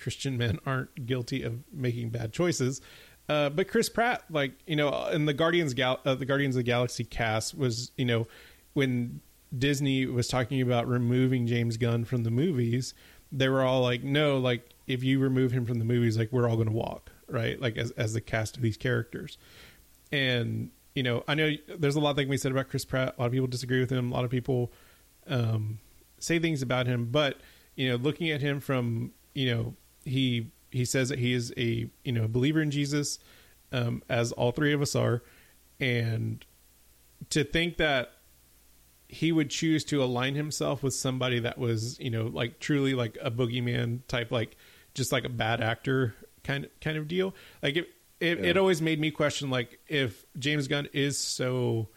Christian 0.00 0.36
men 0.38 0.58
aren't 0.66 1.06
guilty 1.06 1.42
of 1.42 1.60
making 1.72 2.10
bad 2.10 2.32
choices, 2.32 2.80
uh, 3.28 3.50
but 3.50 3.68
Chris 3.68 3.88
Pratt, 3.88 4.24
like 4.30 4.52
you 4.66 4.76
know, 4.76 5.06
in 5.08 5.26
the 5.26 5.34
Guardians 5.34 5.74
Gal- 5.74 6.00
uh, 6.04 6.14
the 6.14 6.26
Guardians 6.26 6.56
of 6.56 6.60
the 6.60 6.64
Galaxy 6.64 7.04
cast 7.04 7.56
was 7.56 7.92
you 7.96 8.04
know 8.04 8.26
when 8.72 9.20
Disney 9.56 10.06
was 10.06 10.28
talking 10.28 10.60
about 10.60 10.88
removing 10.88 11.46
James 11.46 11.76
Gunn 11.76 12.04
from 12.04 12.24
the 12.24 12.30
movies, 12.30 12.94
they 13.32 13.48
were 13.48 13.62
all 13.62 13.82
like, 13.82 14.02
no, 14.02 14.38
like 14.38 14.68
if 14.86 15.02
you 15.02 15.18
remove 15.18 15.52
him 15.52 15.66
from 15.66 15.78
the 15.78 15.84
movies, 15.84 16.18
like 16.18 16.32
we're 16.32 16.48
all 16.48 16.56
going 16.56 16.68
to 16.68 16.74
walk, 16.74 17.10
right? 17.28 17.60
Like 17.60 17.76
as 17.76 17.90
as 17.92 18.12
the 18.14 18.20
cast 18.20 18.56
of 18.56 18.62
these 18.62 18.76
characters 18.76 19.38
and 20.12 20.70
you 20.94 21.02
know, 21.02 21.22
I 21.28 21.34
know 21.34 21.52
there's 21.78 21.96
a 21.96 22.00
lot 22.00 22.16
that 22.16 22.28
be 22.28 22.36
said 22.36 22.52
about 22.52 22.68
Chris 22.68 22.84
Pratt. 22.84 23.14
A 23.16 23.20
lot 23.20 23.26
of 23.26 23.32
people 23.32 23.46
disagree 23.46 23.80
with 23.80 23.90
him. 23.90 24.10
A 24.10 24.14
lot 24.14 24.24
of 24.24 24.30
people 24.30 24.72
um, 25.28 25.78
say 26.18 26.38
things 26.38 26.62
about 26.62 26.86
him, 26.86 27.06
but 27.06 27.40
you 27.76 27.88
know, 27.88 27.96
looking 27.96 28.30
at 28.30 28.40
him 28.40 28.60
from 28.60 29.12
you 29.34 29.54
know, 29.54 29.74
he 30.04 30.50
he 30.70 30.84
says 30.84 31.08
that 31.08 31.18
he 31.18 31.32
is 31.32 31.52
a 31.56 31.90
you 32.04 32.12
know 32.12 32.24
a 32.24 32.28
believer 32.28 32.60
in 32.60 32.70
Jesus, 32.70 33.18
um, 33.72 34.02
as 34.08 34.32
all 34.32 34.52
three 34.52 34.72
of 34.72 34.80
us 34.82 34.94
are, 34.94 35.22
and 35.78 36.44
to 37.30 37.44
think 37.44 37.76
that 37.78 38.12
he 39.08 39.32
would 39.32 39.50
choose 39.50 39.84
to 39.84 40.02
align 40.02 40.36
himself 40.36 40.82
with 40.82 40.94
somebody 40.94 41.40
that 41.40 41.58
was 41.58 41.98
you 41.98 42.10
know 42.10 42.26
like 42.26 42.60
truly 42.60 42.94
like 42.94 43.18
a 43.20 43.30
boogeyman 43.30 44.00
type 44.06 44.30
like 44.30 44.56
just 44.94 45.10
like 45.12 45.24
a 45.24 45.28
bad 45.28 45.60
actor 45.60 46.14
kind 46.44 46.64
of 46.64 46.70
kind 46.80 46.96
of 46.96 47.08
deal 47.08 47.34
like 47.62 47.76
it 47.76 47.88
it, 48.20 48.38
Yeah. 48.38 48.50
it 48.50 48.56
always 48.56 48.80
made 48.80 49.00
me 49.00 49.10
question 49.10 49.50
like 49.50 49.80
if 49.88 50.24
James 50.38 50.68
Gunn 50.68 50.88
is 50.92 51.18
so 51.18 51.88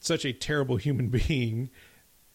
such 0.00 0.24
a 0.24 0.32
terrible 0.32 0.76
human 0.76 1.08
being 1.28 1.68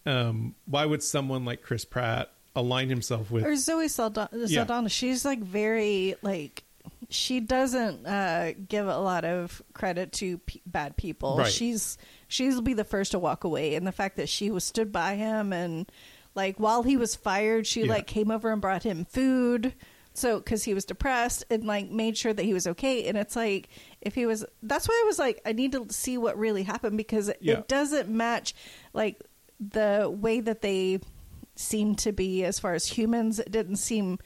um 0.05 0.53
why 0.65 0.85
would 0.85 1.01
someone 1.01 1.43
like 1.43 1.63
Chris 1.63 1.83
Pratt 1.83 2.31
align 2.59 2.89
himself 2.89 3.31
with 3.31 3.45
or 3.45 3.55
Zoe 3.55 3.87
Saldana, 3.87 4.29
Yeah. 4.33 4.47
Saldana 4.59 4.89
she's 4.89 5.25
like 5.25 5.39
very 5.39 6.15
like 6.21 6.63
she 7.09 7.39
doesn't 7.39 8.05
uh, 8.05 8.53
give 8.67 8.87
a 8.87 8.99
lot 8.99 9.25
of 9.25 9.61
credit 9.73 10.11
to 10.13 10.37
p- 10.39 10.61
bad 10.65 10.95
people. 10.95 11.37
Right. 11.37 11.51
She's 11.51 11.97
she'll 12.27 12.61
be 12.61 12.73
the 12.73 12.83
first 12.83 13.11
to 13.13 13.19
walk 13.19 13.43
away, 13.43 13.75
and 13.75 13.87
the 13.87 13.91
fact 13.91 14.17
that 14.17 14.29
she 14.29 14.51
was 14.51 14.63
stood 14.63 14.91
by 14.91 15.15
him 15.15 15.51
and 15.53 15.91
like 16.35 16.59
while 16.59 16.83
he 16.83 16.97
was 16.97 17.15
fired, 17.15 17.65
she 17.65 17.81
Yeah. 17.81 17.87
like 17.93 18.05
came 18.07 18.29
over 18.29 18.51
and 18.51 18.61
brought 18.61 18.83
him 18.83 19.05
food. 19.05 19.73
So, 20.13 20.37
because 20.39 20.63
he 20.65 20.73
was 20.73 20.83
depressed 20.85 21.45
and 21.49 21.63
like 21.63 21.89
made 21.89 22.17
sure 22.17 22.33
that 22.33 22.43
he 22.43 22.53
was 22.53 22.67
okay, 22.67 23.07
and 23.07 23.17
it's 23.17 23.35
like 23.35 23.69
if 24.01 24.15
he 24.15 24.25
was, 24.25 24.43
that's 24.61 24.87
why 24.87 24.99
I 25.01 25.07
was 25.07 25.17
like, 25.17 25.39
I 25.45 25.53
need 25.53 25.71
to 25.71 25.87
see 25.91 26.17
what 26.17 26.37
really 26.37 26.63
happened 26.63 26.97
because 26.97 27.31
Yeah. 27.39 27.59
it 27.59 27.67
doesn't 27.69 28.09
match 28.09 28.53
like 28.93 29.21
the 29.59 30.13
way 30.13 30.41
that 30.41 30.61
they 30.61 30.99
seem 31.59 31.95
to 31.95 32.11
be 32.11 32.43
as 32.45 32.59
far 32.59 32.73
as 32.73 32.85
humans. 32.87 33.39
It 33.39 33.51
didn't 33.51 33.75
seem, 33.77 34.17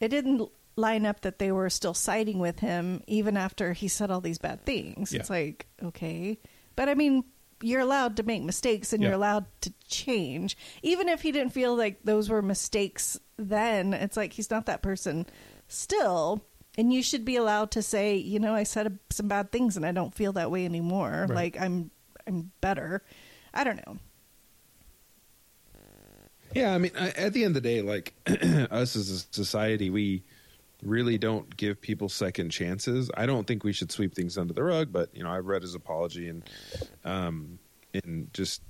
it 0.00 0.08
didn't 0.08 0.48
line 0.76 1.06
up 1.06 1.22
that 1.22 1.38
they 1.38 1.50
were 1.50 1.70
still 1.70 1.94
siding 1.94 2.38
with 2.38 2.60
him 2.60 3.02
even 3.06 3.36
after 3.36 3.72
he 3.72 3.88
said 3.88 4.10
all 4.10 4.20
these 4.20 4.38
bad 4.38 4.64
things. 4.64 5.12
Yeah. 5.12 5.20
It's 5.20 5.30
like, 5.30 5.66
okay. 5.82 6.38
But 6.76 6.88
I 6.88 6.94
mean, 6.94 7.24
you're 7.62 7.80
allowed 7.80 8.16
to 8.18 8.22
make 8.22 8.42
mistakes 8.42 8.92
and 8.92 9.02
Yeah. 9.02 9.08
you're 9.08 9.16
allowed 9.16 9.46
to 9.62 9.72
change. 9.88 10.56
Even 10.82 11.08
if 11.08 11.22
he 11.22 11.32
didn't 11.32 11.52
feel 11.52 11.74
like 11.76 12.00
those 12.04 12.28
were 12.28 12.42
mistakes 12.42 13.18
then, 13.36 13.94
it's 13.94 14.16
like 14.16 14.32
he's 14.34 14.50
not 14.50 14.66
that 14.66 14.82
person 14.82 15.26
still. 15.66 16.44
And 16.76 16.92
you 16.92 17.02
should 17.02 17.24
be 17.24 17.34
allowed 17.36 17.72
to 17.72 17.82
say, 17.82 18.14
you 18.16 18.38
know, 18.38 18.54
I 18.54 18.62
said 18.62 18.98
some 19.10 19.26
bad 19.26 19.50
things 19.50 19.76
and 19.76 19.84
I 19.84 19.90
don't 19.92 20.14
feel 20.14 20.32
that 20.34 20.50
way 20.50 20.64
anymore. 20.64 21.26
Right. 21.28 21.34
Like 21.34 21.60
I'm 21.60 21.90
I'm 22.26 22.52
better. 22.60 23.02
I 23.52 23.64
don't 23.64 23.84
know. 23.86 23.96
Yeah, 26.54 26.74
I 26.74 26.78
mean, 26.78 26.92
at 26.96 27.32
the 27.32 27.44
end 27.44 27.56
of 27.56 27.62
the 27.62 27.68
day, 27.68 27.82
like 27.82 28.14
us 28.26 28.96
as 28.96 29.10
a 29.10 29.34
society, 29.34 29.90
we 29.90 30.22
really 30.82 31.18
don't 31.18 31.56
give 31.56 31.80
people 31.80 32.08
second 32.08 32.50
chances. 32.50 33.10
I 33.16 33.26
don't 33.26 33.46
think 33.46 33.64
we 33.64 33.72
should 33.72 33.90
sweep 33.90 34.14
things 34.14 34.38
under 34.38 34.54
the 34.54 34.62
rug, 34.62 34.92
but 34.92 35.14
you 35.14 35.22
know, 35.22 35.30
I've 35.30 35.46
read 35.46 35.62
his 35.62 35.74
apology 35.74 36.28
and 36.28 36.42
um 37.04 37.58
and 37.94 38.32
just 38.32 38.62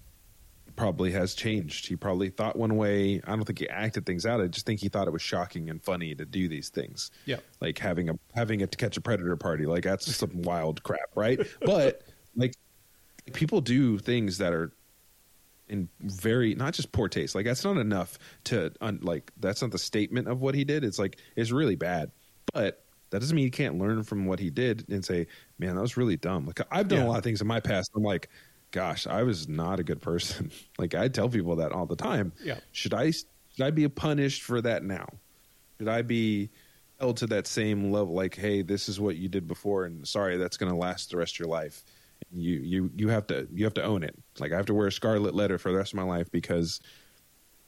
probably 0.76 1.10
has 1.10 1.34
changed. 1.34 1.88
He 1.88 1.96
probably 1.96 2.30
thought 2.30 2.56
one 2.56 2.76
way. 2.76 3.20
I 3.26 3.34
don't 3.34 3.44
think 3.44 3.58
he 3.58 3.68
acted 3.68 4.06
things 4.06 4.24
out. 4.24 4.40
I 4.40 4.46
just 4.46 4.64
think 4.64 4.80
he 4.80 4.88
thought 4.88 5.08
it 5.08 5.12
was 5.12 5.22
shocking 5.22 5.68
and 5.70 5.82
funny 5.82 6.14
to 6.14 6.24
do 6.24 6.48
these 6.48 6.68
things. 6.68 7.10
Yeah. 7.26 7.38
Like 7.60 7.78
having 7.78 8.08
a 8.08 8.14
having 8.34 8.62
a 8.62 8.66
to 8.66 8.78
catch 8.78 8.96
a 8.96 9.00
predator 9.00 9.36
party. 9.36 9.66
Like 9.66 9.84
that's 9.84 10.14
some 10.14 10.42
wild 10.42 10.82
crap, 10.82 11.10
right? 11.14 11.40
But 11.60 12.02
like 12.36 12.54
people 13.32 13.60
do 13.60 13.98
things 13.98 14.38
that 14.38 14.52
are 14.52 14.72
in 15.68 15.88
very 16.00 16.54
not 16.54 16.74
just 16.74 16.92
poor 16.92 17.08
taste. 17.08 17.34
Like 17.34 17.44
that's 17.44 17.64
not 17.64 17.76
enough 17.76 18.18
to 18.44 18.72
un, 18.80 19.00
like 19.02 19.32
that's 19.38 19.62
not 19.62 19.70
the 19.70 19.78
statement 19.78 20.28
of 20.28 20.40
what 20.40 20.54
he 20.54 20.64
did. 20.64 20.84
It's 20.84 20.98
like 20.98 21.18
it's 21.36 21.50
really 21.50 21.76
bad, 21.76 22.10
but 22.52 22.82
that 23.10 23.20
doesn't 23.20 23.34
mean 23.34 23.44
you 23.44 23.50
can't 23.50 23.78
learn 23.78 24.02
from 24.02 24.26
what 24.26 24.38
he 24.38 24.50
did 24.50 24.84
and 24.90 25.04
say, 25.04 25.26
"Man, 25.58 25.74
that 25.76 25.80
was 25.80 25.96
really 25.96 26.16
dumb." 26.16 26.46
Like 26.46 26.60
I've 26.70 26.88
done 26.88 27.00
Yeah. 27.00 27.06
a 27.06 27.08
lot 27.08 27.18
of 27.18 27.24
things 27.24 27.40
in 27.40 27.46
my 27.46 27.60
past. 27.60 27.90
I'm 27.96 28.02
like, 28.02 28.28
"Gosh, 28.70 29.06
I 29.06 29.22
was 29.22 29.48
not 29.48 29.80
a 29.80 29.84
good 29.84 30.00
person." 30.02 30.50
like 30.78 30.94
I 30.94 31.08
tell 31.08 31.28
people 31.28 31.56
that 31.56 31.72
all 31.72 31.86
the 31.86 31.96
time. 31.96 32.32
Yeah. 32.42 32.58
Should 32.72 32.94
I 32.94 33.10
should 33.10 33.26
I 33.60 33.70
be 33.70 33.88
punished 33.88 34.42
for 34.42 34.60
that 34.60 34.82
now? 34.84 35.08
Should 35.78 35.88
I 35.88 36.02
be 36.02 36.50
held 37.00 37.16
to 37.18 37.26
that 37.28 37.46
same 37.46 37.90
level? 37.92 38.14
Like, 38.14 38.34
hey, 38.34 38.62
this 38.62 38.88
is 38.88 38.98
what 39.00 39.16
you 39.16 39.28
did 39.28 39.46
before, 39.48 39.84
and 39.84 40.06
sorry, 40.06 40.36
that's 40.36 40.56
going 40.56 40.70
to 40.70 40.76
last 40.76 41.10
the 41.10 41.16
rest 41.16 41.36
of 41.36 41.38
your 41.40 41.48
life. 41.48 41.82
You 42.32 42.54
you 42.54 42.90
you 42.96 43.08
have 43.08 43.26
to 43.28 43.48
you 43.52 43.64
have 43.64 43.74
to 43.74 43.82
own 43.82 44.02
it. 44.02 44.16
Like 44.38 44.52
I 44.52 44.56
have 44.56 44.66
to 44.66 44.74
wear 44.74 44.88
a 44.88 44.92
scarlet 44.92 45.34
letter 45.34 45.58
for 45.58 45.70
the 45.72 45.78
rest 45.78 45.92
of 45.92 45.96
my 45.96 46.02
life 46.02 46.30
because 46.30 46.80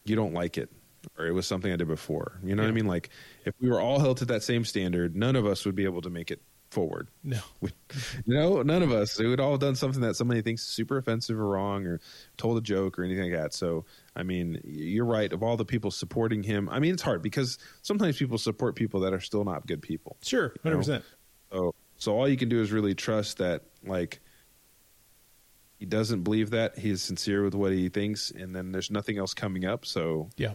you 0.04 0.16
don't 0.16 0.34
like 0.34 0.58
it, 0.58 0.70
or 1.18 1.26
it 1.26 1.32
was 1.32 1.46
something 1.46 1.72
I 1.72 1.76
did 1.76 1.88
before. 1.88 2.40
You 2.44 2.54
know 2.54 2.62
what 2.62 2.68
I 2.68 2.72
mean? 2.72 2.86
Like 2.86 3.11
if 3.44 3.54
we 3.61 3.70
were 3.70 3.80
all 3.80 3.98
held 3.98 4.18
to 4.18 4.24
that 4.26 4.42
same 4.42 4.64
standard, 4.64 5.16
none 5.16 5.36
of 5.36 5.46
us 5.46 5.64
would 5.64 5.74
be 5.74 5.84
able 5.84 6.02
to 6.02 6.11
make 6.11 6.30
it 6.30 6.42
forward. 6.70 7.08
no 7.22 7.38
We, 7.61 7.70
no, 8.26 8.62
none 8.62 8.82
of 8.82 8.92
us. 8.92 9.18
We 9.18 9.26
would 9.26 9.40
all 9.40 9.52
have 9.52 9.61
done 9.61 9.74
something 9.74 10.00
that 10.02 10.16
somebody 10.16 10.40
thinks 10.42 10.62
is 10.62 10.68
super 10.68 10.96
offensive 10.96 11.38
or 11.38 11.46
wrong, 11.46 11.86
or 11.86 12.00
told 12.36 12.56
a 12.58 12.61
joke 12.61 12.98
or 12.98 13.04
anything 13.04 13.30
like 13.30 13.40
that. 13.40 13.54
So, 13.54 13.84
I 14.16 14.22
mean, 14.22 14.61
you're 14.64 15.04
right. 15.04 15.32
Of 15.32 15.42
all 15.42 15.56
the 15.56 15.64
people 15.64 15.90
supporting 15.90 16.42
him, 16.42 16.68
I 16.68 16.78
mean, 16.78 16.94
it's 16.94 17.02
hard 17.02 17.22
because 17.22 17.58
sometimes 17.82 18.16
people 18.16 18.38
support 18.38 18.76
people 18.76 19.00
that 19.00 19.12
are 19.12 19.20
still 19.20 19.44
not 19.44 19.66
good 19.66 19.82
people. 19.82 20.16
sure 20.22 20.54
You 20.64 20.70
know? 20.70 20.78
100% 20.78 21.02
So, 21.52 21.74
so 21.96 22.16
all 22.16 22.28
you 22.28 22.36
can 22.36 22.48
do 22.48 22.61
is 22.61 22.72
really 22.72 22.94
trust 22.94 23.38
that, 23.38 23.64
like, 23.84 24.20
he 25.80 25.86
doesn't 25.86 26.22
believe 26.22 26.50
that 26.50 26.78
He 26.78 26.90
is 26.90 27.02
sincere 27.02 27.42
with 27.42 27.54
what 27.54 27.72
he 27.72 27.88
thinks, 27.88 28.30
and 28.30 28.54
then 28.54 28.70
there's 28.70 28.90
nothing 28.90 29.18
else 29.18 29.34
coming 29.34 29.64
up. 29.64 29.84
So, 29.84 30.28
yeah 30.36 30.52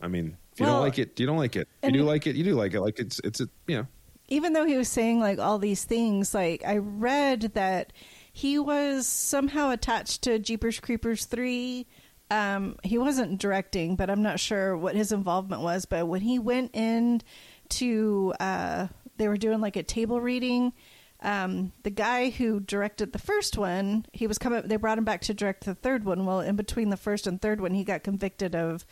I 0.00 0.06
mean, 0.08 0.36
if 0.52 0.60
you 0.60 0.66
Well, 0.66 0.76
don't 0.76 0.82
like 0.84 0.98
it, 1.00 1.18
you 1.18 1.26
don't 1.26 1.36
like 1.36 1.56
it. 1.56 1.68
If 1.82 1.92
you 1.92 1.98
do 1.98 2.04
like 2.04 2.26
it, 2.28 2.36
you 2.36 2.44
do 2.44 2.54
like 2.54 2.72
it. 2.72 2.80
Like 2.80 2.98
it's 3.00 3.20
it's 3.24 3.40
a, 3.40 3.48
you 3.66 3.78
know. 3.78 3.86
even 4.28 4.52
though 4.52 4.64
he 4.64 4.76
was 4.76 4.88
saying 4.88 5.18
like 5.18 5.40
all 5.40 5.58
these 5.58 5.82
things, 5.84 6.32
like 6.34 6.62
I 6.64 6.76
read 6.78 7.50
that 7.54 7.92
he 8.32 8.58
was 8.60 9.08
somehow 9.08 9.70
attached 9.70 10.22
to 10.22 10.38
Jeepers 10.38 10.78
Creepers 10.78 11.24
3. 11.24 11.84
Um, 12.30 12.76
he 12.84 12.98
wasn't 12.98 13.40
directing, 13.40 13.96
but 13.96 14.08
I'm 14.10 14.22
not 14.22 14.38
sure 14.38 14.76
what 14.76 14.94
his 14.94 15.10
involvement 15.10 15.62
was. 15.62 15.86
But 15.86 16.06
when 16.06 16.20
he 16.20 16.38
went 16.38 16.70
in 16.76 17.22
to, 17.70 18.34
uh, 18.38 18.86
they 19.16 19.26
were 19.26 19.38
doing 19.38 19.60
like 19.60 19.74
a 19.74 19.82
table 19.82 20.20
reading. 20.20 20.72
Um, 21.20 21.72
the 21.82 21.90
guy 21.90 22.30
who 22.30 22.60
directed 22.60 23.12
the 23.12 23.18
first 23.18 23.58
one, 23.58 24.06
he 24.12 24.26
was 24.26 24.38
coming. 24.38 24.62
They 24.62 24.76
brought 24.76 24.98
him 24.98 25.04
back 25.04 25.20
to 25.22 25.34
direct 25.34 25.64
the 25.64 25.74
third 25.74 26.04
one. 26.04 26.26
Well, 26.26 26.40
in 26.40 26.54
between 26.56 26.90
the 26.90 26.96
first 26.96 27.26
and 27.26 27.40
third 27.40 27.60
one, 27.60 27.74
he 27.74 27.82
got 27.82 28.04
convicted 28.04 28.54
of, 28.54 28.86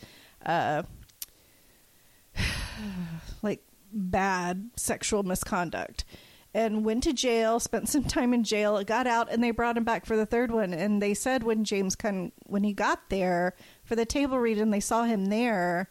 uh, 0.45 0.83
like 3.41 3.63
bad 3.93 4.71
sexual 4.75 5.23
misconduct 5.23 6.03
and 6.53 6.83
went 6.83 7.03
to 7.03 7.13
jail, 7.13 7.59
spent 7.59 7.87
some 7.87 8.03
time 8.03 8.33
in 8.33 8.43
jail, 8.43 8.83
got 8.83 9.05
out, 9.05 9.31
and 9.31 9.43
they 9.43 9.51
brought 9.51 9.77
him 9.77 9.83
back 9.83 10.05
for 10.05 10.17
the 10.17 10.25
third 10.25 10.51
one. 10.51 10.73
And 10.73 11.01
they 11.01 11.13
said 11.13 11.43
when 11.43 11.63
James 11.63 11.95
Gunn, 11.95 12.31
when 12.43 12.63
he 12.63 12.73
got 12.73 13.09
there 13.09 13.53
for 13.83 13.95
the 13.95 14.05
table 14.05 14.39
read 14.39 14.57
and 14.57 14.73
they 14.73 14.79
saw 14.79 15.03
him 15.03 15.25
there, 15.27 15.89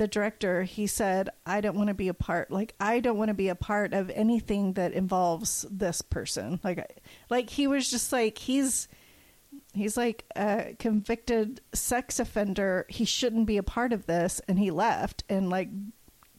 the 0.00 0.08
director, 0.08 0.62
he 0.62 0.86
said, 0.86 1.28
I 1.44 1.60
don't 1.60 1.76
want 1.76 1.88
to 1.88 1.94
be 1.94 2.08
a 2.08 2.14
part, 2.14 2.50
like, 2.50 2.74
I 2.80 3.00
don't 3.00 3.18
want 3.18 3.28
to 3.28 3.34
be 3.34 3.50
a 3.50 3.54
part 3.54 3.92
of 3.92 4.08
anything 4.08 4.72
that 4.72 4.94
involves 4.94 5.66
this 5.70 6.00
person. 6.00 6.58
Like, 6.64 7.02
like 7.28 7.50
he 7.50 7.66
was 7.66 7.90
just 7.90 8.10
like, 8.10 8.38
he's, 8.38 8.88
he's 9.74 9.98
like 9.98 10.24
a 10.34 10.74
convicted 10.78 11.60
sex 11.74 12.18
offender. 12.18 12.86
He 12.88 13.04
shouldn't 13.04 13.44
be 13.44 13.58
a 13.58 13.62
part 13.62 13.92
of 13.92 14.06
this. 14.06 14.40
And 14.48 14.58
he 14.58 14.70
left 14.70 15.22
and 15.28 15.50
like 15.50 15.68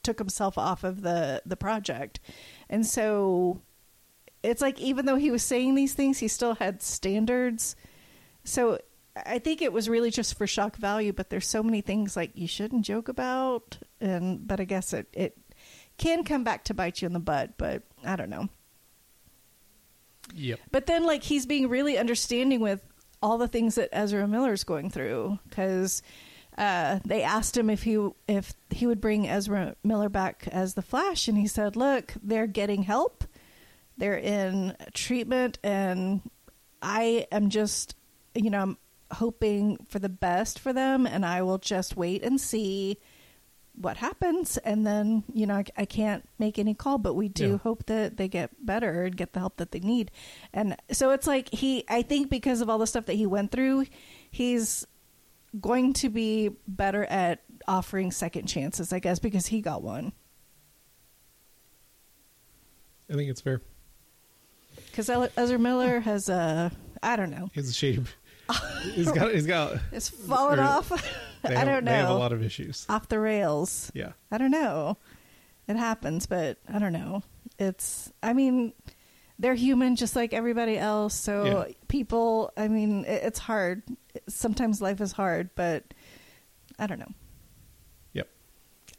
took 0.01 0.17
himself 0.17 0.57
off 0.57 0.83
of 0.83 1.03
the, 1.03 1.43
the 1.45 1.55
project. 1.55 2.19
And 2.67 2.83
so 2.83 3.61
it's 4.41 4.63
like 4.63 4.79
even 4.79 5.05
though 5.05 5.17
he 5.17 5.29
was 5.29 5.43
saying 5.43 5.75
these 5.75 5.93
things, 5.93 6.17
he 6.17 6.27
still 6.27 6.55
had 6.55 6.81
standards. 6.81 7.75
So 8.43 8.79
I 9.15 9.39
think 9.39 9.61
it 9.61 9.73
was 9.73 9.89
really 9.89 10.11
just 10.11 10.37
for 10.37 10.47
shock 10.47 10.77
value, 10.77 11.11
but 11.11 11.29
there's 11.29 11.47
so 11.47 11.61
many 11.61 11.81
things 11.81 12.15
like 12.15 12.31
you 12.33 12.47
shouldn't 12.47 12.85
joke 12.85 13.09
about 13.09 13.77
and 13.99 14.47
but 14.47 14.59
I 14.59 14.63
guess 14.63 14.93
it, 14.93 15.07
it 15.13 15.37
can 15.97 16.23
come 16.23 16.43
back 16.43 16.63
to 16.65 16.73
bite 16.73 17.01
you 17.01 17.07
in 17.07 17.13
the 17.13 17.19
butt, 17.19 17.57
but 17.57 17.83
I 18.05 18.15
don't 18.15 18.29
know. 18.29 18.47
Yep. 20.33 20.59
But 20.71 20.85
then 20.85 21.05
like 21.05 21.23
he's 21.23 21.45
being 21.45 21.67
really 21.67 21.97
understanding 21.97 22.61
with 22.61 22.81
all 23.21 23.37
the 23.37 23.47
things 23.47 23.75
that 23.75 23.89
Ezra 23.91 24.27
Miller's 24.27 24.63
going 24.63 24.89
through 24.89 25.39
cuz 25.51 26.01
uh, 26.57 26.99
they 27.05 27.23
asked 27.23 27.55
him 27.55 27.69
if 27.69 27.83
he 27.83 28.09
if 28.27 28.53
he 28.69 28.85
would 28.85 29.01
bring 29.01 29.27
Ezra 29.27 29.75
Miller 29.83 30.09
back 30.09 30.47
as 30.51 30.73
the 30.73 30.81
Flash, 30.81 31.27
and 31.27 31.37
he 31.37 31.47
said, 31.47 31.75
"Look, 31.75 32.13
they're 32.21 32.47
getting 32.47 32.83
help. 32.83 33.23
They're 33.97 34.17
in 34.17 34.75
treatment, 34.93 35.59
and 35.63 36.21
I 36.81 37.27
am 37.31 37.49
just, 37.49 37.95
you 38.35 38.49
know, 38.49 38.61
I'm 38.61 38.77
hoping 39.13 39.85
for 39.89 39.99
the 39.99 40.09
best 40.09 40.59
for 40.59 40.73
them, 40.73 41.05
and 41.05 41.25
I 41.25 41.41
will 41.41 41.57
just 41.57 41.95
wait 41.97 42.23
and 42.23 42.39
see." 42.39 42.97
what 43.73 43.95
happens 43.95 44.57
and 44.57 44.85
then 44.85 45.23
you 45.33 45.47
know 45.47 45.55
I, 45.55 45.63
I, 45.77 45.85
can't 45.85 46.27
make 46.37 46.59
any 46.59 46.73
call 46.73 46.97
but 46.97 47.13
we 47.13 47.29
do 47.29 47.51
Yeah. 47.51 47.57
hope 47.59 47.85
that 47.85 48.17
they 48.17 48.27
get 48.27 48.49
better 48.63 49.03
and 49.03 49.15
get 49.15 49.31
the 49.31 49.39
help 49.39 49.55
that 49.57 49.71
they 49.71 49.79
need 49.79 50.11
and 50.51 50.75
so 50.91 51.11
it's 51.11 51.25
like 51.25 51.47
he 51.53 51.85
i 51.87 52.01
think 52.01 52.29
because 52.29 52.59
of 52.59 52.69
all 52.69 52.77
the 52.77 52.85
stuff 52.85 53.05
that 53.05 53.13
he 53.13 53.25
went 53.25 53.49
through 53.49 53.85
he's 54.29 54.85
going 55.61 55.93
to 55.93 56.09
be 56.09 56.49
better 56.67 57.05
at 57.05 57.43
offering 57.65 58.11
second 58.11 58.45
chances 58.47 58.91
i 58.91 58.99
guess 58.99 59.19
because 59.19 59.47
he 59.47 59.61
got 59.61 59.81
one 59.81 60.11
I 63.09 63.13
think 63.13 63.29
it's 63.29 63.41
fair. 63.41 63.61
because 64.91 65.09
ezra 65.09 65.57
miller 65.57 66.01
has 66.01 66.27
a 66.27 66.71
I 67.01 67.15
don't 67.15 67.31
know 67.31 67.49
He's 67.53 67.69
a 67.69 67.73
shady. 67.73 68.03
he's 68.93 69.11
got. 69.11 69.33
He's 69.33 69.45
got. 69.47 69.77
it's 69.91 70.09
fallen 70.09 70.59
Or- 70.59 70.63
off 70.63 70.91
i 71.43 71.53
have, 71.53 71.65
don't 71.67 71.83
know. 71.85 71.91
They 71.91 71.97
have 71.97 72.09
a 72.09 72.13
lot 72.13 72.33
of 72.33 72.43
issues. 72.43 72.85
off 72.87 73.07
the 73.09 73.19
rails 73.19 73.91
Yeah. 73.95 74.11
I 74.31 74.37
don't 74.37 74.51
know. 74.51 74.97
It 75.67 75.75
happens, 75.75 76.25
but 76.27 76.57
I 76.71 76.77
don't 76.79 76.93
know. 76.93 77.23
It's, 77.57 78.11
I 78.21 78.33
mean, 78.33 78.73
they're 79.39 79.55
human 79.55 79.95
just 79.95 80.15
like 80.15 80.33
everybody 80.33 80.77
else. 80.77 81.15
So 81.15 81.65
Yeah. 81.67 81.73
people, 81.87 82.51
I 82.57 82.67
mean, 82.67 83.05
it, 83.05 83.23
it's 83.23 83.39
hard. 83.39 83.81
Sometimes 84.27 84.81
life 84.81 85.01
is 85.01 85.13
hard, 85.13 85.49
but 85.55 85.83
I 86.77 86.85
don't 86.87 86.99
know. 86.99 87.11
Yep. 88.13 88.27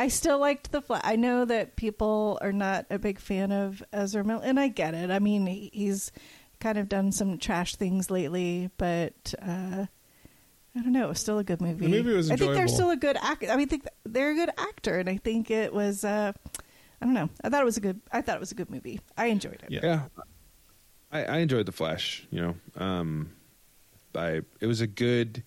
I 0.00 0.08
still 0.08 0.38
liked 0.38 0.72
the 0.72 0.80
flat. 0.82 1.02
I 1.04 1.14
know 1.16 1.44
that 1.44 1.76
people 1.76 2.38
are 2.42 2.52
not 2.52 2.86
a 2.90 2.98
big 2.98 3.18
fan 3.20 3.52
of 3.52 3.82
Ezra 3.92 4.24
Miller, 4.24 4.42
and 4.44 4.58
I 4.58 4.68
get 4.68 4.94
it. 4.94 5.10
I 5.10 5.18
mean, 5.20 5.46
he, 5.46 5.70
he's 5.72 6.10
kind 6.62 6.78
of 6.78 6.88
done 6.88 7.10
some 7.10 7.38
trash 7.38 7.74
things 7.74 8.08
lately, 8.10 8.70
but 8.78 9.34
uh, 9.42 9.86
I 10.76 10.80
don't 10.80 10.92
know. 10.92 11.06
It 11.06 11.08
was 11.08 11.18
still 11.18 11.38
a 11.38 11.44
good 11.44 11.60
movie. 11.60 11.86
The 11.86 11.90
movie 11.90 12.14
was 12.14 12.30
I 12.30 12.36
think 12.36 12.54
they're 12.54 12.68
still 12.68 12.90
a 12.90 12.96
good 12.96 13.16
actor. 13.20 13.50
I 13.50 13.56
mean, 13.56 13.68
think 13.68 13.84
they're 14.04 14.30
a 14.30 14.34
good 14.34 14.50
actor, 14.56 14.98
and 14.98 15.08
I 15.08 15.16
think 15.16 15.50
it 15.50 15.74
was. 15.74 16.04
Uh, 16.04 16.32
I 17.00 17.04
don't 17.04 17.14
know. 17.14 17.28
I 17.42 17.48
thought 17.48 17.60
it 17.60 17.64
was 17.64 17.76
a 17.76 17.80
good. 17.80 18.00
I 18.12 18.22
thought 18.22 18.36
it 18.36 18.40
was 18.40 18.52
a 18.52 18.54
good 18.54 18.70
movie. 18.70 19.00
I 19.18 19.26
enjoyed 19.26 19.60
it. 19.64 19.70
Yeah. 19.70 19.80
Yeah, 19.82 20.02
I, 21.10 21.24
I 21.24 21.36
enjoyed 21.38 21.66
the 21.66 21.72
Flash. 21.72 22.26
You 22.30 22.40
know, 22.40 22.54
um, 22.82 23.30
I 24.14 24.42
it 24.60 24.66
was 24.66 24.80
a 24.80 24.86
good, 24.86 25.42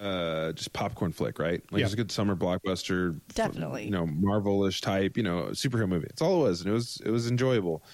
uh, 0.00 0.52
just 0.52 0.72
popcorn 0.72 1.12
flick, 1.12 1.38
right? 1.38 1.62
Like 1.70 1.78
Yeah. 1.78 1.84
it 1.84 1.84
was 1.84 1.92
a 1.92 1.96
good 1.96 2.10
summer 2.10 2.34
blockbuster. 2.34 3.20
Definitely. 3.34 3.84
you 3.84 3.90
know, 3.90 4.06
Marvelish 4.06 4.80
type. 4.80 5.16
You 5.16 5.22
know, 5.22 5.42
superhero 5.52 5.88
movie. 5.88 6.08
It's 6.10 6.20
all 6.20 6.44
it 6.44 6.48
was, 6.48 6.60
and 6.62 6.68
it 6.70 6.72
was 6.72 7.00
it 7.06 7.10
was 7.10 7.30
enjoyable. 7.30 7.84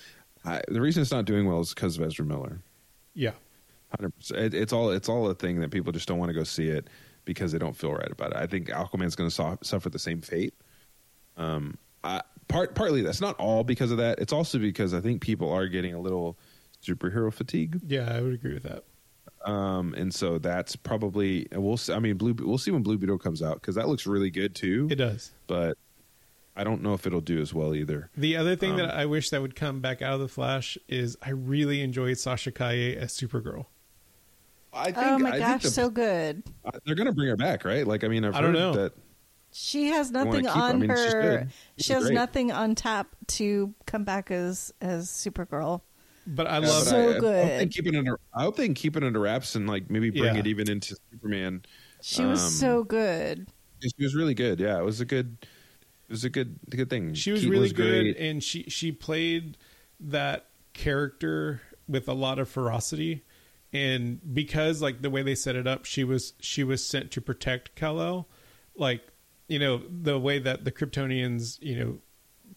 I, 0.47 0.61
the 0.69 0.81
reason 0.81 1.03
it's 1.03 1.11
not 1.11 1.25
doing 1.25 1.47
well 1.47 1.61
is 1.61 1.75
because 1.75 1.99
of 1.99 2.05
Ezra 2.07 2.25
Miller. 2.25 2.61
Yeah. 3.15 3.33
Hundred 3.97 4.15
percent. 4.17 4.55
It's 4.55 4.73
all 4.73 4.91
it's 4.91 5.09
all 5.09 5.29
a 5.29 5.35
thing 5.35 5.61
that 5.61 5.71
people 5.71 5.93
just 5.93 6.07
don't 6.09 6.19
want 6.19 6.29
to 6.31 6.35
go 6.35 6.45
see 6.45 6.69
it 6.69 6.89
because 7.25 7.53
they 7.53 7.59
don't 7.59 7.77
feel 7.77 7.93
right 7.93 8.11
about 8.11 8.31
it. 8.33 8.37
I 8.37 8.47
think 8.47 8.69
Aquaman's 8.69 9.17
going 9.17 9.29
to 9.29 9.35
so- 9.35 9.59
suffer 9.63 9.89
the 9.91 9.99
same 9.99 10.21
fate. 10.21 10.55
Um, 11.37 11.77
I, 12.05 12.23
part 12.49 12.75
partly 12.75 13.03
that's 13.03 13.21
not 13.21 13.37
all 13.39 13.65
because 13.65 13.91
of 13.91 13.99
that. 13.99 14.19
It's 14.21 14.33
also 14.33 14.59
because 14.59 14.95
I 14.95 15.01
think 15.01 15.21
people 15.21 15.51
are 15.53 15.67
getting 15.67 15.95
a 15.95 16.01
little 16.01 16.39
superhero 16.85 17.33
fatigue, 17.33 17.81
Yeah. 17.87 18.13
I 18.13 18.21
would 18.21 18.35
agree 18.35 18.55
with 18.55 18.63
that. 18.65 18.85
um, 19.51 19.95
and 19.95 20.13
so 20.15 20.39
that's 20.39 20.77
probably 20.77 21.47
we'll. 21.53 21.77
See, 21.77 21.93
I 21.93 21.99
mean, 21.99 22.17
Blue. 22.17 22.35
We'll 22.39 22.59
see 22.59 22.71
when 22.71 22.83
Blue 22.83 22.99
Beetle 22.99 23.19
comes 23.19 23.43
out 23.43 23.61
because 23.61 23.75
that 23.77 23.89
looks 23.89 24.07
really 24.07 24.31
good 24.31 24.55
too. 24.55 24.89
It 24.91 24.97
does. 24.97 25.33
but 25.47 25.77
I 26.57 26.65
don't 26.65 26.83
know 26.83 26.95
if 26.95 27.07
it'll 27.07 27.21
do 27.21 27.41
as 27.41 27.53
well 27.53 27.75
either. 27.75 28.11
The 28.17 28.37
other 28.37 28.57
thing 28.57 28.73
Um, 28.73 28.77
that 28.79 28.95
I 28.95 29.05
wish 29.07 29.31
that 29.31 29.43
would 29.43 29.55
come 29.55 29.81
back 29.81 30.01
out 30.03 30.15
of 30.15 30.21
the 30.21 30.29
Flash 30.29 30.79
is 30.89 31.17
I 31.23 31.31
really 31.31 31.83
enjoyed 31.83 32.19
Sasha 32.19 32.51
Calle 32.51 32.97
as 32.99 33.13
Supergirl. 33.13 33.67
I 34.73 34.85
think. 34.93 34.99
Oh 34.99 35.19
my 35.19 35.33
I 35.33 35.39
gosh, 35.39 35.49
think 35.49 35.63
the- 35.63 35.71
so 35.71 35.91
good. 35.91 36.43
they're 36.85 36.95
going 36.95 37.07
to 37.07 37.13
bring 37.13 37.29
her 37.29 37.37
back, 37.37 37.65
right? 37.65 37.87
Like, 37.87 38.05
I 38.05 38.09
mean, 38.09 38.25
I've 38.25 38.35
I 38.35 38.41
don't 38.41 38.55
heard 38.55 38.61
know. 38.61 38.73
that. 38.75 38.93
She 39.53 39.87
has 39.89 40.11
nothing 40.11 40.43
keep 40.45 40.51
her. 40.51 40.59
I 40.61 40.69
on 40.71 40.81
mean, 40.81 40.91
she's 40.91 41.13
her. 41.15 41.49
She 41.79 41.93
has 41.95 42.03
great. 42.05 42.15
nothing 42.15 42.53
on 42.53 42.75
tap 42.75 43.09
to 43.29 43.73
come 43.87 44.05
back 44.05 44.31
as 44.31 44.73
as 44.83 45.09
Supergirl. 45.09 45.81
But 46.27 46.47
I 46.47 46.59
Yeah, 46.59 46.67
love 46.69 46.85
but 46.85 46.91
So 46.91 46.97
I, 46.97 47.01
I 47.01 47.05
hope 47.13 47.21
good. 47.21 47.61
they 47.61 47.67
keep 47.69 47.87
it 47.87 47.95
under. 47.97 48.19
I 48.35 48.43
hope 48.43 48.57
they 48.57 48.67
can 48.67 48.75
keep 48.75 48.97
it 48.97 49.05
under 49.05 49.21
wraps 49.21 49.55
and 49.55 49.67
like 49.67 49.89
maybe 49.89 50.11
bring 50.11 50.35
Yeah. 50.35 50.41
it 50.41 50.47
even 50.47 50.69
into 50.69 50.97
Superman. 51.11 51.63
She 52.03 52.23
was 52.25 52.43
Um, 52.43 52.51
so 52.51 52.85
good. 52.85 53.47
She 53.81 54.05
was 54.05 54.15
really 54.15 54.35
good. 54.35 54.61
Yeah, 54.61 54.79
it 54.79 54.85
was 54.85 55.01
a 55.01 55.05
good. 55.07 55.39
It 56.09 56.13
was 56.13 56.25
a 56.25 56.31
good, 56.31 56.59
good 56.71 56.89
thing. 56.91 57.15
she 57.15 57.33
was 57.33 57.41
Keaton 57.41 57.53
really 57.53 57.71
good 57.73 58.15
great. 58.15 58.17
and 58.19 58.43
she 58.43 58.65
she 58.65 58.93
played 58.93 59.57
that 60.01 60.47
character 60.73 61.61
with 61.89 62.09
a 62.09 62.13
lot 62.13 62.39
of 62.39 62.49
ferocity 62.49 63.25
and 63.73 64.21
because 64.35 64.81
like 64.83 65.03
the 65.03 65.11
way 65.11 65.23
they 65.23 65.35
set 65.35 65.57
it 65.57 65.67
up 65.67 65.85
she 65.85 66.05
was 66.05 66.35
she 66.41 66.63
was 66.63 66.85
sent 66.87 67.11
to 67.13 67.21
protect 67.21 67.75
Kal-El 67.75 68.29
like 68.77 69.03
you 69.49 69.59
know 69.59 69.81
the 69.89 70.19
way 70.19 70.39
that 70.39 70.65
the 70.65 70.73
Kryptonians 70.73 71.61
you 71.63 71.79
know 71.79 71.99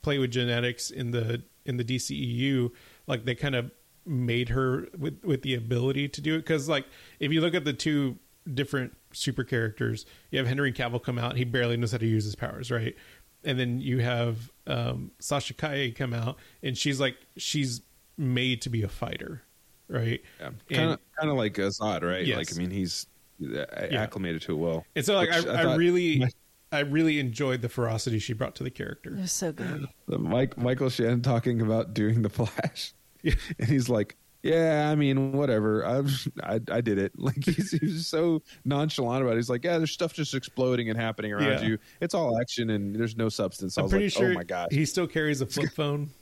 play 0.02 0.18
with 0.20 0.32
genetics 0.32 0.90
in 0.92 1.12
the 1.12 1.42
in 1.66 1.78
the 1.78 1.84
DCEU 1.84 2.72
like 3.08 3.26
they 3.26 3.36
kind 3.36 3.56
of 3.56 3.72
made 4.06 4.50
her 4.50 4.88
with 4.98 5.24
with 5.24 5.42
the 5.42 5.56
ability 5.56 6.08
to 6.10 6.22
do 6.22 6.36
it 6.36 6.46
cuz 6.46 6.68
like 6.70 6.86
if 7.20 7.32
you 7.32 7.42
look 7.42 7.54
at 7.54 7.66
the 7.66 7.74
two 7.74 8.18
different 8.52 8.96
super 9.12 9.44
characters 9.44 10.06
you 10.32 10.38
have 10.40 10.48
Henry 10.48 10.72
Cavill 10.74 11.02
come 11.04 11.18
out 11.18 11.36
he 11.38 11.44
barely 11.44 11.78
knows 11.78 11.92
how 11.92 11.98
to 11.98 12.08
use 12.08 12.24
his 12.26 12.36
powers 12.36 12.72
right 12.72 12.96
and 13.44 13.60
then 13.60 13.80
you 13.80 14.00
have 14.00 14.52
um, 14.68 15.12
Sasha 15.20 15.54
Calle 15.54 15.92
come 15.92 16.14
out, 16.14 16.38
and 16.64 16.78
she's 16.78 17.00
like 17.00 17.18
she's 17.38 17.82
made 18.18 18.62
to 18.64 18.70
be 18.70 18.84
a 18.84 18.90
fighter, 18.90 19.44
right? 19.88 20.22
Yeah, 20.40 20.50
kind 20.70 20.92
of, 20.92 21.00
kind 21.20 21.32
of 21.32 21.38
like 21.38 21.54
Azad, 21.54 22.04
right? 22.04 22.26
Yes. 22.26 22.38
Like, 22.38 22.54
I 22.54 22.58
mean, 22.58 22.72
he's 22.72 23.08
uh, 23.44 23.66
acclimated 23.92 24.42
to 24.44 24.52
it 24.54 24.58
well. 24.58 24.86
And 24.96 25.06
so, 25.06 25.16
like, 25.16 25.30
I, 25.32 25.40
Which 25.40 25.48
I, 25.48 25.76
really, 25.76 26.24
I 26.72 26.80
really 26.82 27.20
enjoyed 27.20 27.62
the 27.62 27.70
ferocity 27.70 28.20
she 28.20 28.34
brought 28.34 28.56
to 28.56 28.64
the 28.64 28.68
It 28.68 28.76
character. 28.76 29.12
was 29.12 29.32
so 29.32 29.52
good. 29.52 29.88
Mike 30.08 30.58
Michael 30.58 30.90
Shannon 30.90 31.22
talking 31.22 31.62
about 31.62 31.94
doing 31.94 32.22
the 32.22 32.30
Flash, 32.30 32.94
and 33.24 33.68
he's 33.70 33.90
like, 33.90 34.16
"Yeah, 34.42 34.90
I 34.92 34.96
mean, 34.96 35.34
whatever. 35.34 35.86
I 35.86 36.04
I, 36.44 36.60
I 36.72 36.82
did 36.82 36.98
it." 36.98 37.14
Like 37.20 37.44
he's, 37.44 37.72
he's 37.72 38.08
so 38.08 38.42
nonchalant 38.66 39.22
about 39.24 39.34
it. 39.34 39.38
He's 39.38 39.50
like, 39.50 39.64
"Yeah, 39.64 39.78
there's 39.78 39.92
stuff 39.92 40.14
just 40.14 40.34
exploding 40.34 40.90
and 40.90 41.00
happening 41.00 41.34
around 41.34 41.62
Yeah. 41.62 41.62
you. 41.62 41.78
It's 42.02 42.14
all 42.14 42.40
action 42.40 42.70
and 42.70 42.96
there's 42.96 43.18
no 43.18 43.30
substance." 43.30 43.78
I 43.78 43.82
I'm 43.82 43.86
was 43.86 43.92
pretty 43.92 44.06
like, 44.06 44.14
sure 44.14 44.32
"Oh 44.32 44.34
my 44.34 44.44
gosh!" 44.44 44.70
he 44.72 44.86
still 44.86 45.08
carries 45.08 45.42
a 45.42 45.46
flip 45.46 45.72
phone. 45.74 46.10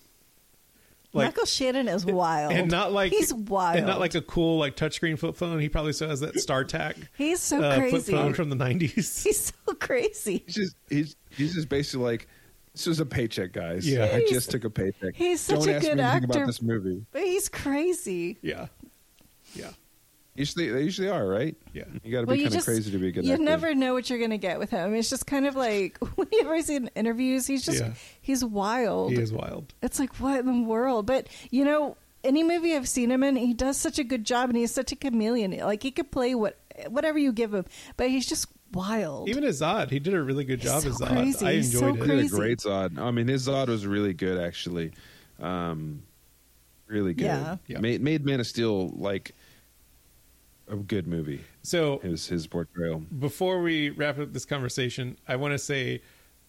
Like 1.14 1.28
Michael 1.30 1.46
Shannon 1.46 1.88
is 1.88 2.06
wild, 2.06 2.52
and 2.52 2.70
not 2.70 2.92
like 2.92 3.14
he's 3.14 3.34
wild, 3.34 3.78
and 3.78 3.88
not 3.88 4.00
like 4.02 4.14
a 4.14 4.22
cool 4.22 4.60
like 4.60 4.76
touchscreen 4.76 5.18
flip 5.18 5.38
phone. 5.38 5.60
He 5.60 5.70
probably 5.70 5.94
still 5.94 6.10
has 6.10 6.20
that 6.20 6.36
StarTAC 6.36 6.96
he's 7.18 7.40
so 7.40 7.64
uh, 7.64 7.90
flip 7.90 8.04
phone 8.04 8.34
from 8.34 8.50
the 8.50 8.58
nineties. 8.58 9.24
He's 9.24 9.54
so 9.66 9.74
crazy. 9.76 10.44
He's 10.46 10.56
just 10.56 10.76
he's 10.90 11.16
he's 11.30 11.56
just 11.56 11.70
basically 11.70 12.04
like 12.04 12.28
this 12.86 12.88
is 12.88 13.00
a 13.00 13.06
paycheck, 13.06 13.52
guys. 13.54 13.88
Yeah. 13.88 14.06
I 14.06 14.26
just 14.30 14.52
took 14.52 14.64
a 14.64 14.70
paycheck. 14.70 15.16
he's 15.16 15.42
such 15.42 15.60
Don't 15.60 15.70
a 15.70 15.74
ask 15.76 15.86
good 15.86 15.98
me 15.98 16.04
anything 16.04 16.24
actor. 16.30 16.38
about 16.40 16.48
this 16.48 16.62
movie. 16.62 17.06
But 17.12 17.24
he's 17.24 17.50
crazy. 17.50 18.38
Yeah, 18.42 18.68
yeah, 19.54 19.70
Usually 20.36 20.70
they 20.70 20.84
usually 20.84 21.10
are, 21.10 21.26
right? 21.28 21.56
yeah. 21.74 21.84
You 22.04 22.12
got 22.12 22.22
to 22.22 22.26
Well, 22.28 22.36
be 22.36 22.44
you 22.44 22.48
kind 22.50 22.60
of 22.60 22.66
crazy 22.66 22.92
to 22.92 22.98
be 23.00 23.08
a 23.08 23.12
good 23.12 23.26
you 23.26 23.34
actor. 23.34 23.44
never 23.44 23.74
know 23.74 23.94
what 23.94 24.10
you're 24.10 24.20
gonna 24.20 24.38
get 24.38 24.60
with 24.60 24.70
him. 24.70 24.94
It's 24.94 25.10
just 25.10 25.26
kind 25.26 25.48
of 25.48 25.56
like 25.56 25.98
when 26.16 26.28
you 26.32 26.42
ever 26.42 26.62
see 26.62 26.76
in 26.76 26.88
interviews, 26.96 27.48
he's 27.48 27.66
just 27.66 27.80
Yeah. 27.80 27.94
he's 28.22 28.46
wild. 28.46 29.12
He 29.14 29.18
is 29.20 29.32
wild. 29.32 29.74
It's 29.82 30.00
like 30.00 30.16
what 30.18 30.40
in 30.42 30.46
the 30.64 30.68
world? 30.68 31.06
But 31.08 31.28
you 31.50 31.66
know, 31.66 31.98
any 32.24 32.44
movie 32.44 32.76
I've 32.76 32.88
seen 32.90 33.10
him 33.12 33.24
in, 33.24 33.36
he 33.36 33.54
does 33.54 33.78
such 33.78 33.98
a 34.00 34.04
good 34.04 34.26
job, 34.26 34.50
and 34.50 34.58
he's 34.58 34.74
such 34.74 34.92
a 34.92 34.96
chameleon. 34.96 35.58
Like 35.60 35.82
he 35.82 35.92
could 35.92 36.12
play 36.12 36.36
what 36.36 36.58
whatever 36.90 37.18
you 37.18 37.32
give 37.32 37.54
him, 37.54 37.66
but 37.96 38.10
he's 38.10 38.28
just 38.28 38.48
wild. 38.74 39.30
Even 39.30 39.44
as 39.44 39.62
Zod, 39.62 39.90
he 39.90 40.00
did 40.00 40.14
a 40.14 40.22
really 40.22 40.44
good 40.44 40.60
job 40.62 40.84
so 40.84 40.90
as 40.90 40.98
Zod. 40.98 41.08
crazy. 41.10 41.46
I 41.46 41.52
enjoyed 41.52 41.72
so 41.80 41.88
it. 41.90 41.96
He 42.10 42.16
did 42.18 42.26
a 42.26 42.30
great 42.30 42.60
Zod. 42.60 42.98
I 43.00 43.12
mean, 43.12 43.28
his 43.28 43.48
Zod 43.48 43.68
was 43.68 43.86
really 43.86 44.14
good, 44.14 44.38
actually. 44.42 44.92
Um, 45.40 46.04
really 46.88 47.14
good. 47.14 47.26
Yeah. 47.26 47.58
Yeah. 47.68 47.80
Made, 47.80 48.02
made 48.02 48.26
Man 48.26 48.40
of 48.40 48.48
Steel 48.48 48.90
like 48.90 49.34
a 50.70 50.76
good 50.76 51.08
movie. 51.08 51.42
So 51.64 52.00
His 52.00 52.28
his 52.28 52.48
portrayal. 52.48 53.00
before 53.00 53.62
we 53.62 53.90
wrap 53.90 54.20
up 54.20 54.34
this 54.34 54.46
conversation, 54.46 55.18
I 55.28 55.36
want 55.38 55.54
to 55.54 55.58
say 55.58 56.02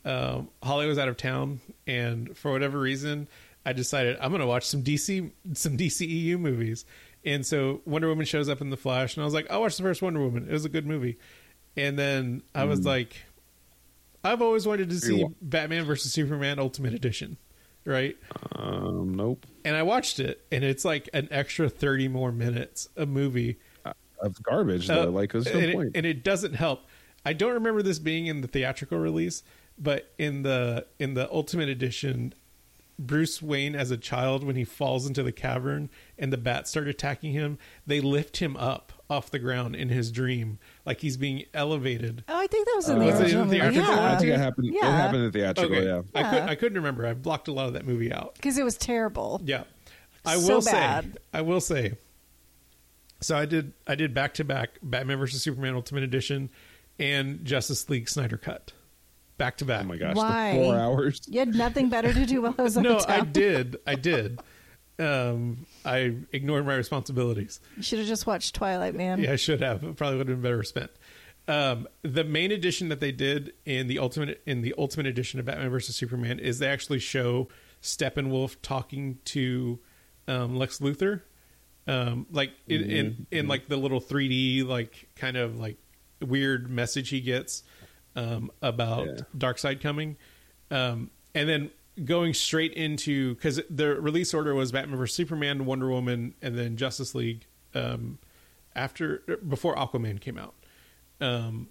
um, 0.05 0.49
Holly 0.63 0.87
was 0.87 0.99
out 0.99 1.09
of 1.09 1.17
town, 1.17 1.61
and 1.87 2.37
for 2.37 2.51
whatever 2.53 2.79
reason, 2.79 3.29
I 3.67 3.73
decided 3.73 4.17
I'm 4.21 4.31
going 4.31 4.41
to 4.41 4.47
watch 4.47 4.65
some 4.65 4.83
DC 4.83 5.31
some 5.55 5.77
DCEU 5.77 6.39
movies. 6.39 6.85
And 7.25 7.45
so 7.45 7.81
Wonder 7.85 8.09
Woman 8.09 8.25
shows 8.27 8.49
up 8.49 8.61
in 8.61 8.71
the 8.71 8.77
Flash, 8.77 9.17
and 9.17 9.23
I 9.23 9.25
was 9.25 9.35
like, 9.35 9.51
I'll 9.51 9.61
watch 9.61 9.77
the 9.77 9.83
first 9.83 10.01
Wonder 10.03 10.21
Woman. 10.21 10.47
It 10.49 10.53
was 10.53 10.65
a 10.65 10.69
good 10.69 10.87
movie. 10.87 11.19
And 11.79 11.97
then 11.97 12.43
I 12.55 12.65
was 12.65 12.85
like, 12.85 13.17
I've 14.25 14.43
always 14.43 14.67
wanted 14.67 14.91
to 14.91 14.99
see 14.99 15.25
Batman 15.41 15.85
versus 15.85 16.13
Superman 16.13 16.59
Ultimate 16.59 16.93
Edition, 16.93 17.37
right? 17.85 18.17
Um, 18.53 19.15
nope. 19.15 19.47
And 19.65 19.77
I 19.77 19.85
watched 19.85 20.19
it, 20.19 20.45
and 20.51 20.65
it's 20.65 20.85
like 20.85 21.09
an 21.15 21.29
extra 21.31 21.69
30 21.69 22.09
more 22.09 22.33
minutes 22.33 22.89
a 22.97 23.07
movie. 23.07 23.59
Of 24.21 24.43
garbage 24.43 24.89
though. 24.89 25.05
Uh, 25.05 25.11
like, 25.11 25.31
there's 25.31 25.47
no 25.47 25.61
and, 25.61 25.73
point. 25.73 25.89
It, 25.89 25.99
and 25.99 26.07
it 26.07 26.25
doesn't 26.25 26.55
help. 26.55 26.87
I 27.25 27.33
don't 27.33 27.53
remember 27.53 27.83
this 27.83 28.01
being 28.01 28.27
in 28.27 28.41
the 28.41 28.49
theatrical 28.49 28.99
release, 28.99 29.45
but 29.79 30.13
in 30.19 30.43
the 30.43 30.87
in 30.99 31.15
the 31.15 31.31
Ultimate 31.33 31.69
Edition, 31.69 32.35
Bruce 32.99 33.41
Wayne 33.41 33.77
as 33.77 33.93
a 33.93 33.97
child 33.97 34.43
when 34.43 34.57
he 34.57 34.65
falls 34.65 35.07
into 35.07 35.23
the 35.23 35.31
cavern 35.31 35.91
and 36.19 36.33
the 36.33 36.37
bats 36.37 36.71
start 36.71 36.89
attacking 36.89 37.33
him, 37.33 37.57
they 37.87 38.01
lift 38.01 38.39
him 38.39 38.57
up 38.57 38.93
off 39.11 39.31
the 39.31 39.39
ground 39.39 39.75
in 39.75 39.89
his 39.89 40.13
dream 40.13 40.59
like 40.85 41.01
he's 41.01 41.17
being 41.17 41.45
elevated. 41.55 42.25
oh, 42.29 42.39
I 42.39 42.47
think 42.47 42.67
that 42.67 42.75
was 42.77 42.89
in 42.89 42.97
Uh, 42.97 42.99
the 42.99 43.05
was 43.07 43.21
original. 43.21 43.45
the 43.47 43.51
theatrical? 43.53 43.83
Yeah, 43.95 44.13
I 44.13 44.17
think 44.19 44.31
it 44.31 44.39
happened. 44.39 44.75
It 44.75 44.83
happened 44.83 45.25
at 45.25 45.33
the 45.33 45.39
theatrical. 45.39 45.77
Okay, 45.77 45.87
Yeah. 45.87 46.03
I 46.15 46.31
could 46.31 46.43
I 46.51 46.55
couldn't 46.55 46.77
remember. 46.77 47.07
I 47.07 47.15
blocked 47.15 47.49
a 47.49 47.53
lot 47.53 47.67
of 47.69 47.73
that 47.73 47.87
movie 47.87 48.13
out. 48.13 48.35
because 48.35 48.59
it 48.59 48.65
was 48.65 48.77
terrible. 48.77 49.41
Yeah. 49.45 49.65
I 50.27 50.37
So 50.37 50.55
will 50.55 50.63
say. 50.63 51.03
I 51.33 51.41
will 51.41 51.61
say 51.61 51.95
so 53.21 53.37
I 53.37 53.47
did 53.47 53.73
I 53.87 53.95
did 53.95 54.15
back 54.15 54.35
to 54.35 54.45
back 54.45 54.79
Batman 54.83 55.19
versus 55.19 55.43
Superman 55.43 55.75
Ultimate 55.75 56.03
Edition 56.05 56.51
and 56.99 57.45
Justice 57.45 57.89
League 57.89 58.09
Snyder 58.09 58.37
Cut. 58.37 58.73
Back 59.39 59.57
to 59.59 59.65
back. 59.65 59.85
Oh 59.85 59.89
my 59.89 59.97
gosh. 59.97 60.17
Why? 60.17 60.53
The 60.57 60.65
four 60.65 60.75
hours. 60.77 61.21
You 61.29 61.39
had 61.41 61.55
nothing 61.55 61.89
better 61.89 62.13
to 62.13 62.27
do 62.27 62.43
while 62.43 62.55
I 62.59 62.63
was 62.63 62.77
out 62.79 62.83
No, 62.85 62.97
of 62.99 63.07
I 63.09 63.21
did. 63.21 63.77
I 63.87 63.95
did. 63.95 64.41
Um 64.99 65.67
I 65.85 66.17
ignored 66.33 66.67
my 66.67 66.75
responsibilities. 66.75 67.61
You 67.77 67.83
should 67.83 67.99
have 68.01 68.09
just 68.09 68.27
watched 68.27 68.55
Twilight, 68.55 68.95
man. 68.95 69.21
Yeah, 69.21 69.33
I 69.33 69.37
should 69.37 69.61
have. 69.61 69.85
It 69.85 69.97
probably 69.97 70.19
would 70.19 70.29
have 70.29 70.43
been 70.43 70.51
better 70.51 70.63
spent. 70.63 70.91
Um, 71.47 71.89
the 72.03 72.25
main 72.25 72.53
edition 72.53 72.91
that 72.91 73.01
they 73.01 73.11
did 73.13 73.55
in 73.65 73.87
the 73.87 73.99
ultimate 74.01 74.43
in 74.45 74.61
the 74.61 74.75
ultimate 74.77 75.07
edition 75.07 75.41
of 75.41 75.47
Batman 75.47 75.71
versus 75.71 75.97
Superman 75.97 76.39
is 76.39 76.59
they 76.59 76.69
actually 76.69 76.99
show 76.99 77.49
Steppenwolf 77.83 78.57
talking 78.61 79.19
to 79.27 79.79
um, 80.27 80.57
Lex 80.57 80.81
Luthor, 80.81 81.23
um, 81.87 82.27
like 82.31 82.51
in, 82.67 82.83
in 82.91 83.27
in 83.31 83.49
like 83.49 83.67
the 83.69 83.79
little 83.79 84.01
3D 84.01 84.67
like 84.67 85.09
kind 85.17 85.39
of 85.39 85.59
like 85.59 85.79
weird 86.21 86.69
message 86.69 87.09
he 87.09 87.21
gets 87.23 87.63
um, 88.15 88.51
about 88.61 89.07
Yeah. 89.07 89.15
Darkseid 89.37 89.81
coming, 89.81 90.17
um, 90.71 91.11
and 91.35 91.49
then 91.49 91.71
going 92.05 92.35
straight 92.35 92.73
into 92.75 93.35
because 93.35 93.61
the 93.71 94.01
release 94.01 94.33
order 94.35 94.55
was 94.55 94.73
Batman 94.73 94.99
vs 94.99 95.15
Superman, 95.15 95.65
Wonder 95.65 95.89
Woman, 95.89 96.35
and 96.43 96.57
then 96.57 96.77
Justice 96.77 97.15
League 97.15 97.47
um, 97.75 98.19
after 98.75 99.23
before 99.49 99.75
Aquaman 99.77 100.21
came 100.21 100.39
out. 100.39 100.55
Um, 101.21 101.69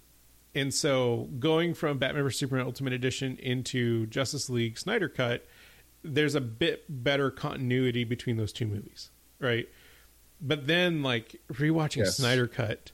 and 0.54 0.72
so 0.74 1.28
going 1.38 1.74
from 1.74 1.98
Batman 1.98 2.24
vs 2.24 2.38
Superman 2.38 2.66
Ultimate 2.66 2.92
Edition 2.92 3.36
into 3.38 4.06
Justice 4.06 4.50
League 4.50 4.78
Snyder 4.78 5.08
Cut, 5.08 5.46
there's 6.02 6.34
a 6.34 6.40
bit 6.40 6.84
better 6.88 7.30
continuity 7.30 8.04
between 8.04 8.36
those 8.36 8.52
two 8.52 8.66
movies, 8.66 9.10
right? 9.40 9.68
But 10.40 10.66
then 10.66 11.02
like 11.02 11.40
rewatching 11.52 11.98
Yes. 11.98 12.16
Snyder 12.16 12.46
Cut, 12.46 12.92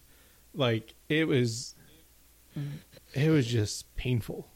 like 0.55 0.95
it 1.09 1.29
was, 1.29 1.75
it 3.13 3.31
was 3.31 3.47
just 3.47 3.95
painful. 3.97 4.49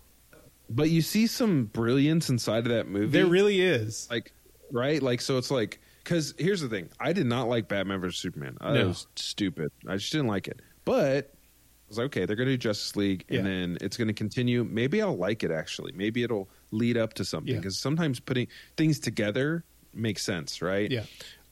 But 0.70 0.90
you 0.90 1.00
see 1.02 1.26
some 1.26 1.64
brilliance 1.66 2.28
inside 2.28 2.66
of 2.66 2.72
that 2.72 2.88
movie. 2.88 3.06
There 3.18 3.26
really 3.26 3.60
is. 3.60 4.06
like 4.10 4.32
right 4.70 5.02
like 5.02 5.20
so 5.22 5.38
it's 5.38 5.50
like 5.50 5.80
because 6.04 6.34
here's 6.36 6.60
the 6.60 6.68
thing 6.68 6.90
i 7.00 7.10
did 7.10 7.24
not 7.24 7.48
like 7.48 7.68
batman 7.68 7.98
vs. 8.02 8.20
superman 8.20 8.54
I 8.60 8.74
No. 8.74 8.80
it 8.80 8.86
was 8.88 9.06
stupid 9.16 9.72
i 9.86 9.96
just 9.96 10.12
didn't 10.12 10.26
like 10.26 10.46
it 10.46 10.60
but 10.84 11.24
i 11.32 11.88
was 11.88 11.96
like 11.96 12.04
okay 12.08 12.26
they're 12.26 12.36
gonna 12.36 12.50
do 12.50 12.58
justice 12.58 12.94
league 12.94 13.24
and 13.30 13.36
Yeah. 13.38 13.42
then 13.44 13.78
it's 13.80 13.96
gonna 13.96 14.12
continue 14.12 14.64
maybe 14.64 15.00
i'll 15.00 15.16
like 15.16 15.42
it 15.42 15.50
actually 15.50 15.92
maybe 15.92 16.22
it'll 16.22 16.50
lead 16.70 16.98
up 16.98 17.14
to 17.14 17.24
something 17.24 17.54
Yeah. 17.54 17.60
because 17.60 17.78
sometimes 17.78 18.20
putting 18.20 18.48
things 18.76 18.98
together 19.00 19.64
makes 19.94 20.22
sense 20.22 20.60
right 20.60 20.90
Yeah. 20.90 21.04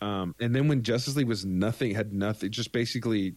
um, 0.02 0.34
and 0.38 0.54
then 0.54 0.68
when 0.68 0.82
justice 0.82 1.16
league 1.16 1.26
was 1.26 1.46
nothing 1.46 1.94
had 1.94 2.12
nothing 2.12 2.50
just 2.50 2.70
basically 2.70 3.34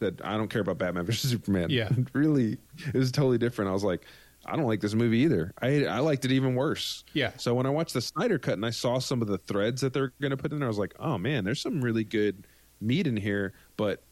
that 0.00 0.22
i 0.22 0.36
don't 0.36 0.48
care 0.48 0.60
about 0.60 0.76
batman 0.76 1.06
versus 1.06 1.30
superman 1.30 1.70
Yeah. 1.70 1.88
really 2.12 2.58
it 2.92 2.98
was 2.98 3.10
totally 3.10 3.38
different 3.38 3.70
i 3.70 3.72
was 3.72 3.84
like 3.84 4.04
I 4.48 4.56
don't 4.56 4.66
like 4.66 4.80
this 4.80 4.94
movie 4.94 5.18
either. 5.18 5.52
I 5.60 5.84
I 5.84 5.98
liked 6.00 6.24
it 6.24 6.32
even 6.32 6.54
worse. 6.54 7.04
Yeah. 7.12 7.32
So 7.36 7.54
when 7.54 7.66
I 7.66 7.70
watched 7.70 7.94
the 7.94 8.00
Snyder 8.00 8.38
cut 8.38 8.54
and 8.54 8.64
I 8.66 8.70
saw 8.70 8.98
some 8.98 9.22
of 9.22 9.28
the 9.28 9.38
threads 9.38 9.82
that 9.82 9.92
they're 9.92 10.12
going 10.20 10.30
to 10.30 10.36
put 10.36 10.52
in 10.52 10.58
there, 10.58 10.66
I 10.66 10.70
was 10.70 10.78
like, 10.78 10.94
oh 10.98 11.18
man, 11.18 11.44
there's 11.44 11.60
some 11.60 11.80
really 11.82 12.04
good 12.04 12.46
meat 12.80 13.06
in 13.06 13.16
here. 13.16 13.52
But 13.76 14.02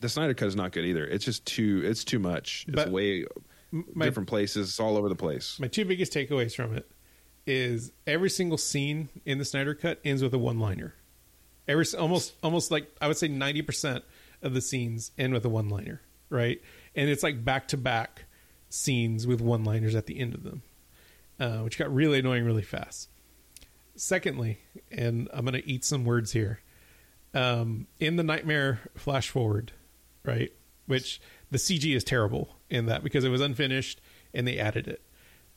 the 0.00 0.08
Snyder 0.08 0.34
cut 0.34 0.48
is 0.48 0.56
not 0.56 0.72
good 0.72 0.84
either. 0.84 1.04
It's 1.04 1.24
just 1.24 1.44
too. 1.44 1.82
It's 1.84 2.04
too 2.04 2.18
much. 2.18 2.64
It's 2.68 2.74
But 2.76 2.90
way 2.90 3.26
my- 3.72 4.06
different 4.06 4.28
places. 4.28 4.68
It's 4.70 4.80
all 4.80 4.96
over 4.96 5.08
the 5.08 5.16
place. 5.16 5.58
My 5.60 5.68
two 5.68 5.84
biggest 5.84 6.12
takeaways 6.12 6.54
from 6.54 6.74
it 6.76 6.90
is 7.46 7.92
every 8.06 8.30
single 8.30 8.58
scene 8.58 9.08
in 9.24 9.38
the 9.38 9.44
Snyder 9.44 9.74
Cut 9.74 10.00
ends 10.04 10.22
with 10.22 10.34
a 10.34 10.38
one-liner. 10.38 10.94
Every 11.66 11.84
almost 11.98 12.34
almost 12.42 12.70
like 12.70 12.90
I 13.00 13.08
would 13.08 13.16
say 13.18 13.28
ninety 13.28 13.62
percent 13.62 14.04
of 14.42 14.54
the 14.54 14.60
scenes 14.60 15.10
end 15.18 15.34
with 15.34 15.44
a 15.44 15.48
one-liner, 15.50 16.00
right? 16.30 16.60
And 16.94 17.10
it's 17.10 17.22
like 17.22 17.44
back 17.44 17.68
to 17.68 17.76
back 17.76 18.24
scenes 18.68 19.26
with 19.26 19.40
one-liners 19.40 19.94
at 19.94 20.06
the 20.06 20.18
end 20.18 20.34
of 20.34 20.42
them, 20.42 20.62
uh, 21.40 21.58
which 21.58 21.78
got 21.78 21.92
really 21.92 22.18
annoying 22.18 22.44
really 22.44 22.62
fast. 22.62 23.08
Secondly, 23.96 24.60
and 24.90 25.28
I'm 25.32 25.44
going 25.44 25.60
to 25.60 25.68
eat 25.68 25.84
some 25.84 26.04
words 26.04 26.32
here. 26.32 26.60
Um, 27.34 27.86
in 28.00 28.16
the 28.16 28.22
Nightmare 28.22 28.80
flash 28.94 29.28
forward, 29.28 29.72
right? 30.24 30.52
Which 30.86 31.20
the 31.50 31.58
CG 31.58 31.94
is 31.94 32.04
terrible 32.04 32.56
in 32.70 32.86
that 32.86 33.02
because 33.02 33.24
it 33.24 33.28
was 33.28 33.40
unfinished 33.40 34.00
and 34.32 34.46
they 34.46 34.58
added 34.58 34.88
it. 34.88 35.02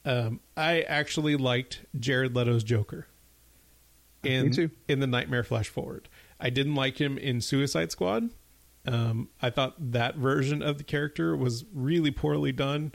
Um, 0.03 0.39
I 0.57 0.81
actually 0.81 1.35
liked 1.35 1.85
Jared 1.97 2.35
Leto's 2.35 2.63
Joker 2.63 3.07
in 4.23 4.71
in 4.87 4.99
the 4.99 5.07
Nightmare 5.07 5.43
Flash 5.43 5.69
Forward. 5.69 6.09
I 6.39 6.49
didn't 6.49 6.75
like 6.75 6.99
him 6.99 7.17
in 7.17 7.41
Suicide 7.41 7.91
Squad. 7.91 8.29
Um, 8.85 9.29
I 9.41 9.49
thought 9.51 9.75
that 9.91 10.15
version 10.15 10.61
of 10.63 10.77
the 10.79 10.83
character 10.83 11.35
was 11.35 11.65
really 11.73 12.09
poorly 12.11 12.51
done, 12.51 12.93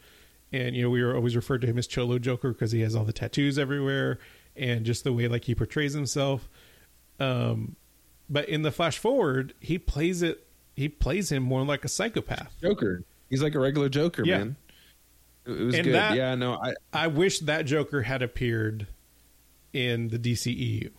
and 0.53 0.75
you 0.75 0.83
know 0.83 0.91
we 0.91 1.03
were 1.03 1.15
always 1.15 1.37
referred 1.37 1.61
to 1.61 1.67
him 1.69 1.79
as 1.79 1.87
Cholo 1.87 2.19
Joker 2.19 2.53
because 2.53 2.73
he 2.73 2.81
has 2.81 2.95
all 2.97 3.05
the 3.05 3.13
tattoos 3.13 3.59
everywhere 3.59 4.19
and 4.57 4.85
just 4.85 5.05
the 5.05 5.13
way 5.13 5.29
like 5.29 5.45
he 5.45 5.55
portrays 5.55 5.93
himself. 5.93 6.49
Um, 7.21 7.77
but 8.29 8.49
in 8.49 8.63
the 8.63 8.73
Flash 8.73 8.99
Forward, 8.99 9.55
he 9.61 9.79
plays 9.79 10.23
it. 10.23 10.47
He 10.75 10.89
plays 10.89 11.31
him 11.31 11.43
more 11.43 11.65
like 11.65 11.85
a 11.85 11.89
psychopath. 11.89 12.53
Joker. 12.61 13.05
He's 13.31 13.43
like 13.43 13.55
a 13.55 13.61
regular 13.61 13.89
Joker, 13.89 14.25
Yeah. 14.25 14.39
man. 14.39 14.57
It 15.47 15.51
was 15.53 15.75
And 15.77 15.85
good. 15.85 15.95
that- 15.95 16.17
yeah. 16.17 16.35
No. 16.35 16.55
I. 16.55 16.75
I 16.93 17.07
wish 17.07 17.39
that 17.41 17.63
Joker 17.67 18.03
had 18.03 18.21
appeared 18.23 18.89
in 19.73 20.09
the 20.09 20.19
DCEU, 20.19 20.91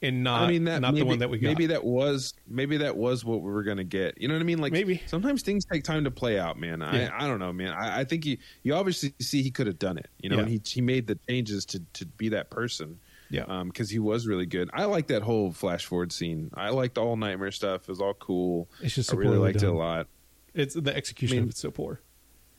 and 0.00 0.22
not 0.22 0.42
I 0.42 0.48
mean 0.48 0.64
that 0.64 0.80
not 0.80 0.94
maybe, 0.94 1.00
the 1.02 1.06
one 1.06 1.18
that 1.20 1.30
we 1.30 1.38
got. 1.38 1.48
Maybe 1.48 1.66
that 1.66 1.82
was 1.84 2.34
maybe 2.46 2.76
that 2.78 2.96
was 2.96 3.24
what 3.24 3.42
we 3.42 3.50
were 3.50 3.62
gonna 3.64 3.84
get. 3.84 4.20
You 4.20 4.28
know 4.28 4.34
what 4.34 4.40
I 4.40 4.44
mean? 4.44 4.58
Like 4.58 4.72
Maybe. 4.72 5.02
sometimes 5.06 5.42
things 5.42 5.64
take 5.64 5.82
time 5.84 6.04
to 6.04 6.10
play 6.10 6.38
out, 6.38 6.58
man. 6.58 6.82
I, 6.82 7.00
Yeah. 7.02 7.10
I 7.12 7.26
don't 7.26 7.38
know, 7.40 7.52
man. 7.52 7.72
I, 7.72 8.00
I 8.00 8.04
think 8.04 8.24
you 8.26 8.38
you 8.62 8.74
obviously 8.74 9.12
see 9.20 9.42
he 9.42 9.50
could 9.50 9.66
have 9.66 9.78
done 9.78 9.98
it. 9.98 10.08
You 10.20 10.28
know, 10.30 10.36
Yeah. 10.36 10.42
and 10.42 10.50
he 10.50 10.60
he 10.64 10.80
made 10.80 11.06
the 11.06 11.18
changes 11.28 11.64
to 11.66 11.82
to 11.94 12.06
be 12.06 12.28
that 12.30 12.50
person. 12.50 13.00
Yeah. 13.30 13.62
because 13.64 13.90
he 13.90 13.98
was 13.98 14.26
really 14.26 14.46
good. 14.46 14.70
I 14.72 14.84
like 14.86 15.08
that 15.08 15.20
whole 15.22 15.52
flash 15.52 15.84
forward 15.84 16.12
scene. 16.12 16.50
I 16.54 16.70
liked 16.70 16.96
all 16.96 17.14
nightmare 17.14 17.50
stuff. 17.52 17.82
It 17.82 17.88
was 17.88 18.00
all 18.00 18.14
cool. 18.14 18.70
It's 18.80 18.94
just 18.94 19.12
I 19.12 19.16
really 19.16 19.36
liked 19.36 19.62
it 19.62 19.66
a 19.66 19.72
lot. 19.72 20.06
It's 20.54 20.74
the 20.74 20.96
execution 20.96 21.36
I 21.36 21.40
mean- 21.40 21.44
of 21.44 21.50
it's 21.50 21.60
so 21.60 21.70
poor. 21.70 22.00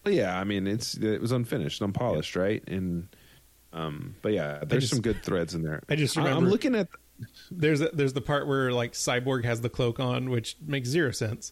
Yeah, 0.06 0.40
I 0.40 0.44
mean, 0.44 0.68
it's 0.68 0.94
it 0.96 1.20
was 1.22 1.32
unfinished, 1.32 1.82
unpolished, 1.82 2.36
right? 2.36 2.64
And 2.68 3.08
um, 3.74 4.16
but 4.22 4.32
yeah, 4.34 4.64
there's 4.66 4.84
just- 4.84 4.94
some 4.94 5.02
good 5.02 5.24
threads 5.24 5.54
in 5.56 5.64
there. 5.64 5.82
I 5.90 5.96
just 5.96 6.18
I- 6.18 6.30
I'm 6.32 6.46
looking 6.48 6.76
at 6.76 6.88
There's 7.52 7.82
a, 7.82 7.90
there's 7.90 8.14
the 8.14 8.22
part 8.22 8.48
where 8.48 8.72
like 8.72 8.94
Cyborg 8.94 9.44
has 9.46 9.62
the 9.62 9.70
cloak 9.70 10.00
on, 10.00 10.30
which 10.30 10.58
makes 10.66 10.90
zero 10.90 11.12
sense. 11.12 11.52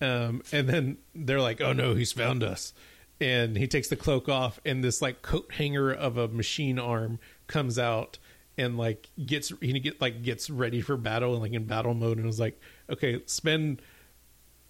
Um, 0.00 0.42
and 0.52 0.68
then 0.68 0.98
they're 1.14 1.40
like, 1.40 1.60
"Oh 1.60 1.72
no, 1.72 1.94
he's 1.94 2.12
found 2.12 2.42
us!" 2.44 2.72
And 3.20 3.56
he 3.56 3.66
takes 3.66 3.88
the 3.88 3.96
cloak 3.96 4.28
off, 4.28 4.60
and 4.64 4.84
this 4.84 5.02
like 5.02 5.22
coat 5.22 5.52
hanger 5.54 5.92
of 5.92 6.16
a 6.16 6.28
machine 6.28 6.78
arm 6.78 7.18
comes 7.48 7.78
out, 7.78 8.18
and 8.56 8.78
like 8.78 9.08
gets 9.24 9.52
he 9.60 9.78
get 9.80 10.00
like 10.00 10.22
gets 10.22 10.50
ready 10.50 10.80
for 10.80 10.96
battle 10.96 11.32
and 11.32 11.42
like 11.42 11.52
in 11.52 11.64
battle 11.64 11.94
mode, 11.94 12.18
and 12.18 12.26
was 12.26 12.38
like, 12.38 12.60
"Okay, 12.88 13.20
spend 13.26 13.82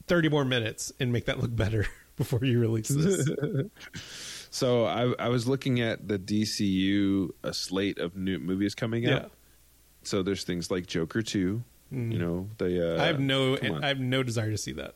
thirty 0.07 0.29
more 0.31 0.45
minutes 0.47 0.93
and 0.99 1.13
make 1.13 1.27
that 1.27 1.41
look 1.41 1.55
better 1.55 1.87
before 2.17 2.45
you 2.45 2.59
release 2.59 2.89
this." 2.89 3.29
So 4.51 4.87
I, 4.87 5.13
I 5.19 5.29
was 5.29 5.47
looking 5.47 5.81
at 5.81 6.09
the 6.09 6.19
DCU 6.19 7.31
a 7.43 7.53
slate 7.53 7.99
of 7.99 8.17
new 8.17 8.39
movies 8.39 8.75
coming 8.75 9.07
out. 9.07 9.23
yeah, 9.23 9.29
So 10.09 10.23
there's 10.23 10.45
things 10.45 10.71
like 10.71 10.87
Joker 10.87 11.23
two. 11.23 11.63
You 11.91 12.19
know, 12.19 12.49
the 12.59 12.97
uh, 12.99 13.03
I 13.03 13.07
have 13.07 13.19
no. 13.21 13.57
I 13.83 13.87
have 13.89 13.99
no 14.01 14.23
desire 14.23 14.51
to 14.51 14.59
see 14.59 14.73
that. 14.73 14.95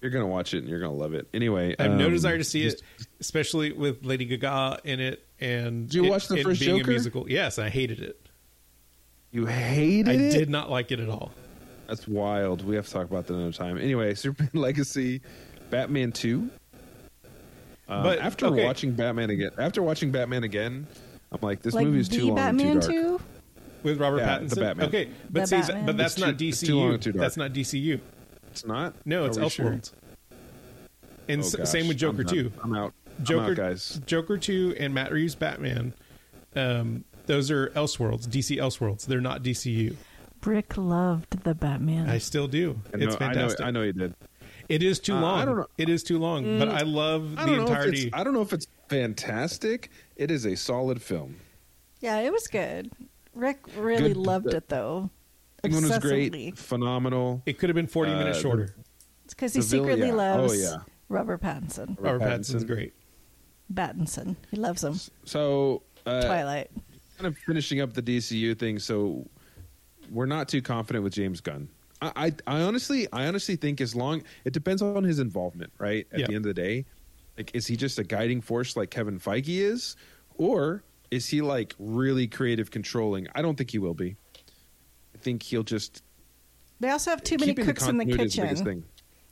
you're 0.00 0.10
gonna 0.12 0.26
watch 0.26 0.54
it 0.54 0.58
and 0.58 0.68
you're 0.68 0.78
gonna 0.78 0.92
love 0.94 1.12
it. 1.14 1.26
Anyway, 1.34 1.74
I 1.78 1.82
have 1.84 1.92
no 1.92 2.06
um, 2.06 2.12
desire 2.12 2.38
to 2.38 2.44
see 2.44 2.62
just- 2.62 2.84
it, 2.98 3.06
especially 3.20 3.72
with 3.72 4.04
Lady 4.04 4.24
Gaga 4.24 4.78
in 4.84 5.00
it. 5.00 5.24
And 5.40 5.88
Did 5.88 5.94
you 5.94 6.04
it- 6.04 6.10
watch 6.10 6.28
the 6.28 6.36
it 6.36 6.44
first 6.44 6.60
being 6.60 6.78
Joker? 6.78 6.90
a 6.90 6.94
musical? 6.94 7.28
Yes, 7.30 7.58
I 7.58 7.68
hated 7.70 8.00
it. 8.00 8.28
You 9.32 9.46
hated 9.46 10.08
I 10.08 10.12
it. 10.12 10.30
did 10.30 10.48
not 10.50 10.70
like 10.70 10.92
it 10.92 11.00
at 11.00 11.08
all. 11.08 11.32
That's 11.88 12.06
wild. 12.06 12.64
We 12.64 12.76
have 12.76 12.86
to 12.86 12.92
talk 12.92 13.10
about 13.10 13.26
that 13.26 13.34
another 13.34 13.52
time. 13.52 13.76
Anyway, 13.78 14.14
Superman 14.14 14.50
Legacy, 14.54 15.20
Batman 15.70 16.12
two. 16.12 16.50
Um, 17.88 18.02
But, 18.04 18.18
after 18.20 18.46
okay. 18.46 18.64
watching 18.64 18.92
Batman 18.92 19.30
again, 19.30 19.50
after 19.58 19.82
watching 19.82 20.10
Batman 20.12 20.44
again, 20.44 20.86
I'm 21.32 21.38
like, 21.42 21.62
this 21.62 21.74
like 21.74 21.86
movie 21.86 22.00
is 22.00 22.08
too 22.08 22.26
long 22.26 22.36
Batman 22.36 22.80
too 22.80 22.80
dark. 22.80 22.92
too. 22.92 23.20
With 23.82 24.00
Robert 24.00 24.18
Yeah, 24.18 24.38
Pattinson, 24.38 24.48
the 24.50 24.60
Batman. 24.60 24.88
okay, 24.88 25.08
but 25.30 25.40
The 25.40 25.46
see, 25.46 25.56
Batman. 25.56 25.86
but 25.86 25.96
that's 25.96 26.14
It's 26.14 26.20
not 26.24 26.38
too- 26.38 26.48
it's 26.48 26.60
too 26.60 26.76
long 26.78 26.98
too 26.98 27.12
DCU. 27.12 27.18
That's 27.20 27.36
not 27.36 27.52
DCU. 27.52 28.00
It's 28.50 28.66
not. 28.66 28.94
No, 29.06 29.24
it's 29.24 29.38
Are 29.38 29.42
we 29.44 29.48
sure? 29.50 29.66
Elseworlds. 29.70 29.92
And 31.28 31.42
Oh, 31.42 31.44
s- 31.62 31.70
same 31.70 31.88
with 31.88 31.96
Joker 31.98 32.20
I'm 32.22 32.26
done. 32.26 32.34
two. 32.34 32.52
I'm 32.62 32.74
out. 32.74 32.94
I'm 33.18 33.24
Joker, 33.24 33.50
out, 33.50 33.56
guys. 33.56 34.00
Joker 34.06 34.38
two, 34.38 34.74
and 34.78 34.94
Matt 34.94 35.12
Reeves 35.12 35.34
Batman. 35.34 35.92
Um, 36.56 37.04
those 37.26 37.50
are 37.50 37.68
Elseworlds, 37.70 38.26
DC 38.26 38.56
Elseworlds. 38.56 39.06
They're 39.06 39.20
not 39.20 39.42
DCU. 39.42 39.96
Brick 40.40 40.76
loved 40.76 41.42
the 41.44 41.54
Batman. 41.54 42.08
I 42.08 42.18
still 42.18 42.48
do. 42.48 42.80
I 42.94 42.96
know, 42.96 43.06
It's 43.06 43.16
fantastic. 43.16 43.60
I 43.60 43.64
know, 43.64 43.68
I 43.68 43.70
know 43.70 43.82
you 43.82 43.92
did. 43.92 44.14
It 44.68 44.82
is 44.82 44.98
too 44.98 45.14
Uh, 45.14 45.18
I 45.18 45.20
long. 45.22 45.46
don't 45.46 45.56
know. 45.58 45.66
It 45.78 45.88
is 45.88 46.02
too 46.02 46.18
long, 46.18 46.58
but 46.58 46.68
I 46.68 46.82
love 46.82 47.34
I 47.38 47.44
the 47.44 47.46
don't 47.50 47.56
know 47.58 47.62
if 47.64 47.68
entirety. 47.70 48.10
I 48.12 48.24
don't 48.24 48.34
know 48.34 48.42
if 48.42 48.52
it's 48.52 48.66
fantastic. 48.88 49.90
It 50.16 50.30
is 50.30 50.44
a 50.46 50.56
solid 50.56 51.02
film. 51.02 51.36
yeah, 52.00 52.20
it 52.20 52.32
was 52.32 52.46
good. 52.46 52.90
Rick 53.38 53.58
really 53.76 54.08
Good- 54.08 54.16
loved 54.16 54.52
it 54.54 54.68
though. 54.68 55.10
One 55.62 55.72
was 55.88 55.98
great, 55.98 56.56
phenomenal. 56.58 57.42
It 57.46 57.58
could 57.58 57.68
have 57.68 57.74
been 57.74 57.86
40 57.86 58.12
Uh, 58.12 58.18
minutes 58.18 58.40
shorter. 58.40 58.74
It's 59.24 59.34
because 59.34 59.54
he 59.54 59.60
The 59.60 59.66
villain- 59.66 59.84
secretly 59.88 60.08
yeah. 60.08 60.14
loves 60.14 60.52
Oh, 60.52 60.56
yeah. 60.56 60.76
Robert 61.08 61.40
Pattinson. 61.42 61.96
Robert 61.98 62.02
Robert 62.18 62.20
Pattinson's 62.40 62.64
great. 62.64 62.94
Battinson. 63.72 64.36
He 64.50 64.56
loves 64.56 64.82
him. 64.84 64.98
So 65.24 65.82
uh, 66.06 66.22
Twilight. 66.22 66.70
kind 67.16 67.26
of 67.26 67.36
finishing 67.38 67.80
up 67.80 67.92
the 67.92 68.02
DCU 68.02 68.54
thing. 68.58 68.78
So 68.78 69.26
we're 70.10 70.26
not 70.26 70.48
too 70.48 70.62
confident 70.62 71.02
with 71.04 71.12
James 71.12 71.40
Gunn. 71.40 71.68
I, 72.00 72.12
I, 72.46 72.58
I 72.58 72.60
honestly, 72.62 73.08
I 73.12 73.26
honestly 73.26 73.56
think 73.56 73.80
as 73.80 73.94
long 73.94 74.22
it 74.44 74.52
depends 74.52 74.80
on 74.80 75.02
his 75.04 75.18
involvement, 75.18 75.72
right? 75.78 76.06
At 76.12 76.20
Yeah. 76.20 76.26
the 76.28 76.34
end 76.34 76.46
of 76.46 76.54
the 76.54 76.60
day, 76.62 76.86
like, 77.36 77.50
is 77.54 77.66
he 77.66 77.76
just 77.76 77.98
a 77.98 78.04
guiding 78.04 78.40
force 78.40 78.76
like 78.76 78.90
Kevin 78.90 79.18
Feige 79.18 79.48
is, 79.60 79.96
or 80.36 80.82
is 81.10 81.28
he 81.28 81.40
like 81.40 81.74
really 81.78 82.26
creative, 82.26 82.70
controlling? 82.70 83.26
I 83.34 83.42
don't 83.42 83.56
think 83.56 83.70
he 83.70 83.78
will 83.78 83.94
be. 83.94 84.16
I 85.14 85.18
think 85.18 85.42
he'll 85.42 85.62
just 85.62 86.02
They 86.80 86.90
also 86.90 87.10
have 87.10 87.22
too 87.22 87.36
many 87.38 87.52
keeping 87.52 87.64
cooks 87.66 87.86
in 87.86 87.96
the 87.98 88.04
continuity 88.04 88.26
is 88.26 88.34
the 88.36 88.42
kitchen. 88.48 88.64
thing. 88.64 88.84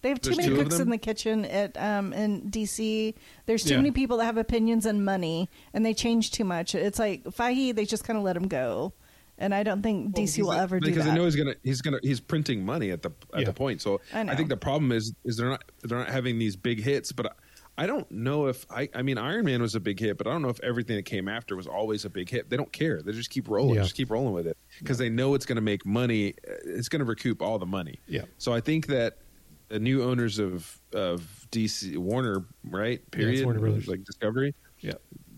They 0.02 0.10
have 0.10 0.20
too 0.20 0.30
There's 0.34 0.38
many 0.46 0.56
two 0.58 0.62
cooks 0.62 0.78
in 0.78 0.90
the 0.90 0.98
kitchen 0.98 1.44
at 1.46 1.76
um 1.80 2.12
in 2.12 2.50
DC. 2.50 3.14
There's 3.46 3.64
too 3.64 3.70
Yeah. 3.70 3.76
many 3.78 3.90
people 3.90 4.18
that 4.18 4.24
have 4.26 4.36
opinions 4.36 4.86
and 4.86 5.04
money, 5.04 5.48
and 5.72 5.84
they 5.84 5.94
change 5.94 6.30
too 6.30 6.44
much. 6.44 6.74
It's 6.74 6.98
like 6.98 7.24
Feige, 7.24 7.74
they 7.74 7.84
just 7.84 8.04
kind 8.04 8.16
of 8.16 8.22
let 8.22 8.36
him 8.36 8.46
go, 8.46 8.92
and 9.38 9.54
I 9.54 9.62
don't 9.62 9.82
think 9.82 10.14
DC 10.14 10.42
will 10.42 10.50
Because- 10.50 10.62
ever 10.62 10.80
do 10.80 10.86
because 10.86 11.04
that. 11.06 11.12
I 11.12 11.16
know 11.16 11.24
he's 11.24 11.34
gonna 11.36 11.54
he's 11.64 11.80
gonna 11.82 11.98
he's 12.02 12.20
printing 12.20 12.64
money 12.64 12.90
at 12.90 13.02
the 13.02 13.10
at 13.32 13.40
Yeah. 13.40 13.44
the 13.46 13.52
point. 13.52 13.80
So 13.82 14.00
I 14.12 14.22
know. 14.22 14.36
think 14.36 14.48
the 14.48 14.56
problem 14.56 14.92
is 14.92 15.12
is 15.24 15.36
they're 15.38 15.48
not 15.48 15.64
they're 15.82 15.98
not 15.98 16.08
having 16.10 16.38
these 16.38 16.56
big 16.56 16.82
hits. 16.82 17.10
But 17.12 17.26
I, 17.26 17.30
I 17.78 17.86
don't 17.86 18.10
know 18.10 18.46
if 18.46 18.64
I 18.70 18.88
I 18.94 19.02
mean 19.02 19.18
Iron 19.18 19.44
Man 19.44 19.60
was 19.60 19.74
a 19.74 19.80
big 19.80 20.00
hit, 20.00 20.16
but 20.18 20.26
I 20.26 20.30
don't 20.30 20.42
know 20.42 20.48
if 20.48 20.60
everything 20.62 20.96
that 20.96 21.04
came 21.04 21.28
after 21.28 21.56
was 21.56 21.66
always 21.66 22.04
a 22.04 22.10
big 22.10 22.30
hit. 22.30 22.48
They 22.48 22.56
don't 22.56 22.72
care. 22.72 23.02
They 23.02 23.12
just 23.12 23.30
keep 23.30 23.48
rolling, 23.48 23.74
Yeah. 23.76 23.82
just 23.82 23.94
keep 23.94 24.10
rolling 24.10 24.32
with 24.32 24.46
it 24.46 24.56
because 24.78 24.98
they 24.98 25.08
know 25.10 25.34
it's 25.34 25.44
going 25.46 25.56
to 25.56 25.62
make 25.62 25.84
money. 25.84 26.34
It's 26.64 26.88
going 26.88 27.00
to 27.00 27.04
recoup 27.04 27.42
all 27.42 27.58
the 27.58 27.66
money. 27.66 28.00
Yeah. 28.08 28.22
So 28.38 28.52
I 28.54 28.60
think 28.60 28.86
that 28.86 29.18
the 29.68 29.78
new 29.78 30.02
owners 30.04 30.38
of 30.38 30.80
of 30.94 31.46
DC 31.50 31.96
Warner, 31.98 32.44
right? 32.64 33.08
Period. 33.10 33.34
it's 33.34 33.44
Warner 33.44 33.60
Brothers. 33.60 33.88
like 33.88 34.04
Discovery 34.04 34.54
Yeah. 34.80 34.92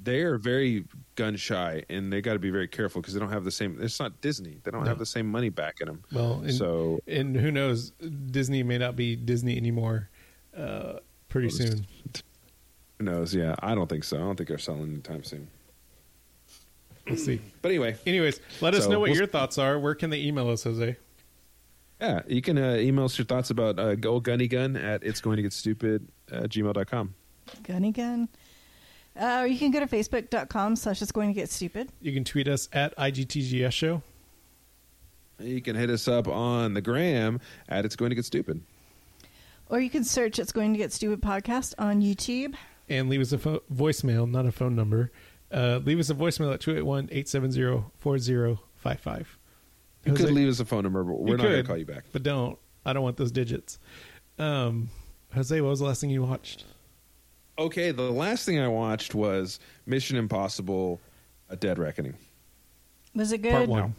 they 0.05 0.21
are 0.23 0.39
very 0.39 0.85
gun 1.17 1.35
shy 1.37 1.83
and 1.91 2.13
they 2.13 2.21
got 2.21 2.35
to 2.35 2.39
be 2.39 2.51
very 2.51 2.69
careful 2.69 3.01
because 3.03 3.15
they 3.15 3.21
don't 3.21 3.33
have 3.33 3.43
the 3.45 3.51
same 3.51 3.79
it's 3.81 3.99
not 3.99 4.21
disney 4.21 4.59
they 4.63 4.71
don't 4.71 4.85
No. 4.85 4.89
have 4.89 4.99
the 5.01 5.07
same 5.07 5.27
money 5.29 5.49
back 5.49 5.81
in 5.81 5.87
them 5.89 6.03
Well, 6.13 6.35
and, 6.41 6.55
so 6.55 7.01
and 7.09 7.35
who 7.37 7.51
knows? 7.51 7.91
Disney 8.31 8.63
may 8.63 8.79
not 8.79 8.95
be 8.95 9.17
Disney 9.17 9.57
anymore 9.57 10.09
uh, 10.57 11.01
pretty 11.29 11.49
Well, 11.49 11.57
soon. 11.57 11.87
Who 12.99 13.05
knows 13.05 13.35
yeah 13.35 13.55
i 13.61 13.75
don't 13.75 13.89
think 13.89 14.05
so 14.05 14.17
i 14.17 14.21
don't 14.21 14.37
think 14.37 14.49
they're 14.49 14.59
selling 14.59 14.91
anytime 14.93 15.23
soon 15.25 15.49
We'll 17.07 17.17
see. 17.17 17.41
but 17.63 17.71
anyway 17.71 17.97
Anyways, 18.07 18.39
let 18.61 18.75
us 18.75 18.85
So, 18.85 18.91
know 18.91 19.01
what 19.01 19.09
we'll- 19.09 19.17
your 19.19 19.27
thoughts 19.27 19.57
are. 19.57 19.79
Where 19.79 19.95
can 19.95 20.11
they 20.11 20.21
email 20.21 20.51
us, 20.51 20.65
Jose? 20.65 20.97
yeah 22.01 22.21
you 22.29 22.43
can 22.43 22.59
uh, 22.59 22.75
email 22.75 23.07
us 23.07 23.17
your 23.19 23.25
thoughts 23.25 23.49
about 23.51 23.79
uh, 23.79 23.95
go 23.95 24.21
gunny 24.21 24.47
gun 24.47 24.77
at 24.77 25.03
it's 25.03 25.21
going 25.23 25.37
to 25.37 25.43
get 25.43 25.53
stupid 25.55 26.07
at 26.31 26.51
gmail.com 26.51 27.15
Gunny 27.63 27.93
gun. 27.93 28.29
Uh, 29.19 29.39
or 29.41 29.47
you 29.47 29.59
can 29.59 29.71
go 29.71 29.81
to 29.81 29.87
facebook.com 29.87 30.77
slash 30.77 31.01
it's 31.01 31.11
going 31.11 31.29
to 31.29 31.35
get 31.35 31.49
stupid. 31.51 31.89
You 32.03 32.13
can 32.13 32.23
tweet 32.25 32.47
us 32.47 32.69
at 32.75 32.95
IGTGS 32.99 33.73
Show. 33.73 34.03
you 35.41 35.61
can 35.63 35.75
hit 35.77 35.89
us 35.91 36.07
up 36.09 36.29
on 36.29 36.75
the 36.75 36.83
gram 36.83 37.41
at 37.71 37.85
it's 37.87 37.97
going 37.97 38.11
to 38.11 38.15
get 38.17 38.27
stupid 38.27 38.61
Or 39.71 39.81
you 39.81 39.89
can 39.91 40.05
search 40.05 40.39
It's 40.39 40.53
Going 40.53 40.73
to 40.75 40.79
Get 40.79 40.93
Stupid 40.93 41.21
podcast 41.23 41.75
on 41.79 42.01
YouTube. 42.03 42.55
And 42.89 43.09
leave 43.09 43.21
us 43.21 43.33
a 43.33 43.39
pho- 43.39 43.63
voicemail, 43.73 44.31
not 44.31 44.47
a 44.47 44.53
phone 44.53 44.75
number. 44.77 45.11
Uh, 45.51 45.81
leave 45.85 45.99
us 45.99 46.11
a 46.11 46.15
voicemail 46.15 46.53
at 46.53 46.61
281-870-4055. 46.61 48.59
you 50.05 50.13
Jose- 50.13 50.25
could 50.25 50.33
leave 50.35 50.49
us 50.49 50.61
a 50.61 50.65
phone 50.65 50.83
number 50.83 51.03
but 51.05 51.19
we're 51.21 51.37
not 51.37 51.45
going 51.45 51.57
to 51.57 51.63
call 51.63 51.77
you 51.77 51.87
back 51.87 52.05
But 52.13 52.23
don't. 52.23 52.59
I 52.85 52.93
don't 52.93 53.03
want 53.03 53.17
those 53.17 53.33
digits. 53.33 53.79
Um, 54.39 54.89
Jose, 55.35 55.61
what 55.61 55.71
was 55.71 55.81
the 55.81 55.87
last 55.87 56.01
thing 56.01 56.11
you 56.11 56.23
watched? 56.23 56.65
okay 57.59 57.91
the 57.91 58.03
last 58.09 58.45
thing 58.47 58.61
i 58.61 58.69
watched 58.69 59.17
was 59.17 59.59
mission 59.85 60.17
impossible 60.17 61.01
a 61.51 61.57
dead 61.57 61.77
reckoning 61.77 62.15
Was 63.17 63.33
it 63.33 63.39
good? 63.43 63.51
Part 63.51 63.69
one. 63.69 63.95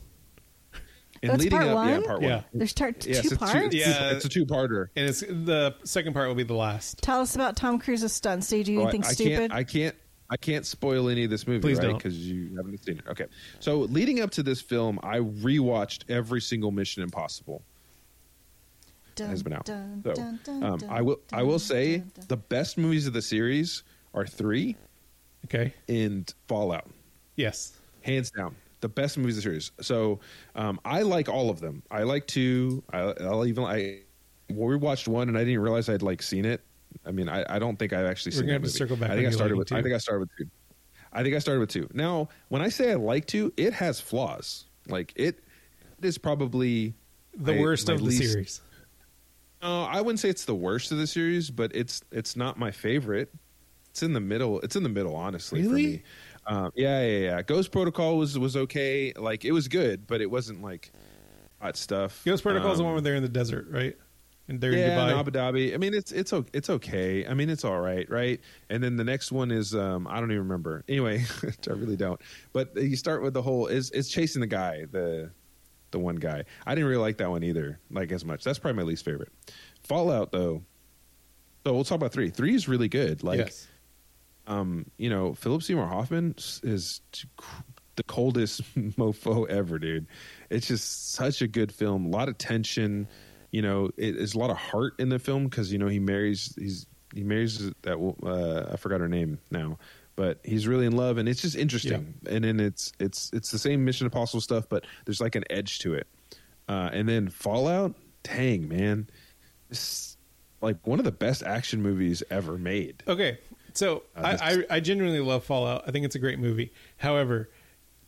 And 1.22 1.32
That's 1.32 1.44
leading 1.44 1.58
part 1.58 1.70
up 1.70 1.76
one? 1.76 1.90
yeah 1.90 2.08
part 2.08 2.22
Yeah. 2.22 2.36
one 2.36 2.44
There's 2.54 2.74
tar- 2.74 2.92
two 2.92 3.10
Yes, 3.10 3.26
it's 3.26 3.38
parts? 3.38 3.54
Two, 3.54 3.78
Yeah. 3.78 4.12
it's 4.12 4.26
a 4.26 4.30
two-parter. 4.30 4.88
And 4.96 5.10
it's 5.10 5.20
the 5.22 5.76
second 5.84 6.14
part 6.14 6.28
will 6.28 6.36
be 6.36 6.44
the 6.44 6.54
last. 6.54 7.00
Tell 7.02 7.22
us 7.22 7.36
about 7.36 7.56
Tom 7.56 7.80
Cruise's 7.80 8.14
stunts. 8.14 8.48
Did 8.48 8.60
you 8.60 8.64
do 8.64 8.76
So 8.76 8.80
I, 8.80 8.84
anything 8.90 9.04
I 9.04 9.08
stupid? 9.14 9.38
can't. 9.40 9.54
I 9.54 9.64
can't. 9.64 9.96
I 10.32 10.38
can't 10.38 10.64
spoil 10.66 11.10
any 11.10 11.24
of 11.24 11.32
this 11.32 11.48
movie, 11.48 11.60
Please 11.60 11.78
right? 11.80 11.88
don't. 11.88 11.98
Because 11.98 12.16
you 12.30 12.56
haven't 12.56 12.84
seen 12.84 13.00
it. 13.00 13.04
Okay. 13.10 13.26
So 13.60 13.80
leading 13.80 14.20
up 14.22 14.30
to 14.32 14.44
this 14.44 14.62
film, 14.62 15.00
I 15.02 15.18
rewatched 15.18 16.04
every 16.10 16.40
single 16.40 16.70
Mission 16.72 17.02
Impossible 17.02 17.64
Dun, 19.16 19.30
has 19.30 19.42
been 19.44 19.54
out. 19.54 19.66
dun, 19.66 20.02
so 20.06 20.14
dun, 20.14 20.40
dun, 20.44 20.64
um, 20.64 20.78
dun, 20.78 20.90
I 20.90 21.02
will. 21.02 21.20
I 21.34 21.42
will 21.44 21.54
dun, 21.54 21.60
say 21.60 21.98
dun, 21.98 22.12
dun. 22.16 22.26
the 22.30 22.38
best 22.38 22.78
movies 22.78 23.08
of 23.08 23.14
the 23.14 23.22
series 23.24 23.84
are 24.14 24.26
three 24.28 24.76
Okay. 25.46 25.74
and 25.88 26.32
Fallout, 26.48 26.88
Yes. 27.36 27.74
hands 28.02 28.30
down. 28.32 28.56
The 28.82 28.90
best 28.90 29.18
movies 29.18 29.38
of 29.38 29.44
the 29.44 29.50
series. 29.50 29.72
So 29.82 30.20
um, 30.56 30.80
I 30.86 31.02
like 31.02 31.28
all 31.30 31.50
of 31.50 31.60
them. 31.60 31.84
I 31.92 32.04
like 32.04 32.28
two. 32.28 32.84
I, 32.94 33.14
I'll 33.22 33.46
even. 33.46 33.64
I 33.66 34.00
we 34.50 34.76
watched 34.78 35.08
one 35.08 35.28
and 35.30 35.38
I 35.38 35.44
didn't 35.44 35.60
realize 35.62 35.90
I'd 35.90 36.02
like 36.02 36.22
seen 36.22 36.46
it. 36.46 36.62
I 37.06 37.12
mean, 37.12 37.30
I, 37.30 37.46
I 37.48 37.60
don't 37.60 37.78
think 37.78 37.94
I've 37.94 38.06
actually 38.06 38.32
We're 38.32 38.38
seen. 38.38 38.46
gonna 38.48 38.54
have 38.54 38.64
to 38.64 38.70
circle 38.70 38.96
back 38.96 39.12
I 39.12 39.16
think 39.16 39.28
I 39.28 39.32
started 39.32 39.58
with. 39.58 39.68
two. 39.68 39.76
I 39.76 39.82
think 39.82 39.94
I 39.94 39.98
started 40.00 40.22
with 40.22 40.30
two. 40.38 40.50
I 41.12 41.24
think 41.24 41.36
I 41.36 41.40
started 41.40 41.60
with 41.60 41.70
two. 41.70 41.88
Now, 41.94 42.30
when 42.48 42.62
I 42.62 42.70
say 42.70 42.92
I 42.92 42.96
like 42.96 43.26
two, 43.28 43.52
it 43.58 43.74
has 43.74 44.00
flaws. 44.00 44.66
Like 44.88 45.12
it, 45.16 45.44
it 46.00 46.06
is 46.06 46.18
probably 46.18 46.94
The 47.36 47.54
my- 47.56 47.60
worst 47.62 47.88
my 47.90 47.96
of 47.96 48.04
the 48.06 48.12
series. 48.12 48.62
No, 49.62 49.84
I 49.84 50.00
wouldn't 50.02 50.20
say 50.20 50.30
it's 50.30 50.46
the 50.46 50.56
worst 50.56 50.92
of 50.94 50.98
the 51.00 51.08
series, 51.08 51.52
but 51.52 51.76
it's 51.76 52.02
it's 52.12 52.36
not 52.38 52.58
my 52.58 52.72
favorite. 52.72 53.32
It's 53.90 54.04
in 54.04 54.14
the 54.14 54.20
middle. 54.22 54.62
It's 54.62 54.76
in 54.76 54.84
the 54.84 54.90
middle, 54.90 55.16
honestly. 55.16 55.62
Really? 55.64 55.84
For 55.84 55.98
me. 55.98 56.04
Um, 56.50 56.72
yeah, 56.76 57.02
yeah, 57.06 57.18
yeah. 57.20 57.42
Ghost 57.44 57.72
Protocol 57.72 58.18
was 58.18 58.38
was 58.38 58.58
okay. 58.58 59.14
Like 59.16 59.46
it 59.46 59.52
was 59.52 59.68
good, 59.68 60.08
but 60.08 60.20
it 60.20 60.30
wasn't 60.32 60.62
like 60.64 60.92
hot 61.62 61.78
stuff. 61.78 62.24
Ghost 62.26 62.44
Protocol 62.44 62.72
is 62.72 62.80
the 62.80 62.84
Um, 62.84 62.88
one 62.88 62.94
where 62.96 63.02
they're 63.02 63.16
in 63.16 63.24
the 63.24 63.30
desert, 63.30 63.68
right? 63.70 63.96
And 64.48 64.60
they're 64.60 64.74
yeah, 64.74 65.10
in 65.10 65.16
Dubai. 65.16 65.20
Abu 65.20 65.30
Dhabi. 65.32 65.74
I 65.76 65.78
mean, 65.78 65.94
it's 65.94 66.12
it's 66.12 66.34
it's 66.54 66.72
okay. 66.72 67.28
I 67.28 67.36
mean, 67.36 67.52
it's 67.52 67.64
all 67.64 67.80
right, 67.80 68.10
right? 68.10 68.42
And 68.72 68.84
then 68.84 68.96
the 68.96 69.04
next 69.04 69.32
one 69.32 69.52
is 69.52 69.76
um, 69.76 70.08
I 70.08 70.20
don't 70.20 70.32
even 70.32 70.42
remember. 70.44 70.84
Anyway, 70.90 71.24
I 71.70 71.72
really 71.74 71.96
don't. 71.96 72.20
But 72.52 72.76
you 72.76 72.96
start 72.96 73.22
with 73.22 73.36
the 73.36 73.44
whole 73.44 73.68
is 73.68 73.92
is 73.92 74.10
chasing 74.10 74.42
the 74.42 74.48
guy, 74.48 74.86
the 74.92 75.30
the 75.92 76.00
one 76.00 76.16
guy. 76.16 76.46
I 76.66 76.74
didn't 76.74 76.90
really 76.90 77.02
like 77.02 77.18
that 77.20 77.30
one 77.30 77.44
either, 77.44 77.80
like 77.92 78.12
as 78.12 78.26
much. 78.26 78.44
That's 78.44 78.58
probably 78.58 78.78
my 78.78 78.88
least 78.88 79.06
favorite. 79.06 79.32
Fallout 79.84 80.32
though. 80.32 80.64
So 81.64 81.76
we'll 81.76 81.84
talk 81.84 81.98
about 81.98 82.12
three. 82.12 82.32
Three 82.32 82.56
is 82.56 82.68
really 82.68 82.88
good. 82.90 83.22
Like 83.24 83.38
yes. 83.40 83.68
Um, 84.50 84.90
you 84.98 85.10
know, 85.10 85.36
Philip 85.36 85.64
Seymour 85.64 85.86
Hoffman 85.86 86.36
is 86.64 87.02
the 87.96 88.04
coldest 88.04 88.62
mofo 88.76 89.48
ever, 89.48 89.78
dude. 89.80 90.08
It's 90.50 90.68
just 90.68 91.14
such 91.14 91.42
a 91.42 91.48
good 91.48 91.72
film. 91.72 92.08
A 92.08 92.10
lot 92.10 92.28
of 92.28 92.38
tension. 92.38 93.08
You 93.52 93.62
know, 93.62 93.92
it, 93.96 94.18
there's 94.18 94.34
a 94.34 94.40
lot 94.40 94.50
of 94.50 94.58
heart 94.58 94.94
in 95.00 95.10
the 95.10 95.20
film 95.20 95.46
because 95.46 95.72
you 95.72 95.78
know 95.78 95.88
he 95.88 96.00
marries 96.00 96.54
he's 96.58 96.88
he 97.14 97.24
marries 97.24 97.72
that 97.84 97.98
uh, 98.24 98.74
I 98.74 98.76
forgot 98.78 99.02
her 99.02 99.08
name 99.08 99.40
now, 99.52 99.78
but 100.16 100.40
he's 100.44 100.68
really 100.68 100.86
in 100.86 100.96
love 100.96 101.18
and 101.18 101.30
it's 101.30 101.42
just 101.42 101.56
interesting. 101.56 102.16
And 102.28 102.44
then 102.44 102.60
it's 102.60 102.92
it's 103.00 103.30
it's 103.34 103.52
the 103.52 103.60
same 103.60 103.86
Mission 103.86 104.06
Impossible 104.06 104.42
stuff, 104.42 104.66
but 104.68 104.86
there's 105.06 105.22
like 105.22 105.36
an 105.36 105.44
edge 105.50 105.80
to 105.80 105.94
it. 105.94 106.08
Uh, 106.68 106.90
and 106.92 107.08
then 107.08 107.30
Fallout, 107.30 107.96
dang 108.24 108.68
man, 108.68 109.10
it's 109.70 110.18
like 110.62 110.86
one 110.86 111.00
of 111.00 111.06
the 111.06 111.12
best 111.12 111.44
action 111.44 111.82
movies 111.82 112.24
ever 112.30 112.58
made. 112.58 113.04
Okay, 113.08 113.40
so 113.74 114.04
Uh, 114.16 114.38
I, 114.42 114.52
I 114.54 114.66
I 114.78 114.80
genuinely 114.80 115.20
love 115.20 115.44
Fallout. 115.44 115.84
I 115.88 115.92
think 115.92 116.06
it's 116.06 116.16
a 116.16 116.20
great 116.20 116.40
movie. 116.40 116.72
However, 116.98 117.50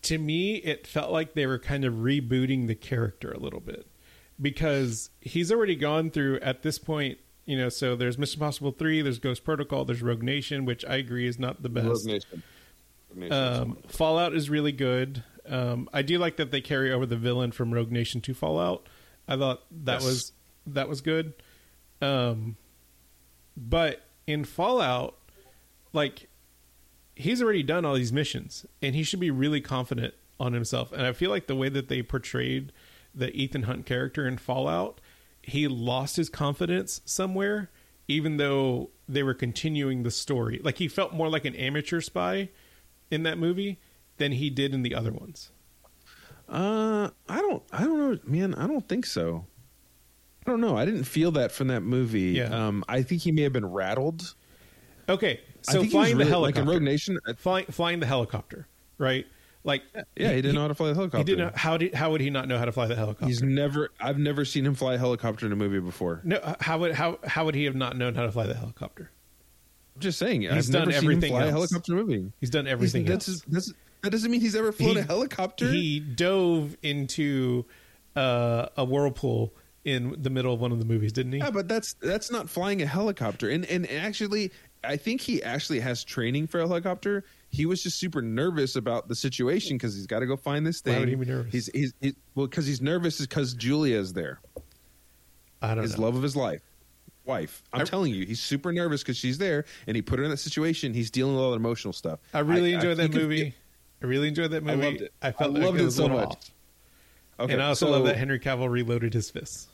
to 0.04 0.18
me, 0.18 0.56
it 0.56 0.88
felt 0.88 1.12
like 1.12 1.34
they 1.34 1.46
were 1.46 1.60
kind 1.60 1.86
of 1.86 1.94
rebooting 1.96 2.68
the 2.68 2.76
character 2.76 3.32
a 3.32 3.38
little 3.40 3.60
bit 3.60 3.86
because 4.42 5.10
he's 5.22 5.52
already 5.52 5.76
gone 5.76 6.10
through 6.10 6.40
at 6.40 6.64
this 6.64 6.80
point. 6.80 7.18
You 7.46 7.58
know, 7.58 7.70
so 7.70 7.96
there's 7.96 8.18
Mission 8.18 8.40
Impossible 8.40 8.72
three, 8.72 9.02
there's 9.02 9.20
Ghost 9.20 9.44
Protocol, 9.44 9.84
there's 9.86 10.02
Rogue 10.02 10.24
Nation, 10.24 10.64
which 10.66 10.86
I 10.86 10.96
agree 10.98 11.28
is 11.28 11.38
not 11.40 11.62
the 11.64 11.70
best. 11.70 11.88
Rogue 11.88 12.06
Nation. 12.06 12.44
Rogue 13.10 13.20
Nation 13.20 13.34
is 13.34 13.60
Um, 13.60 13.78
Fallout 13.88 14.34
is 14.36 14.50
really 14.50 14.72
good. 14.72 15.24
Um, 15.48 15.90
I 15.92 16.02
do 16.04 16.18
like 16.20 16.38
that 16.38 16.52
they 16.52 16.62
carry 16.62 16.94
over 16.94 17.06
the 17.06 17.18
villain 17.18 17.52
from 17.52 17.74
Rogue 17.74 17.92
Nation 17.92 18.22
to 18.22 18.34
Fallout. 18.34 18.86
I 19.28 19.38
thought 19.38 19.64
that 19.86 20.02
Yes. 20.02 20.06
was 20.06 20.32
that 20.68 20.88
was 20.88 21.02
good. 21.02 21.34
Um, 22.02 22.56
but 23.58 24.02
in 24.28 24.46
Fallout, 24.46 25.18
like 25.94 26.30
he's 27.16 27.42
already 27.42 27.64
done 27.64 27.86
all 27.86 27.96
these 27.96 28.14
missions, 28.14 28.66
and 28.82 28.96
he 28.96 29.04
should 29.04 29.20
be 29.20 29.32
really 29.32 29.62
confident 29.62 30.14
on 30.40 30.54
himself. 30.54 30.92
And 30.92 31.06
I 31.06 31.14
feel 31.14 31.30
like 31.30 31.48
the 31.48 31.56
way 31.56 31.70
that 31.70 31.88
they 31.88 32.02
portrayed 32.02 32.72
the 33.14 33.32
Ethan 33.36 33.64
Hunt 33.64 33.86
character 33.86 34.28
in 34.28 34.38
Fallout, 34.38 35.00
he 35.42 35.68
lost 35.68 36.16
his 36.16 36.30
confidence 36.30 37.02
somewhere, 37.06 37.70
even 38.08 38.38
though 38.38 38.90
they 39.08 39.24
were 39.24 39.34
continuing 39.34 40.04
the 40.04 40.12
story. 40.12 40.60
Like 40.64 40.78
he 40.78 40.88
felt 40.88 41.14
more 41.14 41.30
like 41.30 41.46
an 41.46 41.56
amateur 41.56 42.02
spy 42.02 42.50
in 43.10 43.24
that 43.24 43.38
movie 43.38 43.80
than 44.18 44.32
he 44.32 44.50
did 44.50 44.74
in 44.74 44.82
the 44.82 44.96
other 44.96 45.12
ones. 45.12 45.52
Uh, 46.48 47.10
I 47.30 47.38
don't, 47.40 47.64
I 47.72 47.84
don't 47.84 48.00
know, 48.00 48.20
man. 48.26 48.56
I 48.56 48.68
don't 48.68 48.88
think 48.88 49.06
so. 49.06 49.46
I 50.46 50.50
don't 50.50 50.60
know. 50.60 50.76
I 50.76 50.86
didn't 50.86 51.04
feel 51.04 51.32
that 51.32 51.52
from 51.52 51.68
that 51.68 51.82
movie. 51.82 52.32
Yeah. 52.32 52.46
Um, 52.46 52.84
I 52.90 53.04
think 53.04 53.22
he 53.22 53.32
may 53.32 53.44
have 53.44 53.54
been 53.54 53.72
rattled. 53.72 54.34
Okay, 55.08 55.40
so 55.62 55.82
he 55.82 55.90
flying 55.90 56.18
the 56.18 56.26
really- 56.26 56.32
like 56.32 56.56
helicopter, 56.56 56.62
in 56.62 56.68
Rogue 56.68 56.82
Nation. 56.84 57.20
uh, 57.28 57.34
flying 57.36 57.66
flying 57.68 58.00
the 58.00 58.06
helicopter, 58.06 58.68
right? 58.98 59.26
Like, 59.64 59.84
Yeah, 60.16 60.30
he 60.34 60.42
didn't 60.42 60.56
know 60.56 60.62
how 60.62 60.70
to 60.70 60.74
fly 60.76 60.88
the 60.88 60.96
helicopter. 60.96 61.20
He 61.20 61.24
didn't. 61.24 61.56
How 61.56 61.78
did? 61.78 61.94
How 61.94 62.10
would 62.12 62.20
he 62.22 62.32
not 62.32 62.48
know 62.48 62.58
how 62.58 62.66
to 62.66 62.72
fly 62.72 62.88
the 62.88 62.96
helicopter? 62.96 63.28
He's 63.28 63.44
never. 63.44 63.90
I've 64.00 64.18
never 64.18 64.44
seen 64.44 64.66
him 64.66 64.74
fly 64.74 64.96
a 64.96 64.98
helicopter 64.98 65.46
in 65.46 65.52
a 65.52 65.56
movie 65.56 65.80
before. 65.80 66.22
no. 66.24 66.40
How 66.60 66.80
would 66.80 66.94
how 66.94 67.20
how 67.24 67.46
would 67.46 67.54
he 67.54 67.66
have 67.66 67.76
not 67.76 67.96
known 67.96 68.16
how 68.16 68.24
to 68.24 68.32
fly 68.32 68.48
the 68.48 68.56
helicopter? 68.56 69.12
I'm 69.96 70.02
just 70.02 70.18
saying. 70.18 70.42
He's 70.42 70.52
I've 70.52 70.66
done 70.74 70.82
never 70.90 70.92
seen 70.94 70.98
him 71.00 71.04
everything 71.12 71.32
fly 71.34 71.46
a 71.46 71.52
helicopter 71.52 71.94
movie. 71.94 72.32
He's 72.40 72.50
done 72.50 72.66
He's- 72.66 72.72
everything 72.74 73.06
that's, 73.06 73.28
else. 73.30 73.42
that's- 73.42 73.74
that 74.02 74.10
doesn't 74.10 74.32
mean 74.32 74.42
he's 74.42 74.56
ever 74.56 74.72
flown 74.72 74.96
He- 74.96 75.00
a 75.02 75.04
helicopter. 75.04 75.70
He 75.72 76.00
dove 76.00 76.76
into 76.82 77.66
uh, 78.16 78.66
a 78.78 78.84
whirlpool 78.84 79.54
in 79.86 80.16
the 80.20 80.30
middle 80.32 80.54
of 80.56 80.60
one 80.60 80.72
of 80.72 80.80
the 80.80 80.86
movies, 80.86 81.12
didn't 81.14 81.34
he? 81.34 81.38
Yeah, 81.38 81.52
but 81.52 81.68
that's 81.68 81.94
that's 82.02 82.32
not 82.32 82.50
flying 82.50 82.82
a 82.82 82.88
helicopter. 82.88 83.48
And 83.48 83.64
and 83.66 83.88
actually, 83.92 84.52
I 84.84 84.98
think 84.98 85.22
he 85.22 85.44
actually 85.44 85.80
has 85.80 86.04
training 86.04 86.48
for 86.48 86.60
a 86.60 86.68
helicopter. 86.68 87.24
He 87.50 87.66
was 87.66 87.84
just 87.84 88.00
super 88.00 88.22
nervous 88.22 88.76
about 88.76 89.08
the 89.08 89.16
situation 89.16 89.78
because 89.78 89.94
he's 89.94 90.08
got 90.08 90.20
to 90.20 90.26
go 90.26 90.36
find 90.36 90.66
this 90.66 90.82
thing. 90.82 90.94
Why 90.96 91.00
would 91.02 91.10
he 91.10 91.16
be 91.16 91.26
nervous? 91.26 91.52
He's 91.52 91.68
he's 91.74 91.94
he, 92.02 92.16
well 92.36 92.48
because 92.48 92.66
he's 92.66 92.82
nervous 92.82 93.20
is 93.20 93.28
because 93.28 93.54
Julia 93.54 93.98
is 94.00 94.14
there, 94.14 94.40
I 95.62 95.68
don't 95.68 95.78
know. 95.78 95.82
his 95.84 95.98
know. 95.98 96.06
love 96.06 96.16
of 96.16 96.24
his 96.24 96.36
life, 96.36 96.62
wife. 97.26 97.62
I'm 97.74 97.82
I- 97.82 97.84
telling 97.84 98.14
you, 98.14 98.26
he's 98.26 98.40
super 98.40 98.72
nervous 98.72 99.02
because 99.04 99.18
she's 99.18 99.38
there, 99.38 99.66
and 99.86 99.96
he 99.96 100.02
put 100.02 100.18
her 100.18 100.26
in 100.26 100.32
that 100.32 100.38
situation. 100.38 100.94
He's 100.94 101.12
dealing 101.12 101.36
with 101.36 101.44
all 101.44 101.52
the 101.52 101.58
emotional 101.58 101.94
stuff. 101.94 102.20
I 102.34 102.40
really 102.40 102.74
enjoyed 102.74 102.98
that 102.98 103.04
think 103.04 103.16
if- 103.16 103.22
movie. 103.22 103.54
I 104.02 104.06
really 104.08 104.30
enjoyed 104.30 104.50
that 104.52 104.64
I 104.64 104.76
movie. 104.76 104.84
loved 104.84 105.02
it. 105.02 105.14
I 105.22 105.32
felt 105.32 105.52
I 105.52 105.54
like 105.54 105.64
loved 105.64 105.80
it 105.80 105.86
it 105.86 105.92
so 105.92 106.02
little 106.04 106.18
much. 106.18 106.30
off. 106.30 106.52
Okay, 107.42 107.54
and 107.54 107.62
I 107.62 107.68
also 107.68 107.86
so- 107.86 107.92
love 107.92 108.06
that 108.06 108.18
Henry 108.18 108.40
Cavill 108.40 108.68
reloaded 108.70 109.14
his 109.14 109.30
fists. 109.30 109.68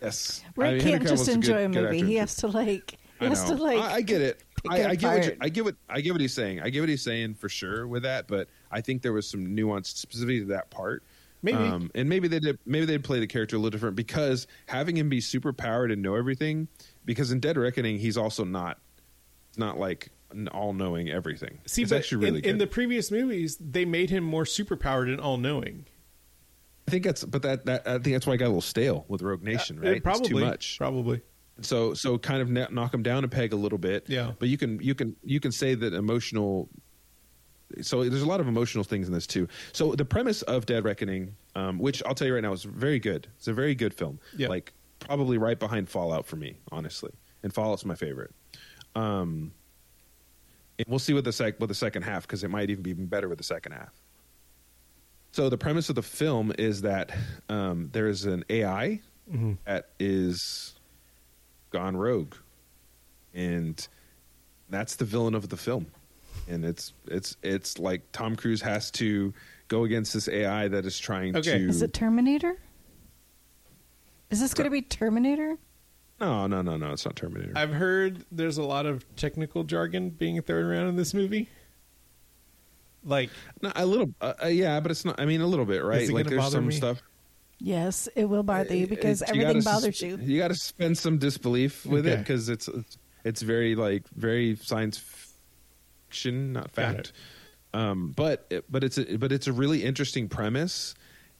Yes, 0.00 0.42
Rick 0.54 0.68
I 0.68 0.72
mean, 0.74 0.80
can't 0.82 1.02
just 1.02 1.14
Cavill's 1.24 1.28
a 1.28 1.32
enjoy 1.32 1.68
good- 1.68 1.76
a 1.76 1.82
movie. 1.92 2.02
He 2.04 2.14
has 2.16 2.36
to 2.36 2.46
like. 2.46 2.96
He 3.20 3.26
I 3.26 3.28
has 3.28 3.44
to 3.44 3.54
like. 3.54 3.78
I, 3.78 3.96
I 3.96 4.00
get 4.00 4.20
it. 4.20 4.42
I, 4.68 4.86
I 4.86 4.94
get 4.94 5.12
what 5.12 5.26
you. 5.26 5.36
I 5.40 5.48
get 5.48 5.64
what 5.64 5.76
I 5.88 6.00
get 6.00 6.12
what 6.12 6.20
he's 6.20 6.34
saying. 6.34 6.60
I 6.60 6.70
get 6.70 6.80
what 6.80 6.88
he's 6.88 7.02
saying 7.02 7.34
for 7.34 7.48
sure 7.48 7.86
with 7.86 8.02
that, 8.02 8.26
but 8.26 8.48
I 8.70 8.80
think 8.80 9.02
there 9.02 9.12
was 9.12 9.28
some 9.28 9.54
nuance 9.54 9.90
specifically 9.90 10.40
to 10.40 10.46
that 10.46 10.70
part. 10.70 11.04
Maybe. 11.42 11.56
um, 11.56 11.90
and 11.94 12.08
maybe 12.08 12.28
they 12.28 12.40
did. 12.40 12.58
Maybe 12.66 12.86
they'd 12.86 13.04
play 13.04 13.20
the 13.20 13.26
character 13.26 13.56
a 13.56 13.58
little 13.58 13.70
different 13.70 13.96
because 13.96 14.46
having 14.66 14.96
him 14.96 15.08
be 15.08 15.20
super 15.20 15.52
powered 15.52 15.90
and 15.90 16.02
know 16.02 16.14
everything. 16.14 16.68
Because 17.04 17.30
in 17.32 17.40
Dead 17.40 17.56
Reckoning, 17.56 17.98
he's 17.98 18.16
also 18.16 18.44
not 18.44 18.78
not 19.56 19.78
like 19.78 20.10
all 20.52 20.72
knowing 20.72 21.10
everything. 21.10 21.58
See, 21.66 21.82
it's 21.82 21.90
but 21.90 21.98
actually 21.98 22.24
really 22.24 22.38
in, 22.38 22.42
good. 22.42 22.50
in 22.50 22.58
the 22.58 22.66
previous 22.66 23.10
movies, 23.10 23.56
they 23.60 23.84
made 23.84 24.10
him 24.10 24.24
more 24.24 24.46
super 24.46 24.76
powered 24.76 25.08
and 25.08 25.20
all 25.20 25.36
knowing. 25.36 25.86
I 26.86 26.90
think 26.90 27.04
that's, 27.04 27.24
but 27.24 27.42
that, 27.42 27.66
that 27.66 27.86
I 27.86 27.92
think 27.98 28.14
that's 28.14 28.26
why 28.26 28.32
I 28.32 28.36
got 28.36 28.46
a 28.46 28.48
little 28.48 28.60
stale 28.60 29.04
with 29.06 29.22
Rogue 29.22 29.42
Nation. 29.42 29.78
Right, 29.78 29.92
It's 29.92 30.02
probably 30.02 30.28
too 30.28 30.40
much. 30.40 30.76
Probably. 30.78 31.22
So 31.62 31.94
so 31.94 32.18
kind 32.18 32.40
of 32.42 32.48
kn- 32.52 32.68
knock 32.74 32.92
them 32.92 33.02
down 33.02 33.24
a 33.24 33.28
peg 33.28 33.52
a 33.52 33.56
little 33.56 33.78
bit. 33.78 34.04
Yeah. 34.08 34.32
but 34.38 34.48
you 34.48 34.56
can 34.58 34.80
you 34.80 34.94
can 34.94 35.16
you 35.22 35.40
can 35.40 35.52
say 35.52 35.74
that 35.74 35.92
emotional 35.94 36.68
so 37.82 38.02
there's 38.02 38.22
a 38.22 38.26
lot 38.26 38.40
of 38.40 38.48
emotional 38.48 38.82
things 38.82 39.06
in 39.06 39.12
this 39.14 39.26
too. 39.26 39.46
So 39.72 39.94
the 39.94 40.04
premise 40.04 40.42
of 40.42 40.66
dead 40.66 40.84
reckoning 40.84 41.36
um, 41.54 41.78
which 41.78 42.02
i'll 42.06 42.14
tell 42.14 42.26
you 42.26 42.34
right 42.34 42.42
now 42.42 42.52
is 42.52 42.64
very 42.64 42.98
good. 42.98 43.28
It's 43.36 43.48
a 43.48 43.52
very 43.52 43.74
good 43.74 43.94
film. 43.94 44.18
Yeah. 44.36 44.48
like 44.48 44.72
probably 44.98 45.38
right 45.38 45.58
behind 45.58 45.88
fallout 45.88 46.26
for 46.26 46.36
me 46.36 46.56
honestly. 46.72 47.12
And 47.42 47.52
fallout's 47.54 47.84
my 47.84 47.94
favorite. 47.94 48.32
Um 48.94 49.52
and 50.78 50.86
we'll 50.88 50.98
see 50.98 51.12
what 51.14 51.24
the 51.24 51.32
sec 51.32 51.60
what 51.60 51.68
the 51.68 51.74
second 51.74 52.02
half 52.02 52.22
because 52.22 52.42
it 52.42 52.48
might 52.50 52.70
even 52.70 52.82
be 52.82 52.90
even 52.90 53.06
better 53.06 53.28
with 53.28 53.38
the 53.38 53.44
second 53.44 53.72
half. 53.72 53.92
So 55.32 55.48
the 55.48 55.58
premise 55.58 55.88
of 55.88 55.94
the 55.94 56.02
film 56.02 56.52
is 56.58 56.80
that 56.82 57.12
um, 57.48 57.88
there 57.92 58.08
is 58.08 58.24
an 58.24 58.44
ai 58.50 59.00
Mhm. 59.32 59.58
that 59.64 59.90
is 60.00 60.74
gone 61.70 61.96
rogue 61.96 62.34
and 63.34 63.86
that's 64.68 64.96
the 64.96 65.04
villain 65.04 65.34
of 65.34 65.48
the 65.48 65.56
film 65.56 65.86
and 66.48 66.64
it's 66.64 66.92
it's 67.06 67.36
it's 67.42 67.78
like 67.78 68.02
tom 68.12 68.34
cruise 68.36 68.60
has 68.60 68.90
to 68.90 69.32
go 69.68 69.84
against 69.84 70.12
this 70.14 70.28
ai 70.28 70.66
that 70.68 70.84
is 70.84 70.98
trying 70.98 71.36
Okay. 71.36 71.58
to 71.58 71.68
Is 71.68 71.82
it 71.82 71.92
Terminator? 71.92 72.56
Is 74.30 74.40
this 74.40 74.54
going 74.54 74.64
to 74.64 74.70
be 74.70 74.82
Terminator? 74.82 75.58
no 76.20 76.46
no 76.46 76.60
no 76.60 76.76
no 76.76 76.92
it's 76.92 77.04
not 77.06 77.16
terminator 77.16 77.52
I've 77.56 77.72
heard 77.72 78.24
there's 78.30 78.58
a 78.58 78.62
lot 78.62 78.84
of 78.86 79.04
technical 79.16 79.64
jargon 79.64 80.10
being 80.10 80.40
thrown 80.42 80.64
around 80.66 80.88
in 80.88 80.96
this 80.96 81.14
movie. 81.14 81.48
Like, 83.02 83.30
no, 83.62 83.72
a 83.74 83.86
little 83.86 84.10
uh, 84.20 84.34
uh, 84.44 84.46
yeah 84.48 84.78
but 84.80 84.90
it's 84.90 85.06
not 85.06 85.18
i 85.18 85.24
mean 85.24 85.40
a 85.40 85.46
little 85.46 85.64
bit 85.64 85.82
right 85.82 86.02
Is 86.02 86.10
it 86.10 86.12
like 86.12 86.26
there's 86.26 86.38
bother 86.38 86.56
some 86.56 86.66
me? 86.66 86.74
stuff 86.74 87.00
Yes, 87.60 88.08
it 88.16 88.24
will 88.24 88.42
bother 88.42 88.74
you 88.74 88.86
because 88.86 89.20
It- 89.22 89.28
everything 89.30 89.60
gotta 89.60 89.64
bothers 89.64 90.00
you. 90.00 90.16
you 90.16 90.38
got 90.38 90.48
to 90.48 90.54
spend 90.54 90.96
some 90.96 91.18
disbelief 91.18 91.84
with 91.84 92.06
it 92.06 92.18
because 92.20 92.48
it's 92.48 92.68
it's 92.68 92.98
it's 93.24 93.42
very 93.42 93.74
like 93.74 94.08
very 94.16 94.56
science 94.56 94.96
fiction 96.08 96.52
not 96.54 96.70
fact. 96.70 97.12
um 97.74 98.12
but 98.16 98.50
but 98.70 98.82
it's 98.82 98.98
a, 98.98 99.16
but 99.18 99.30
it's 99.30 99.46
a 99.46 99.52
really 99.52 99.84
interesting 99.84 100.26
premise 100.28 100.94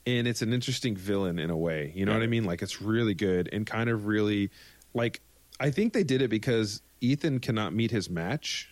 and 0.07 0.29
it's 0.29 0.43
an 0.43 0.53
interesting 0.53 0.95
villain 0.97 1.39
in 1.39 1.51
a 1.51 1.57
way 1.57 1.93
you 1.97 2.05
know 2.05 2.13
Yeah. 2.13 2.19
what 2.19 2.25
i 2.25 2.27
mean? 2.29 2.45
Like 2.45 2.63
it's 2.63 2.81
really 2.83 3.15
good 3.15 3.49
and 3.53 3.67
kind 3.67 3.89
of 3.91 4.07
really 4.07 4.51
like 4.95 5.21
i 5.59 5.71
think 5.71 5.93
they 5.93 6.05
did 6.05 6.21
it 6.23 6.29
because 6.29 6.83
ethan 7.01 7.39
cannot 7.41 7.73
meet 7.73 7.91
his 7.91 8.09
match 8.11 8.69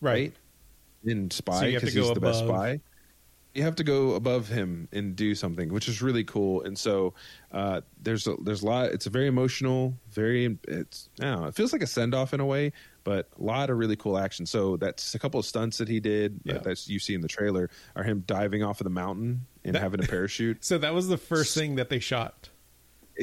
right. 0.00 0.32
in 1.04 1.30
spy 1.30 1.66
you 1.66 1.72
have 1.72 1.80
to 1.80 1.86
because 1.86 1.94
go 1.94 2.02
he's 2.08 2.14
the 2.14 2.20
best 2.20 2.40
spy 2.40 2.80
you 3.54 3.62
have 3.64 3.74
to 3.76 3.84
go 3.84 4.12
above 4.14 4.48
him 4.48 4.88
and 4.92 5.16
do 5.16 5.34
something, 5.34 5.72
which 5.72 5.88
is 5.88 6.00
really 6.02 6.22
cool. 6.24 6.62
And 6.62 6.78
so 6.78 7.14
uh, 7.50 7.80
there's 8.00 8.26
a, 8.26 8.36
there's 8.42 8.62
a 8.62 8.66
lot. 8.66 8.86
It's 8.90 9.06
a 9.06 9.10
very 9.10 9.26
emotional, 9.26 9.94
very 10.10 10.56
it's 10.68 11.08
I 11.20 11.24
don't 11.24 11.40
know, 11.42 11.46
it 11.48 11.54
feels 11.54 11.72
like 11.72 11.82
a 11.82 11.86
send 11.86 12.14
off 12.14 12.32
in 12.32 12.38
a 12.40 12.46
way, 12.46 12.72
but 13.02 13.28
a 13.40 13.42
lot 13.42 13.70
of 13.70 13.78
really 13.78 13.96
cool 13.96 14.18
action. 14.18 14.46
So 14.46 14.76
that's 14.76 15.14
a 15.14 15.18
couple 15.18 15.40
of 15.40 15.46
stunts 15.46 15.78
that 15.78 15.88
he 15.88 15.98
did 15.98 16.40
Yeah. 16.44 16.54
that 16.54 16.64
that's, 16.64 16.88
you 16.88 16.98
see 17.00 17.14
in 17.14 17.22
the 17.22 17.28
trailer 17.28 17.70
are 17.96 18.04
him 18.04 18.22
diving 18.26 18.62
off 18.62 18.80
of 18.80 18.84
the 18.84 18.90
mountain 18.90 19.46
and 19.64 19.74
That- 19.74 19.82
having 19.82 20.04
a 20.04 20.06
parachute 20.06 20.58
So 20.64 20.78
that 20.78 20.94
was 20.94 21.08
the 21.08 21.18
first 21.18 21.54
thing 21.56 21.74
that 21.76 21.88
they 21.88 21.98
shot. 21.98 22.49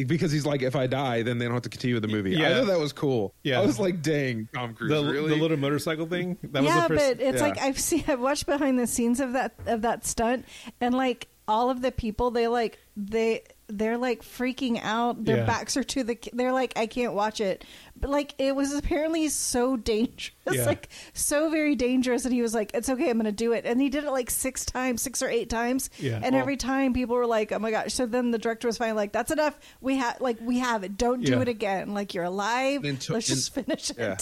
Because 0.05 0.31
he's 0.31 0.45
like, 0.45 0.61
if 0.61 0.75
I 0.75 0.87
die, 0.87 1.23
then 1.23 1.37
they 1.37 1.45
don't 1.45 1.53
have 1.53 1.63
to 1.63 1.69
continue 1.69 1.95
with 1.95 2.03
the 2.03 2.07
movie. 2.09 2.31
Yeah. 2.31 2.37
I 2.37 2.49
Yeah. 2.49 2.59
thought 2.59 2.67
that 2.67 2.79
was 2.79 2.93
cool. 2.93 3.33
Yeah. 3.43 3.59
I 3.59 3.65
was 3.65 3.79
like, 3.79 4.01
dang, 4.01 4.47
Tom 4.53 4.73
Cruise, 4.73 4.91
The, 4.91 5.03
really? 5.11 5.29
the 5.29 5.35
little 5.35 5.57
motorcycle 5.57 6.05
thing. 6.05 6.37
That 6.43 6.63
was 6.63 6.69
yeah, 6.69 6.87
the 6.87 6.95
first. 6.95 7.17
but 7.17 7.25
it's 7.25 7.37
yeah. 7.41 7.47
like 7.47 7.57
I've 7.59 7.79
seen, 7.79 8.03
I've 8.07 8.19
watched 8.19 8.45
behind 8.45 8.77
the 8.79 8.87
scenes 8.87 9.19
of 9.19 9.33
that 9.33 9.53
of 9.65 9.81
that 9.83 10.05
stunt, 10.05 10.45
and 10.81 10.93
like 10.95 11.27
all 11.47 11.69
of 11.69 11.81
the 11.81 11.91
people, 11.91 12.31
they 12.31 12.47
like 12.47 12.77
they 12.95 13.43
they're 13.70 13.97
like 13.97 14.22
freaking 14.24 14.80
out. 14.82 15.26
Their 15.26 15.38
Yeah. 15.38 15.45
backs 15.45 15.76
are 15.76 15.84
to 15.84 16.03
the. 16.03 16.18
They're 16.32 16.53
like, 16.53 16.74
I 16.78 16.88
can't 16.88 17.13
watch 17.13 17.41
it. 17.41 17.65
But 17.99 18.09
like, 18.09 18.34
it 18.38 18.55
was 18.55 18.74
apparently 18.74 19.28
so 19.30 19.76
dangerous, 19.76 20.32
Yeah. 20.49 20.65
like 20.65 20.88
so 21.13 21.49
very 21.49 21.76
dangerous, 21.76 22.24
And 22.26 22.34
he 22.34 22.41
was 22.41 22.53
like, 22.53 22.72
"It's 22.74 22.88
okay, 22.89 23.09
I'm 23.09 23.18
going 23.18 23.26
to 23.26 23.32
do 23.32 23.51
it," 23.53 23.65
and 23.65 23.82
he 23.82 23.89
did 23.89 24.03
it 24.05 24.11
like 24.11 24.30
six 24.30 24.63
times, 24.63 25.01
six 25.01 25.22
or 25.22 25.28
eight 25.30 25.49
times, 25.49 25.89
Yeah. 25.99 26.15
and 26.24 26.34
Well- 26.34 26.41
every 26.41 26.55
time 26.57 26.93
people 26.93 27.15
were 27.15 27.26
like, 27.26 27.51
"Oh 27.51 27.59
my 27.59 27.72
gosh!" 27.72 27.93
So 27.93 28.05
then 28.05 28.32
the 28.32 28.38
director 28.38 28.68
was 28.68 28.78
finally 28.78 28.95
like, 28.97 29.11
"That's 29.11 29.32
enough. 29.32 29.57
We 29.82 29.97
have 29.97 30.22
like 30.22 30.38
we 30.41 30.59
have 30.59 30.84
it. 30.84 30.97
Don't 30.97 31.24
do 31.26 31.34
Yeah. 31.34 31.41
it 31.41 31.47
again. 31.47 31.93
Like 31.93 32.13
you're 32.13 32.24
alive. 32.24 32.86
In 32.86 32.97
to- 32.97 33.13
Let's 33.13 33.28
just 33.28 33.53
finish 33.53 33.89
it." 33.89 33.97
yeah. 33.97 34.18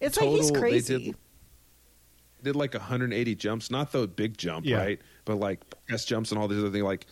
It's 0.00 0.18
like 0.20 0.28
he's 0.28 0.48
Total, 0.50 0.54
they 0.54 0.60
crazy. 0.60 0.98
did- 1.06 1.16
did 2.42 2.56
like 2.56 2.74
180 2.74 3.34
jumps, 3.34 3.70
not 3.70 3.90
the 3.92 4.06
big 4.06 4.36
jump, 4.38 4.66
Yeah. 4.66 4.76
right? 4.76 5.00
But 5.24 5.36
like 5.40 5.60
press 5.88 6.04
jumps 6.04 6.30
and 6.30 6.38
all 6.40 6.46
these 6.46 6.58
other 6.58 6.70
things, 6.70 6.84
like 6.84 7.06
co- 7.06 7.10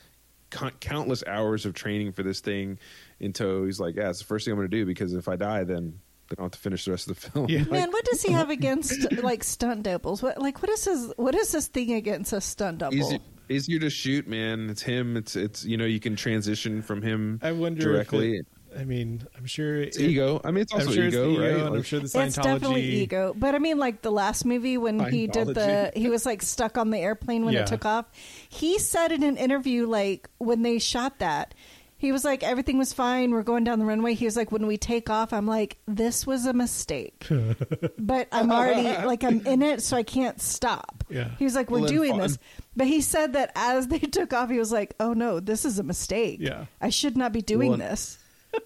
countless 0.80 1.24
hours 1.26 1.66
of 1.66 1.74
training 1.74 2.12
for 2.12 2.22
this 2.22 2.40
thing. 2.40 2.78
Until 3.20 3.64
he's 3.64 3.80
like, 3.80 3.96
"Yeah, 3.96 4.10
it's 4.10 4.18
the 4.18 4.24
first 4.24 4.44
thing 4.44 4.52
I'm 4.52 4.58
going 4.58 4.70
to 4.70 4.76
do 4.76 4.86
because 4.86 5.14
if 5.14 5.28
I 5.28 5.36
die, 5.36 5.64
then 5.64 5.98
I 6.30 6.34
don't 6.34 6.44
have 6.44 6.52
to 6.52 6.58
finish 6.58 6.84
the 6.84 6.90
rest 6.92 7.08
of 7.08 7.20
the 7.20 7.30
film." 7.30 7.46
Yeah. 7.48 7.58
Like, 7.60 7.70
Man, 7.70 7.90
what 7.90 8.04
does 8.04 8.22
he 8.22 8.32
have 8.32 8.50
against 8.50 9.12
like 9.22 9.44
stunt 9.44 9.84
doubles? 9.84 10.22
What 10.22 10.40
like 10.40 10.62
what 10.62 10.70
is 10.70 10.84
his 10.84 11.12
what 11.16 11.34
is 11.34 11.52
his 11.52 11.68
thing 11.68 11.92
against 11.92 12.32
a 12.32 12.40
stunt 12.40 12.78
double? 12.78 12.96
easy, 12.96 13.20
easier 13.48 13.78
to 13.80 13.90
shoot, 13.90 14.26
man. 14.26 14.70
It's 14.70 14.82
him. 14.82 15.16
It's 15.16 15.36
it's 15.36 15.64
you 15.64 15.76
know 15.76 15.84
you 15.84 16.00
can 16.00 16.16
transition 16.16 16.82
from 16.82 17.02
him 17.02 17.40
I 17.42 17.52
wonder 17.52 17.82
directly. 17.82 18.34
If 18.34 18.40
it, 18.40 18.46
I 18.78 18.84
mean, 18.84 19.26
I'm 19.36 19.46
sure 19.46 19.76
it's 19.80 19.98
ego. 19.98 20.40
I 20.44 20.50
mean, 20.50 20.62
it's 20.62 20.72
also 20.72 20.86
I'm 20.88 20.92
sure 20.94 21.04
ego, 21.04 21.06
it's 21.06 21.16
the 21.16 21.30
ego, 21.32 21.42
right? 21.58 21.66
and 21.66 21.76
I'm 21.76 21.82
sure 21.82 22.00
the 22.00 22.06
Scientology. 22.06 22.26
it's 22.26 22.36
definitely 22.36 22.82
ego, 22.82 23.34
but 23.36 23.54
I 23.54 23.58
mean, 23.58 23.78
like 23.78 24.02
the 24.02 24.12
last 24.12 24.44
movie 24.44 24.76
when 24.78 24.98
he 25.10 25.26
did 25.26 25.48
the, 25.48 25.92
he 25.96 26.08
was 26.10 26.26
like 26.26 26.42
stuck 26.42 26.76
on 26.78 26.90
the 26.90 26.98
airplane 26.98 27.44
when 27.44 27.54
Yeah. 27.54 27.60
it 27.62 27.66
took 27.68 27.84
off. 27.84 28.06
He 28.48 28.78
said 28.78 29.12
in 29.12 29.22
an 29.22 29.36
interview, 29.36 29.86
like 29.86 30.28
when 30.38 30.62
they 30.62 30.78
shot 30.78 31.18
that, 31.20 31.54
he 31.96 32.12
was 32.12 32.22
like, 32.24 32.42
everything 32.42 32.76
was 32.76 32.92
fine. 32.92 33.30
We're 33.30 33.42
going 33.44 33.64
down 33.64 33.78
the 33.78 33.86
runway. 33.86 34.12
He 34.12 34.26
was 34.26 34.36
like, 34.36 34.52
when 34.52 34.66
we 34.66 34.76
take 34.76 35.08
off, 35.08 35.32
I'm 35.32 35.46
like, 35.46 35.78
this 35.86 36.26
was 36.26 36.44
a 36.44 36.52
mistake, 36.52 37.26
but 37.98 38.28
I'm 38.30 38.50
already 38.52 39.06
like 39.06 39.24
I'm 39.24 39.46
in 39.46 39.62
it, 39.62 39.80
so 39.82 39.96
I 39.96 40.02
can't 40.02 40.38
stop. 40.40 41.04
Yeah. 41.08 41.30
He 41.38 41.44
was 41.44 41.54
like, 41.54 41.70
we're 41.70 41.78
Well, 41.80 41.88
doing 41.88 42.10
fine. 42.12 42.20
this, 42.20 42.38
but 42.76 42.86
he 42.88 43.00
said 43.00 43.32
that 43.34 43.52
as 43.54 43.88
they 43.88 43.98
took 44.18 44.32
off, 44.34 44.50
he 44.50 44.58
was 44.58 44.72
like, 44.72 44.94
oh 45.00 45.14
no, 45.14 45.40
this 45.40 45.64
is 45.64 45.78
a 45.78 45.82
mistake. 45.82 46.38
Yeah. 46.40 46.66
I 46.80 46.90
should 46.90 47.16
not 47.16 47.32
be 47.32 47.40
doing 47.40 47.70
Well, 47.70 47.78
this. 47.78 48.18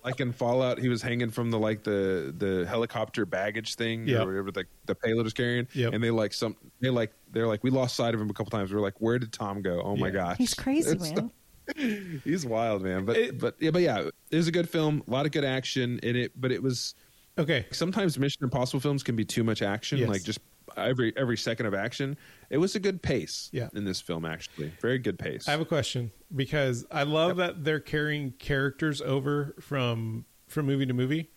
Like 0.05 0.21
in 0.21 0.33
Fallout, 0.33 0.79
he 0.79 0.89
was 0.89 1.03
hanging 1.03 1.31
from 1.31 1.51
the 1.51 1.59
like 1.59 1.83
the 1.85 2.35
the 2.37 2.67
helicopter 2.69 3.27
baggage 3.27 3.75
thing 3.75 4.07
Yeah. 4.07 4.23
or 4.23 4.27
whatever 4.27 4.51
the, 4.51 4.65
the 4.87 4.95
payload 4.95 5.27
is 5.27 5.33
carrying. 5.33 5.67
Yep. 5.75 5.93
And 5.95 6.03
they 6.05 6.11
like 6.11 6.33
some 6.33 6.57
they 6.81 6.91
like 6.91 7.13
they're 7.31 7.47
like 7.47 7.63
we 7.65 7.71
lost 7.71 7.97
sight 7.97 8.15
of 8.15 8.21
him 8.21 8.31
a 8.31 8.33
couple 8.33 8.51
times. 8.51 8.71
We 8.73 8.79
are 8.79 8.83
like, 8.83 9.01
where 9.01 9.19
did 9.19 9.33
Tom 9.33 9.63
go? 9.63 9.81
Oh 9.83 9.97
my 9.97 10.11
gosh, 10.11 10.37
He's 10.39 10.55
crazy, 10.55 10.91
It's- 10.93 11.13
man. 11.13 11.31
He's 12.25 12.47
wild, 12.47 12.83
man. 12.83 13.05
But 13.05 13.17
It- 13.17 13.39
but 13.39 13.57
yeah, 13.61 13.71
but 13.71 13.83
yeah, 13.83 14.09
it 14.31 14.37
was 14.37 14.49
a 14.49 14.53
good 14.53 14.69
film. 14.69 15.03
A 15.07 15.11
lot 15.11 15.27
of 15.27 15.33
good 15.33 15.45
action 15.45 15.99
in 16.03 16.17
it, 16.17 16.33
but 16.41 16.51
it 16.53 16.63
was 16.63 16.95
Okay. 17.39 17.67
sometimes 17.71 18.19
Mission 18.19 18.43
Impossible 18.43 18.81
films 18.81 19.03
can 19.05 19.15
be 19.15 19.25
too 19.25 19.45
much 19.45 19.63
action, 19.63 19.99
Yes. 19.99 20.09
like 20.09 20.23
just 20.25 20.41
every 20.77 21.13
every 21.17 21.37
second 21.37 21.67
of 21.67 21.75
action. 21.75 22.17
It 22.51 22.59
was 22.59 22.75
a 22.75 22.81
good 22.81 23.03
pace 23.03 23.49
Yeah. 23.53 23.69
in 23.75 23.85
this 23.85 24.01
film, 24.01 24.25
actually, 24.25 24.73
very 24.81 24.99
good 24.99 25.19
pace. 25.19 25.47
I 25.49 25.53
have 25.53 25.61
a 25.61 25.65
question 25.67 26.11
because 26.35 26.87
I 26.91 27.03
love 27.05 27.37
that 27.39 27.65
they're 27.65 27.81
carrying 27.81 28.33
characters 28.33 29.01
over 29.01 29.55
from 29.61 30.25
from 30.49 30.67
movie 30.67 30.87
to 30.87 30.95
movie. 30.95 31.31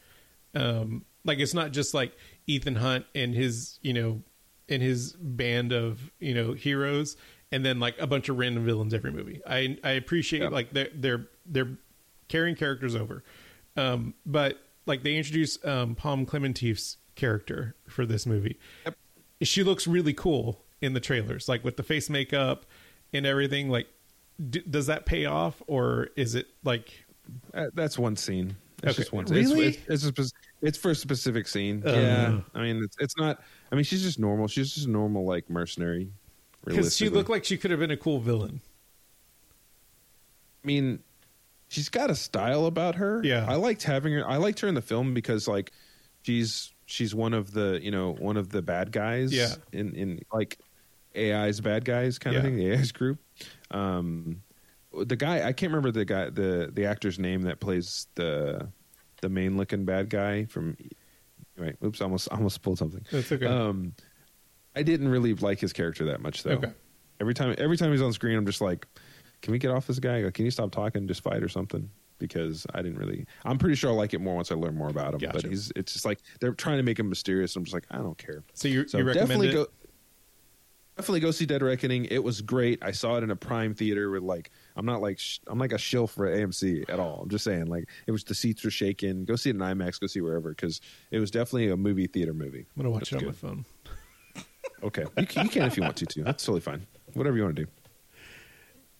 Um, 0.55 1.05
like 1.23 1.39
it's 1.39 1.53
not 1.53 1.71
just 1.71 1.93
like 1.93 2.13
Ethan 2.47 2.75
Hunt 2.75 3.05
and 3.15 3.33
his 3.33 3.79
you 3.81 3.93
know 3.93 4.21
and 4.69 4.81
his 4.81 5.13
band 5.13 5.71
of 5.71 6.11
you 6.19 6.33
know 6.33 6.53
heroes, 6.53 7.15
and 7.51 7.65
then 7.65 7.79
like 7.79 7.95
a 7.99 8.07
bunch 8.07 8.29
of 8.29 8.37
random 8.37 8.65
villains 8.65 8.93
every 8.93 9.11
movie. 9.11 9.41
I 9.47 9.77
I 9.83 9.91
appreciate 9.91 10.41
Yeah. 10.43 10.49
like 10.49 10.71
they're 10.73 10.89
they're 10.95 11.27
they're 11.45 11.77
carrying 12.27 12.55
characters 12.55 12.95
over, 12.95 13.23
um, 13.75 14.13
but 14.25 14.57
like 14.85 15.03
they 15.03 15.15
introduce 15.15 15.63
um, 15.65 15.93
Pom 15.95 16.25
Klementieff's 16.25 16.97
character 17.15 17.75
for 17.87 18.05
this 18.05 18.25
movie. 18.25 18.57
Yep. 18.85 18.95
She 19.41 19.63
looks 19.63 19.87
really 19.87 20.13
cool 20.13 20.59
in 20.81 20.93
the 20.93 20.99
trailers, 20.99 21.47
like 21.49 21.63
with 21.63 21.77
the 21.77 21.83
face 21.83 22.09
makeup 22.09 22.65
and 23.13 23.25
everything. 23.25 23.69
Like, 23.69 23.87
d- 24.49 24.63
does 24.69 24.87
that 24.87 25.05
pay 25.05 25.25
off, 25.25 25.61
or 25.67 26.09
is 26.15 26.35
it 26.35 26.47
like? 26.63 26.91
Uh, 27.53 27.67
that's 27.73 27.97
one 27.97 28.15
scene. 28.15 28.55
It's 28.83 28.93
Okay. 28.93 29.01
just 29.03 29.13
one. 29.13 29.25
Really? 29.25 29.67
It's, 29.67 30.03
it's, 30.03 30.05
it's, 30.05 30.19
a, 30.19 30.65
it's 30.67 30.77
for 30.77 30.91
a 30.91 30.95
specific 30.95 31.47
scene. 31.47 31.83
Uh. 31.85 31.91
yeah, 31.91 32.39
I 32.55 32.61
mean, 32.61 32.83
it's, 32.83 32.97
it's 32.99 33.17
not. 33.17 33.41
I 33.71 33.75
mean, 33.75 33.83
she's 33.83 34.01
just 34.01 34.19
normal. 34.19 34.47
She's 34.47 34.73
just 34.73 34.87
a 34.87 34.89
normal 34.89 35.25
like 35.25 35.49
mercenary. 35.49 36.11
Because 36.65 36.95
she 36.95 37.09
looked 37.09 37.29
like 37.29 37.43
she 37.43 37.57
could 37.57 37.71
have 37.71 37.79
been 37.79 37.91
a 37.91 37.97
cool 37.97 38.19
villain. 38.19 38.61
I 40.63 40.67
mean, 40.67 40.99
she's 41.69 41.89
got 41.89 42.09
a 42.11 42.15
style 42.15 42.65
about 42.67 42.95
her. 42.95 43.21
Yeah. 43.23 43.45
I 43.47 43.55
liked 43.55 43.83
having 43.83 44.13
her. 44.13 44.27
I 44.27 44.37
liked 44.37 44.59
her 44.59 44.67
in 44.67 44.75
the 44.75 44.81
film 44.81 45.13
because 45.13 45.47
like 45.47 45.71
she's 46.23 46.70
she's 46.91 47.15
one 47.15 47.33
of 47.33 47.51
the 47.51 47.79
you 47.81 47.89
know 47.91 48.13
one 48.13 48.37
of 48.37 48.49
the 48.49 48.61
bad 48.61 48.91
guys. 48.91 49.33
Yeah. 49.33 49.53
In 49.71 49.95
in 49.95 50.19
like 50.31 50.59
AI's 51.15 51.59
bad 51.61 51.85
guys 51.85 52.19
kind 52.19 52.35
of 52.35 52.43
Yeah. 52.43 52.49
thing. 52.49 52.57
The 52.57 52.71
AI's 52.73 52.91
group. 52.91 53.19
Um, 53.71 54.41
the 55.05 55.15
guy 55.15 55.47
I 55.47 55.53
can't 55.53 55.71
remember 55.71 55.91
the 55.91 56.05
guy 56.05 56.29
the 56.29 56.69
the 56.73 56.85
actor's 56.85 57.17
name 57.17 57.43
that 57.43 57.59
plays 57.59 58.07
the 58.15 58.69
the 59.21 59.29
main 59.29 59.57
looking 59.57 59.85
bad 59.85 60.09
guy 60.09 60.45
from. 60.45 60.77
Right. 61.57 61.75
Oops. 61.83 61.99
Almost 62.01 62.27
almost 62.29 62.61
pulled 62.61 62.77
something. 62.79 63.05
That's 63.11 63.31
okay. 63.31 63.45
Um, 63.45 63.93
I 64.75 64.83
didn't 64.83 65.09
really 65.09 65.33
like 65.35 65.59
his 65.59 65.73
character 65.73 66.05
that 66.05 66.21
much 66.21 66.43
though. 66.43 66.51
Okay. 66.53 66.71
Every 67.19 67.33
time 67.33 67.53
every 67.57 67.77
time 67.77 67.91
he's 67.91 68.01
on 68.01 68.13
screen, 68.13 68.37
I'm 68.37 68.45
just 68.45 68.61
like, 68.61 68.87
can 69.41 69.51
we 69.51 69.59
get 69.59 69.69
off 69.69 69.85
this 69.85 69.99
guy? 69.99 70.29
Can 70.31 70.45
you 70.45 70.51
stop 70.51 70.71
talking, 70.71 71.07
just 71.07 71.21
fight 71.21 71.43
or 71.43 71.49
something? 71.49 71.89
Because 72.21 72.65
I 72.73 72.81
didn't 72.81 72.97
really. 72.99 73.25
I'm 73.43 73.57
pretty 73.57 73.75
sure 73.75 73.89
I'll 73.89 73.95
like 73.97 74.13
it 74.13 74.21
more 74.21 74.35
once 74.35 74.51
I 74.51 74.55
learn 74.55 74.75
more 74.77 74.89
about 74.89 75.15
him. 75.21 75.29
But 75.33 75.43
he's 75.43 75.71
it's 75.75 75.91
just 75.93 76.05
like 76.05 76.19
they're 76.39 76.53
trying 76.53 76.77
to 76.77 76.83
make 76.83 76.97
him 76.99 77.09
mysterious. 77.09 77.55
I'm 77.55 77.63
just 77.65 77.73
like 77.73 77.85
I 77.91 77.97
don't 77.97 78.17
care. 78.17 78.43
so 78.53 78.67
you, 78.67 78.87
So 78.87 78.99
you 78.99 79.03
recommend 79.03 79.27
definitely 79.29 79.49
it? 79.49 79.53
go. 79.53 79.67
Definitely 80.97 81.19
go 81.21 81.31
see 81.31 81.45
Dead 81.45 81.63
Reckoning. 81.63 82.05
It 82.05 82.23
was 82.23 82.41
great. 82.41 82.77
I 82.83 82.91
saw 82.91 83.15
it 83.15 83.23
in 83.23 83.31
a 83.31 83.35
prime 83.35 83.73
theater 83.73 84.11
with 84.11 84.23
like 84.23 84.51
I'm 84.75 84.85
not 84.85 85.01
like 85.01 85.17
sh- 85.19 85.39
I'm 85.47 85.57
like 85.57 85.71
a 85.71 85.77
shill 85.77 86.05
for 86.05 86.27
AMC 86.27 86.89
at 86.89 86.99
all. 86.99 87.21
I'm 87.23 87.29
just 87.29 87.43
saying 87.43 87.65
like 87.67 87.85
it 88.07 88.11
was 88.11 88.23
the 88.23 88.35
seats 88.35 88.63
were 88.63 88.69
shaking. 88.69 89.25
Go 89.25 89.35
see 89.35 89.49
it 89.49 89.55
in 89.55 89.61
IMAX. 89.61 89.99
Go 89.99 90.07
see 90.07 90.21
wherever 90.21 90.49
because 90.49 90.79
it 91.09 91.19
was 91.19 91.31
definitely 91.31 91.69
a 91.69 91.77
movie 91.77 92.07
theater 92.07 92.33
movie. 92.33 92.59
I'm 92.75 92.83
gonna 92.83 92.91
watch 92.91 93.09
That's 93.09 93.13
it 93.13 93.15
on 93.15 93.31
good. 93.31 93.43
my 93.43 93.49
phone. 93.49 93.65
Okay, 94.83 95.05
you 95.17 95.27
can, 95.27 95.43
you 95.45 95.49
can 95.51 95.61
if 95.63 95.77
you 95.77 95.83
want 95.83 95.95
to 95.97 96.05
too. 96.07 96.23
That's 96.23 96.43
totally 96.43 96.61
fine. 96.61 96.85
Whatever 97.13 97.37
you 97.37 97.43
want 97.43 97.55
to 97.55 97.65
do. 97.65 97.71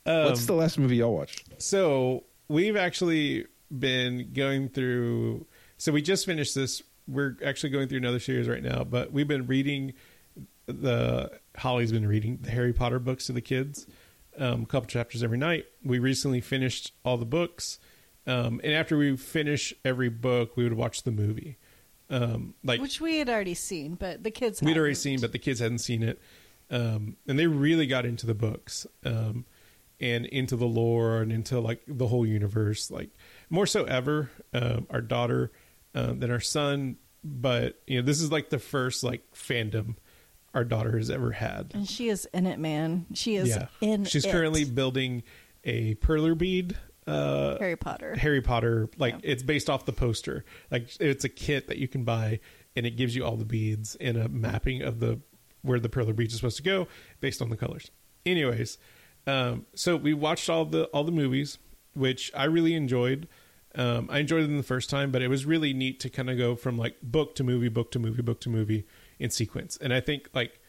Um, 0.05 0.25
What's 0.25 0.45
the 0.45 0.53
last 0.53 0.77
movie 0.77 0.97
y'all 0.97 1.13
watched? 1.13 1.43
So 1.61 2.23
we've 2.51 2.75
actually 2.75 3.45
been 3.75 4.31
going 4.33 4.69
through. 4.69 5.45
So 5.77 5.91
we 5.91 6.01
just 6.01 6.25
finished 6.25 6.53
this. 6.53 6.83
We're 7.07 7.37
actually 7.45 7.69
going 7.69 7.87
through 7.87 7.99
another 7.99 8.19
series 8.19 8.47
right 8.47 8.61
now, 8.61 8.83
but 8.83 9.11
we've 9.11 9.27
been 9.27 9.47
reading 9.47 9.93
the 10.67 11.31
Holly's 11.57 11.91
been 11.91 12.07
reading 12.07 12.39
the 12.41 12.51
Harry 12.51 12.73
Potter 12.73 12.99
books 12.99 13.25
to 13.25 13.33
the 13.33 13.41
kids, 13.41 13.87
um, 14.37 14.63
a 14.63 14.65
couple 14.65 14.87
chapters 14.87 15.23
every 15.23 15.37
night. 15.37 15.65
We 15.83 15.99
recently 15.99 16.39
finished 16.41 16.93
all 17.03 17.17
the 17.17 17.25
books, 17.25 17.79
um, 18.27 18.61
and 18.63 18.73
after 18.73 18.97
we 18.97 19.17
finish 19.17 19.73
every 19.83 20.09
book, 20.09 20.55
we 20.55 20.63
would 20.63 20.73
watch 20.73 21.03
the 21.03 21.11
movie. 21.11 21.57
Um, 22.09 22.53
like 22.63 22.81
Which 22.81 23.01
we 23.01 23.17
had 23.17 23.29
already 23.29 23.53
seen, 23.53 23.95
but 23.95 24.23
the 24.23 24.31
kids 24.31 24.61
we'd 24.61 24.77
already 24.77 24.91
hadn't. 24.91 25.01
seen, 25.01 25.21
but 25.21 25.31
the 25.31 25.39
kids 25.39 25.59
hadn't 25.59 25.79
seen 25.79 26.03
it. 26.03 26.21
Um, 26.69 27.17
and 27.27 27.37
they 27.39 27.47
really 27.47 27.87
got 27.87 28.05
into 28.05 28.25
the 28.25 28.33
books 28.33 28.85
um, 29.05 29.45
and 30.01 30.25
into 30.25 30.55
the 30.57 30.65
lore 30.65 31.21
and 31.21 31.31
into 31.31 31.59
like 31.61 31.81
the 31.87 32.07
whole 32.07 32.25
universe, 32.25 32.91
like 32.91 33.11
more 33.49 33.65
so 33.67 33.85
ever. 33.85 34.29
Um, 34.53 34.87
our 34.89 34.99
daughter 35.01 35.51
um, 35.95 36.19
than 36.19 36.31
our 36.31 36.39
son, 36.41 36.97
but 37.23 37.79
you 37.87 37.99
know, 37.99 38.05
this 38.05 38.19
is 38.19 38.31
like 38.31 38.49
the 38.49 38.59
first 38.59 39.03
like 39.03 39.21
fandom 39.33 39.95
our 40.53 40.65
daughter 40.65 40.97
has 40.97 41.09
ever 41.09 41.31
had. 41.31 41.71
And 41.73 41.87
she 41.87 42.09
is 42.09 42.27
in 42.33 42.45
it, 42.45 42.59
man. 42.59 43.05
She 43.13 43.35
is 43.35 43.49
yeah. 43.49 43.67
in 43.79 44.03
she's 44.03 44.25
it. 44.25 44.31
currently 44.31 44.65
building 44.65 45.23
a 45.63 45.95
perler 45.95 46.37
bead. 46.37 46.75
Uh, 47.07 47.57
Harry 47.59 47.75
Potter. 47.77 48.15
Harry 48.15 48.41
Potter, 48.41 48.89
like 48.97 49.13
Yeah. 49.15 49.31
it's 49.31 49.43
based 49.43 49.69
off 49.69 49.85
the 49.85 49.93
poster. 49.93 50.43
Like 50.69 50.89
it's 50.99 51.23
a 51.23 51.29
kit 51.29 51.67
that 51.67 51.77
you 51.77 51.87
can 51.87 52.03
buy, 52.03 52.39
and 52.75 52.85
it 52.85 52.91
gives 52.91 53.15
you 53.15 53.23
all 53.23 53.37
the 53.37 53.45
beads 53.45 53.95
and 53.95 54.17
a 54.17 54.27
mapping 54.27 54.81
of 54.81 54.99
the 54.99 55.19
where 55.61 55.79
the 55.79 55.89
perler 55.89 56.15
beads 56.15 56.33
are 56.33 56.37
supposed 56.37 56.57
to 56.57 56.63
go 56.63 56.87
based 57.19 57.41
on 57.41 57.49
the 57.49 57.57
colors. 57.57 57.91
anyways, 58.25 58.77
um, 59.27 59.65
so 59.75 59.95
we 59.95 60.13
watched 60.13 60.49
all 60.49 60.65
the 60.65 60.85
all 60.85 61.03
the 61.03 61.11
movies, 61.11 61.57
which 61.93 62.31
I 62.35 62.45
really 62.45 62.73
enjoyed. 62.73 63.27
Um, 63.73 64.09
I 64.11 64.19
enjoyed 64.19 64.43
them 64.43 64.57
the 64.57 64.63
first 64.63 64.89
time, 64.89 65.11
but 65.11 65.21
it 65.21 65.29
was 65.29 65.45
really 65.45 65.73
neat 65.73 65.99
to 66.01 66.09
kind 66.09 66.29
of 66.29 66.37
go 66.37 66.55
from 66.55 66.77
like 66.77 66.97
book 67.01 67.35
to 67.35 67.43
movie, 67.43 67.69
book 67.69 67.91
to 67.91 67.99
movie, 67.99 68.21
book 68.21 68.41
to 68.41 68.49
movie 68.49 68.85
in 69.19 69.29
sequence. 69.29 69.77
And 69.79 69.93
I 69.93 70.01
think 70.01 70.29
like 70.33 70.59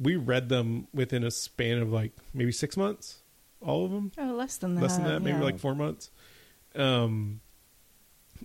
we 0.00 0.16
read 0.16 0.48
them 0.48 0.88
within 0.94 1.22
a 1.24 1.30
span 1.30 1.78
of 1.78 1.92
like 1.92 2.12
maybe 2.32 2.52
six 2.52 2.76
months, 2.76 3.20
all 3.60 3.84
of 3.84 3.90
them 3.90 4.12
Oh, 4.16 4.32
less 4.34 4.56
than 4.56 4.74
that. 4.76 4.80
less 4.82 4.96
than 4.96 5.04
that, 5.04 5.20
maybe 5.20 5.36
yeah. 5.38 5.44
like 5.44 5.58
four 5.58 5.74
months. 5.74 6.10
Um, 6.74 7.40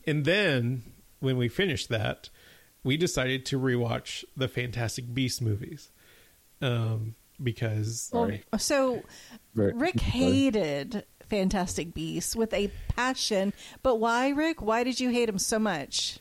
and 0.06 0.26
then 0.26 0.84
when 1.20 1.38
we 1.38 1.48
finished 1.48 1.88
that, 1.90 2.30
we 2.84 2.98
decided 2.98 3.46
to 3.48 3.60
rewatch 3.60 4.24
the 4.36 4.48
Fantastic 4.48 5.14
Beast 5.14 5.42
movies, 5.42 5.92
um, 6.62 7.16
because 7.44 8.10
Well, 8.12 8.32
so 8.58 9.04
Very- 9.56 9.74
Rick 9.74 10.00
hated 10.00 11.06
Fantastic 11.30 11.94
Beasts 11.94 12.36
with 12.36 12.54
a 12.54 12.72
passion, 12.90 13.54
but 13.84 13.98
why, 13.98 14.30
Rick? 14.30 14.62
Why 14.62 14.84
did 14.84 15.00
you 15.00 15.10
hate 15.10 15.30
him 15.30 15.40
so 15.40 15.60
much? 15.60 16.20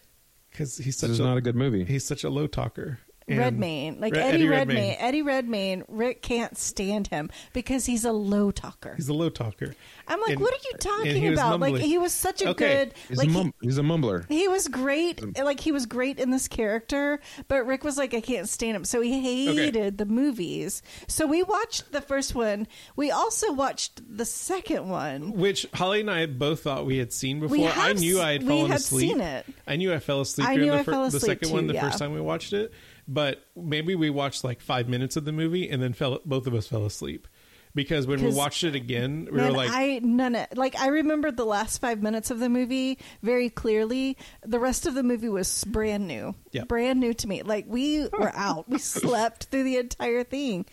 because 0.51 0.79
he's 0.79 0.97
such 0.97 1.18
a 1.18 1.23
not 1.23 1.37
a 1.37 1.41
good 1.41 1.55
movie. 1.55 1.85
he's 1.85 2.05
such 2.05 2.25
a 2.25 2.31
low 2.31 2.47
talker. 2.47 2.99
And- 3.29 3.39
Redmayne, 3.39 4.01
like 4.01 4.14
Re- 4.14 4.21
Eddie, 4.23 4.49
Redmayne. 4.49 4.77
Redmayne. 4.77 4.97
Eddie 4.99 5.23
Redmayne, 5.23 5.85
Rick 5.87 6.21
can't 6.23 6.59
stand 6.59 7.07
him 7.09 7.31
because 7.53 7.87
he's 7.87 8.05
a 8.05 8.11
low 8.12 8.51
talker. 8.51 8.95
He's 8.97 9.09
a 9.09 9.12
low 9.14 9.29
talker. 9.29 9.77
I'm 10.09 10.21
like, 10.21 10.31
And- 10.33 10.41
what 10.41 10.53
are 10.53 10.57
you 10.64 10.71
and 10.73 10.81
talking 10.81 11.23
he 11.23 11.31
was 11.31 11.39
about? 11.39 11.61
Like 11.61 11.75
mumbly. 11.75 11.81
he 11.83 11.97
was 11.99 12.12
such 12.12 12.43
a 12.43 12.49
Okay. 12.49 12.85
good, 12.87 12.95
He's, 13.09 13.18
like 13.18 13.29
a 13.29 13.31
he- 13.31 13.53
he's 13.62 13.79
a 13.79 13.83
mumbler. 13.83 14.27
He 14.29 14.49
was 14.49 14.66
great. 14.66 15.23
Like 15.39 15.61
he 15.61 15.71
was 15.71 15.87
great 15.87 16.18
in 16.18 16.31
this 16.31 16.49
character, 16.49 17.21
but 17.47 17.66
Rick 17.66 17.85
was 17.85 17.97
like, 17.97 18.14
I 18.14 18.21
can't 18.21 18.49
stand 18.49 18.75
him. 18.75 18.85
So 18.85 19.01
he 19.01 19.21
hated 19.21 19.99
the 19.99 20.07
movies. 20.07 20.83
So 21.07 21.25
we 21.27 21.45
watched 21.45 21.93
the 21.93 22.01
first 22.01 22.35
one. 22.35 22.66
We 22.97 23.12
also 23.12 23.53
watched 23.53 24.01
the 24.16 24.25
second 24.25 24.89
one. 24.89 25.33
Which 25.35 25.66
Holly 25.75 26.01
and 26.01 26.11
I 26.11 26.27
both 26.27 26.62
thought 26.64 26.85
we 26.85 26.97
had 26.99 27.12
seen 27.12 27.39
before. 27.39 27.68
have 27.68 27.79
I 27.79 27.93
knew 27.93 28.21
I 28.21 28.33
had 28.33 28.43
we 28.43 28.49
fallen 28.49 28.71
had 28.73 28.81
asleep. 28.81 29.11
seen 29.11 29.21
it. 29.21 29.47
I 29.68 29.77
knew 29.77 29.93
I 29.95 30.01
fell 30.01 30.21
asleep 30.23 30.49
I 30.49 30.55
during 30.55 30.66
knew 30.71 30.73
the, 30.73 30.79
I 30.81 30.83
fir- 30.83 30.91
fell 30.93 31.03
the 31.03 31.16
asleep 31.18 31.23
second 31.41 31.53
one 31.53 31.66
the 31.68 31.75
yeah. 31.75 31.83
first 31.83 31.99
time 32.01 32.12
we 32.12 32.21
watched 32.21 32.53
it. 32.53 32.73
But 33.13 33.45
maybe 33.57 33.97
we 33.97 34.09
watched 34.09 34.45
like 34.45 34.61
five 34.61 34.89
minutes 34.89 35.17
of 35.17 35.25
the 35.25 35.33
movie 35.33 35.69
and 35.69 35.83
then 35.83 35.93
fell 35.95 36.21
both 36.25 36.47
of 36.47 36.55
us 36.55 36.69
fell 36.69 36.87
asleep. 36.87 37.27
Because 37.75 38.05
when 38.07 38.21
we 38.23 38.33
watched 38.33 38.65
it 38.65 38.75
again, 38.75 39.29
we 39.31 39.37
Man, 39.39 39.51
were 39.53 39.57
like 39.57 39.71
I 39.71 40.01
none 40.03 40.35
of, 40.35 40.47
like 40.57 40.77
I 40.77 40.89
remembered 40.89 41.37
the 41.37 41.45
last 41.45 41.81
five 41.81 42.03
minutes 42.03 42.31
of 42.33 42.39
the 42.41 42.49
movie 42.49 42.99
very 43.23 43.49
clearly. 43.49 44.17
The 44.45 44.59
rest 44.59 44.87
of 44.87 44.95
the 44.95 45.03
movie 45.05 45.29
was 45.29 45.63
brand 45.65 46.07
new, 46.09 46.35
Yeah. 46.53 46.65
brand 46.65 46.99
new 47.01 47.15
to 47.15 47.29
me. 47.29 47.43
Like 47.43 47.67
we 47.69 48.09
were 48.09 48.33
out, 48.35 48.69
we 48.69 48.79
slept 48.81 49.45
through 49.47 49.65
the 49.65 49.77
entire 49.77 50.25
thing. 50.25 50.67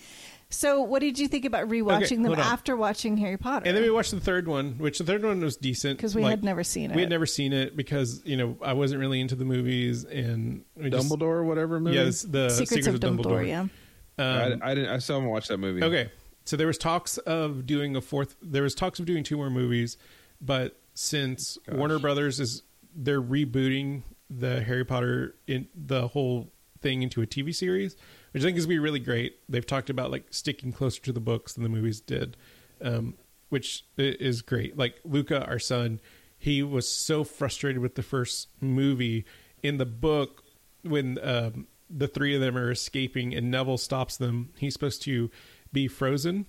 So, 0.50 0.82
what 0.82 1.00
did 1.00 1.20
you 1.20 1.28
think 1.28 1.44
about 1.44 1.68
rewatching 1.68 2.24
them 2.24 2.32
on. 2.32 2.40
after 2.40 2.78
watching 2.78 3.18
Harry 3.18 3.38
Potter? 3.38 3.66
And 3.68 3.76
then 3.76 3.84
we 3.84 3.90
watched 3.90 4.12
the 4.12 4.20
third 4.20 4.48
one, 4.48 4.78
which 4.78 4.98
the 4.98 5.04
third 5.04 5.24
one 5.24 5.42
was 5.42 5.58
decent 5.58 5.98
because 5.98 6.16
we 6.16 6.22
Like, 6.22 6.32
had 6.32 6.44
never 6.44 6.64
seen 6.64 6.92
it. 6.92 6.96
We 6.96 7.02
had 7.02 7.10
never 7.10 7.26
seen 7.26 7.52
it 7.52 7.76
because 7.76 8.22
you 8.26 8.38
know 8.38 8.58
I 8.62 8.74
wasn't 8.74 9.02
really 9.02 9.20
into 9.20 9.36
the 9.36 9.44
movies 9.44 10.06
and 10.06 10.64
we 10.76 10.90
just- 10.90 11.10
Dumbledore, 11.10 11.22
or 11.24 11.44
whatever 11.44 11.80
movie. 11.80 11.98
Yeah, 11.98 12.06
the 12.06 12.50
Secrets, 12.50 12.88
of 12.88 13.00
Dumbledore. 13.00 13.46
Yeah. 13.46 13.62
Um, 14.20 14.62
I, 14.64 14.72
I 14.72 14.76
didn't. 14.76 14.90
I 14.90 15.00
still 15.00 15.18
haven't 15.18 15.30
watched 15.30 15.50
that 15.50 15.58
movie. 15.58 15.84
Okay, 15.84 16.10
so 16.46 16.56
there 16.56 16.68
was 16.68 16.78
talks 16.78 17.18
of 17.20 17.66
doing 17.66 17.96
a 17.96 18.02
fourth. 18.02 18.36
There 18.42 18.64
was 18.64 18.74
talks 18.74 19.00
of 19.00 19.06
doing 19.06 19.24
two 19.24 19.36
more 19.36 19.50
movies, 19.50 19.98
but 20.40 20.80
since 20.94 21.58
Gosh. 21.68 21.76
Warner 21.76 22.00
Brothers 22.00 22.40
is 22.40 22.64
they're 22.96 23.22
rebooting 23.22 24.04
the 24.30 24.62
Harry 24.64 24.86
Potter 24.86 25.36
in 25.46 25.68
the 25.76 26.08
whole 26.08 26.52
thing 26.82 27.04
into 27.04 27.22
a 27.22 27.28
TV 27.28 27.54
series, 27.54 27.96
which 28.38 28.44
I 28.44 28.50
think 28.50 28.58
is 28.60 28.68
gonna 28.68 28.76
be 28.76 28.80
really 28.80 29.00
great. 29.00 29.40
They've 29.50 29.66
talked 29.66 29.90
about 29.90 30.12
like 30.12 30.28
sticking 30.30 30.72
closer 30.72 31.02
to 31.02 31.12
the 31.12 31.20
books 31.20 31.54
than 31.54 31.64
the 31.64 31.70
movies 31.70 32.00
did, 32.00 32.38
um, 32.84 33.16
which 33.50 33.84
is 33.98 34.44
great. 34.44 34.78
Like 34.78 35.00
Luca, 35.04 35.44
our 35.48 35.58
son, 35.58 36.00
he 36.38 36.62
was 36.62 36.88
so 36.88 37.24
frustrated 37.24 37.82
with 37.82 37.96
the 37.96 38.04
first 38.04 38.50
movie. 38.62 39.26
In 39.64 39.78
the 39.78 39.88
book, 39.88 40.44
when 40.84 41.18
um, 41.24 41.66
the 41.90 42.08
three 42.08 42.36
of 42.36 42.42
them 42.42 42.56
are 42.56 42.70
escaping 42.70 43.34
and 43.34 43.50
Neville 43.50 43.80
stops 43.80 44.18
them, 44.18 44.54
he's 44.56 44.74
supposed 44.74 45.02
to 45.02 45.32
be 45.74 45.88
frozen 45.88 46.46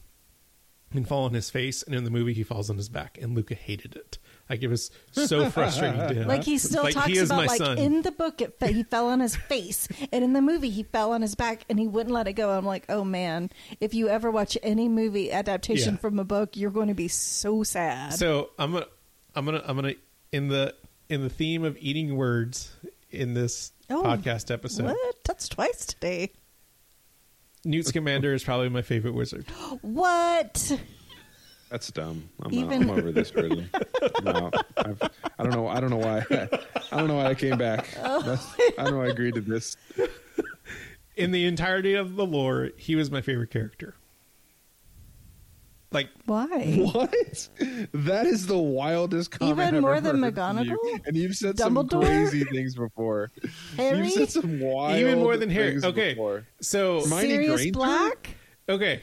and 0.92 1.08
fall 1.08 1.24
on 1.24 1.32
his 1.32 1.48
face, 1.48 1.82
and 1.82 1.94
in 1.94 2.04
the 2.04 2.10
movie 2.10 2.34
he 2.34 2.42
falls 2.42 2.68
on 2.68 2.76
his 2.76 2.90
back, 2.90 3.16
and 3.18 3.34
Luca 3.34 3.54
hated 3.54 3.96
it. 3.96 4.18
Like 4.50 4.62
it 4.62 4.68
was 4.68 4.90
so 5.12 5.50
frustrating 5.50 6.00
to 6.00 6.14
him. 6.14 6.28
Like 6.28 6.42
he 6.44 6.56
still 6.58 6.82
Like, 6.82 6.94
talks 6.94 7.06
he 7.08 7.18
about 7.18 7.46
like 7.46 7.58
son. 7.58 7.76
in 7.78 8.02
the 8.02 8.10
book 8.10 8.40
it 8.40 8.58
fe- 8.58 8.72
he 8.72 8.82
fell 8.82 9.08
on 9.08 9.20
his 9.20 9.36
face 9.36 9.88
and 10.12 10.24
in 10.24 10.32
the 10.32 10.40
movie 10.40 10.70
he 10.70 10.82
fell 10.84 11.12
on 11.12 11.20
his 11.22 11.34
back 11.34 11.64
and 11.68 11.78
he 11.78 11.86
wouldn't 11.86 12.14
let 12.14 12.26
it 12.28 12.32
go. 12.32 12.50
I'm 12.50 12.64
like, 12.64 12.84
"Oh 12.88 13.04
man, 13.04 13.50
if 13.80 13.92
you 13.94 14.08
ever 14.08 14.30
watch 14.30 14.56
any 14.62 14.88
movie 14.88 15.30
adaptation 15.30 15.94
Yeah. 15.94 16.00
from 16.00 16.18
a 16.18 16.24
book, 16.24 16.56
you're 16.56 16.70
going 16.70 16.88
to 16.88 16.94
be 16.94 17.08
so 17.08 17.62
sad." 17.62 18.14
So 18.14 18.50
I'm 18.58 18.72
gonna, 18.72 18.86
I'm 19.34 19.44
gonna, 19.44 19.62
I'm 19.66 19.76
gonna 19.76 19.94
in 20.32 20.48
the 20.48 20.74
in 21.10 21.22
the 21.22 21.30
theme 21.30 21.64
of 21.64 21.76
eating 21.80 22.16
words 22.16 22.70
in 23.10 23.34
this 23.34 23.72
Oh, 23.90 24.02
podcast 24.02 24.50
episode. 24.50 24.84
what? 24.86 25.16
That's 25.24 25.48
twice 25.48 25.86
today. 25.86 26.32
Newt 27.64 27.86
Scamander 27.86 28.32
is 28.34 28.44
probably 28.44 28.68
my 28.68 28.82
favorite 28.82 29.14
wizard. 29.14 29.46
What? 29.82 30.78
That's 31.70 31.90
dumb. 31.92 32.28
I'm, 32.42 32.52
Even- 32.52 32.82
I'm 32.84 32.90
over 32.90 33.12
this 33.12 33.32
early. 33.34 33.68
no, 34.22 34.50
I've, 34.76 35.02
I 35.38 35.42
don't 35.42 35.52
know. 35.52 35.68
I 35.68 35.80
don't 35.80 35.90
know 35.90 35.96
why. 35.98 36.24
I 36.30 36.96
don't 36.96 37.08
know 37.08 37.16
why 37.16 37.26
I 37.26 37.34
came 37.34 37.58
back. 37.58 37.86
That's, 37.94 38.46
I 38.78 38.84
don't 38.84 38.92
know. 38.92 38.98
why 38.98 39.06
I 39.06 39.08
agreed 39.08 39.34
to 39.34 39.40
this. 39.42 39.76
In 41.16 41.30
the 41.32 41.44
entirety 41.46 41.94
of 41.94 42.16
the 42.16 42.24
lore, 42.24 42.70
he 42.76 42.94
was 42.96 43.10
my 43.10 43.20
favorite 43.20 43.50
character. 43.50 43.94
Like 45.90 46.08
Why? 46.26 46.46
What? 46.92 47.48
That 47.94 48.26
is 48.26 48.46
the 48.46 48.58
wildest 48.58 49.30
comment. 49.30 49.58
Even 49.58 49.74
I've 49.76 49.80
more 49.80 49.94
ever 49.94 50.12
than 50.12 50.22
heard 50.22 50.34
from 50.34 50.58
you. 50.58 50.72
McGonagall? 50.76 51.06
And 51.06 51.16
you've 51.16 51.34
said 51.34 51.56
Dumbledore? 51.56 51.90
some 51.90 52.00
crazy 52.02 52.44
things 52.44 52.74
before. 52.74 53.30
Harry? 53.76 53.98
You've 54.04 54.12
said 54.12 54.30
some 54.30 54.60
wild, 54.60 54.98
even 54.98 55.18
more 55.20 55.36
than 55.38 55.48
Harry. 55.48 55.70
things 55.72 55.84
Okay, 55.84 56.10
before. 56.12 56.46
so 56.60 57.00
Hermione 57.04 57.28
Sirius 57.28 57.56
Granger? 57.56 57.72
Black? 57.72 58.30
okay, 58.68 59.00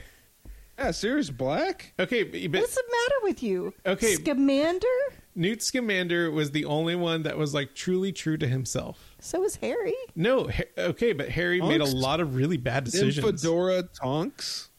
Yeah, 0.77 0.91
Sirius 0.91 1.29
Black. 1.29 1.93
okay, 1.99 2.23
but, 2.23 2.51
but 2.51 2.61
What's 2.61 2.75
the 2.75 2.83
matter 2.91 3.15
with 3.23 3.41
you? 3.43 3.73
Okay. 3.85 4.15
Scamander? 4.15 4.87
Newt 5.35 5.61
Scamander 5.61 6.31
was 6.31 6.51
the 6.51 6.65
only 6.65 6.95
one 6.95 7.23
that 7.23 7.37
was 7.37 7.53
like 7.53 7.75
truly 7.75 8.11
true 8.11 8.37
to 8.37 8.47
himself. 8.47 9.15
So 9.19 9.41
was 9.41 9.57
Harry. 9.57 9.95
No, 10.15 10.47
Ha- 10.49 10.63
okay, 10.77 11.13
but 11.13 11.29
Harry 11.29 11.61
made 11.61 11.81
a 11.81 11.85
lot 11.85 12.19
of 12.19 12.35
really 12.35 12.57
bad 12.57 12.85
Then 12.85 12.91
decisions. 12.91 13.41
Fedora 13.41 13.83
Tonks. 13.83 14.69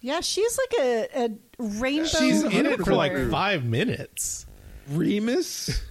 Yeah, 0.00 0.20
she's 0.20 0.56
like 0.58 0.80
a, 0.86 1.08
a 1.24 1.30
rainbow. 1.58 2.06
She's 2.08 2.42
in 2.44 2.66
it 2.66 2.80
for 2.80 2.94
like 2.94 3.30
five 3.30 3.64
minutes. 3.64 4.46
Remus. 4.90 5.82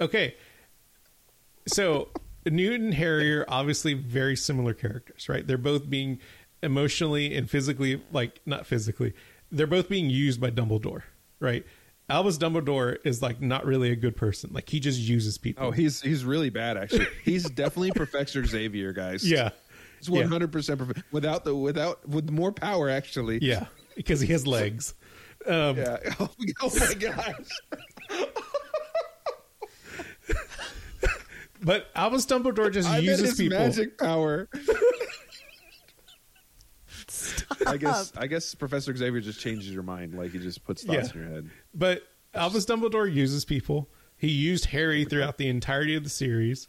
Okay, 0.00 0.34
so 1.68 2.08
Newt 2.46 2.80
and 2.80 2.94
Harry 2.94 3.36
are 3.36 3.44
obviously 3.48 3.92
very 3.92 4.34
similar 4.34 4.72
characters, 4.72 5.28
right? 5.28 5.46
They're 5.46 5.58
both 5.58 5.90
being 5.90 6.20
emotionally 6.62 7.36
and 7.36 7.48
physically, 7.48 8.02
like 8.12 8.40
not 8.46 8.66
physically, 8.66 9.14
they're 9.50 9.66
both 9.66 9.88
being 9.88 10.10
used 10.10 10.40
by 10.40 10.50
Dumbledore, 10.50 11.02
right? 11.38 11.64
Albus 12.08 12.38
Dumbledore 12.38 12.96
is 13.04 13.22
like 13.22 13.40
not 13.40 13.64
really 13.64 13.92
a 13.92 13.96
good 13.96 14.16
person; 14.16 14.50
like 14.52 14.68
he 14.68 14.80
just 14.80 14.98
uses 14.98 15.38
people. 15.38 15.66
Oh, 15.66 15.70
he's 15.70 16.00
he's 16.00 16.24
really 16.24 16.50
bad. 16.50 16.76
Actually, 16.76 17.06
he's 17.24 17.48
definitely 17.48 17.92
Professor 17.92 18.44
Xavier, 18.44 18.92
guys. 18.92 19.28
yeah, 19.28 19.50
hundred 20.08 20.50
percent 20.50 20.80
without 21.12 21.44
the 21.44 21.54
without 21.54 22.06
with 22.08 22.30
more 22.30 22.52
power. 22.52 22.90
Actually, 22.90 23.38
yeah, 23.40 23.66
because 23.94 24.20
he 24.20 24.32
has 24.32 24.46
legs. 24.46 24.94
Um, 25.46 25.76
yeah. 25.76 25.98
Oh, 26.18 26.30
oh 26.62 26.72
my 26.78 26.94
gosh. 26.94 27.48
But 31.62 31.88
Albus 31.94 32.26
Dumbledore 32.26 32.72
just 32.72 32.88
I 32.88 32.98
uses 32.98 33.36
people. 33.36 33.58
magic 33.58 33.98
power. 33.98 34.48
I 37.66 37.76
guess 37.76 38.12
I 38.16 38.26
guess 38.26 38.54
Professor 38.54 38.94
Xavier 38.96 39.20
just 39.20 39.40
changes 39.40 39.70
your 39.70 39.82
mind. 39.82 40.14
Like 40.14 40.32
he 40.32 40.38
just 40.38 40.64
puts 40.64 40.82
thoughts 40.84 41.10
Yeah. 41.14 41.20
in 41.22 41.26
your 41.26 41.34
head. 41.36 41.50
But 41.74 42.02
Albus 42.34 42.64
Dumbledore 42.66 43.12
uses 43.12 43.44
people. 43.44 43.88
He 44.16 44.28
used 44.28 44.66
Harry 44.66 45.04
throughout 45.04 45.38
the 45.38 45.48
entirety 45.48 45.94
of 45.96 46.04
the 46.04 46.10
series. 46.10 46.68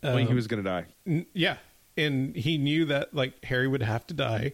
When 0.00 0.18
he 0.18 0.26
Um, 0.30 0.34
was 0.34 0.46
going 0.48 0.62
to 0.64 0.68
die. 0.68 0.86
N- 1.06 1.26
yeah, 1.32 1.58
and 1.96 2.34
he 2.34 2.58
knew 2.58 2.86
that 2.86 3.14
like 3.14 3.44
Harry 3.44 3.68
would 3.68 3.82
have 3.82 4.06
to 4.08 4.14
die. 4.14 4.52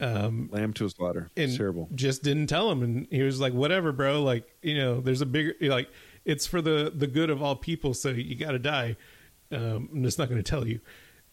Um, 0.00 0.48
Lamb 0.52 0.72
to 0.74 0.84
a 0.86 0.90
slaughter. 0.90 1.30
and 1.36 1.44
It's 1.48 1.56
terrible. 1.56 1.88
just 1.94 2.22
didn't 2.22 2.48
tell 2.48 2.70
him, 2.70 2.82
and 2.82 3.06
he 3.10 3.22
was 3.22 3.40
like, 3.40 3.52
"Whatever, 3.54 3.92
bro. 3.92 4.22
Like, 4.22 4.48
you 4.62 4.76
know, 4.76 5.00
there's 5.00 5.20
a 5.20 5.26
bigger 5.26 5.54
like 5.62 5.88
it's 6.24 6.46
for 6.46 6.60
the 6.60 6.92
the 6.94 7.06
good 7.06 7.30
of 7.30 7.42
all 7.42 7.56
people, 7.56 7.94
so 7.94 8.10
you 8.10 8.34
got 8.36 8.52
to 8.52 8.58
die. 8.58 8.96
Um, 9.52 9.88
I'm 9.92 10.02
just 10.04 10.18
not 10.18 10.28
going 10.28 10.42
to 10.42 10.48
tell 10.48 10.66
you." 10.66 10.80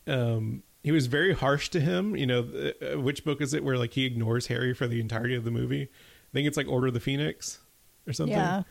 Um, 0.08 0.64
he 0.84 0.92
was 0.92 1.08
very 1.08 1.34
harsh 1.34 1.70
to 1.70 1.80
him. 1.80 2.16
You 2.16 2.26
know, 2.28 2.72
uh, 2.94 3.00
which 3.00 3.24
book 3.24 3.42
is 3.42 3.54
it 3.54 3.64
where 3.64 3.78
like 3.78 3.94
he 3.94 4.06
ignores 4.06 4.48
Harry 4.48 4.74
for 4.74 4.88
the 4.88 5.00
entirety 5.00 5.36
of 5.36 5.44
the 5.44 5.52
movie? 5.52 5.84
I 5.84 6.32
think 6.34 6.48
it's 6.48 6.58
like 6.58 6.68
Order 6.68 6.88
of 6.88 6.94
the 6.94 7.00
Phoenix 7.00 7.60
or 8.08 8.14
something. 8.14 8.38
Yeah. 8.38 8.64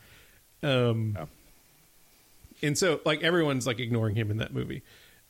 Um, 0.62 1.16
Oh. 1.18 1.28
and 2.62 2.76
so 2.76 3.00
like 3.04 3.22
everyone's 3.22 3.66
like 3.66 3.80
ignoring 3.80 4.16
him 4.16 4.30
in 4.30 4.38
that 4.38 4.52
movie. 4.52 4.82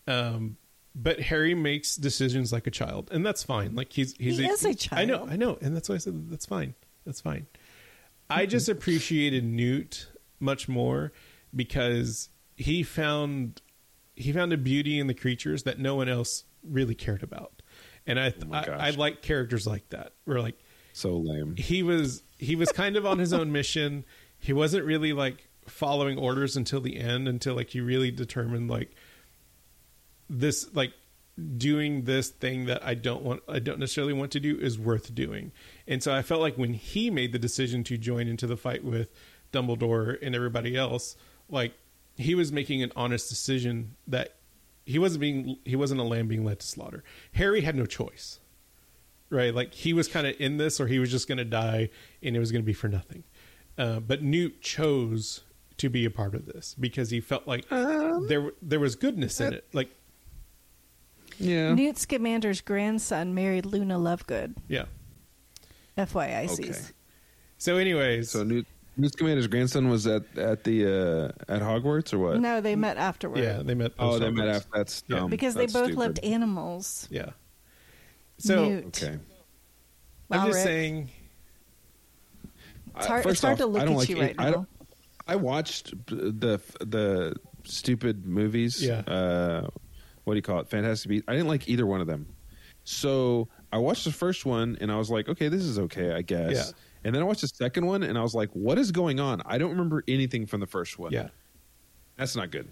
Um, 0.08 0.56
but 0.94 1.20
Harry 1.20 1.54
makes 1.54 1.94
decisions 1.96 2.52
like 2.52 2.66
a 2.66 2.70
child, 2.70 3.10
and 3.12 3.24
that's 3.24 3.42
fine. 3.44 3.74
Like 3.76 3.92
he's 3.92 4.16
he's 4.16 4.38
He 4.38 4.46
is 4.46 4.64
a 4.64 4.68
I 4.94 5.04
know, 5.04 5.18
child. 5.18 5.30
I 5.30 5.36
know, 5.36 5.58
and 5.60 5.74
that's 5.76 5.88
why 5.88 5.94
I 5.94 5.98
said 5.98 6.28
that's 6.30 6.46
fine. 6.46 6.74
That's 7.06 7.20
fine. 7.20 7.46
I 8.28 8.46
just 8.46 8.68
appreciated 8.68 9.44
Newt 9.44 10.08
much 10.40 10.68
more 10.68 11.12
because 11.54 12.28
he 12.56 12.82
found 12.82 13.60
he 14.16 14.32
found 14.32 14.52
a 14.52 14.56
beauty 14.58 14.98
in 14.98 15.06
the 15.06 15.14
creatures 15.14 15.62
that 15.64 15.78
no 15.78 15.94
one 15.94 16.08
else 16.08 16.44
really 16.62 16.94
cared 16.94 17.22
about, 17.22 17.62
and 18.06 18.18
I 18.18 18.32
Oh 18.42 18.52
I. 18.52 18.88
I 18.88 18.90
like 18.90 19.22
characters 19.22 19.66
like 19.66 19.88
that. 19.90 20.12
Where 20.24 20.40
like 20.40 20.58
So 20.92 21.16
lame. 21.18 21.56
he 21.56 21.82
was 21.82 22.22
he 22.38 22.56
was 22.56 22.70
kind 22.72 22.96
of 22.96 23.04
on 23.06 23.18
his 23.18 23.32
own 23.32 23.52
mission. 23.60 24.04
He 24.38 24.52
wasn't 24.52 24.84
really 24.84 25.12
like 25.12 25.48
following 25.66 26.18
orders 26.18 26.56
until 26.56 26.80
the 26.80 26.98
end 26.98 27.28
until 27.28 27.54
like 27.54 27.70
he 27.70 27.80
really 27.80 28.10
determined 28.10 28.68
like 28.70 28.90
this 30.28 30.68
like 30.74 30.92
doing 31.56 32.02
this 32.04 32.28
thing 32.30 32.66
that 32.66 32.84
I 32.84 32.94
don't 32.94 33.22
want 33.22 33.42
I 33.48 33.58
don't 33.60 33.78
necessarily 33.78 34.12
want 34.12 34.30
to 34.32 34.40
do 34.40 34.58
is 34.58 34.78
worth 34.78 35.14
doing. 35.14 35.52
And 35.86 36.02
so 36.02 36.14
I 36.14 36.22
felt 36.22 36.40
like 36.40 36.56
when 36.56 36.74
he 36.74 37.10
made 37.10 37.32
the 37.32 37.38
decision 37.38 37.84
to 37.84 37.96
join 37.98 38.26
into 38.28 38.46
the 38.46 38.56
fight 38.56 38.84
with 38.84 39.08
Dumbledore 39.52 40.18
and 40.22 40.34
everybody 40.34 40.76
else, 40.76 41.16
like 41.48 41.72
he 42.16 42.34
was 42.34 42.52
making 42.52 42.82
an 42.82 42.92
honest 42.96 43.28
decision 43.28 43.94
that 44.06 44.34
he 44.86 44.98
wasn't 44.98 45.20
being 45.20 45.58
he 45.64 45.76
wasn't 45.76 46.00
a 46.00 46.04
lamb 46.04 46.28
being 46.28 46.44
led 46.44 46.60
to 46.60 46.66
slaughter. 46.66 47.02
Harry 47.32 47.60
had 47.62 47.74
no 47.76 47.86
choice 47.86 48.40
right? 49.30 49.54
Like 49.54 49.72
he 49.72 49.92
was 49.92 50.08
kind 50.08 50.26
of 50.26 50.34
in 50.40 50.56
this, 50.56 50.80
or 50.80 50.88
he 50.88 50.98
was 50.98 51.08
just 51.10 51.28
going 51.28 51.38
to 51.38 51.44
die, 51.44 51.88
and 52.20 52.34
it 52.34 52.38
was 52.40 52.50
going 52.52 52.62
to 52.62 52.66
be 52.66 52.72
for 52.72 52.88
nothing. 52.88 53.22
Uh, 53.78 54.00
but 54.00 54.22
Newt 54.22 54.60
chose 54.60 55.42
to 55.78 55.88
be 55.88 56.04
a 56.04 56.10
part 56.10 56.34
of 56.34 56.46
this 56.46 56.74
because 56.78 57.10
he 57.10 57.20
felt 57.20 57.46
like 57.46 57.66
there 57.68 58.50
there 58.60 58.80
was 58.80 58.96
goodness 58.96 59.40
in 59.40 59.54
it. 59.54 59.66
Like, 59.72 59.88
Yeah. 61.38 61.72
Newt 61.74 61.96
Scamander's 61.96 62.60
grandson 62.60 63.34
married 63.34 63.64
Luna 63.64 63.98
Lovegood. 63.98 64.56
yeah. 64.68 64.86
FYI, 65.96 66.50
Okay. 66.50 66.72
So, 67.56 67.76
anyways, 67.76 68.30
So 68.30 68.42
Newt, 68.42 68.66
Newt 68.96 69.12
Scamander's 69.12 69.46
grandson 69.46 69.88
was 69.88 70.06
at 70.06 70.22
at 70.36 70.64
the 70.64 70.84
uh, 71.48 71.52
at 71.52 71.62
Hogwarts 71.62 72.12
or 72.12 72.18
what? 72.18 72.40
No, 72.40 72.60
they 72.60 72.76
met 72.76 72.96
afterward. 72.96 73.38
yeah, 73.38 73.62
they 73.62 73.74
met. 73.74 73.92
Oh, 73.98 74.18
they 74.18 74.30
met 74.30 74.44
post-Hogwarts. 74.46 74.56
after. 74.56 74.68
That's 74.74 75.04
Yeah. 75.08 75.26
because 75.28 75.54
That's 75.54 75.72
they 75.72 75.78
both 75.78 75.86
stupid. 75.88 75.98
loved 75.98 76.18
animals. 76.20 77.08
Yeah. 77.10 77.30
So 78.38 78.64
Newt. 78.68 79.02
Okay. 79.02 79.18
I'm 80.30 80.46
just 80.46 80.56
Rick. 80.58 80.64
saying. 80.64 81.10
It's 82.96 83.06
hard, 83.06 83.26
it's 83.26 83.40
hard 83.40 83.52
off, 83.54 83.58
to 83.58 83.66
look 83.66 83.82
at 83.82 83.90
like 83.90 84.08
you 84.08 84.16
it- 84.16 84.20
right 84.20 84.34
I 84.38 84.50
now. 84.50 84.66
I 85.26 85.36
watched 85.36 85.94
the 86.06 86.60
the 86.80 87.34
stupid 87.64 88.26
movies. 88.26 88.82
Yeah. 88.84 89.00
Uh, 89.00 89.68
what 90.24 90.34
do 90.34 90.38
you 90.38 90.42
call 90.42 90.58
it? 90.60 90.68
Fantastic 90.68 91.08
Beasts. 91.08 91.24
I 91.28 91.32
didn't 91.32 91.48
like 91.48 91.68
either 91.68 91.86
one 91.86 92.00
of 92.00 92.06
them. 92.06 92.26
So 92.84 93.48
I 93.72 93.78
watched 93.78 94.04
the 94.04 94.12
first 94.12 94.44
one 94.44 94.76
and 94.80 94.90
I 94.90 94.96
was 94.96 95.10
like, 95.10 95.28
okay, 95.28 95.48
this 95.48 95.62
is 95.62 95.78
okay, 95.78 96.12
I 96.12 96.22
guess. 96.22 96.52
Yeah. 96.52 96.64
And 97.04 97.14
then 97.14 97.22
I 97.22 97.24
watched 97.24 97.40
the 97.40 97.48
second 97.48 97.86
one 97.86 98.02
and 98.02 98.18
I 98.18 98.22
was 98.22 98.34
like, 98.34 98.50
what 98.52 98.78
is 98.78 98.92
going 98.92 99.20
on? 99.20 99.40
I 99.46 99.56
don't 99.58 99.70
remember 99.70 100.04
anything 100.06 100.46
from 100.46 100.60
the 100.60 100.66
first 100.66 100.98
one. 100.98 101.12
Yeah. 101.12 101.28
That's 102.16 102.36
not 102.36 102.50
good. 102.50 102.68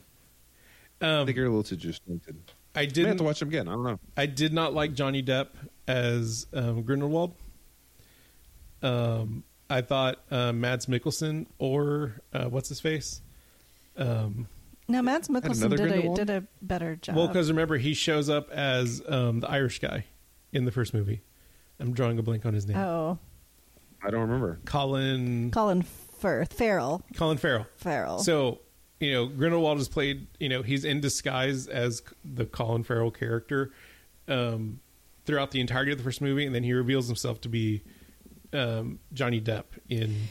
I 1.01 1.07
Um, 1.07 1.27
think 1.27 1.37
you're 1.37 1.47
a 1.47 1.51
little 1.51 1.63
too 1.63 1.77
disjointed. 1.77 2.37
I 2.75 2.81
I 2.81 2.85
have 2.85 2.93
didn't. 2.93 3.17
to 3.19 3.25
watch 3.25 3.41
them 3.41 3.49
again. 3.49 3.67
I 3.69 3.73
don't 3.73 3.85
know. 3.85 3.99
I 4.17 4.27
did 4.27 4.53
not 4.53 4.75
like 4.75 4.93
Johnny 4.95 5.23
Depp 5.23 5.49
as 5.87 6.47
um, 6.53 6.83
Grindelwald. 6.83 7.35
Um, 8.83 9.45
I 9.71 9.81
thought 9.81 10.19
uh, 10.31 10.53
Mads 10.53 10.87
Mikkelsen 10.87 11.47
or 11.59 12.21
uh, 12.33 12.45
what's 12.47 12.69
his 12.69 12.81
face. 12.81 13.21
Um, 13.97 14.47
No, 14.89 15.03
Mads 15.03 15.29
Mikkelsen 15.29 15.71
did 15.77 15.81
a, 15.81 16.15
did 16.15 16.31
a 16.31 16.45
better 16.63 16.97
job. 16.97 17.17
Well, 17.17 17.27
because 17.29 17.49
remember 17.51 17.77
he 17.79 17.95
shows 17.95 18.29
up 18.29 18.51
as 18.51 19.03
um, 19.09 19.41
the 19.41 19.51
Irish 19.51 19.81
guy 19.81 20.05
in 20.53 20.65
the 20.65 20.71
first 20.71 20.95
movie. 20.95 21.23
I'm 21.81 21.93
drawing 21.93 22.19
a 22.19 22.23
blank 22.23 22.45
on 22.47 22.55
his 22.55 22.67
name. 22.67 22.77
oh, 22.77 23.19
I 24.03 24.11
don't 24.11 24.23
remember. 24.23 24.61
Colin 24.65 25.51
Colin 25.51 25.83
Firth, 25.83 26.53
Farrell, 26.53 27.03
Colin 27.17 27.39
Farrell. 27.39 27.67
Farrell. 27.77 28.19
So 28.21 28.61
you 29.01 29.13
know 29.13 29.27
Grindelwald 29.27 29.79
is 29.79 29.89
played. 29.89 30.27
You 30.39 30.49
know 30.49 30.63
he's 30.63 30.85
in 30.85 31.01
disguise 31.01 31.67
as 31.67 32.03
the 32.25 32.45
Colin 32.45 32.85
Farrell 32.85 33.11
character 33.11 33.73
um, 34.29 34.81
throughout 35.25 35.51
the 35.51 35.61
entirety 35.61 35.93
of 35.93 35.99
the 35.99 36.05
first 36.05 36.21
movie, 36.21 36.47
and 36.47 36.55
then 36.55 36.63
he 36.63 36.73
reveals 36.73 37.07
himself 37.07 37.41
to 37.43 37.49
be 37.49 37.83
um, 38.53 38.99
Johnny 39.13 39.41
Depp 39.41 39.65
in 39.89 40.29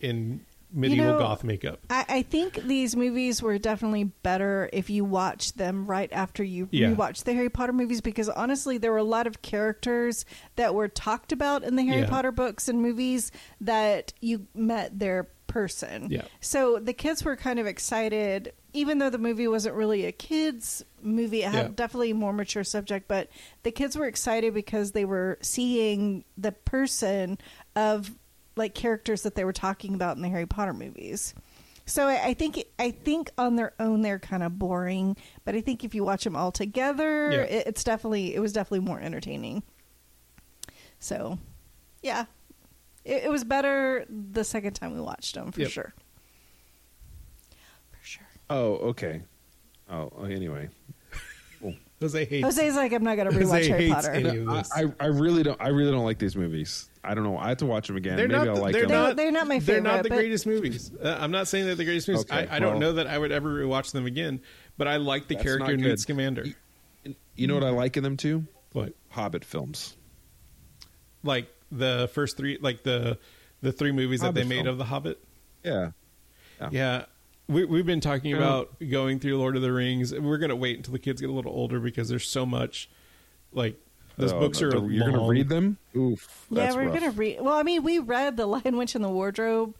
in 0.00 0.44
medieval 0.72 1.12
know, 1.12 1.18
goth 1.18 1.44
makeup. 1.44 1.80
I, 1.90 2.04
I 2.08 2.22
think 2.22 2.54
these 2.64 2.96
movies 2.96 3.42
were 3.42 3.58
definitely 3.58 4.04
better 4.04 4.68
if 4.72 4.90
you 4.90 5.04
watched 5.04 5.58
them 5.58 5.86
right 5.86 6.10
after 6.12 6.42
you 6.42 6.68
Yeah. 6.70 6.92
rewatched 6.94 7.24
the 7.24 7.34
Harry 7.34 7.50
Potter 7.50 7.72
movies 7.72 8.00
because 8.00 8.28
honestly, 8.28 8.78
there 8.78 8.90
were 8.92 8.98
a 8.98 9.04
lot 9.04 9.26
of 9.26 9.42
characters 9.42 10.24
that 10.56 10.74
were 10.74 10.88
talked 10.88 11.32
about 11.32 11.62
in 11.64 11.76
the 11.76 11.84
Harry 11.84 12.02
Yeah. 12.02 12.08
Potter 12.10 12.32
books 12.32 12.68
and 12.68 12.80
movies 12.82 13.30
that 13.60 14.12
you 14.20 14.46
met 14.54 14.98
their 14.98 15.28
person. 15.46 16.08
Yeah. 16.10 16.22
So 16.40 16.78
the 16.78 16.94
kids 16.94 17.22
were 17.24 17.36
kind 17.36 17.58
of 17.58 17.66
excited, 17.66 18.54
even 18.72 18.98
though 18.98 19.10
the 19.10 19.18
movie 19.18 19.46
wasn't 19.46 19.74
really 19.74 20.06
a 20.06 20.12
kids 20.12 20.82
movie. 21.02 21.42
It 21.42 21.50
had 21.50 21.66
Yeah. 21.66 21.72
definitely 21.74 22.12
a 22.12 22.14
more 22.14 22.32
mature 22.32 22.64
subject, 22.64 23.06
but 23.06 23.28
the 23.62 23.70
kids 23.70 23.94
were 23.94 24.06
excited 24.06 24.54
because 24.54 24.92
they 24.92 25.04
were 25.04 25.36
seeing 25.42 26.24
the 26.38 26.52
person 26.52 27.36
of 27.76 28.12
like 28.56 28.74
characters 28.74 29.22
that 29.22 29.34
they 29.34 29.44
were 29.44 29.52
talking 29.52 29.94
about 29.94 30.16
in 30.16 30.22
the 30.22 30.28
Harry 30.28 30.46
Potter 30.46 30.72
movies. 30.74 31.34
So 31.84 32.06
I, 32.06 32.26
I 32.28 32.34
think 32.34 32.62
I 32.78 32.90
think 32.92 33.30
on 33.36 33.56
their 33.56 33.72
own 33.80 34.02
they're 34.02 34.18
kind 34.20 34.42
of 34.42 34.58
boring, 34.58 35.16
but 35.44 35.54
I 35.56 35.60
think 35.60 35.82
if 35.84 35.94
you 35.94 36.04
watch 36.04 36.22
them 36.24 36.36
all 36.36 36.52
together, 36.52 37.30
Yeah. 37.32 37.40
it, 37.42 37.66
it's 37.66 37.82
definitely 37.84 38.34
it 38.34 38.40
was 38.40 38.52
definitely 38.52 38.86
more 38.86 39.00
entertaining. 39.00 39.62
So, 41.00 41.38
yeah, 42.02 42.26
it, 43.04 43.24
it 43.24 43.30
was 43.30 43.42
better 43.42 44.04
the 44.08 44.44
second 44.44 44.74
time 44.74 44.94
we 44.94 45.00
watched 45.00 45.34
them 45.34 45.50
for 45.50 45.60
Yep. 45.62 45.70
sure. 45.70 45.94
For 47.90 47.98
sure. 48.06 48.28
Oh, 48.48 48.74
okay. 48.90 49.22
Oh, 49.90 50.08
anyway. 50.24 50.68
Jose 52.00 52.24
hates. 52.24 52.44
Jose's 52.44 52.76
like, 52.76 52.92
I'm 52.92 53.02
not 53.04 53.16
going 53.16 53.30
to 53.30 53.34
Jose 53.34 53.44
rewatch 53.62 53.68
Harry 53.68 53.88
hates 53.88 53.94
Potter. 53.94 54.10
any- 54.12 54.38
No, 54.40 54.50
of 54.52 54.56
this. 54.58 54.72
I, 54.72 54.84
I 55.00 55.06
really 55.06 55.42
don't. 55.42 55.60
I 55.60 55.68
really 55.68 55.90
don't 55.90 56.04
like 56.04 56.18
these 56.18 56.36
movies. 56.36 56.88
I 57.04 57.14
don't 57.14 57.24
know. 57.24 57.36
I 57.36 57.48
have 57.48 57.58
to 57.58 57.66
watch 57.66 57.88
them 57.88 57.96
again. 57.96 58.16
They're 58.16 58.28
Maybe 58.28 58.38
not. 58.46 58.48
I'll 58.56 58.62
like 58.62 58.72
they're 58.72 58.82
them. 58.82 58.90
They're- 58.90 58.98
not. 59.08 59.16
they're 59.16 59.32
not 59.32 59.46
my 59.48 59.58
favorite. 59.58 59.82
They're 59.82 59.92
not 59.92 60.02
the 60.04 60.08
but- 60.10 60.14
greatest 60.18 60.46
movies. 60.46 60.92
Uh, 61.02 61.16
I'm 61.20 61.30
not 61.32 61.48
saying 61.48 61.66
they're 61.66 61.74
the 61.74 61.84
greatest 61.84 62.06
movies. 62.08 62.24
Okay, 62.30 62.46
I, 62.48 62.56
I 62.56 62.58
don't 62.60 62.78
know 62.78 62.92
that 62.92 63.06
I 63.08 63.18
would 63.18 63.32
ever 63.32 63.66
watch 63.66 63.90
them 63.92 64.06
again. 64.06 64.40
But 64.78 64.86
I 64.88 64.96
like 64.96 65.26
the 65.28 65.34
character 65.34 65.72
not 65.72 65.80
Newt 65.80 65.82
good. 65.82 66.00
Scamander. 66.00 66.44
You 67.34 67.46
know 67.46 67.54
what 67.54 67.64
I 67.64 67.70
like 67.70 67.96
in 67.96 68.02
them 68.04 68.16
too? 68.16 68.46
What? 68.72 68.94
Hobbit 69.10 69.44
films. 69.44 69.96
Like 71.22 71.48
the 71.70 72.10
first 72.14 72.36
three, 72.36 72.58
like 72.60 72.82
the 72.82 73.18
the 73.62 73.72
three 73.72 73.92
movies 73.92 74.20
that 74.20 74.26
Hobbit 74.26 74.42
they 74.44 74.48
made 74.48 74.56
film. 74.64 74.68
of 74.68 74.78
the 74.78 74.84
Hobbit. 74.84 75.22
Yeah. 75.64 75.90
Yeah. 76.70 77.04
We, 77.48 77.64
we've 77.64 77.86
been 77.86 78.00
talking 78.00 78.32
about 78.34 78.70
going 78.88 79.18
through 79.18 79.36
Lord 79.38 79.56
of 79.56 79.62
the 79.62 79.72
Rings. 79.72 80.14
We're 80.14 80.38
going 80.38 80.50
to 80.50 80.56
wait 80.56 80.76
until 80.76 80.92
the 80.92 80.98
kids 80.98 81.20
get 81.20 81.28
a 81.28 81.32
little 81.32 81.52
older 81.52 81.80
because 81.80 82.08
there's 82.08 82.28
so 82.28 82.46
much. 82.46 82.88
Like 83.52 83.76
those 84.16 84.32
Oh, 84.32 84.40
books 84.40 84.58
the- 84.58 84.66
are. 84.68 84.70
the- 84.80 84.86
You're 84.88 85.10
going 85.10 85.20
to 85.24 85.28
read 85.30 85.48
them? 85.48 85.78
Oof. 85.96 86.46
yeah, 86.50 86.64
that's 86.64 86.76
we're 86.76 86.90
gonna 86.90 87.10
read. 87.10 87.40
Well, 87.40 87.54
I 87.54 87.62
mean, 87.62 87.82
we 87.82 87.98
read 87.98 88.36
the 88.36 88.46
Lion, 88.46 88.76
Witch, 88.76 88.94
and 88.94 89.04
the 89.04 89.08
Wardrobe, 89.10 89.74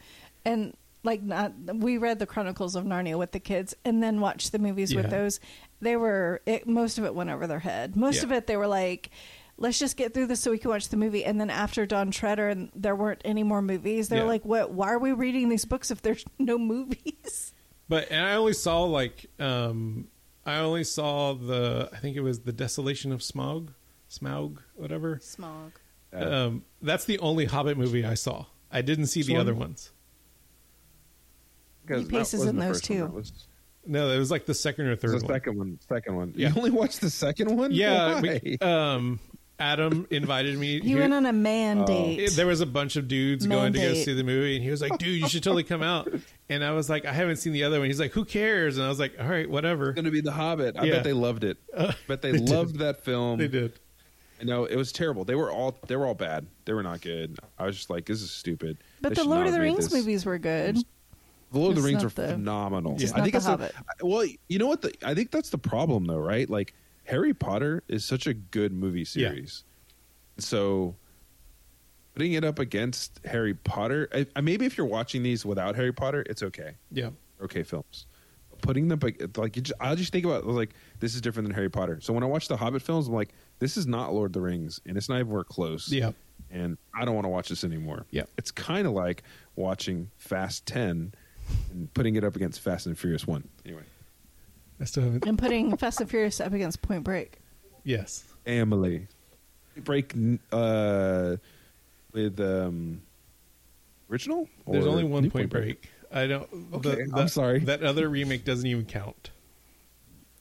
and 0.45 0.75
like 1.05 1.23
not. 1.23 1.53
We 1.75 1.99
read 1.99 2.19
the 2.19 2.27
Chronicles 2.27 2.75
of 2.77 2.85
Narnia 2.85 3.19
with 3.19 3.33
the 3.33 3.41
kids, 3.41 3.75
and 3.85 4.03
then 4.03 4.21
watched 4.21 4.53
the 4.53 4.59
movies 4.59 4.93
Yeah. 4.93 5.03
with 5.03 5.11
those. 5.11 5.41
They 5.81 5.97
were 5.97 6.41
it, 6.47 6.67
most 6.67 6.99
of 6.99 7.05
it 7.05 7.15
went 7.15 7.31
over 7.31 7.47
their 7.47 7.59
head. 7.61 7.97
Most 7.97 8.17
Yeah. 8.19 8.25
of 8.25 8.33
it, 8.33 8.47
they 8.47 8.57
were 8.57 8.67
like. 8.69 9.11
Let's 9.59 9.79
just 9.79 9.97
get 9.99 10.13
through 10.15 10.27
this 10.27 10.41
so 10.41 10.51
we 10.51 10.59
can 10.59 10.71
watch 10.71 10.89
the 10.89 10.97
movie. 10.97 11.25
And 11.25 11.39
then 11.41 11.51
after 11.51 11.85
Dawn 11.87 12.11
Treader, 12.11 12.49
and 12.49 12.71
there 12.75 12.97
weren't 12.97 13.21
any 13.25 13.43
more 13.45 13.63
movies. 13.63 14.09
They're 14.09 14.21
Yeah. 14.21 14.25
like, 14.25 14.45
"What? 14.45 14.73
Why 14.73 14.89
are 14.89 14.99
we 14.99 15.13
reading 15.13 15.51
these 15.51 15.67
books 15.67 15.91
if 15.91 16.01
there's 16.03 16.25
no 16.39 16.59
movies?" 16.59 17.53
But 17.89 18.11
and 18.11 18.25
I 18.27 18.35
only 18.35 18.55
saw 18.55 18.83
like 18.85 19.27
um 19.39 20.09
I 20.47 20.57
only 20.57 20.83
saw 20.85 21.35
the 21.35 21.91
I 21.93 21.99
think 21.99 22.17
it 22.17 22.23
was 22.23 22.41
the 22.41 22.53
Desolation 22.53 23.13
of 23.13 23.21
Smaug, 23.21 23.69
Smaug, 24.13 24.59
whatever. 24.75 25.19
Smog. 25.23 25.73
Uh, 26.13 26.17
Um, 26.47 26.65
that's 26.83 27.05
the 27.07 27.19
only 27.21 27.47
Hobbit 27.47 27.79
movie 27.79 28.05
I 28.05 28.15
saw. 28.15 28.45
I 28.71 28.83
didn't 28.83 29.07
see 29.07 29.21
the 29.23 29.29
Swan? 29.33 29.41
other 29.41 29.55
ones. 29.55 29.91
because 31.87 32.03
He 32.03 32.09
paces 32.09 32.45
in 32.45 32.59
those 32.59 32.81
too. 32.81 32.99
That 33.01 33.13
was- 33.13 33.33
No, 33.87 34.11
it 34.11 34.19
was 34.19 34.31
like 34.31 34.47
the 34.47 34.55
second 34.55 34.87
or 34.87 34.97
third 34.97 35.11
the 35.21 35.25
one. 35.27 35.35
second 35.35 35.59
one. 35.59 35.79
Second 35.89 36.17
one. 36.17 36.33
Yeah. 36.37 36.51
You 36.51 36.57
only 36.57 36.71
watched 36.71 37.01
the 37.01 37.11
second 37.11 37.57
one? 37.57 37.73
Yeah, 37.73 38.21
Why? 38.21 38.41
we, 38.43 38.59
um, 38.59 39.19
Adam 39.59 40.07
invited 40.11 40.57
me. 40.59 40.81
He 40.81 40.95
went 40.95 41.13
on 41.13 41.27
a 41.27 41.33
mandate. 41.33 42.19
It- 42.21 42.33
there 42.37 42.47
was 42.47 42.61
a 42.61 42.67
bunch 42.67 42.97
of 42.97 43.07
dudes 43.09 43.47
going 43.47 43.73
to 43.73 43.79
go 43.79 43.85
Mandate. 43.85 44.05
see 44.05 44.15
the 44.15 44.23
movie, 44.25 44.55
and 44.57 44.65
he 44.65 44.71
was 44.71 44.81
like, 44.81 44.99
"Dude, 44.99 45.21
you 45.21 45.29
should 45.29 45.43
totally 45.43 45.65
come 45.65 45.83
out." 45.83 46.13
And 46.49 46.63
I 46.63 46.73
was 46.73 46.91
like, 46.91 47.07
"I 47.07 47.13
haven't 47.15 47.37
seen 47.37 47.55
the 47.55 47.65
other 47.65 47.79
one." 47.79 47.87
He's 47.89 47.99
like, 48.01 48.13
"Who 48.13 48.25
cares?" 48.27 48.77
And 48.77 48.85
I 48.85 48.89
was 48.91 48.99
like, 49.01 49.15
"All 49.19 49.27
right, 49.27 49.49
whatever." 49.49 49.89
It's 49.91 49.95
going 49.95 50.05
to 50.05 50.11
be 50.11 50.21
The 50.21 50.33
Hobbit. 50.33 50.77
I 50.79 50.85
Yeah. 50.85 50.93
bet 50.97 51.05
they 51.05 51.13
loved 51.15 51.45
it. 51.45 51.57
Uh, 51.75 51.93
bet 52.09 52.21
they, 52.21 52.33
they 52.33 52.39
did. 52.39 52.51
loved 52.51 52.79
that 52.81 53.03
film. 53.05 53.39
They 53.39 53.49
did. 53.49 53.73
You 54.43 54.49
know, 54.49 54.65
it 54.65 54.75
was 54.75 54.91
terrible. 54.91 55.25
They 55.25 55.37
were 55.37 55.53
all 55.53 55.79
they 55.87 55.95
were 55.95 56.05
all 56.05 56.15
bad. 56.15 56.49
They 56.65 56.73
were 56.73 56.83
not 56.83 57.01
good. 57.01 57.39
I 57.61 57.65
was 57.65 57.77
just 57.77 57.91
like, 57.91 58.07
this 58.07 58.21
is 58.23 58.33
stupid. 58.33 58.77
but 59.01 59.11
They 59.15 59.23
the 59.23 59.29
Lord 59.29 59.47
of 59.47 59.53
the 59.53 59.61
Rings 59.61 59.85
this. 59.89 59.93
movies 59.95 60.27
were 60.27 60.37
good. 60.37 60.79
The 61.53 61.59
Lord 61.59 61.77
of 61.77 61.83
the 61.85 61.89
Rings 61.89 62.03
are 62.03 62.09
the- 62.09 62.29
phenomenal. 62.33 62.97
Just 62.97 63.15
I 63.15 63.19
not 63.19 63.23
think 63.23 63.33
The 63.35 63.37
it's 63.37 63.45
the- 63.47 63.51
Hobbit. 63.53 63.75
well, 64.03 64.27
you 64.49 64.59
know 64.59 64.67
what? 64.67 64.83
The, 64.83 64.93
I 65.05 65.15
think 65.15 65.31
that's 65.31 65.51
the 65.51 65.59
problem, 65.59 66.07
though, 66.07 66.19
right? 66.19 66.51
Like 66.51 66.75
Harry 67.05 67.33
Potter 67.33 67.85
is 67.87 68.05
such 68.05 68.27
a 68.27 68.35
good 68.35 68.73
movie 68.73 69.05
series. 69.05 69.63
So 70.39 70.97
putting 72.15 72.33
it 72.33 72.43
up 72.45 72.59
against 72.59 73.21
Harry 73.25 73.55
Potter, 73.55 74.09
I, 74.13 74.27
I, 74.35 74.41
maybe 74.41 74.67
if 74.67 74.77
you're 74.77 74.87
watching 74.89 75.23
these 75.23 75.47
without 75.47 75.77
Harry 75.77 75.93
Potter, 75.93 76.25
it's 76.29 76.43
okay. 76.43 76.73
Yeah. 76.91 77.11
Okay, 77.41 77.63
films. 77.63 78.07
Putting 78.61 78.87
them 78.89 79.01
like, 79.03 79.21
like 79.37 79.57
you 79.57 79.63
just, 79.63 79.79
I 79.81 79.95
just 79.97 80.13
think 80.13 80.25
about 80.25 80.47
like 80.47 80.71
this 81.01 81.15
is 81.17 81.21
different 81.21 81.49
than 81.49 81.55
Harry 81.55 81.69
Potter. 81.71 81.99
So 82.01 82.13
when 82.13 82.23
I 82.23 82.27
watch 82.27 82.47
the 82.49 82.57
Hobbit 82.57 82.81
films, 82.83 83.09
I'm 83.09 83.15
like, 83.15 83.35
this 83.63 83.77
is 83.77 83.87
not 83.87 84.13
Lord 84.13 84.31
of 84.31 84.33
the 84.33 84.41
Rings, 84.41 84.81
and 84.87 84.97
it's 84.97 85.09
not 85.09 85.21
even 85.21 85.45
close. 85.45 85.89
Yeah. 85.89 86.11
And 86.51 86.77
I 86.99 87.05
don't 87.05 87.15
want 87.15 87.27
to 87.27 87.29
watch 87.29 87.49
this 87.49 87.63
anymore. 87.63 88.07
Yeah. 88.11 88.25
It's 88.37 88.51
kind 88.51 88.89
of 88.89 88.93
like 88.93 89.23
watching 89.55 90.11
Fast 90.17 90.67
Ten 90.67 91.15
and 91.71 91.95
putting 91.95 92.17
it 92.17 92.25
up 92.25 92.35
against 92.35 92.61
Fast 92.61 92.87
and 92.87 92.99
Furious 92.99 93.25
One. 93.25 93.49
Anyway. 93.65 93.85
I 94.81 94.85
still 94.85 95.05
haven't. 95.05 95.27
And 95.27 95.39
putting 95.39 95.77
Fast 95.77 96.01
and 96.01 96.11
Furious 96.11 96.41
up 96.41 96.53
against 96.53 96.83
Point 96.83 97.05
Break. 97.05 97.39
Yes. 97.85 98.25
Emily. 98.47 99.07
Break 99.77 100.13
uh, 100.51 101.37
with 102.13 102.41
um, 102.41 103.01
original. 104.11 104.49
There's 104.67 104.87
only 104.87 105.05
one 105.05 105.31
Point 105.31 105.51
Break. 105.51 105.89
I 106.11 106.27
don't. 106.27 106.49
Okay, 106.75 107.07
I'm 107.15 107.29
sorry. 107.29 107.61
That 107.61 107.83
other 107.85 108.09
remake 108.09 108.45
doesn't 108.45 108.67
even 108.67 108.85
count. 108.85 109.31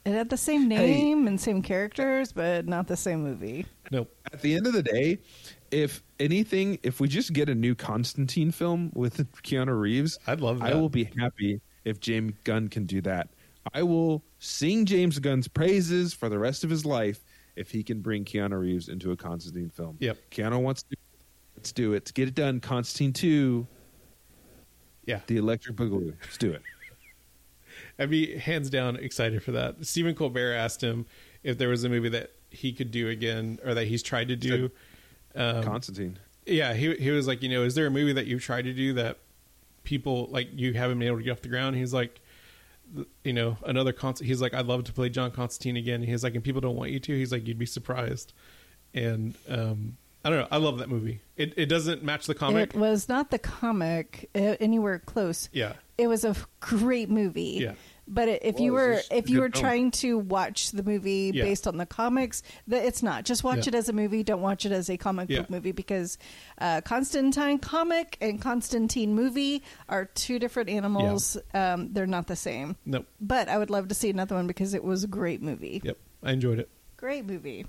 It 0.05 0.13
had 0.13 0.29
the 0.29 0.37
same 0.37 0.69
Hey. 0.69 0.77
name 0.93 1.27
and 1.27 1.39
same 1.39 1.61
characters, 1.61 2.31
but 2.31 2.67
not 2.67 2.87
the 2.87 2.97
same 2.97 3.23
movie. 3.23 3.65
Nope. 3.91 4.11
At 4.33 4.41
the 4.41 4.55
end 4.55 4.65
of 4.65 4.73
the 4.73 4.81
day, 4.83 5.19
if 5.69 6.01
anything, 6.19 6.79
if 6.81 6.99
we 6.99 7.07
just 7.07 7.33
get 7.33 7.49
a 7.49 7.55
new 7.55 7.75
Constantine 7.75 8.51
film 8.51 8.91
with 8.95 9.17
Keanu 9.43 9.79
Reeves, 9.79 10.17
I'd 10.25 10.41
love 10.41 10.57
it. 10.61 10.63
I 10.63 10.73
will 10.73 10.89
be 10.89 11.03
happy 11.17 11.61
if 11.85 11.99
James 11.99 12.33
Gunn 12.43 12.67
can 12.67 12.85
do 12.85 13.01
that. 13.01 13.29
I 13.75 13.83
will 13.83 14.23
sing 14.39 14.85
James 14.85 15.19
Gunn's 15.19 15.47
praises 15.47 16.13
for 16.15 16.29
the 16.29 16.39
rest 16.39 16.63
of 16.63 16.71
his 16.71 16.83
life 16.83 17.23
if 17.55 17.69
he 17.69 17.83
can 17.83 18.01
bring 18.01 18.25
Keanu 18.25 18.59
Reeves 18.59 18.89
into 18.89 19.11
a 19.11 19.15
Constantine 19.17 19.69
film. 19.69 19.97
Yep. 19.99 20.17
Keanu 20.31 20.61
wants 20.61 20.81
to. 20.83 20.95
Let's 21.55 21.71
do 21.71 21.91
it. 21.91 21.97
Let's 21.97 22.11
get 22.11 22.27
it 22.27 22.33
done. 22.33 22.59
Constantine 22.59 23.13
two, 23.13 23.67
Yeah. 25.05 25.19
the 25.27 25.37
Electric 25.37 25.75
Boogaloo. 25.75 26.15
Let's 26.21 26.37
do 26.37 26.51
it. 26.53 26.63
I'd 27.99 28.09
be 28.09 28.37
hands 28.37 28.69
down 28.69 28.95
excited 28.97 29.43
for 29.43 29.51
that. 29.51 29.85
Stephen 29.85 30.15
Colbert 30.15 30.53
asked 30.53 30.81
him 30.81 31.05
if 31.43 31.57
there 31.57 31.69
was 31.69 31.83
a 31.83 31.89
movie 31.89 32.09
that 32.09 32.31
he 32.49 32.73
could 32.73 32.91
do 32.91 33.07
again 33.09 33.59
or 33.65 33.73
that 33.73 33.85
he's 33.87 34.03
tried 34.03 34.27
to 34.29 34.35
do. 34.35 34.71
Um, 35.35 35.63
Constantine. 35.63 36.19
yeah, 36.45 36.73
he 36.73 36.93
he 36.95 37.11
was 37.11 37.27
like, 37.27 37.41
you 37.43 37.49
know, 37.49 37.63
is 37.63 37.75
there 37.75 37.87
a 37.87 37.91
movie 37.91 38.13
that 38.13 38.25
you've 38.27 38.41
tried 38.43 38.63
to 38.63 38.73
do 38.73 38.93
that 38.93 39.17
people 39.83 40.27
like 40.31 40.49
you 40.53 40.73
haven't 40.73 40.99
been 40.99 41.07
able 41.07 41.17
to 41.17 41.23
get 41.23 41.31
off 41.31 41.41
the 41.41 41.47
ground? 41.49 41.75
He's 41.75 41.93
like, 41.93 42.19
you 43.23 43.33
know, 43.33 43.57
another 43.65 43.93
Const- 43.93 44.23
He's 44.23 44.41
like, 44.41 44.53
I'd 44.53 44.65
love 44.65 44.83
to 44.85 44.93
play 44.93 45.09
John 45.09 45.31
Constantine 45.31 45.77
again. 45.77 46.03
He's 46.03 46.23
like, 46.23 46.35
and 46.35 46.43
people 46.43 46.59
don't 46.61 46.75
want 46.75 46.91
you 46.91 46.99
to. 46.99 47.13
He's 47.13 47.31
like, 47.31 47.47
you'd 47.47 47.57
be 47.59 47.65
surprised. 47.65 48.33
And 48.93 49.35
um, 49.47 49.95
I 50.23 50.29
don't 50.29 50.39
know. 50.39 50.47
I 50.51 50.57
love 50.57 50.77
that 50.79 50.89
movie. 50.89 51.21
It 51.37 51.53
it 51.57 51.65
doesn't 51.67 52.03
match 52.03 52.27
the 52.27 52.35
comic. 52.35 52.75
It 52.75 52.79
was 52.79 53.09
not 53.09 53.31
the 53.31 53.39
comic 53.39 54.29
uh, 54.35 54.55
anywhere 54.59 54.99
close. 54.99 55.49
yeah, 55.51 55.73
It 55.97 56.07
was 56.07 56.23
a 56.23 56.29
f- 56.29 56.47
great 56.59 57.09
movie. 57.09 57.59
Yeah. 57.61 57.73
But 58.07 58.27
it, 58.27 58.41
if 58.43 58.55
Well, 58.55 58.63
you 58.63 58.73
were 58.73 59.01
if 59.09 59.29
you 59.29 59.37
good 59.37 59.41
were 59.41 59.49
film. 59.51 59.61
trying 59.63 59.91
to 59.91 60.17
watch 60.17 60.71
the 60.71 60.83
movie 60.83 61.31
Yeah. 61.33 61.43
based 61.45 61.65
on 61.65 61.77
the 61.77 61.85
comics, 61.85 62.43
that 62.67 62.83
it's 62.85 63.01
not. 63.01 63.23
Just 63.25 63.43
watch 63.43 63.59
Yeah. 63.67 63.69
it 63.69 63.75
as 63.75 63.89
a 63.89 63.93
movie. 63.93 64.21
Don't 64.21 64.41
watch 64.41 64.65
it 64.65 64.71
as 64.71 64.89
a 64.89 64.97
comic 64.97 65.29
Yeah. 65.29 65.39
book 65.39 65.49
movie 65.49 65.71
because 65.71 66.17
uh, 66.59 66.81
Constantine 66.81 67.57
comic 67.59 68.17
and 68.19 68.41
Constantine 68.41 69.15
movie 69.15 69.63
are 69.89 70.05
two 70.05 70.39
different 70.39 70.69
animals. 70.69 71.37
Um, 71.53 71.93
they're 71.93 72.05
not 72.05 72.27
the 72.27 72.35
same. 72.35 72.75
nope, 72.85 73.07
But 73.21 73.47
I 73.47 73.57
would 73.57 73.69
love 73.69 73.87
to 73.87 73.95
see 73.95 74.09
another 74.09 74.35
one 74.35 74.45
because 74.45 74.73
it 74.73 74.83
was 74.83 75.03
a 75.03 75.07
great 75.07 75.41
movie. 75.41 75.81
yep, 75.83 75.97
I 76.21 76.33
enjoyed 76.33 76.59
it. 76.59 76.69
Great 76.97 77.25
movie. 77.25 77.65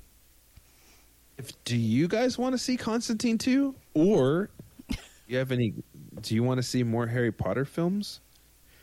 If 1.39 1.65
do 1.65 1.77
you 1.77 2.09
guys 2.09 2.39
want 2.39 2.53
to 2.55 2.59
see 2.59 2.77
Constantine 2.77 3.39
two, 3.39 3.75
or 3.95 4.51
you 5.27 5.39
have 5.39 5.51
any? 5.53 5.75
Do 6.21 6.35
you 6.35 6.43
want 6.43 6.59
to 6.59 6.63
see 6.63 6.83
more 6.83 7.07
Harry 7.07 7.33
Potter 7.33 7.65
films 7.65 8.21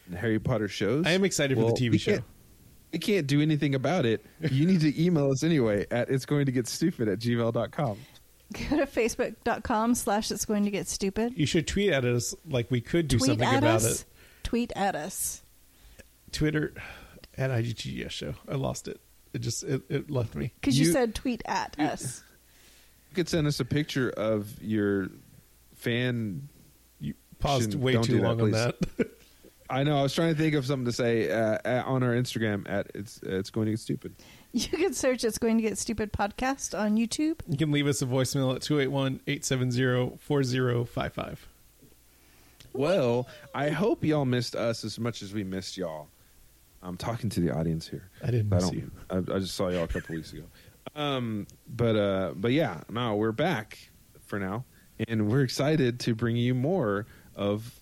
and 0.08 0.18
Harry 0.18 0.40
Potter 0.40 0.68
shows? 0.68 1.06
I 1.06 1.12
am 1.12 1.24
excited 1.24 1.58
for 1.58 1.66
the 1.66 1.72
TV 1.74 1.92
we 1.92 1.98
show. 1.98 2.12
Can't, 2.14 2.24
we 2.92 3.00
can't 3.00 3.28
do 3.28 3.42
anything 3.42 3.76
about 3.76 4.06
it. 4.06 4.26
You 4.50 4.66
need 4.66 4.82
to 4.82 5.02
email 5.04 5.32
us 5.32 5.44
anyway 5.44 5.86
at 5.92 6.10
it's 6.10 6.26
going 6.26 6.48
to 6.48 6.52
get 6.52 6.68
stupid 6.68 7.08
at 7.08 7.20
gmail.com. 7.20 7.98
Go 8.52 8.78
to 8.78 8.88
facebook.com 8.88 9.94
slash 9.94 10.32
it's 10.32 10.44
going 10.46 10.66
to 10.66 10.72
get 10.72 10.88
stupid. 10.88 11.34
You 11.38 11.46
should 11.46 11.68
tweet 11.68 11.92
at 11.92 12.04
us 12.04 12.34
like 12.50 12.72
we 12.72 12.82
could 12.82 13.08
do 13.08 13.20
Tweet 13.20 13.28
something 13.30 13.48
at 13.48 13.60
about 13.60 13.76
us. 13.76 14.02
it. 14.02 14.06
Tweet 14.42 14.72
at 14.76 14.96
us. 14.96 15.44
Twitter 16.32 16.74
at 17.38 17.52
IGTGS 17.52 18.10
show. 18.10 18.34
I 18.48 18.56
lost 18.56 18.88
it. 18.88 19.00
It 19.34 19.42
just 19.42 19.64
it, 19.64 19.84
it 19.90 20.10
left 20.10 20.34
me. 20.34 20.52
Because 20.60 20.80
you, 20.80 20.88
You- 20.88 20.92
said 20.94 21.14
tweet 21.14 21.44
at 21.46 21.76
us. 21.80 22.24
You 23.10 23.16
could 23.16 23.30
send 23.30 23.48
us 23.48 23.60
a 23.60 23.66
picture 23.66 24.10
of 24.12 24.62
your 24.62 25.10
fan. 25.76 26.48
You 27.00 27.14
paused 27.40 27.74
way 27.76 27.94
too 27.94 28.02
do 28.02 28.18
that, 28.18 28.24
long 28.24 28.42
on 28.42 28.52
that. 28.52 28.76
I 29.70 29.84
know. 29.84 30.00
I 30.00 30.02
was 30.02 30.16
trying 30.16 30.34
to 30.34 30.40
think 30.40 30.56
of 30.56 30.66
something 30.66 30.86
to 30.86 30.92
say 30.92 31.30
uh, 31.32 31.60
at, 31.64 31.86
on 31.86 32.02
our 32.02 32.14
Instagram 32.14 32.68
at 32.70 32.88
it's 32.96 33.20
it's 33.24 33.52
going 33.52 33.66
to 33.66 33.72
get 33.74 33.80
stupid. 33.80 34.16
You 34.52 34.68
can 34.68 34.94
search 34.94 35.24
It's 35.24 35.38
Going 35.38 35.58
to 35.58 35.62
Get 35.62 35.78
Stupid 35.78 36.12
podcast 36.12 36.76
on 36.78 36.98
YouTube. 36.98 37.40
you 37.48 37.56
can 37.56 37.72
leave 37.72 37.86
us 37.86 38.02
a 38.02 38.08
voicemail 38.08 38.56
at 38.56 38.62
281-870-4055. 38.64 41.38
Well, 42.74 43.28
I 43.54 43.70
hope 43.70 44.04
y'all 44.04 44.26
missed 44.26 44.56
us 44.56 44.84
as 44.84 44.98
much 45.00 45.22
as 45.22 45.34
we 45.34 45.44
missed 45.44 45.78
y'all. 45.78 46.08
I'm 46.82 46.98
talking 46.98 47.30
to 47.32 47.40
the 47.42 47.52
audience 47.56 47.88
here. 47.88 48.10
I 48.24 48.32
didn't 48.32 48.52
I 48.52 48.56
miss 48.56 48.66
don't. 48.66 48.74
you. 48.76 48.90
I, 49.10 49.18
I 49.18 49.40
just 49.40 49.54
saw 49.54 49.68
y'all 49.70 49.84
a 49.84 49.88
couple 49.88 50.16
weeks 50.16 50.34
ago. 50.34 50.44
Um, 50.96 51.48
but 51.68 51.96
uh, 51.96 52.34
but 52.36 52.52
yeah, 52.52 52.82
no, 52.90 53.16
we're 53.16 53.32
back 53.32 53.78
for 54.26 54.40
now, 54.40 54.66
and 55.08 55.30
we're 55.30 55.42
excited 55.44 56.00
to 56.02 56.16
bring 56.16 56.36
you 56.36 56.54
more 56.56 57.06
of. 57.36 57.80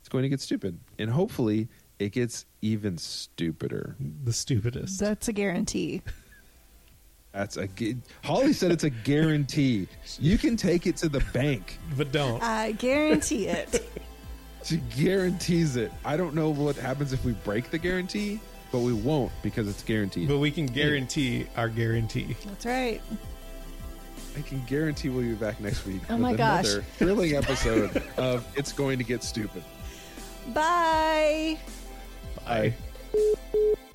It's 0.00 0.08
going 0.08 0.22
to 0.22 0.28
get 0.28 0.40
stupid, 0.40 0.78
and 0.98 1.08
hopefully, 1.10 1.68
it 1.98 2.10
gets 2.12 2.44
even 2.60 2.98
stupider. 2.98 3.96
The 4.24 4.32
stupidest. 4.32 4.98
That's 5.00 5.28
a 5.28 5.32
guarantee. 5.32 6.02
That's 7.32 7.56
a. 7.56 7.66
gu- 7.66 7.96
Holly 8.22 8.52
said 8.52 8.70
it's 8.72 8.84
a 8.84 8.90
guarantee. 8.90 9.88
You 10.18 10.36
can 10.36 10.56
take 10.56 10.86
it 10.86 10.96
to 10.98 11.08
the 11.08 11.24
bank. 11.32 11.78
but 11.96 12.12
don't. 12.12 12.42
I 12.42 12.72
guarantee 12.72 13.46
it. 13.48 13.88
She 14.64 14.76
guarantees 14.96 15.76
it. 15.76 15.90
I 16.04 16.16
don't 16.16 16.34
know 16.34 16.50
what 16.50 16.76
happens 16.76 17.12
if 17.12 17.24
we 17.24 17.32
break 17.32 17.70
the 17.70 17.78
guarantee, 17.78 18.38
but 18.72 18.78
we 18.80 18.92
won't 18.92 19.30
because 19.42 19.68
it's 19.68 19.82
guaranteed. 19.84 20.26
but 20.28 20.38
we 20.38 20.50
can 20.50 20.66
guarantee 20.66 21.46
our 21.56 21.68
guarantee. 21.68 22.34
That's 22.46 22.66
right. 22.66 23.00
I 24.36 24.40
can 24.40 24.64
guarantee 24.64 25.10
we'll 25.10 25.22
be 25.24 25.34
back 25.34 25.60
next 25.60 25.84
week 25.86 26.00
Oh 26.08 26.14
with 26.14 26.22
my 26.22 26.34
gosh. 26.34 26.64
another 26.64 26.82
thrilling 26.96 27.34
episode 27.36 28.02
of 28.16 28.46
It's 28.56 28.72
Going 28.72 28.96
to 28.98 29.04
Get 29.04 29.22
Stupid. 29.22 29.62
Bye. 30.54 31.58
Bye. 32.46 32.74
Bye. 33.12 33.92